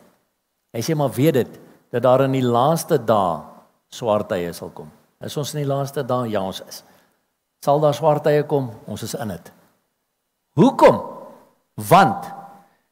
Hy 0.76 0.84
sê 0.84 0.96
maar 0.98 1.14
weet 1.16 1.40
dit 1.40 1.60
dat 1.94 2.04
daar 2.04 2.26
in 2.28 2.36
die 2.36 2.44
laaste 2.44 3.00
dae 3.00 3.40
swart 3.88 4.28
tye 4.28 4.52
sal 4.52 4.74
kom. 4.76 4.90
Is 5.24 5.40
ons 5.40 5.54
in 5.54 5.64
die 5.64 5.70
laaste 5.70 6.04
dae? 6.04 6.28
Ja, 6.28 6.44
ons 6.44 6.60
is. 6.68 6.82
Sal 7.64 7.80
daar 7.80 7.96
swart 7.96 8.26
tye 8.28 8.44
kom? 8.44 8.74
Ons 8.90 9.08
is 9.08 9.16
in 9.16 9.32
dit. 9.32 9.54
Hoekom? 10.58 11.17
Want 11.78 12.34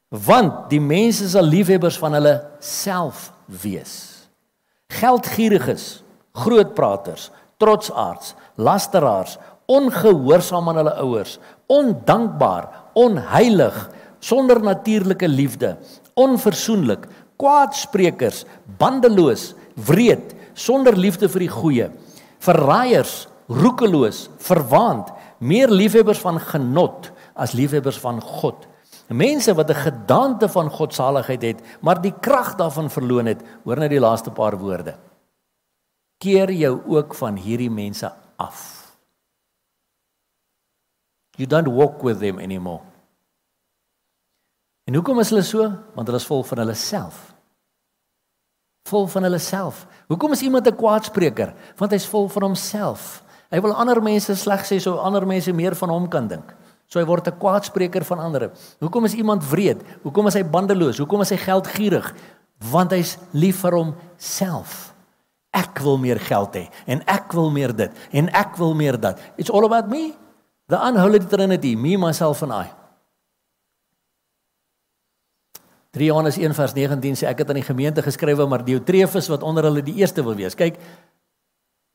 want 0.07 0.69
die 0.71 0.79
mense 0.79 1.25
sal 1.27 1.43
liefhebbers 1.43 1.97
van 1.99 2.13
hulle 2.15 2.31
self 2.63 3.25
wees. 3.59 3.95
Geldgieriges 4.87 5.97
grootpraters, 6.37 7.29
trotsaards, 7.59 8.35
lasteraars, 8.55 9.37
ongehoorsaam 9.67 10.69
aan 10.71 10.81
hulle 10.81 10.95
ouers, 11.03 11.37
ondankbaar, 11.67 12.69
onheilig, 12.97 13.77
sonder 14.23 14.61
natuurlike 14.63 15.27
liefde, 15.27 15.75
onversoenlik, 16.17 17.05
kwaadsprekers, 17.37 18.45
bandeloos, 18.79 19.51
wreed, 19.89 20.33
sonder 20.57 20.97
liefde 20.97 21.29
vir 21.29 21.45
die 21.45 21.51
goeie, 21.53 21.89
verraaiers, 22.45 23.25
roekeloos, 23.51 24.27
verwaand, 24.43 25.11
meer 25.37 25.71
liefhebbers 25.71 26.21
van 26.23 26.39
genot 26.41 27.11
as 27.37 27.53
liefhebbers 27.57 27.99
van 28.01 28.21
God. 28.21 28.65
Mense 29.07 29.53
wat 29.53 29.69
'n 29.69 29.73
gedagte 29.73 30.49
van 30.49 30.69
godsaligheid 30.69 31.41
het, 31.41 31.61
maar 31.81 32.01
die 32.01 32.13
krag 32.19 32.55
daarvan 32.55 32.89
verloon 32.89 33.25
het, 33.25 33.43
hoor 33.63 33.77
net 33.77 33.89
die 33.89 33.99
laaste 33.99 34.31
paar 34.31 34.57
woorde 34.57 34.95
keer 36.17 36.51
jou 36.51 36.81
ook 36.89 37.15
van 37.15 37.37
hierdie 37.37 37.71
mense 37.71 38.09
af. 38.41 38.59
You 41.37 41.47
don't 41.49 41.69
walk 41.69 42.01
with 42.01 42.19
them 42.19 42.39
anymore. 42.39 42.81
En 44.89 44.95
hoekom 44.95 45.19
is 45.19 45.29
hulle 45.29 45.43
so? 45.45 45.67
Want 45.93 46.07
hulle 46.07 46.17
is 46.17 46.25
vol 46.25 46.43
van 46.47 46.63
hulle 46.63 46.73
self. 46.73 47.19
Vol 48.89 49.05
van 49.11 49.27
hulle 49.27 49.39
self. 49.43 49.83
Hoekom 50.07 50.33
is 50.33 50.41
iemand 50.41 50.67
'n 50.67 50.75
kwaadspreker? 50.75 51.53
Want 51.77 51.91
hy's 51.91 52.07
vol 52.07 52.29
van 52.29 52.41
homself. 52.41 53.23
Hy 53.49 53.61
wil 53.61 53.73
ander 53.73 54.01
mense 54.01 54.35
sleg 54.35 54.65
sê 54.65 54.79
so 54.79 54.97
ander 54.97 55.27
mense 55.27 55.51
meer 55.53 55.75
van 55.75 55.89
hom 55.89 56.07
kan 56.07 56.27
dink. 56.27 56.55
So 56.87 56.99
hy 56.99 57.05
word 57.05 57.27
'n 57.27 57.37
kwaadspreker 57.37 58.03
van 58.03 58.19
ander. 58.19 58.51
Hoekom 58.79 59.05
is 59.05 59.13
iemand 59.13 59.43
wreed? 59.49 59.83
Hoekom 60.03 60.27
is 60.27 60.33
hy 60.33 60.43
bandeloos? 60.43 60.97
Hoekom 60.97 61.21
is 61.21 61.29
hy 61.29 61.37
geldgierig? 61.37 62.15
Want 62.71 62.91
hy's 62.91 63.17
lief 63.31 63.59
vir 63.61 63.71
homself 63.71 64.97
ek 65.57 65.79
wil 65.83 65.97
meer 66.01 66.19
geld 66.21 66.55
hê 66.57 66.65
en 66.85 67.01
ek 67.09 67.33
wil 67.35 67.51
meer 67.53 67.73
dit 67.75 67.91
en 68.11 68.29
ek 68.35 68.57
wil 68.59 68.75
meer 68.77 68.97
dat. 68.99 69.19
It's 69.37 69.49
all 69.49 69.65
about 69.65 69.89
me. 69.89 70.13
The 70.67 70.79
unholy 70.89 71.19
trinity, 71.19 71.75
me 71.75 71.95
myself 71.97 72.43
and 72.43 72.51
I. 72.51 72.67
3 75.95 76.09
Johannes 76.11 76.37
1 76.37 76.53
vers 76.53 76.73
19 76.75 77.15
sê 77.17 77.29
ek 77.29 77.41
het 77.41 77.49
aan 77.49 77.61
die 77.61 77.65
gemeente 77.65 78.03
geskrywe 78.05 78.45
maar 78.49 78.65
Diotrefus 78.65 79.29
wat 79.31 79.45
onder 79.47 79.65
hulle 79.69 79.81
die 79.81 79.95
eerste 80.03 80.21
wil 80.25 80.35
wees. 80.37 80.57
Kyk, 80.57 80.77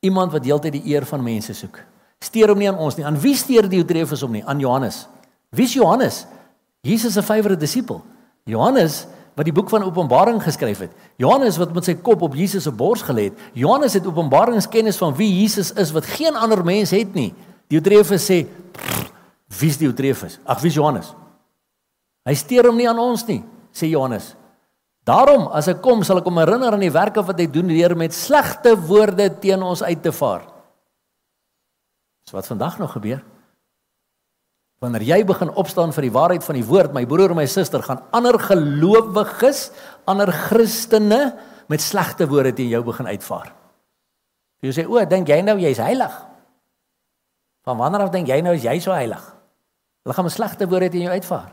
iemand 0.02 0.32
wat 0.32 0.48
heeltyd 0.48 0.80
die 0.80 0.86
eer 0.94 1.06
van 1.06 1.22
mense 1.22 1.54
soek. 1.54 1.78
Steer 2.22 2.52
hom 2.52 2.60
nie 2.60 2.70
aan 2.70 2.78
ons 2.78 2.96
nie. 2.98 3.06
Aan 3.06 3.18
wie 3.18 3.34
steer 3.38 3.66
Diotrefus 3.70 4.22
hom 4.22 4.36
nie? 4.36 4.44
Aan 4.46 4.62
Johannes. 4.62 5.06
Wie 5.50 5.66
is 5.66 5.74
Johannes? 5.74 6.22
Jesus 6.86 7.16
se 7.16 7.22
favourite 7.22 7.60
disipel. 7.60 8.00
Johannes 8.46 9.02
wat 9.34 9.48
die 9.48 9.54
boek 9.54 9.70
van 9.72 9.84
Openbaring 9.86 10.42
geskryf 10.44 10.84
het. 10.84 10.92
Johannes 11.20 11.56
wat 11.60 11.72
met 11.74 11.86
sy 11.88 11.94
kop 12.04 12.22
op 12.22 12.36
Jesus 12.36 12.66
se 12.66 12.72
bors 12.74 13.02
gelê 13.06 13.30
het. 13.30 13.40
Johannes 13.56 13.96
het 13.96 14.06
openbaringskennis 14.06 15.00
van 15.00 15.14
wie 15.16 15.30
Jesus 15.40 15.72
is 15.80 15.92
wat 15.94 16.08
geen 16.18 16.36
ander 16.36 16.60
mens 16.64 16.92
het 16.92 17.14
nie. 17.16 17.32
Diotrefus 17.72 18.28
sê, 18.28 18.44
"Wie 19.58 19.70
is 19.70 19.78
Diotrefus? 19.78 20.38
Ag, 20.44 20.60
wie 20.60 20.68
is 20.68 20.74
Johannes?" 20.74 21.14
Hy 22.24 22.34
steur 22.34 22.66
hom 22.66 22.76
nie 22.76 22.88
aan 22.88 22.98
ons 22.98 23.26
nie, 23.26 23.42
sê 23.74 23.88
Johannes. 23.88 24.34
Daarom 25.04 25.48
as 25.48 25.66
ek 25.68 25.80
kom, 25.82 26.04
sal 26.04 26.18
ek 26.18 26.24
hom 26.24 26.38
herinner 26.38 26.72
aan 26.72 26.80
die 26.80 26.90
werke 26.90 27.22
wat 27.22 27.38
hy 27.38 27.46
doen 27.46 27.66
deur 27.66 27.96
met 27.96 28.14
slegte 28.14 28.76
woorde 28.76 29.40
teen 29.40 29.62
ons 29.62 29.82
uit 29.82 30.02
te 30.02 30.12
vaar. 30.12 30.51
Dis 32.24 32.34
wat 32.34 32.46
vandag 32.46 32.78
nog 32.78 32.92
gebeur. 32.92 33.22
Wanneer 34.82 35.04
jy 35.06 35.20
begin 35.26 35.50
opstaan 35.54 35.92
vir 35.94 36.08
die 36.08 36.14
waarheid 36.14 36.44
van 36.44 36.58
die 36.58 36.66
woord, 36.66 36.94
my 36.94 37.04
broer 37.06 37.30
en 37.30 37.38
my 37.38 37.46
suster, 37.46 37.82
gaan 37.86 38.02
ander 38.10 38.38
gelowiges, 38.42 39.68
ander 40.10 40.32
Christene 40.48 41.20
met 41.70 41.82
slegte 41.82 42.26
woorde 42.26 42.52
teen 42.58 42.72
jou 42.72 42.82
begin 42.84 43.06
uitvaar. 43.06 43.52
Jy 44.62 44.72
sê, 44.72 44.86
"O, 44.86 45.04
dink 45.04 45.28
jy 45.28 45.40
nou 45.42 45.58
jy's 45.58 45.78
heilig?" 45.78 46.12
Van 47.62 47.76
wanneer 47.76 48.00
af 48.00 48.10
dink 48.10 48.26
jy 48.26 48.40
nou 48.40 48.54
is 48.54 48.62
jy 48.62 48.78
so 48.78 48.90
heilig? 48.90 49.22
Hulle 50.02 50.14
gaan 50.14 50.24
met 50.24 50.32
slegte 50.32 50.66
woorde 50.66 50.88
teen 50.88 51.06
jou 51.06 51.12
uitvaar. 51.12 51.52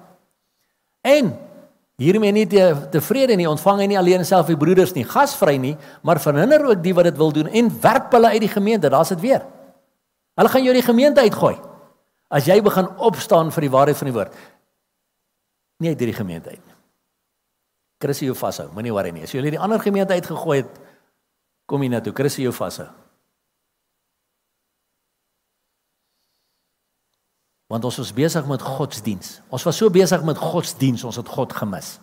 En 1.06 1.38
hiermee 1.98 2.32
nie 2.32 2.48
te 2.48 2.88
tevrede 2.92 3.36
nie, 3.36 3.50
ontvang 3.50 3.80
hy 3.80 3.86
nie 3.86 3.98
alleen 3.98 4.26
self 4.26 4.48
die 4.48 4.58
broeders 4.58 4.94
nie, 4.94 5.04
gasvry 5.04 5.58
nie, 5.58 5.78
maar 6.02 6.20
verhinder 6.20 6.66
ook 6.66 6.84
die 6.84 6.94
wat 6.94 7.04
dit 7.04 7.18
wil 7.18 7.32
doen 7.32 7.48
en 7.48 7.82
werp 7.82 8.12
hulle 8.12 8.28
uit 8.28 8.40
die 8.40 8.48
gemeente. 8.48 8.90
Daar's 8.90 9.10
dit 9.10 9.20
weer. 9.20 9.46
Hulle 10.40 10.52
gaan 10.54 10.64
jou 10.64 10.76
die 10.76 10.86
gemeente 10.86 11.24
uitgooi. 11.26 11.58
As 12.32 12.48
jy 12.48 12.60
begin 12.64 12.88
opstaan 13.02 13.52
vir 13.52 13.66
die 13.66 13.74
waarheid 13.74 14.00
van 14.00 14.08
die 14.08 14.16
woord. 14.16 14.36
Nie 15.84 15.92
uit 15.92 16.00
hierdie 16.00 16.16
gemeente 16.16 16.54
uit 16.54 16.62
nie. 16.62 16.78
Christus 18.00 18.30
jou 18.30 18.36
vashou, 18.40 18.70
moenie 18.72 18.94
worry 18.96 19.12
nie. 19.12 19.26
As 19.28 19.34
jy 19.34 19.42
hulle 19.42 19.52
die 19.52 19.60
ander 19.60 19.82
gemeente 19.84 20.16
uitgegooi 20.16 20.62
het, 20.62 20.80
kom 21.68 21.84
jy 21.84 21.92
na 21.92 22.00
toe. 22.04 22.16
Christus 22.16 22.46
jou 22.46 22.54
vashou. 22.56 22.88
Want 27.70 27.86
ons 27.86 28.00
was 28.02 28.14
besig 28.16 28.48
met 28.50 28.64
godsdiens. 28.66 29.40
Ons 29.54 29.66
was 29.68 29.78
so 29.78 29.92
besig 29.94 30.24
met 30.26 30.40
godsdiens, 30.42 31.04
ons 31.06 31.20
het 31.20 31.28
God 31.30 31.54
gemis. 31.54 31.98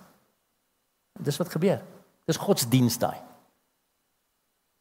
Dis 1.25 1.41
wat 1.41 1.51
gebeur. 1.51 1.81
Dis 2.29 2.39
godsdiens 2.39 2.99
daai. 3.01 3.19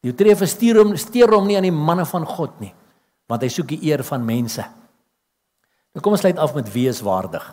Jy 0.06 0.14
tref 0.14 0.43
verstuur 0.43 0.84
hom 0.84 0.93
steur 1.01 1.32
hom 1.34 1.47
nie 1.49 1.58
aan 1.58 1.66
die 1.66 1.74
manne 1.74 2.06
van 2.06 2.28
God 2.30 2.60
nie, 2.62 2.74
want 3.30 3.43
hy 3.45 3.49
soek 3.49 3.69
die 3.73 3.82
eer 3.89 4.03
van 4.05 4.26
mense. 4.26 4.63
Nou 5.95 6.03
kom 6.03 6.15
ons 6.15 6.23
sluit 6.26 6.39
af 6.41 6.55
met 6.57 6.69
wees 6.73 7.01
waardig. 7.05 7.45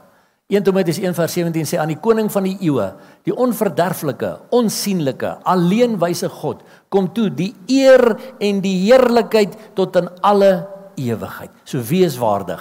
1 0.53 0.66
Timoteus 0.66 0.99
1:17 1.01 1.64
sê 1.64 1.79
aan 1.81 1.89
die 1.95 2.01
koning 2.01 2.29
van 2.33 2.45
die 2.45 2.59
eeue, 2.61 2.91
die 3.25 3.33
onverderflike, 3.33 4.33
onsigbare, 4.53 5.39
alleenwyse 5.49 6.29
God, 6.29 6.61
kom 6.91 7.09
toe 7.14 7.31
die 7.31 7.55
eer 7.70 8.37
en 8.41 8.61
die 8.61 8.75
heerlikheid 8.85 9.57
tot 9.79 9.97
in 9.97 10.11
alle 10.20 10.68
ewigheid. 11.01 11.51
So 11.64 11.81
wees 11.81 12.18
waardig 12.20 12.61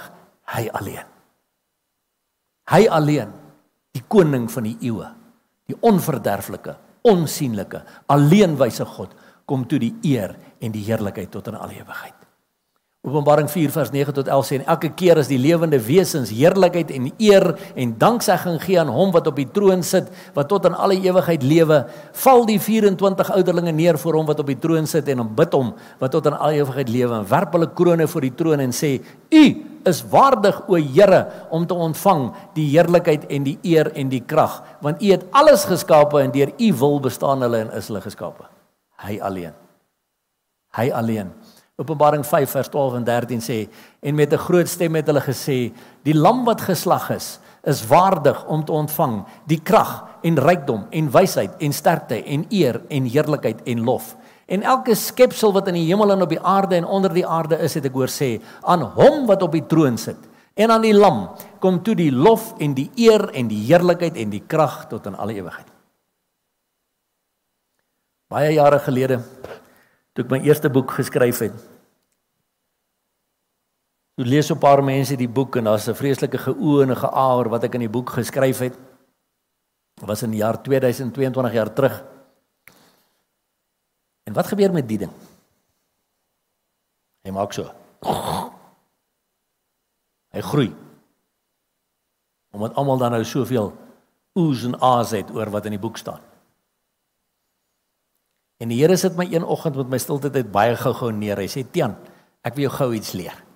hy 0.54 0.68
alleen. 0.72 1.04
Hy 2.72 2.86
alleen, 2.88 3.32
die 3.92 4.04
koning 4.08 4.48
van 4.48 4.64
die 4.70 4.76
eeue, 4.88 5.10
die 5.68 5.76
onverderflike, 5.82 6.76
onsigbare, 7.04 7.82
alleenwyse 8.06 8.86
God, 8.94 9.12
kom 9.44 9.66
toe 9.68 9.82
die 9.82 9.92
eer 10.06 10.36
en 10.62 10.72
die 10.72 10.84
heerlikheid 10.86 11.32
tot 11.34 11.50
in 11.50 11.58
alle 11.60 11.76
ewigheid. 11.82 12.21
Openbaring 13.02 13.48
4 13.50 13.72
vers 13.74 13.90
9 13.90 14.12
tot 14.14 14.28
11 14.30 14.46
sê 14.46 14.56
en 14.60 14.68
elke 14.70 14.92
keer 14.94 15.18
as 15.18 15.26
die 15.26 15.40
lewende 15.42 15.80
wesens 15.82 16.30
heerlikheid 16.30 16.92
en 16.94 17.08
eer 17.18 17.48
en 17.74 17.94
danksegging 17.98 18.60
gee 18.62 18.76
aan 18.78 18.92
hom 18.94 19.10
wat 19.10 19.26
op 19.26 19.40
die 19.40 19.48
troon 19.50 19.80
sit 19.82 20.06
wat 20.36 20.46
tot 20.52 20.68
in 20.68 20.76
alle 20.78 20.94
ewigheid 21.02 21.42
lewe, 21.42 21.80
val 22.22 22.44
die 22.46 22.60
24 22.62 23.32
ouderlinge 23.34 23.72
neer 23.74 23.98
voor 23.98 24.20
hom 24.20 24.28
wat 24.28 24.38
op 24.44 24.52
die 24.52 24.58
troon 24.62 24.86
sit 24.86 25.10
en 25.10 25.18
hom 25.18 25.32
bid 25.34 25.56
hom 25.58 25.72
wat 25.98 26.14
tot 26.14 26.28
in 26.30 26.36
alle 26.38 26.60
ewigheid 26.60 26.92
lewe 26.94 27.16
en 27.18 27.26
werp 27.26 27.56
hulle 27.58 27.68
krones 27.74 28.12
voor 28.12 28.28
die 28.28 28.34
troon 28.38 28.62
en 28.62 28.70
sê: 28.70 28.92
"U 29.34 29.44
is 29.90 30.04
waardig 30.06 30.62
o 30.68 30.78
Here 30.78 31.26
om 31.50 31.66
te 31.66 31.74
ontvang 31.74 32.28
die 32.54 32.68
heerlikheid 32.70 33.26
en 33.26 33.42
die 33.42 33.58
eer 33.66 33.90
en 33.98 34.14
die 34.14 34.22
krag, 34.22 34.62
want 34.78 35.02
U 35.02 35.10
het 35.10 35.26
alles 35.32 35.64
geskape 35.66 36.22
en 36.22 36.30
deur 36.30 36.54
U 36.54 36.72
wil 36.78 37.00
bestaan 37.00 37.42
hulle 37.42 37.66
en 37.66 37.74
is 37.74 37.90
hulle 37.90 38.00
geskape." 38.00 38.46
Hy 39.02 39.18
alleen. 39.18 39.58
Hy 40.70 40.90
alleen. 40.94 41.34
Openbaring 41.82 42.24
5 42.26 42.50
vers 42.56 42.70
12 42.70 43.00
en 43.00 43.04
13 43.04 43.42
sê 43.42 43.58
en 44.00 44.14
met 44.14 44.32
'n 44.32 44.38
groot 44.38 44.68
stem 44.68 44.94
het 44.94 45.06
hulle 45.06 45.20
gesê 45.20 45.72
die 46.02 46.14
lam 46.14 46.44
wat 46.44 46.60
geslag 46.60 47.10
is 47.10 47.38
is 47.62 47.86
waardig 47.86 48.46
om 48.46 48.64
te 48.64 48.72
ontvang 48.72 49.24
die 49.46 49.60
krag 49.62 50.04
en 50.22 50.38
rykdom 50.38 50.86
en 50.90 51.10
wysheid 51.10 51.54
en 51.58 51.72
sterkte 51.72 52.22
en 52.24 52.46
eer 52.50 52.80
en 52.88 53.04
heerlikheid 53.04 53.62
en 53.66 53.84
lof. 53.84 54.16
En 54.46 54.62
elke 54.62 54.94
skepsel 54.94 55.52
wat 55.52 55.68
in 55.70 55.78
die 55.78 55.86
hemel 55.86 56.12
en 56.12 56.22
op 56.22 56.28
die 56.28 56.40
aarde 56.40 56.76
en 56.76 56.84
onder 56.84 57.12
die 57.14 57.26
aarde 57.26 57.58
is, 57.62 57.74
het 57.74 57.86
ek 57.88 57.94
hoor 57.96 58.10
sê, 58.10 58.40
aan 58.60 58.82
hom 58.82 59.26
wat 59.26 59.42
op 59.42 59.52
die 59.52 59.66
troon 59.66 59.98
sit 59.98 60.18
en 60.54 60.70
aan 60.70 60.82
die 60.84 60.94
lam 60.94 61.30
kom 61.62 61.78
toe 61.82 61.94
die 61.96 62.10
lof 62.12 62.52
en 62.60 62.74
die 62.76 62.90
eer 63.00 63.30
en 63.32 63.48
die 63.48 63.62
heerlikheid 63.64 64.18
en 64.20 64.32
die 64.34 64.42
krag 64.46 64.88
tot 64.90 65.06
in 65.08 65.16
alle 65.16 65.38
ewigheid. 65.38 65.68
Baie 68.32 68.52
jare 68.52 68.80
gelede 68.82 69.22
toe 70.12 70.26
ek 70.26 70.32
my 70.34 70.42
eerste 70.44 70.68
boek 70.68 70.92
geskryf 70.98 71.40
het, 71.46 71.54
Toe 74.14 74.26
lees 74.26 74.50
'n 74.50 74.58
paar 74.58 74.84
mense 74.84 75.16
die 75.16 75.28
boek 75.28 75.56
en 75.56 75.64
daar's 75.64 75.88
'n 75.88 75.94
vreeslike 75.94 76.38
geoe 76.38 76.82
en 76.82 76.90
'n 76.90 76.96
geaar 76.96 77.48
wat 77.48 77.64
ek 77.64 77.74
in 77.74 77.80
die 77.80 77.94
boek 77.96 78.10
geskryf 78.10 78.58
het. 78.58 78.76
Dit 79.94 80.06
was 80.06 80.22
in 80.22 80.30
die 80.30 80.38
jaar 80.40 80.62
2022 80.62 81.52
jaar 81.52 81.72
terug. 81.72 82.04
En 84.24 84.32
wat 84.32 84.46
gebeur 84.46 84.72
met 84.72 84.88
die 84.88 84.98
ding? 84.98 85.12
Hy 87.22 87.30
maak 87.30 87.52
so. 87.52 87.70
Hy 90.32 90.40
groei. 90.40 90.74
Omdat 92.52 92.74
almal 92.74 92.98
dan 92.98 93.10
nou 93.10 93.24
soveel 93.24 93.72
oes 94.34 94.64
en 94.64 94.80
aas 94.80 95.10
het 95.10 95.30
oor 95.30 95.50
wat 95.50 95.64
in 95.64 95.76
die 95.76 95.80
boek 95.80 95.96
staan. 95.96 96.20
En 98.56 98.68
die 98.68 98.80
Here 98.80 98.96
sit 98.96 99.16
my 99.16 99.26
een 99.32 99.44
oggend 99.44 99.76
met 99.76 99.88
my 99.88 99.98
stilte 99.98 100.30
tyd 100.30 100.52
baie 100.52 100.76
gou-gou 100.76 101.12
neer. 101.12 101.36
Hy 101.36 101.48
sê: 101.48 101.64
"Tian, 101.70 101.96
ek 102.42 102.54
wil 102.54 102.68
jou 102.68 102.76
gou 102.76 102.94
iets 102.94 103.12
leer." 103.12 103.51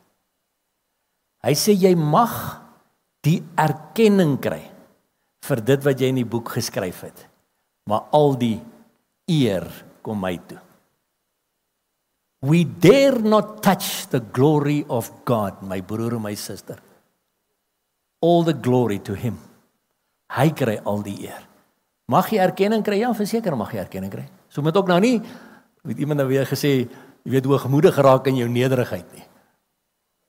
Hy 1.47 1.55
sê 1.55 1.77
jy 1.79 1.95
mag 1.95 2.33
die 3.23 3.39
erkenning 3.59 4.35
kry 4.43 4.65
vir 5.47 5.63
dit 5.63 5.85
wat 5.87 6.01
jy 6.03 6.11
in 6.11 6.19
die 6.19 6.27
boek 6.27 6.51
geskryf 6.57 7.05
het. 7.07 7.27
Maar 7.87 8.09
al 8.19 8.35
die 8.41 8.57
eer 9.31 9.67
kom 10.03 10.19
my 10.23 10.35
toe. 10.49 10.59
We 12.47 12.65
dare 12.67 13.23
not 13.23 13.63
touch 13.63 14.09
the 14.11 14.21
glory 14.21 14.85
of 14.91 15.11
God, 15.25 15.63
my 15.63 15.81
broer 15.83 16.19
en 16.19 16.25
my 16.27 16.35
suster. 16.35 16.79
All 18.23 18.43
the 18.47 18.55
glory 18.55 18.99
to 19.07 19.15
him. 19.15 19.39
Hy 20.35 20.51
kry 20.51 20.81
al 20.83 21.03
die 21.07 21.17
eer. 21.29 21.43
Mag 22.11 22.31
jy 22.31 22.43
erkenning 22.43 22.83
kry? 22.87 23.01
Ja, 23.03 23.13
verseker 23.15 23.55
mag 23.59 23.73
jy 23.75 23.83
erkenning 23.83 24.13
kry. 24.13 24.27
So 24.51 24.63
moet 24.63 24.77
ook 24.79 24.91
nou 24.91 24.99
nie 25.03 25.21
weet 25.87 26.03
iemand 26.03 26.19
nou 26.19 26.27
weer 26.27 26.47
gesê, 26.47 26.73
jy 27.23 27.31
weet 27.31 27.47
hoogmoedig 27.47 27.95
geraak 27.95 28.27
in 28.27 28.41
jou 28.41 28.49
nederigheid 28.51 29.07
nie. 29.15 29.23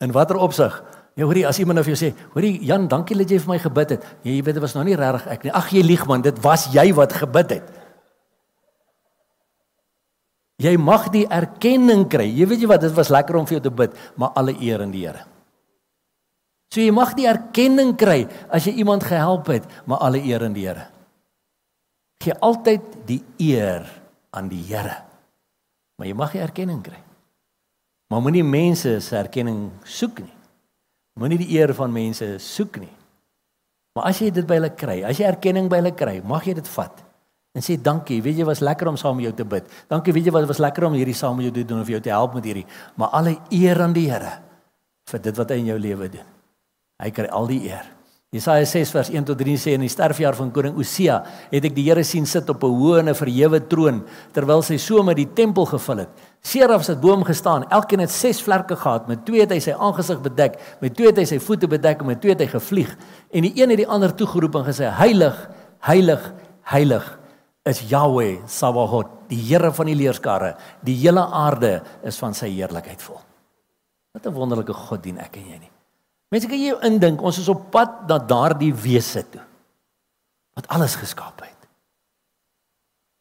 In 0.05 0.13
watter 0.13 0.37
opsig? 0.37 0.75
Ja, 1.17 1.25
hoorie, 1.25 1.47
as 1.49 1.57
iemand 1.57 1.79
nou 1.79 1.83
vir 1.87 1.95
jou 1.95 1.97
sê, 1.97 2.11
hoorie 2.35 2.59
Jan, 2.67 2.85
dankie 2.91 3.15
dat 3.17 3.31
jy 3.33 3.39
vir 3.41 3.49
my 3.49 3.57
gebid 3.61 3.95
het. 3.95 4.03
Ja, 4.21 4.29
jy 4.35 4.41
weet 4.45 4.59
dit 4.59 4.61
was 4.61 4.75
nou 4.77 4.83
nie 4.85 4.97
regtig 4.99 5.31
ek 5.33 5.47
nie. 5.47 5.53
Ag, 5.57 5.71
jy 5.73 5.81
lieg 5.81 6.03
man, 6.05 6.21
dit 6.21 6.41
was 6.43 6.67
jy 6.75 6.91
wat 6.93 7.15
gebid 7.17 7.55
het. 7.55 7.71
Jy 10.61 10.75
mag 10.81 11.07
die 11.13 11.25
erkenning 11.25 12.05
kry. 12.09 12.27
Jy 12.33 12.45
weet 12.49 12.61
jy 12.61 12.69
wat, 12.69 12.85
dit 12.85 12.93
was 12.97 13.09
lekker 13.13 13.37
om 13.37 13.49
vir 13.49 13.57
jou 13.57 13.65
te 13.65 13.73
bid, 13.81 13.97
maar 14.17 14.37
alle 14.37 14.53
eer 14.61 14.85
aan 14.85 14.93
die 14.93 15.03
Here. 15.07 15.25
So 16.73 16.83
jy 16.83 16.93
mag 16.93 17.15
die 17.17 17.27
erkenning 17.29 17.95
kry 17.97 18.25
as 18.53 18.67
jy 18.67 18.75
iemand 18.83 19.05
gehelp 19.07 19.49
het, 19.53 19.65
maar 19.89 20.03
alle 20.05 20.21
eer 20.21 20.45
aan 20.45 20.53
die 20.53 20.67
Here. 20.67 20.85
Gee 22.21 22.37
altyd 22.45 22.93
die 23.09 23.21
eer 23.41 23.89
aan 24.37 24.53
die 24.53 24.61
Here. 24.69 25.01
Maar 25.97 26.09
jy 26.09 26.17
mag 26.17 26.33
die 26.37 26.45
erkenning 26.45 26.81
kry. 26.85 27.01
Maar 28.13 28.21
moenie 28.21 28.45
mense 28.45 28.99
se 29.01 29.17
erkenning 29.17 29.71
soek 29.85 30.21
nie. 30.21 30.36
Moenie 31.17 31.39
die 31.41 31.49
eer 31.57 31.73
van 31.73 31.91
mense 31.93 32.35
soek 32.43 32.79
nie. 32.81 32.93
Maar 33.97 34.11
as 34.11 34.21
jy 34.21 34.29
dit 34.29 34.45
by 34.45 34.59
hulle 34.59 34.69
kry, 34.77 34.99
as 35.09 35.17
jy 35.17 35.25
erkenning 35.25 35.69
by 35.71 35.81
hulle 35.81 35.93
kry, 35.97 36.19
mag 36.21 36.45
jy 36.45 36.53
dit 36.59 36.73
vat 36.75 37.03
en 37.57 37.63
sê 37.65 37.73
dankie. 37.81 38.19
Weet 38.21 38.37
jy 38.37 38.45
was 38.45 38.61
lekker 38.61 38.91
om 38.91 38.97
saam 39.01 39.17
met 39.17 39.31
jou 39.31 39.33
te 39.39 39.45
bid. 39.49 39.65
Dankie, 39.89 40.13
weet 40.13 40.29
jy 40.29 40.33
wat 40.35 40.45
was 40.49 40.61
lekker 40.61 40.85
om 40.85 40.97
hierdie 40.97 41.17
saam 41.17 41.39
met 41.39 41.47
jou 41.47 41.55
te 41.55 41.65
doen 41.65 41.81
of 41.81 41.89
jou 41.89 41.99
te 42.05 42.13
help 42.13 42.37
met 42.37 42.45
hierdie. 42.45 42.67
Maar 43.01 43.15
alle 43.17 43.37
eer 43.49 43.81
aan 43.81 43.95
die 43.97 44.05
Here 44.11 44.35
vir 45.07 45.23
dit 45.23 45.37
wat 45.39 45.49
hy 45.53 45.57
in 45.63 45.71
jou 45.71 45.79
lewe 45.79 46.09
doen. 46.11 46.33
Hy 47.01 47.09
kry 47.15 47.29
al 47.33 47.49
die 47.49 47.61
eer. 47.71 47.96
Jesaja 48.35 48.65
6 48.67 48.89
vers 48.91 49.07
1 49.07 49.23
tot 49.23 49.39
3 49.39 49.53
sê 49.55 49.73
in 49.77 49.85
die 49.85 49.91
sterfjaar 49.91 50.35
van 50.35 50.49
koning 50.51 50.75
Osia 50.75 51.21
het 51.47 51.63
ek 51.63 51.71
die 51.77 51.85
Here 51.85 52.01
sien 52.03 52.25
sit 52.27 52.49
op 52.51 52.63
'n 52.67 52.75
hoë 52.75 52.99
en 52.99 53.09
'n 53.09 53.15
verhewe 53.15 53.59
troon 53.71 54.03
terwyl 54.33 54.61
sy 54.61 54.75
so 54.77 55.01
met 55.01 55.15
die 55.15 55.31
tempel 55.33 55.65
gevul 55.65 55.99
het. 56.03 56.09
Serafs 56.43 56.87
het 56.87 56.99
bo 56.99 57.11
hom 57.11 57.23
gestaan. 57.23 57.63
Elkeen 57.71 57.99
het 57.99 58.11
6 58.11 58.41
vlerke 58.41 58.75
gehad. 58.75 59.07
Met 59.07 59.25
twee 59.25 59.39
het 59.39 59.51
hy 59.51 59.59
sy 59.59 59.71
aangesig 59.71 60.21
bedek, 60.21 60.59
met 60.81 60.93
twee 60.93 61.07
het 61.07 61.17
hy 61.17 61.23
sy 61.23 61.39
voete 61.39 61.67
bedek 61.67 62.01
en 62.01 62.07
met 62.07 62.19
twee 62.19 62.33
het 62.33 62.41
hy 62.41 62.47
gevlieg. 62.47 62.97
En 63.31 63.41
die 63.43 63.53
een 63.55 63.69
het 63.69 63.77
die 63.77 63.87
ander 63.87 64.13
toegeroep 64.13 64.55
en 64.55 64.65
gesê: 64.65 64.91
"Heilig, 64.91 65.49
heilig, 65.79 66.33
heilig 66.63 67.19
is 67.63 67.79
Yahweh 67.89 68.39
Sabaoth, 68.45 69.07
die 69.29 69.39
Here 69.39 69.71
van 69.71 69.85
die 69.85 69.95
leerskare. 69.95 70.57
Die 70.83 70.95
hele 70.95 71.25
aarde 71.25 71.81
is 72.03 72.17
van 72.17 72.33
sy 72.33 72.49
heerlikheid 72.49 73.01
vol." 73.01 73.21
Wat 74.13 74.25
'n 74.25 74.33
wonderlike 74.33 74.73
God 74.73 75.03
dien 75.03 75.17
ek 75.17 75.37
en 75.37 75.43
jy 75.43 75.59
nie. 75.59 75.76
Mense 76.29 76.47
kan 76.47 76.59
jy 76.59 76.75
indink 76.87 77.21
ons 77.23 77.39
is 77.39 77.47
op 77.47 77.69
pad 77.71 78.03
na 78.09 78.17
daardie 78.19 78.73
wese 78.75 79.23
toe. 79.31 79.43
Wat 80.57 80.67
alles 80.67 80.97
geskaap 80.99 81.41
het. 81.41 81.67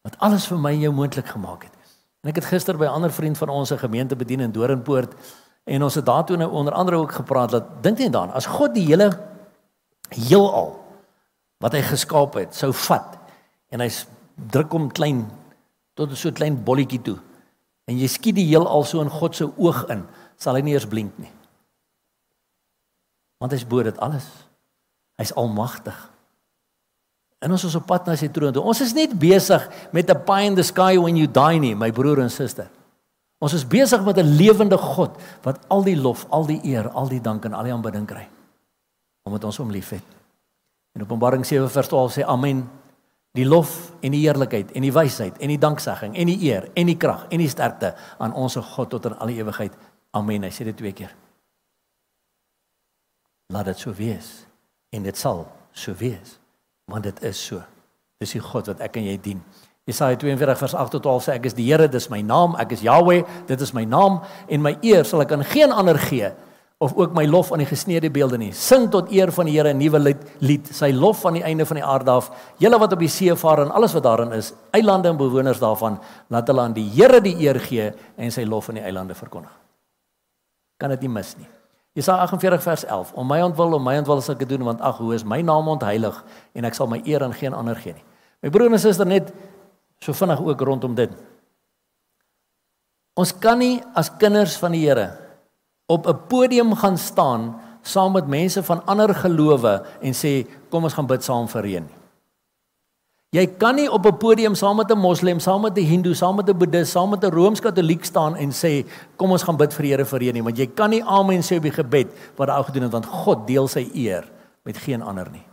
Wat 0.07 0.17
alles 0.19 0.47
vir 0.51 0.59
my 0.59 0.73
en 0.75 0.87
jou 0.87 0.93
moontlik 0.95 1.27
gemaak 1.27 1.69
het. 1.69 1.75
En 2.23 2.31
ek 2.33 2.41
het 2.41 2.51
gister 2.51 2.77
by 2.77 2.87
'n 2.87 2.99
ander 2.99 3.13
vriend 3.13 3.39
van 3.39 3.49
ons 3.49 3.69
se 3.69 3.79
gemeente 3.79 4.17
bedien 4.17 4.41
in 4.41 4.53
Doringpoort 4.53 5.15
en 5.67 5.83
ons 5.83 5.95
het 5.95 6.07
daartoe 6.07 6.37
nou 6.37 6.51
onder 6.51 6.73
andere 6.73 6.97
ook 6.97 7.13
gepraat 7.13 7.51
dat 7.51 7.83
dink 7.83 7.99
jy 7.99 8.11
daaraan 8.11 8.35
as 8.39 8.47
God 8.47 8.75
die 8.75 8.87
hele 8.87 9.11
heelal 10.15 10.77
wat 11.59 11.73
hy 11.73 11.83
geskaap 11.83 12.35
het 12.39 12.55
sou 12.55 12.73
vat 12.87 13.17
en 13.75 13.83
hy 13.83 13.91
druk 14.35 14.73
hom 14.73 14.91
klein 14.93 15.25
tot 15.95 16.15
so 16.15 16.29
'n 16.29 16.39
klein 16.39 16.65
bolletjie 16.65 17.03
toe 17.03 17.19
en 17.91 17.99
jy 17.99 18.07
skiet 18.07 18.39
die 18.39 18.47
heelal 18.47 18.85
so 18.85 19.01
in 19.01 19.11
God 19.11 19.35
se 19.35 19.45
oog 19.57 19.85
in 19.91 20.07
sal 20.37 20.55
hy 20.55 20.61
nie 20.61 20.73
eers 20.73 20.87
blink 20.87 21.19
nie 21.19 21.33
want 23.39 23.53
hy's 23.53 23.67
bo 23.69 23.83
dit 23.83 23.99
alles. 23.99 24.27
Hy's 25.21 25.33
almagtig. 25.37 25.97
En 27.45 27.53
ons 27.53 27.65
is 27.69 27.75
op 27.77 27.85
pad 27.89 28.09
na 28.09 28.17
sy 28.17 28.29
troon. 28.33 28.57
Ons 28.57 28.81
is 28.85 28.95
net 28.97 29.13
besig 29.19 29.63
met 29.93 30.11
'n 30.11 30.25
pie 30.25 30.47
in 30.47 30.55
the 30.55 30.63
sky 30.63 30.97
when 30.97 31.17
you 31.17 31.27
die 31.27 31.59
nie, 31.59 31.75
my 31.75 31.93
broer 31.93 32.21
en 32.21 32.31
suster. 32.31 32.69
Ons 33.39 33.53
is 33.53 33.67
besig 33.67 34.05
met 34.05 34.17
'n 34.17 34.37
lewende 34.37 34.79
God 34.79 35.21
wat 35.43 35.59
al 35.69 35.83
die 35.83 35.97
lof, 35.97 36.27
al 36.31 36.47
die 36.47 36.61
eer, 36.65 36.89
al 36.89 37.09
die 37.09 37.21
dank 37.21 37.45
en 37.45 37.53
al 37.53 37.65
die 37.65 37.73
aanbidding 37.73 38.07
kry. 38.07 38.29
Omdat 39.25 39.45
ons 39.45 39.57
hom 39.57 39.71
liefhet. 39.71 40.03
In 40.95 41.03
Openbaring 41.03 41.45
7 41.45 41.71
vers 41.71 41.89
12 41.89 42.13
sê 42.13 42.25
amen. 42.25 42.71
Die 43.33 43.45
lof 43.45 43.93
en 44.01 44.13
die 44.13 44.25
heerlikheid 44.25 44.73
en 44.73 44.83
die 44.83 44.93
wysheid 44.93 45.39
en 45.39 45.49
die 45.49 45.59
danksegging 45.59 46.17
en 46.17 46.27
die 46.27 46.41
eer 46.41 46.71
en 46.75 46.87
die 46.87 46.97
krag 46.97 47.27
en 47.29 47.39
die 47.39 47.49
sterkte 47.49 47.95
aan 48.19 48.33
ons 48.33 48.57
God 48.57 48.91
tot 48.91 49.05
in 49.05 49.19
alle 49.19 49.33
ewigheid. 49.33 49.73
Amen. 50.11 50.43
Hy 50.43 50.51
sê 50.51 50.65
dit 50.65 50.77
twee 50.77 50.93
keer. 50.93 51.26
Laat 53.53 53.71
dit 53.71 53.79
so 53.79 53.95
wees 53.95 54.47
en 54.91 55.07
dit 55.07 55.17
sal 55.17 55.47
so 55.77 55.95
wees 55.99 56.39
want 56.87 57.03
dit 57.03 57.23
is 57.27 57.39
so. 57.49 57.63
Dis 58.23 58.37
die 58.37 58.43
God 58.43 58.69
wat 58.71 58.83
ek 58.87 58.97
en 59.01 59.09
jy 59.09 59.17
dien. 59.19 59.41
Jesaja 59.87 60.17
42 60.19 60.59
vers 60.59 60.75
8 60.75 60.95
tot 60.97 61.03
12 61.03 61.25
sê 61.27 61.35
ek 61.37 61.49
is 61.51 61.55
die 61.55 61.67
Here, 61.67 61.87
dis 61.91 62.09
my 62.11 62.21
naam, 62.23 62.57
ek 62.59 62.75
is 62.75 62.83
Yahweh, 62.87 63.21
dit 63.47 63.61
is 63.63 63.73
my 63.75 63.85
naam 63.87 64.21
en 64.51 64.63
my 64.63 64.77
eer 64.87 65.07
sal 65.07 65.23
ek 65.23 65.35
aan 65.35 65.45
geen 65.47 65.75
ander 65.75 65.99
gee 66.09 66.33
of 66.83 66.93
ook 66.99 67.15
my 67.17 67.25
lof 67.27 67.53
aan 67.53 67.63
die 67.63 67.69
gesneede 67.69 68.11
beelde 68.13 68.39
nie. 68.39 68.51
Sing 68.53 68.91
tot 68.93 69.13
eer 69.15 69.31
van 69.33 69.49
die 69.49 69.55
Here 69.57 69.73
'n 69.73 69.79
nuwe 69.79 69.99
lied, 69.99 70.23
lied, 70.41 70.67
sy 70.67 70.91
lof 70.93 71.21
van 71.21 71.35
die 71.35 71.43
einde 71.43 71.67
van 71.67 71.77
die 71.77 71.85
aarde 71.85 72.11
af. 72.11 72.31
Julle 72.59 72.79
wat 72.79 72.93
op 72.93 72.99
die 72.99 73.09
see 73.09 73.35
vaar 73.35 73.63
en 73.63 73.71
alles 73.71 73.95
wat 73.95 74.03
daarin 74.03 74.33
is, 74.33 74.53
eilande 74.73 75.09
en 75.09 75.17
bewoners 75.17 75.59
daarvan, 75.59 75.99
laat 76.29 76.47
hulle 76.47 76.61
aan 76.61 76.75
die 76.75 76.91
Here 76.91 77.21
die 77.21 77.37
eer 77.41 77.61
gee 77.61 77.93
en 78.17 78.31
sy 78.31 78.45
lof 78.45 78.69
in 78.69 78.75
die 78.75 78.85
eilande 78.85 79.15
verkondig. 79.15 79.53
Kan 80.77 80.91
dit 80.91 81.01
nie 81.01 81.09
mis 81.09 81.37
nie. 81.39 81.49
Jesaja 81.97 82.27
48 82.27 82.63
vers 82.63 82.85
11. 82.85 83.13
Om 83.17 83.27
my 83.27 83.39
ontwil, 83.41 83.79
om 83.79 83.85
my 83.85 83.95
ontwil 83.97 84.21
sal 84.21 84.37
ek 84.37 84.45
doen 84.49 84.67
want 84.69 84.83
ag, 84.85 84.99
hoe 85.01 85.15
is 85.17 85.25
my 85.25 85.41
naam 85.41 85.69
ontheilig 85.73 86.19
en 86.53 86.69
ek 86.69 86.77
sal 86.77 86.91
my 86.93 87.01
eer 87.09 87.25
aan 87.25 87.33
geen 87.37 87.57
ander 87.57 87.79
gee 87.81 87.97
nie. 87.97 88.05
My 88.45 88.53
broer 88.53 88.75
en 88.77 88.83
suster 88.83 89.09
net 89.09 89.33
so 90.05 90.13
vinnig 90.13 90.43
ook 90.45 90.61
rondom 90.61 90.97
dit. 90.99 91.15
Ons 93.17 93.33
kan 93.41 93.57
nie 93.59 93.81
as 93.97 94.13
kinders 94.21 94.59
van 94.61 94.77
die 94.77 94.85
Here 94.85 95.09
op 95.89 96.07
'n 96.07 96.29
podium 96.29 96.75
gaan 96.77 96.99
staan 96.99 97.55
saam 97.83 98.13
met 98.13 98.27
mense 98.27 98.63
van 98.63 98.83
ander 98.87 99.15
gelowe 99.15 99.87
en 100.03 100.13
sê 100.13 100.45
kom 100.69 100.85
ons 100.85 100.95
gaan 100.95 101.07
bid 101.07 101.23
saam 101.25 101.49
vir 101.49 101.63
reën. 101.63 101.96
Jy 103.35 103.47
kan 103.59 103.75
nie 103.75 103.89
op 103.91 104.07
'n 104.07 104.17
podium 104.19 104.55
saam 104.55 104.77
met 104.77 104.91
'n 104.91 104.99
moslim, 104.99 105.41
saam 105.41 105.63
met 105.63 105.77
'n 105.77 105.85
hindoe, 105.85 106.15
saam 106.15 106.37
met 106.37 106.49
'n 106.49 106.57
boeddhis, 106.57 106.91
saam 106.91 107.11
met 107.11 107.25
'n 107.25 107.31
rooms-katoliek 107.31 108.05
staan 108.05 108.37
en 108.37 108.51
sê 108.51 108.87
kom 109.17 109.31
ons 109.31 109.43
gaan 109.43 109.57
bid 109.57 109.75
vir 109.75 109.83
die 109.83 109.91
Here 109.91 110.05
vir 110.05 110.19
reën 110.19 110.33
nie, 110.33 110.43
want 110.43 110.57
jy 110.57 110.67
kan 110.67 110.91
nie 110.91 111.03
amen 111.03 111.43
sê 111.43 111.57
op 111.57 111.63
die 111.63 111.71
gebed 111.71 112.09
wat 112.37 112.49
daai 112.49 112.65
gedoen 112.65 112.83
het 112.83 112.93
want 112.93 113.07
God 113.07 113.47
deel 113.47 113.69
sy 113.69 113.91
eer 113.95 114.25
met 114.65 114.77
geen 114.77 115.03
ander 115.03 115.31
nie. 115.31 115.45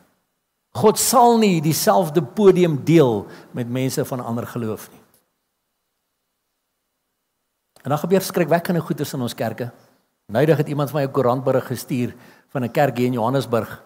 God 0.74 1.00
sal 1.00 1.38
nie 1.38 1.62
dieselfde 1.62 2.22
podium 2.22 2.84
deel 2.84 3.28
met 3.52 3.70
mense 3.70 4.06
van 4.06 4.20
ander 4.20 4.48
geloof 4.48 4.90
nie. 4.92 5.02
En 7.84 7.90
dan 7.90 8.00
gebeur 8.00 8.22
skrikwekkende 8.22 8.82
goeders 8.82 9.14
in 9.14 9.22
ons 9.22 9.36
kerke. 9.36 9.72
Noudag 10.32 10.58
het 10.58 10.70
iemand 10.70 10.90
vir 10.90 11.02
my 11.02 11.08
'n 11.08 11.12
koerantberig 11.12 11.68
gestuur 11.68 12.14
van 12.50 12.64
'n 12.64 12.72
kerk 12.72 12.98
hier 12.98 13.08
in 13.08 13.14
Johannesburg 13.14 13.84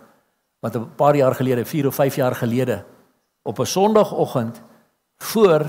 wat 0.62 0.76
'n 0.76 0.96
paar 0.96 1.16
jaar 1.16 1.36
gelede, 1.36 1.66
4 1.66 1.88
of 1.88 1.96
5 1.96 2.16
jaar 2.16 2.36
gelede, 2.36 2.86
op 3.48 3.60
'n 3.60 3.66
Sondagoggend 3.66 4.62
voor 5.18 5.66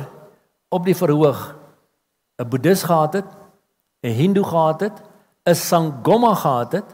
op 0.69 0.85
die 0.85 0.97
verhoog 0.97 1.57
'n 2.37 2.49
Boeddhis 2.49 2.83
gehad 2.83 3.13
het, 3.13 3.25
'n 4.01 4.09
Hindoe 4.21 4.45
gehad 4.45 4.81
het, 4.81 5.03
'n 5.43 5.55
Sangoma 5.55 6.35
gehad 6.35 6.73
het, 6.73 6.89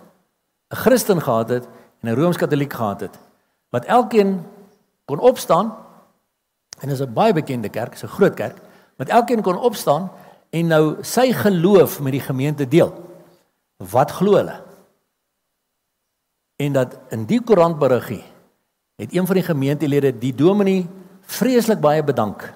'n 0.68 0.76
Christen 0.76 1.22
gehad 1.22 1.48
het 1.48 1.64
en 2.00 2.08
'n 2.08 2.14
Rooms-Katoliek 2.14 2.72
gehad 2.72 3.00
het. 3.00 3.18
Wat 3.68 3.84
elkeen 3.84 4.46
kon 5.04 5.18
opstaan 5.18 5.76
en 6.78 6.88
is 6.88 7.00
'n 7.00 7.12
baie 7.12 7.32
bekende 7.32 7.68
kerk, 7.68 8.02
'n 8.02 8.06
groot 8.06 8.34
kerk, 8.34 8.58
wat 8.96 9.08
elkeen 9.08 9.42
kon 9.42 9.58
opstaan 9.58 10.10
en 10.50 10.66
nou 10.66 10.96
sy 11.00 11.32
geloof 11.32 12.00
met 12.00 12.12
die 12.12 12.20
gemeente 12.20 12.68
deel. 12.68 12.92
Wat 13.76 14.10
glo 14.10 14.32
hulle? 14.32 14.62
En 16.56 16.72
dat 16.72 16.98
in 17.08 17.24
die 17.24 17.42
koerantberiggie 17.42 18.33
het 19.00 19.14
een 19.14 19.26
van 19.26 19.34
die 19.34 19.46
gemeentelede 19.46 20.12
die 20.18 20.34
dominee 20.34 20.86
vreeslik 21.26 21.80
baie 21.80 22.04
bedank 22.04 22.52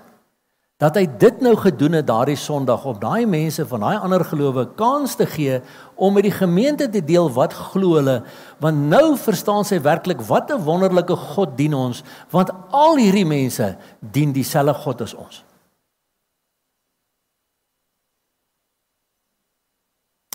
dat 0.78 0.94
hy 0.94 1.08
dit 1.18 1.40
nou 1.42 1.56
gedoen 1.58 1.96
het 1.98 2.06
daardie 2.06 2.38
Sondag 2.38 2.84
op 2.86 3.00
daai 3.02 3.26
mense 3.26 3.64
van 3.66 3.82
daai 3.82 3.96
ander 3.98 4.22
gelowe 4.24 4.62
kans 4.78 5.16
te 5.18 5.26
gee 5.26 5.58
om 5.98 6.14
met 6.14 6.28
die 6.28 6.34
gemeente 6.34 6.86
te 6.88 7.02
deel 7.02 7.26
wat 7.34 7.56
glo 7.72 7.96
hulle 7.98 8.20
want 8.62 8.86
nou 8.92 9.16
verstaan 9.18 9.66
sy 9.66 9.80
werklik 9.82 10.22
wat 10.30 10.52
'n 10.54 10.62
wonderlike 10.62 11.16
God 11.34 11.56
dien 11.58 11.74
ons 11.74 12.04
want 12.30 12.50
al 12.70 12.96
hierdie 12.96 13.26
mense 13.26 13.76
dien 14.00 14.32
dieselfde 14.32 14.74
God 14.74 15.00
as 15.00 15.14
ons. 15.14 15.44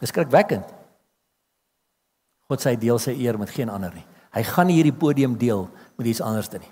Dis 0.02 0.10
skrikwekkend. 0.10 0.68
God 2.50 2.60
sê 2.60 2.74
hy 2.74 2.76
deel 2.76 3.00
sy 3.00 3.12
eer 3.12 3.38
met 3.40 3.50
geen 3.50 3.70
ander 3.70 3.94
nie. 3.94 4.06
Hy 4.34 4.44
gaan 4.44 4.68
nie 4.68 4.76
hierdie 4.76 5.00
podium 5.00 5.38
deel 5.38 5.70
met 5.96 6.08
iets 6.08 6.22
anders 6.22 6.48
te 6.48 6.58
nie. 6.58 6.72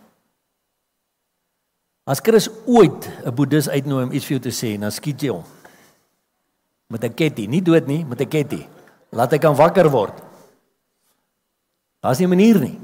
As 2.04 2.20
Chris 2.20 2.50
ooit 2.66 3.10
'n 3.26 3.34
boeddhis 3.34 3.70
uitnooi 3.70 4.04
om 4.04 4.12
iets 4.12 4.26
vir 4.26 4.40
jou 4.40 4.44
te 4.50 4.56
sê, 4.56 4.80
dan 4.80 4.92
skiet 4.92 5.22
jy 5.22 5.30
hom. 5.30 5.44
Met 6.88 7.04
'n 7.04 7.14
ketty, 7.14 7.46
nie 7.46 7.62
dood 7.62 7.88
nie, 7.88 8.06
met 8.06 8.22
'n 8.22 8.28
ketty. 8.28 8.68
Laat 9.12 9.32
hy 9.32 9.38
kan 9.38 9.56
wakker 9.56 9.90
word. 9.90 10.14
Daar's 12.02 12.20
nie 12.20 12.26
'n 12.28 12.30
manier 12.30 12.60
nie. 12.60 12.80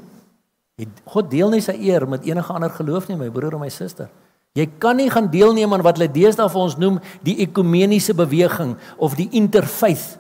God 1.06 1.32
deel 1.32 1.50
nie 1.50 1.62
sy 1.62 1.74
eer 1.74 2.08
met 2.08 2.24
enige 2.24 2.54
ander 2.54 2.70
geloof 2.70 3.08
nie, 3.08 3.18
my 3.18 3.30
broer 3.30 3.54
en 3.54 3.60
my 3.60 3.70
suster. 3.70 4.10
Jy 4.54 4.66
kan 4.80 4.96
nie 4.96 5.10
gaan 5.10 5.30
deelneem 5.30 5.74
aan 5.74 5.82
wat 5.82 5.98
hulle 5.98 6.12
deesdae 6.12 6.50
vir 6.50 6.62
ons 6.62 6.78
noem 6.78 7.00
die 7.26 7.38
ekumeniese 7.46 8.14
beweging 8.14 8.78
of 8.98 9.16
die 9.16 9.30
interfaith 9.32 10.18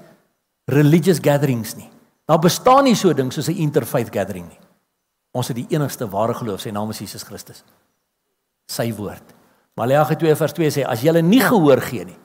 religious 0.66 1.20
gatherings 1.20 1.76
nie. 1.76 1.90
Daar 2.26 2.40
bestaan 2.40 2.84
nie 2.84 2.96
so 2.96 3.10
'n 3.10 3.16
ding 3.16 3.32
soos 3.34 3.48
'n 3.48 3.56
interfaith 3.56 4.12
gathering 4.12 4.48
nie. 4.48 4.60
Ons 5.38 5.52
het 5.52 5.60
die 5.60 5.68
enigste 5.76 6.08
ware 6.10 6.34
geloof, 6.38 6.64
sy 6.64 6.74
naam 6.74 6.90
is 6.94 7.02
Jesus 7.04 7.26
Christus. 7.28 7.64
Sy 8.68 8.90
woord. 8.98 9.36
Maleagi 9.78 10.18
2 10.18 10.38
vers 10.40 10.56
2 10.58 10.72
sê 10.80 10.86
as 10.90 11.04
julle 11.06 11.22
nie 11.22 11.44
gehoor 11.44 11.84
gee 11.86 12.08
nie 12.10 12.18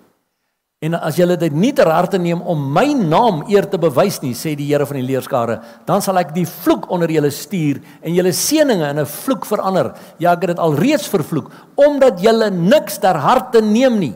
en 0.82 0.96
as 0.98 1.16
julle 1.18 1.36
dit 1.38 1.54
nie 1.54 1.70
ter 1.74 1.86
harte 1.86 2.18
neem 2.18 2.40
om 2.42 2.62
my 2.74 2.88
naam 2.98 3.44
eer 3.50 3.68
te 3.70 3.78
bewys 3.80 4.18
nie, 4.22 4.32
sê 4.34 4.56
die 4.58 4.66
Here 4.72 4.86
van 4.88 4.98
die 4.98 5.06
leerskare, 5.06 5.60
dan 5.86 6.02
sal 6.02 6.18
ek 6.18 6.32
die 6.34 6.46
vloek 6.48 6.88
onder 6.92 7.10
julle 7.12 7.30
stuur 7.30 7.78
en 8.02 8.16
julle 8.16 8.32
seëninge 8.34 8.88
in 8.90 8.98
'n 8.98 9.06
vloek 9.06 9.46
verander. 9.46 9.94
Ja, 10.18 10.32
ek 10.32 10.42
het 10.42 10.56
dit 10.56 10.58
al 10.58 10.74
reeds 10.74 11.06
vervloek 11.06 11.52
omdat 11.76 12.20
julle 12.20 12.50
niks 12.50 12.98
ter 12.98 13.14
harte 13.14 13.62
neem 13.62 13.98
nie. 13.98 14.14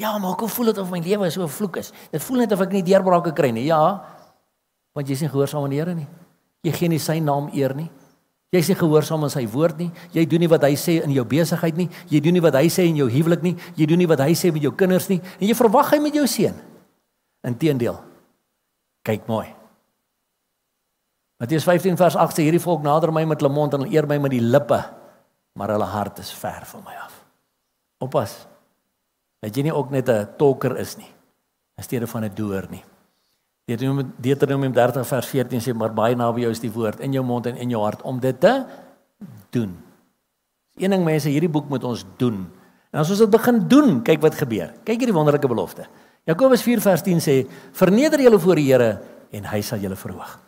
Ja, 0.00 0.18
maar 0.18 0.34
hoe 0.40 0.48
voel 0.48 0.66
dit 0.66 0.78
of 0.78 0.90
my 0.90 1.00
lewe 1.00 1.30
so 1.30 1.42
'n 1.42 1.48
vloek 1.48 1.76
is? 1.76 1.92
Dit 2.10 2.22
voel 2.22 2.38
net 2.38 2.52
of 2.52 2.60
ek 2.60 2.72
nie 2.72 2.82
deurbrake 2.82 3.34
kry 3.34 3.50
nie. 3.50 3.66
Ja, 3.66 4.02
want 4.94 5.06
jy 5.06 5.12
is 5.12 5.20
nie 5.20 5.28
gehoorsaam 5.28 5.64
aan 5.64 5.70
die 5.70 5.78
Here 5.78 5.94
nie. 5.94 6.08
Jy 6.62 6.72
gee 6.72 6.88
nie 6.88 7.00
sy 7.02 7.18
naam 7.20 7.50
eer 7.54 7.74
nie. 7.74 7.90
Jy 8.52 8.60
nie 8.68 8.76
gehoorsaam 8.76 9.24
aan 9.24 9.32
sy 9.32 9.46
woord 9.48 9.78
nie. 9.80 9.88
Jy 10.12 10.26
doen 10.28 10.44
nie 10.44 10.50
wat 10.52 10.66
hy 10.66 10.74
sê 10.76 10.98
in 11.02 11.14
jou 11.14 11.24
besigheid 11.24 11.78
nie. 11.78 11.88
Jy 12.12 12.20
doen 12.20 12.36
nie 12.36 12.44
wat 12.44 12.58
hy 12.60 12.66
sê 12.68 12.84
in 12.84 13.00
jou 13.00 13.08
huwelik 13.10 13.42
nie. 13.42 13.54
Jy 13.78 13.86
doen 13.88 13.98
nie 13.98 14.10
wat 14.10 14.20
hy 14.20 14.34
sê 14.36 14.52
met 14.52 14.62
jou 14.62 14.74
kinders 14.76 15.08
nie. 15.08 15.22
En 15.40 15.48
jy 15.48 15.56
verwag 15.56 15.94
hy 15.94 16.02
met 16.04 16.18
jou 16.20 16.26
seun. 16.28 16.58
Inteendeel. 17.48 17.96
Kyk 19.08 19.24
mooi. 19.26 19.48
Matteus 21.42 21.64
15 21.66 21.96
vers 21.98 22.14
8 22.14 22.36
sê 22.36 22.44
hierdie 22.46 22.62
volk 22.62 22.84
nader 22.84 23.10
my 23.10 23.24
met 23.26 23.40
hulle 23.42 23.50
mond 23.50 23.72
en 23.74 23.88
eer 23.88 24.06
my 24.06 24.20
met 24.22 24.30
die 24.30 24.44
lippe, 24.44 24.78
maar 25.58 25.72
hulle 25.74 25.88
hart 25.90 26.20
is 26.22 26.30
ver 26.38 26.62
van 26.70 26.84
my 26.86 26.94
af. 27.02 27.16
Oppas 28.04 28.36
dat 29.42 29.56
jy 29.56 29.64
nie 29.66 29.74
ook 29.74 29.90
net 29.90 30.08
'n 30.08 30.38
talker 30.38 30.76
is 30.78 30.94
nie 30.96 31.10
in 31.78 31.82
steede 31.82 32.06
van 32.06 32.24
'n 32.24 32.34
doer 32.34 32.68
nie. 32.70 32.84
Deuteronomium 33.66 34.72
30 34.74 35.06
vers 35.06 35.28
14 35.30 35.62
sê 35.62 35.74
maar 35.74 35.92
baie 35.94 36.16
naby 36.18 36.42
jou 36.42 36.50
is 36.50 36.62
die 36.62 36.72
woord 36.72 37.00
in 37.00 37.14
jou 37.14 37.22
mond 37.24 37.46
en 37.46 37.60
in 37.62 37.70
jou 37.70 37.82
hart 37.84 38.02
om 38.02 38.18
dit 38.20 38.40
te 38.40 38.54
doen. 39.54 39.76
Een 40.80 40.90
ding 40.90 41.04
mense 41.04 41.30
hierdie 41.30 41.50
boek 41.52 41.68
moet 41.70 41.84
ons 41.84 42.02
doen. 42.18 42.42
En 42.92 43.00
as 43.00 43.10
ons 43.12 43.22
dit 43.22 43.30
begin 43.30 43.60
doen, 43.68 44.00
kyk 44.04 44.20
wat 44.24 44.34
gebeur. 44.40 44.72
Kyk 44.82 45.04
hierdie 45.04 45.14
wonderlike 45.14 45.48
belofte. 45.48 45.86
Jakobus 46.28 46.62
4 46.62 46.82
vers 46.82 47.02
10 47.02 47.20
sê: 47.22 47.36
"Verneder 47.72 48.20
julle 48.20 48.38
voor 48.38 48.56
die 48.56 48.72
Here 48.72 49.00
en 49.30 49.44
hy 49.44 49.60
sal 49.60 49.78
julle 49.78 49.96
verhoog." 49.96 50.38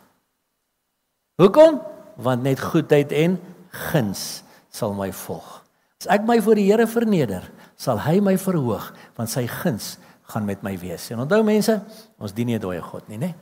Hoekom? 1.41 1.81
Want 2.15 2.43
net 2.43 2.59
goedheid 2.59 3.11
en 3.11 3.39
guns 3.91 4.43
sal 4.69 4.93
my 4.93 5.11
volg. 5.11 5.63
As 5.99 6.07
ek 6.07 6.23
my 6.27 6.41
voor 6.41 6.55
die 6.55 6.71
Here 6.71 6.87
verneder, 6.87 7.51
sal 7.75 7.99
hy 7.99 8.19
my 8.19 8.37
verhoog 8.37 8.93
want 9.15 9.29
sy 9.29 9.47
guns 9.47 9.97
gaan 10.31 10.45
met 10.45 10.61
my 10.63 10.77
wees. 10.79 11.09
En 11.13 11.19
onthou 11.19 11.41
mense, 11.43 11.75
ons 12.17 12.33
dien 12.33 12.45
nie 12.45 12.55
'n 12.55 12.61
dooie 12.61 12.81
God 12.81 13.07
nie, 13.07 13.17
né? 13.17 13.35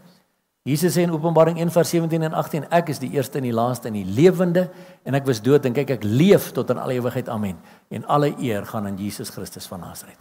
Jesus 0.63 0.95
sê 0.95 1.01
in 1.01 1.11
Openbaring 1.11 1.57
1:17 1.59 2.23
en 2.23 2.33
18, 2.33 2.71
ek 2.71 2.89
is 2.89 2.99
die 2.99 3.11
eerste 3.11 3.37
en 3.37 3.43
die 3.43 3.53
laaste 3.53 3.87
en 3.87 3.93
die 3.93 4.05
lewende 4.05 4.69
en 5.03 5.13
ek 5.13 5.25
was 5.25 5.41
dood 5.41 5.65
en 5.65 5.73
kyk 5.73 5.89
ek 5.89 6.03
leef 6.03 6.51
tot 6.51 6.69
in 6.69 6.77
alle 6.77 6.93
ewigheid. 6.93 7.29
Amen. 7.29 7.59
En 7.89 8.05
alle 8.05 8.33
eer 8.39 8.65
gaan 8.65 8.85
aan 8.85 8.97
Jesus 8.97 9.29
Christus 9.29 9.67
van 9.67 9.79
Nasaret. 9.79 10.17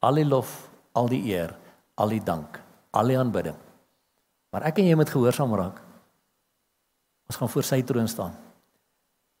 Al 0.00 0.14
die 0.14 0.24
lof, 0.24 0.70
al 0.92 1.08
die 1.08 1.22
eer, 1.32 1.56
al 1.96 2.08
die 2.08 2.22
dank, 2.24 2.60
al 2.90 3.06
die 3.06 3.18
aanbidding. 3.18 3.56
Maar 4.52 4.62
ek 4.62 4.78
en 4.78 4.86
jy 4.86 4.94
moet 4.94 5.10
gehoorsaam 5.10 5.54
raak. 5.54 5.80
Ons 7.26 7.36
gaan 7.36 7.48
voor 7.48 7.62
sy 7.62 7.82
troon 7.82 8.08
staan. 8.08 8.34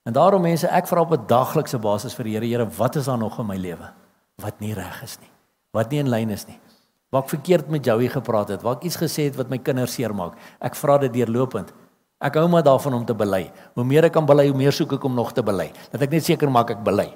En 0.04 0.12
daarom 0.12 0.42
mense, 0.42 0.66
ek 0.66 0.86
vra 0.86 1.00
op 1.00 1.12
'n 1.12 1.26
daglikse 1.26 1.78
basis 1.78 2.14
vir 2.14 2.24
die 2.24 2.32
Here, 2.34 2.46
Here, 2.46 2.66
wat 2.66 2.96
is 2.96 3.04
daar 3.04 3.18
nog 3.18 3.38
in 3.38 3.46
my 3.46 3.56
lewe? 3.56 3.92
wat 4.40 4.60
nie 4.60 4.74
reg 4.76 5.02
is 5.04 5.18
nie. 5.20 5.29
Wat 5.76 5.90
nie 5.90 6.00
in 6.02 6.10
lyn 6.10 6.32
is 6.34 6.46
nie. 6.48 6.58
Wat 7.10 7.26
ek 7.26 7.34
verkeerd 7.34 7.70
met 7.70 7.84
Joey 7.86 8.08
gepraat 8.10 8.52
het, 8.54 8.62
wat 8.62 8.80
ek 8.80 8.90
iets 8.90 8.98
gesê 9.00 9.28
het 9.28 9.38
wat 9.38 9.50
my 9.50 9.58
kinders 9.58 9.94
seermaak. 9.98 10.38
Ek 10.62 10.78
vra 10.78 10.98
dit 11.02 11.12
deurlopend. 11.14 11.72
Ek 12.20 12.36
hou 12.36 12.46
maar 12.52 12.62
daarvan 12.62 12.98
om 13.00 13.04
te 13.06 13.16
bely. 13.16 13.46
Hoe 13.74 13.84
meer 13.84 14.06
ek 14.06 14.14
kan 14.14 14.26
bely, 14.28 14.46
hoe 14.50 14.56
meer 14.56 14.74
soek 14.76 14.92
ek 14.98 15.04
om 15.08 15.14
nog 15.16 15.32
te 15.32 15.42
bely. 15.42 15.70
Dat 15.90 16.04
ek 16.04 16.12
net 16.14 16.26
seker 16.26 16.50
maak 16.52 16.70
ek 16.74 16.82
bely. 16.84 17.08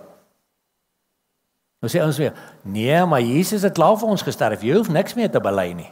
Nou 1.85 1.91
sê 1.93 2.01
ons 2.01 2.17
weer, 2.17 2.33
nee, 2.65 2.97
maar 3.05 3.21
Jesus 3.21 3.67
het 3.67 3.75
klaar 3.77 3.99
vir 4.01 4.09
ons 4.15 4.25
gesterf. 4.25 4.63
Jy 4.65 4.79
hoef 4.79 4.89
niks 4.89 5.15
meer 5.19 5.29
te 5.31 5.43
bely 5.45 5.75
nie. 5.77 5.91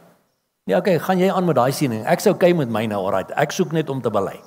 Nee, 0.65 0.79
okay, 0.79 0.97
gaan 1.03 1.21
jy 1.21 1.29
aan 1.29 1.45
met 1.45 1.59
daai 1.59 1.75
siening. 1.77 2.07
Ek 2.09 2.23
sou 2.25 2.33
okay 2.33 2.55
met 2.57 2.71
my 2.73 2.87
nou, 2.89 3.03
alright. 3.05 3.35
Ek 3.37 3.53
soek 3.53 3.75
net 3.77 3.91
om 3.93 4.01
te 4.01 4.11
bely. 4.15 4.39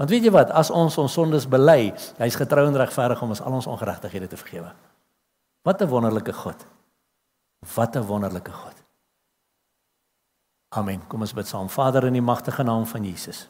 Want 0.00 0.12
weet 0.12 0.24
jy 0.28 0.32
wat, 0.32 0.52
as 0.56 0.70
ons 0.72 0.96
ons 1.00 1.12
sondes 1.12 1.44
bely, 1.50 1.92
hy's 2.20 2.38
getrou 2.40 2.66
en 2.68 2.78
regverdig 2.80 3.20
om 3.24 3.34
ons 3.34 3.42
al 3.44 3.58
ons 3.58 3.68
ongeregtighede 3.74 4.30
te 4.32 4.40
vergewe. 4.40 4.72
Wat 5.64 5.82
'n 5.82 5.88
wonderlike 5.88 6.32
God. 6.32 6.64
Wat 7.74 7.96
'n 7.96 8.06
wonderlike 8.06 8.52
God. 8.52 8.74
Amen. 10.68 11.06
Kom 11.06 11.20
ons 11.20 11.32
bid 11.32 11.46
saam. 11.46 11.68
Vader 11.68 12.04
in 12.04 12.12
die 12.12 12.22
magtige 12.22 12.62
naam 12.62 12.86
van 12.86 13.04
Jesus. 13.04 13.48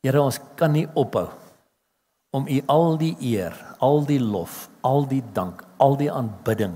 Here, 0.00 0.22
ons 0.22 0.40
kan 0.56 0.72
nie 0.72 0.88
ophou 0.94 1.28
om 2.30 2.46
U 2.48 2.62
al 2.66 2.96
die 2.96 3.16
eer, 3.20 3.76
al 3.78 4.04
die 4.04 4.20
lof, 4.20 4.68
al 4.80 5.06
die 5.06 5.22
dank, 5.32 5.64
al 5.76 5.96
die 5.96 6.12
aanbidding 6.12 6.74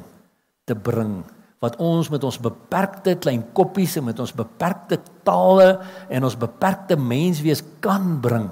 te 0.64 0.74
bring 0.74 1.22
wat 1.64 1.78
ons 1.80 2.10
met 2.12 2.24
ons 2.26 2.36
beperkte 2.42 3.14
klein 3.16 3.40
koppies 3.56 3.96
en 3.96 4.04
met 4.04 4.18
ons 4.20 4.34
beperkte 4.36 4.98
tale 5.24 5.78
en 6.12 6.26
ons 6.28 6.36
beperkte 6.36 6.98
menswees 7.00 7.62
kan 7.80 8.18
bring 8.20 8.50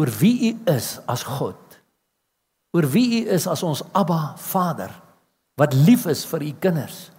oor 0.00 0.10
wie 0.18 0.50
u 0.50 0.52
is 0.72 0.96
as 1.06 1.22
God. 1.22 1.60
Oor 2.74 2.86
wie 2.90 3.20
u 3.20 3.28
is 3.34 3.46
as 3.46 3.62
ons 3.62 3.84
Abba 3.92 4.34
Vader 4.40 4.90
wat 5.60 5.74
lief 5.86 6.06
is 6.10 6.24
vir 6.26 6.42
u 6.42 6.52
kinders. 6.60 7.10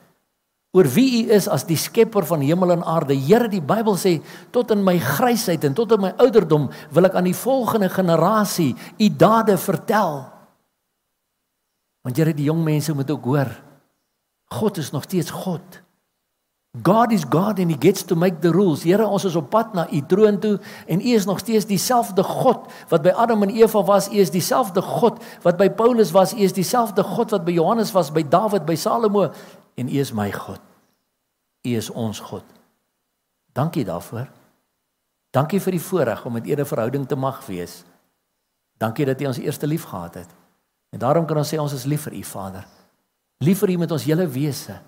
Oor 0.75 0.89
wie 0.91 1.23
u 1.23 1.31
is 1.31 1.47
as 1.47 1.63
die 1.63 1.79
skepper 1.79 2.25
van 2.27 2.41
hemel 2.43 2.73
en 2.75 2.83
aarde. 2.83 3.15
Here, 3.15 3.47
die 3.47 3.63
Bybel 3.63 3.95
sê 3.95 4.17
tot 4.51 4.73
in 4.75 4.83
my 4.83 4.97
grysheid 4.99 5.63
en 5.63 5.75
tot 5.77 5.93
in 5.95 6.03
my 6.03 6.11
ouderdom 6.19 6.67
wil 6.91 7.07
ek 7.07 7.15
aan 7.15 7.29
die 7.29 7.37
volgende 7.37 7.87
generasie 7.93 8.73
u 8.99 9.07
dade 9.07 9.55
vertel. 9.55 10.25
Want 12.03 12.19
Here, 12.19 12.35
die 12.35 12.49
jong 12.51 12.65
mense 12.65 12.93
moet 12.93 13.11
ook 13.11 13.31
hoor 13.31 13.53
God 14.55 14.77
is 14.77 14.91
nog 14.93 15.07
steeds 15.07 15.31
God. 15.33 15.81
God 16.83 17.11
is 17.11 17.23
God 17.23 17.59
and 17.59 17.71
he 17.71 17.77
gets 17.77 18.03
to 18.03 18.15
make 18.15 18.41
the 18.41 18.51
rules. 18.51 18.83
Here, 18.83 19.05
ons 19.07 19.23
is 19.23 19.35
op 19.35 19.49
pad 19.49 19.73
na 19.73 19.85
u 19.91 20.01
troon 20.01 20.39
toe 20.39 20.57
en 20.87 20.99
u 20.99 21.13
is 21.15 21.25
nog 21.25 21.39
steeds 21.39 21.65
dieselfde 21.65 22.23
God 22.23 22.67
wat 22.89 23.03
by 23.05 23.13
Adam 23.15 23.43
en 23.43 23.53
Eva 23.55 23.83
was, 23.83 24.09
u 24.11 24.19
is 24.19 24.31
dieselfde 24.31 24.81
God 24.81 25.21
wat 25.41 25.57
by 25.57 25.69
Paulus 25.69 26.11
was, 26.11 26.33
u 26.33 26.43
is 26.43 26.53
dieselfde 26.53 27.03
God 27.03 27.31
wat 27.31 27.45
by 27.45 27.55
Johannes 27.55 27.93
was, 27.95 28.11
by 28.11 28.23
Dawid, 28.27 28.65
by 28.65 28.75
Salomo 28.75 29.31
en 29.75 29.87
u 29.87 29.99
is 29.99 30.11
my 30.11 30.31
God. 30.31 30.59
U 31.65 31.75
is 31.75 31.89
ons 31.89 32.19
God. 32.19 32.43
Dankie 33.55 33.85
daarvoor. 33.85 34.27
Dankie 35.31 35.59
vir 35.59 35.75
die 35.75 35.83
voorreg 35.83 36.25
om 36.25 36.33
met 36.33 36.47
'n 36.47 36.65
verhouding 36.65 37.07
te 37.07 37.15
mag 37.15 37.45
wees. 37.45 37.83
Dankie 38.77 39.05
dat 39.05 39.21
u 39.21 39.25
ons 39.25 39.37
eerste 39.37 39.67
lief 39.67 39.83
gehad 39.83 40.13
het. 40.13 40.29
En 40.89 40.99
daarom 40.99 41.25
kan 41.25 41.37
ons 41.37 41.53
sê 41.53 41.57
ons 41.57 41.73
is 41.73 41.83
lief 41.83 42.01
vir 42.01 42.13
u 42.13 42.23
Vader. 42.23 42.67
Lief 43.37 43.59
vir 43.59 43.69
u 43.69 43.77
met 43.77 43.91
ons 43.91 44.03
hele 44.03 44.27
wese. 44.27 44.79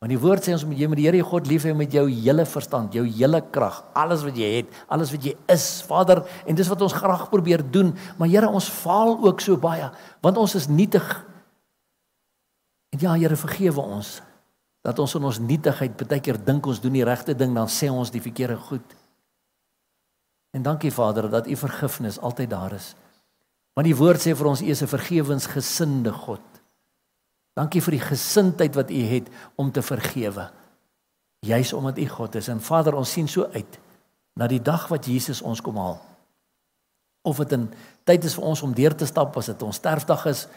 Want 0.00 0.14
die 0.14 0.20
woord 0.20 0.46
sê 0.46 0.54
ons 0.56 0.64
moet 0.64 0.78
jy 0.80 0.86
met 0.88 0.96
die 0.96 1.04
Here 1.04 1.24
God 1.28 1.48
lief 1.50 1.66
hê 1.68 1.74
met 1.76 1.92
jou 1.92 2.06
hele 2.08 2.46
verstand, 2.48 2.94
jou 2.96 3.02
hele 3.04 3.42
krag, 3.52 3.82
alles 3.92 4.22
wat 4.24 4.38
jy 4.40 4.48
het, 4.54 4.70
alles 4.88 5.12
wat 5.12 5.26
jy 5.28 5.34
is, 5.52 5.66
Vader, 5.84 6.22
en 6.48 6.56
dis 6.56 6.70
wat 6.72 6.84
ons 6.86 6.94
graag 6.96 7.26
probeer 7.28 7.60
doen, 7.60 7.92
maar 8.16 8.30
Here, 8.32 8.48
ons 8.48 8.70
faal 8.72 9.18
ook 9.20 9.44
so 9.44 9.60
baie, 9.60 9.90
want 10.24 10.40
ons 10.40 10.56
is 10.56 10.70
nietig. 10.72 11.04
En 12.96 13.04
ja, 13.04 13.12
Here, 13.20 13.36
vergewe 13.36 13.84
ons 13.84 14.16
dat 14.80 14.96
ons 15.04 15.12
in 15.18 15.26
ons 15.28 15.42
nietigheid 15.44 15.92
baie 16.00 16.22
keer 16.24 16.40
dink 16.40 16.64
ons 16.64 16.80
doen 16.80 16.96
die 16.96 17.04
regte 17.04 17.36
ding, 17.36 17.52
dan 17.52 17.68
sê 17.68 17.92
ons 17.92 18.08
die 18.08 18.24
verkeerde 18.24 18.56
goed. 18.56 18.96
En 20.56 20.64
dankie 20.64 20.90
Vader 20.90 21.28
dat 21.30 21.46
u 21.46 21.56
vergifnis 21.60 22.16
altyd 22.18 22.50
daar 22.50 22.72
is. 22.72 22.94
Want 23.76 23.84
die 23.86 23.96
woord 23.96 24.24
sê 24.24 24.32
vir 24.32 24.48
ons 24.48 24.62
u 24.64 24.70
is 24.72 24.82
'n 24.82 24.88
vergewensgesinde 24.88 26.12
God. 26.24 26.49
Dankie 27.60 27.82
vir 27.84 27.98
die 27.98 28.06
gesindheid 28.06 28.76
wat 28.78 28.88
U 28.88 29.00
het 29.10 29.28
om 29.60 29.68
te 29.72 29.82
vergewe. 29.84 30.48
Juis 31.44 31.72
omdat 31.76 31.98
U 32.00 32.06
God 32.08 32.38
is 32.40 32.48
en 32.48 32.60
Vader, 32.60 32.96
ons 32.96 33.12
sien 33.12 33.28
so 33.28 33.48
uit 33.52 33.80
na 34.40 34.46
die 34.48 34.62
dag 34.64 34.86
wat 34.88 35.08
Jesus 35.10 35.42
ons 35.44 35.60
kom 35.60 35.76
haal. 35.76 35.98
Of 37.26 37.36
dit 37.44 37.52
'n 37.52 37.68
tyd 38.04 38.24
is 38.24 38.34
vir 38.34 38.44
ons 38.44 38.62
om 38.62 38.72
deur 38.72 38.94
te 38.96 39.06
stap 39.06 39.36
as 39.36 39.46
dit 39.46 39.62
ons 39.62 39.76
sterfdag 39.76 40.26
is 40.26 40.48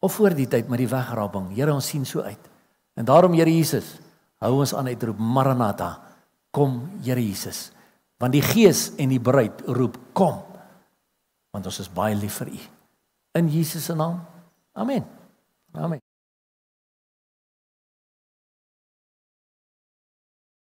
of 0.00 0.12
voor 0.12 0.34
die 0.34 0.48
tyd 0.48 0.68
met 0.68 0.78
die 0.78 0.88
wegrabing. 0.88 1.54
Here, 1.54 1.72
ons 1.72 1.86
sien 1.86 2.04
so 2.04 2.20
uit. 2.20 2.50
En 2.94 3.04
daarom 3.04 3.32
Here 3.32 3.56
Jesus, 3.56 3.98
hou 4.38 4.60
ons 4.60 4.74
aan 4.74 4.86
uitroep 4.86 5.18
Maranatha. 5.18 6.00
Kom 6.50 6.90
Here 7.02 7.20
Jesus. 7.20 7.72
Want 8.18 8.32
die 8.32 8.42
Gees 8.42 8.92
en 8.96 9.08
die 9.08 9.20
bruid 9.20 9.62
roep 9.66 9.98
kom. 10.12 10.42
Want 11.50 11.66
ons 11.66 11.80
is 11.80 11.88
baie 11.88 12.14
lief 12.14 12.34
vir 12.34 12.48
U. 12.48 12.60
In 13.32 13.48
Jesus 13.48 13.84
se 13.84 13.94
naam. 13.94 14.20
Amen. 14.72 15.04
Amen. 15.72 16.09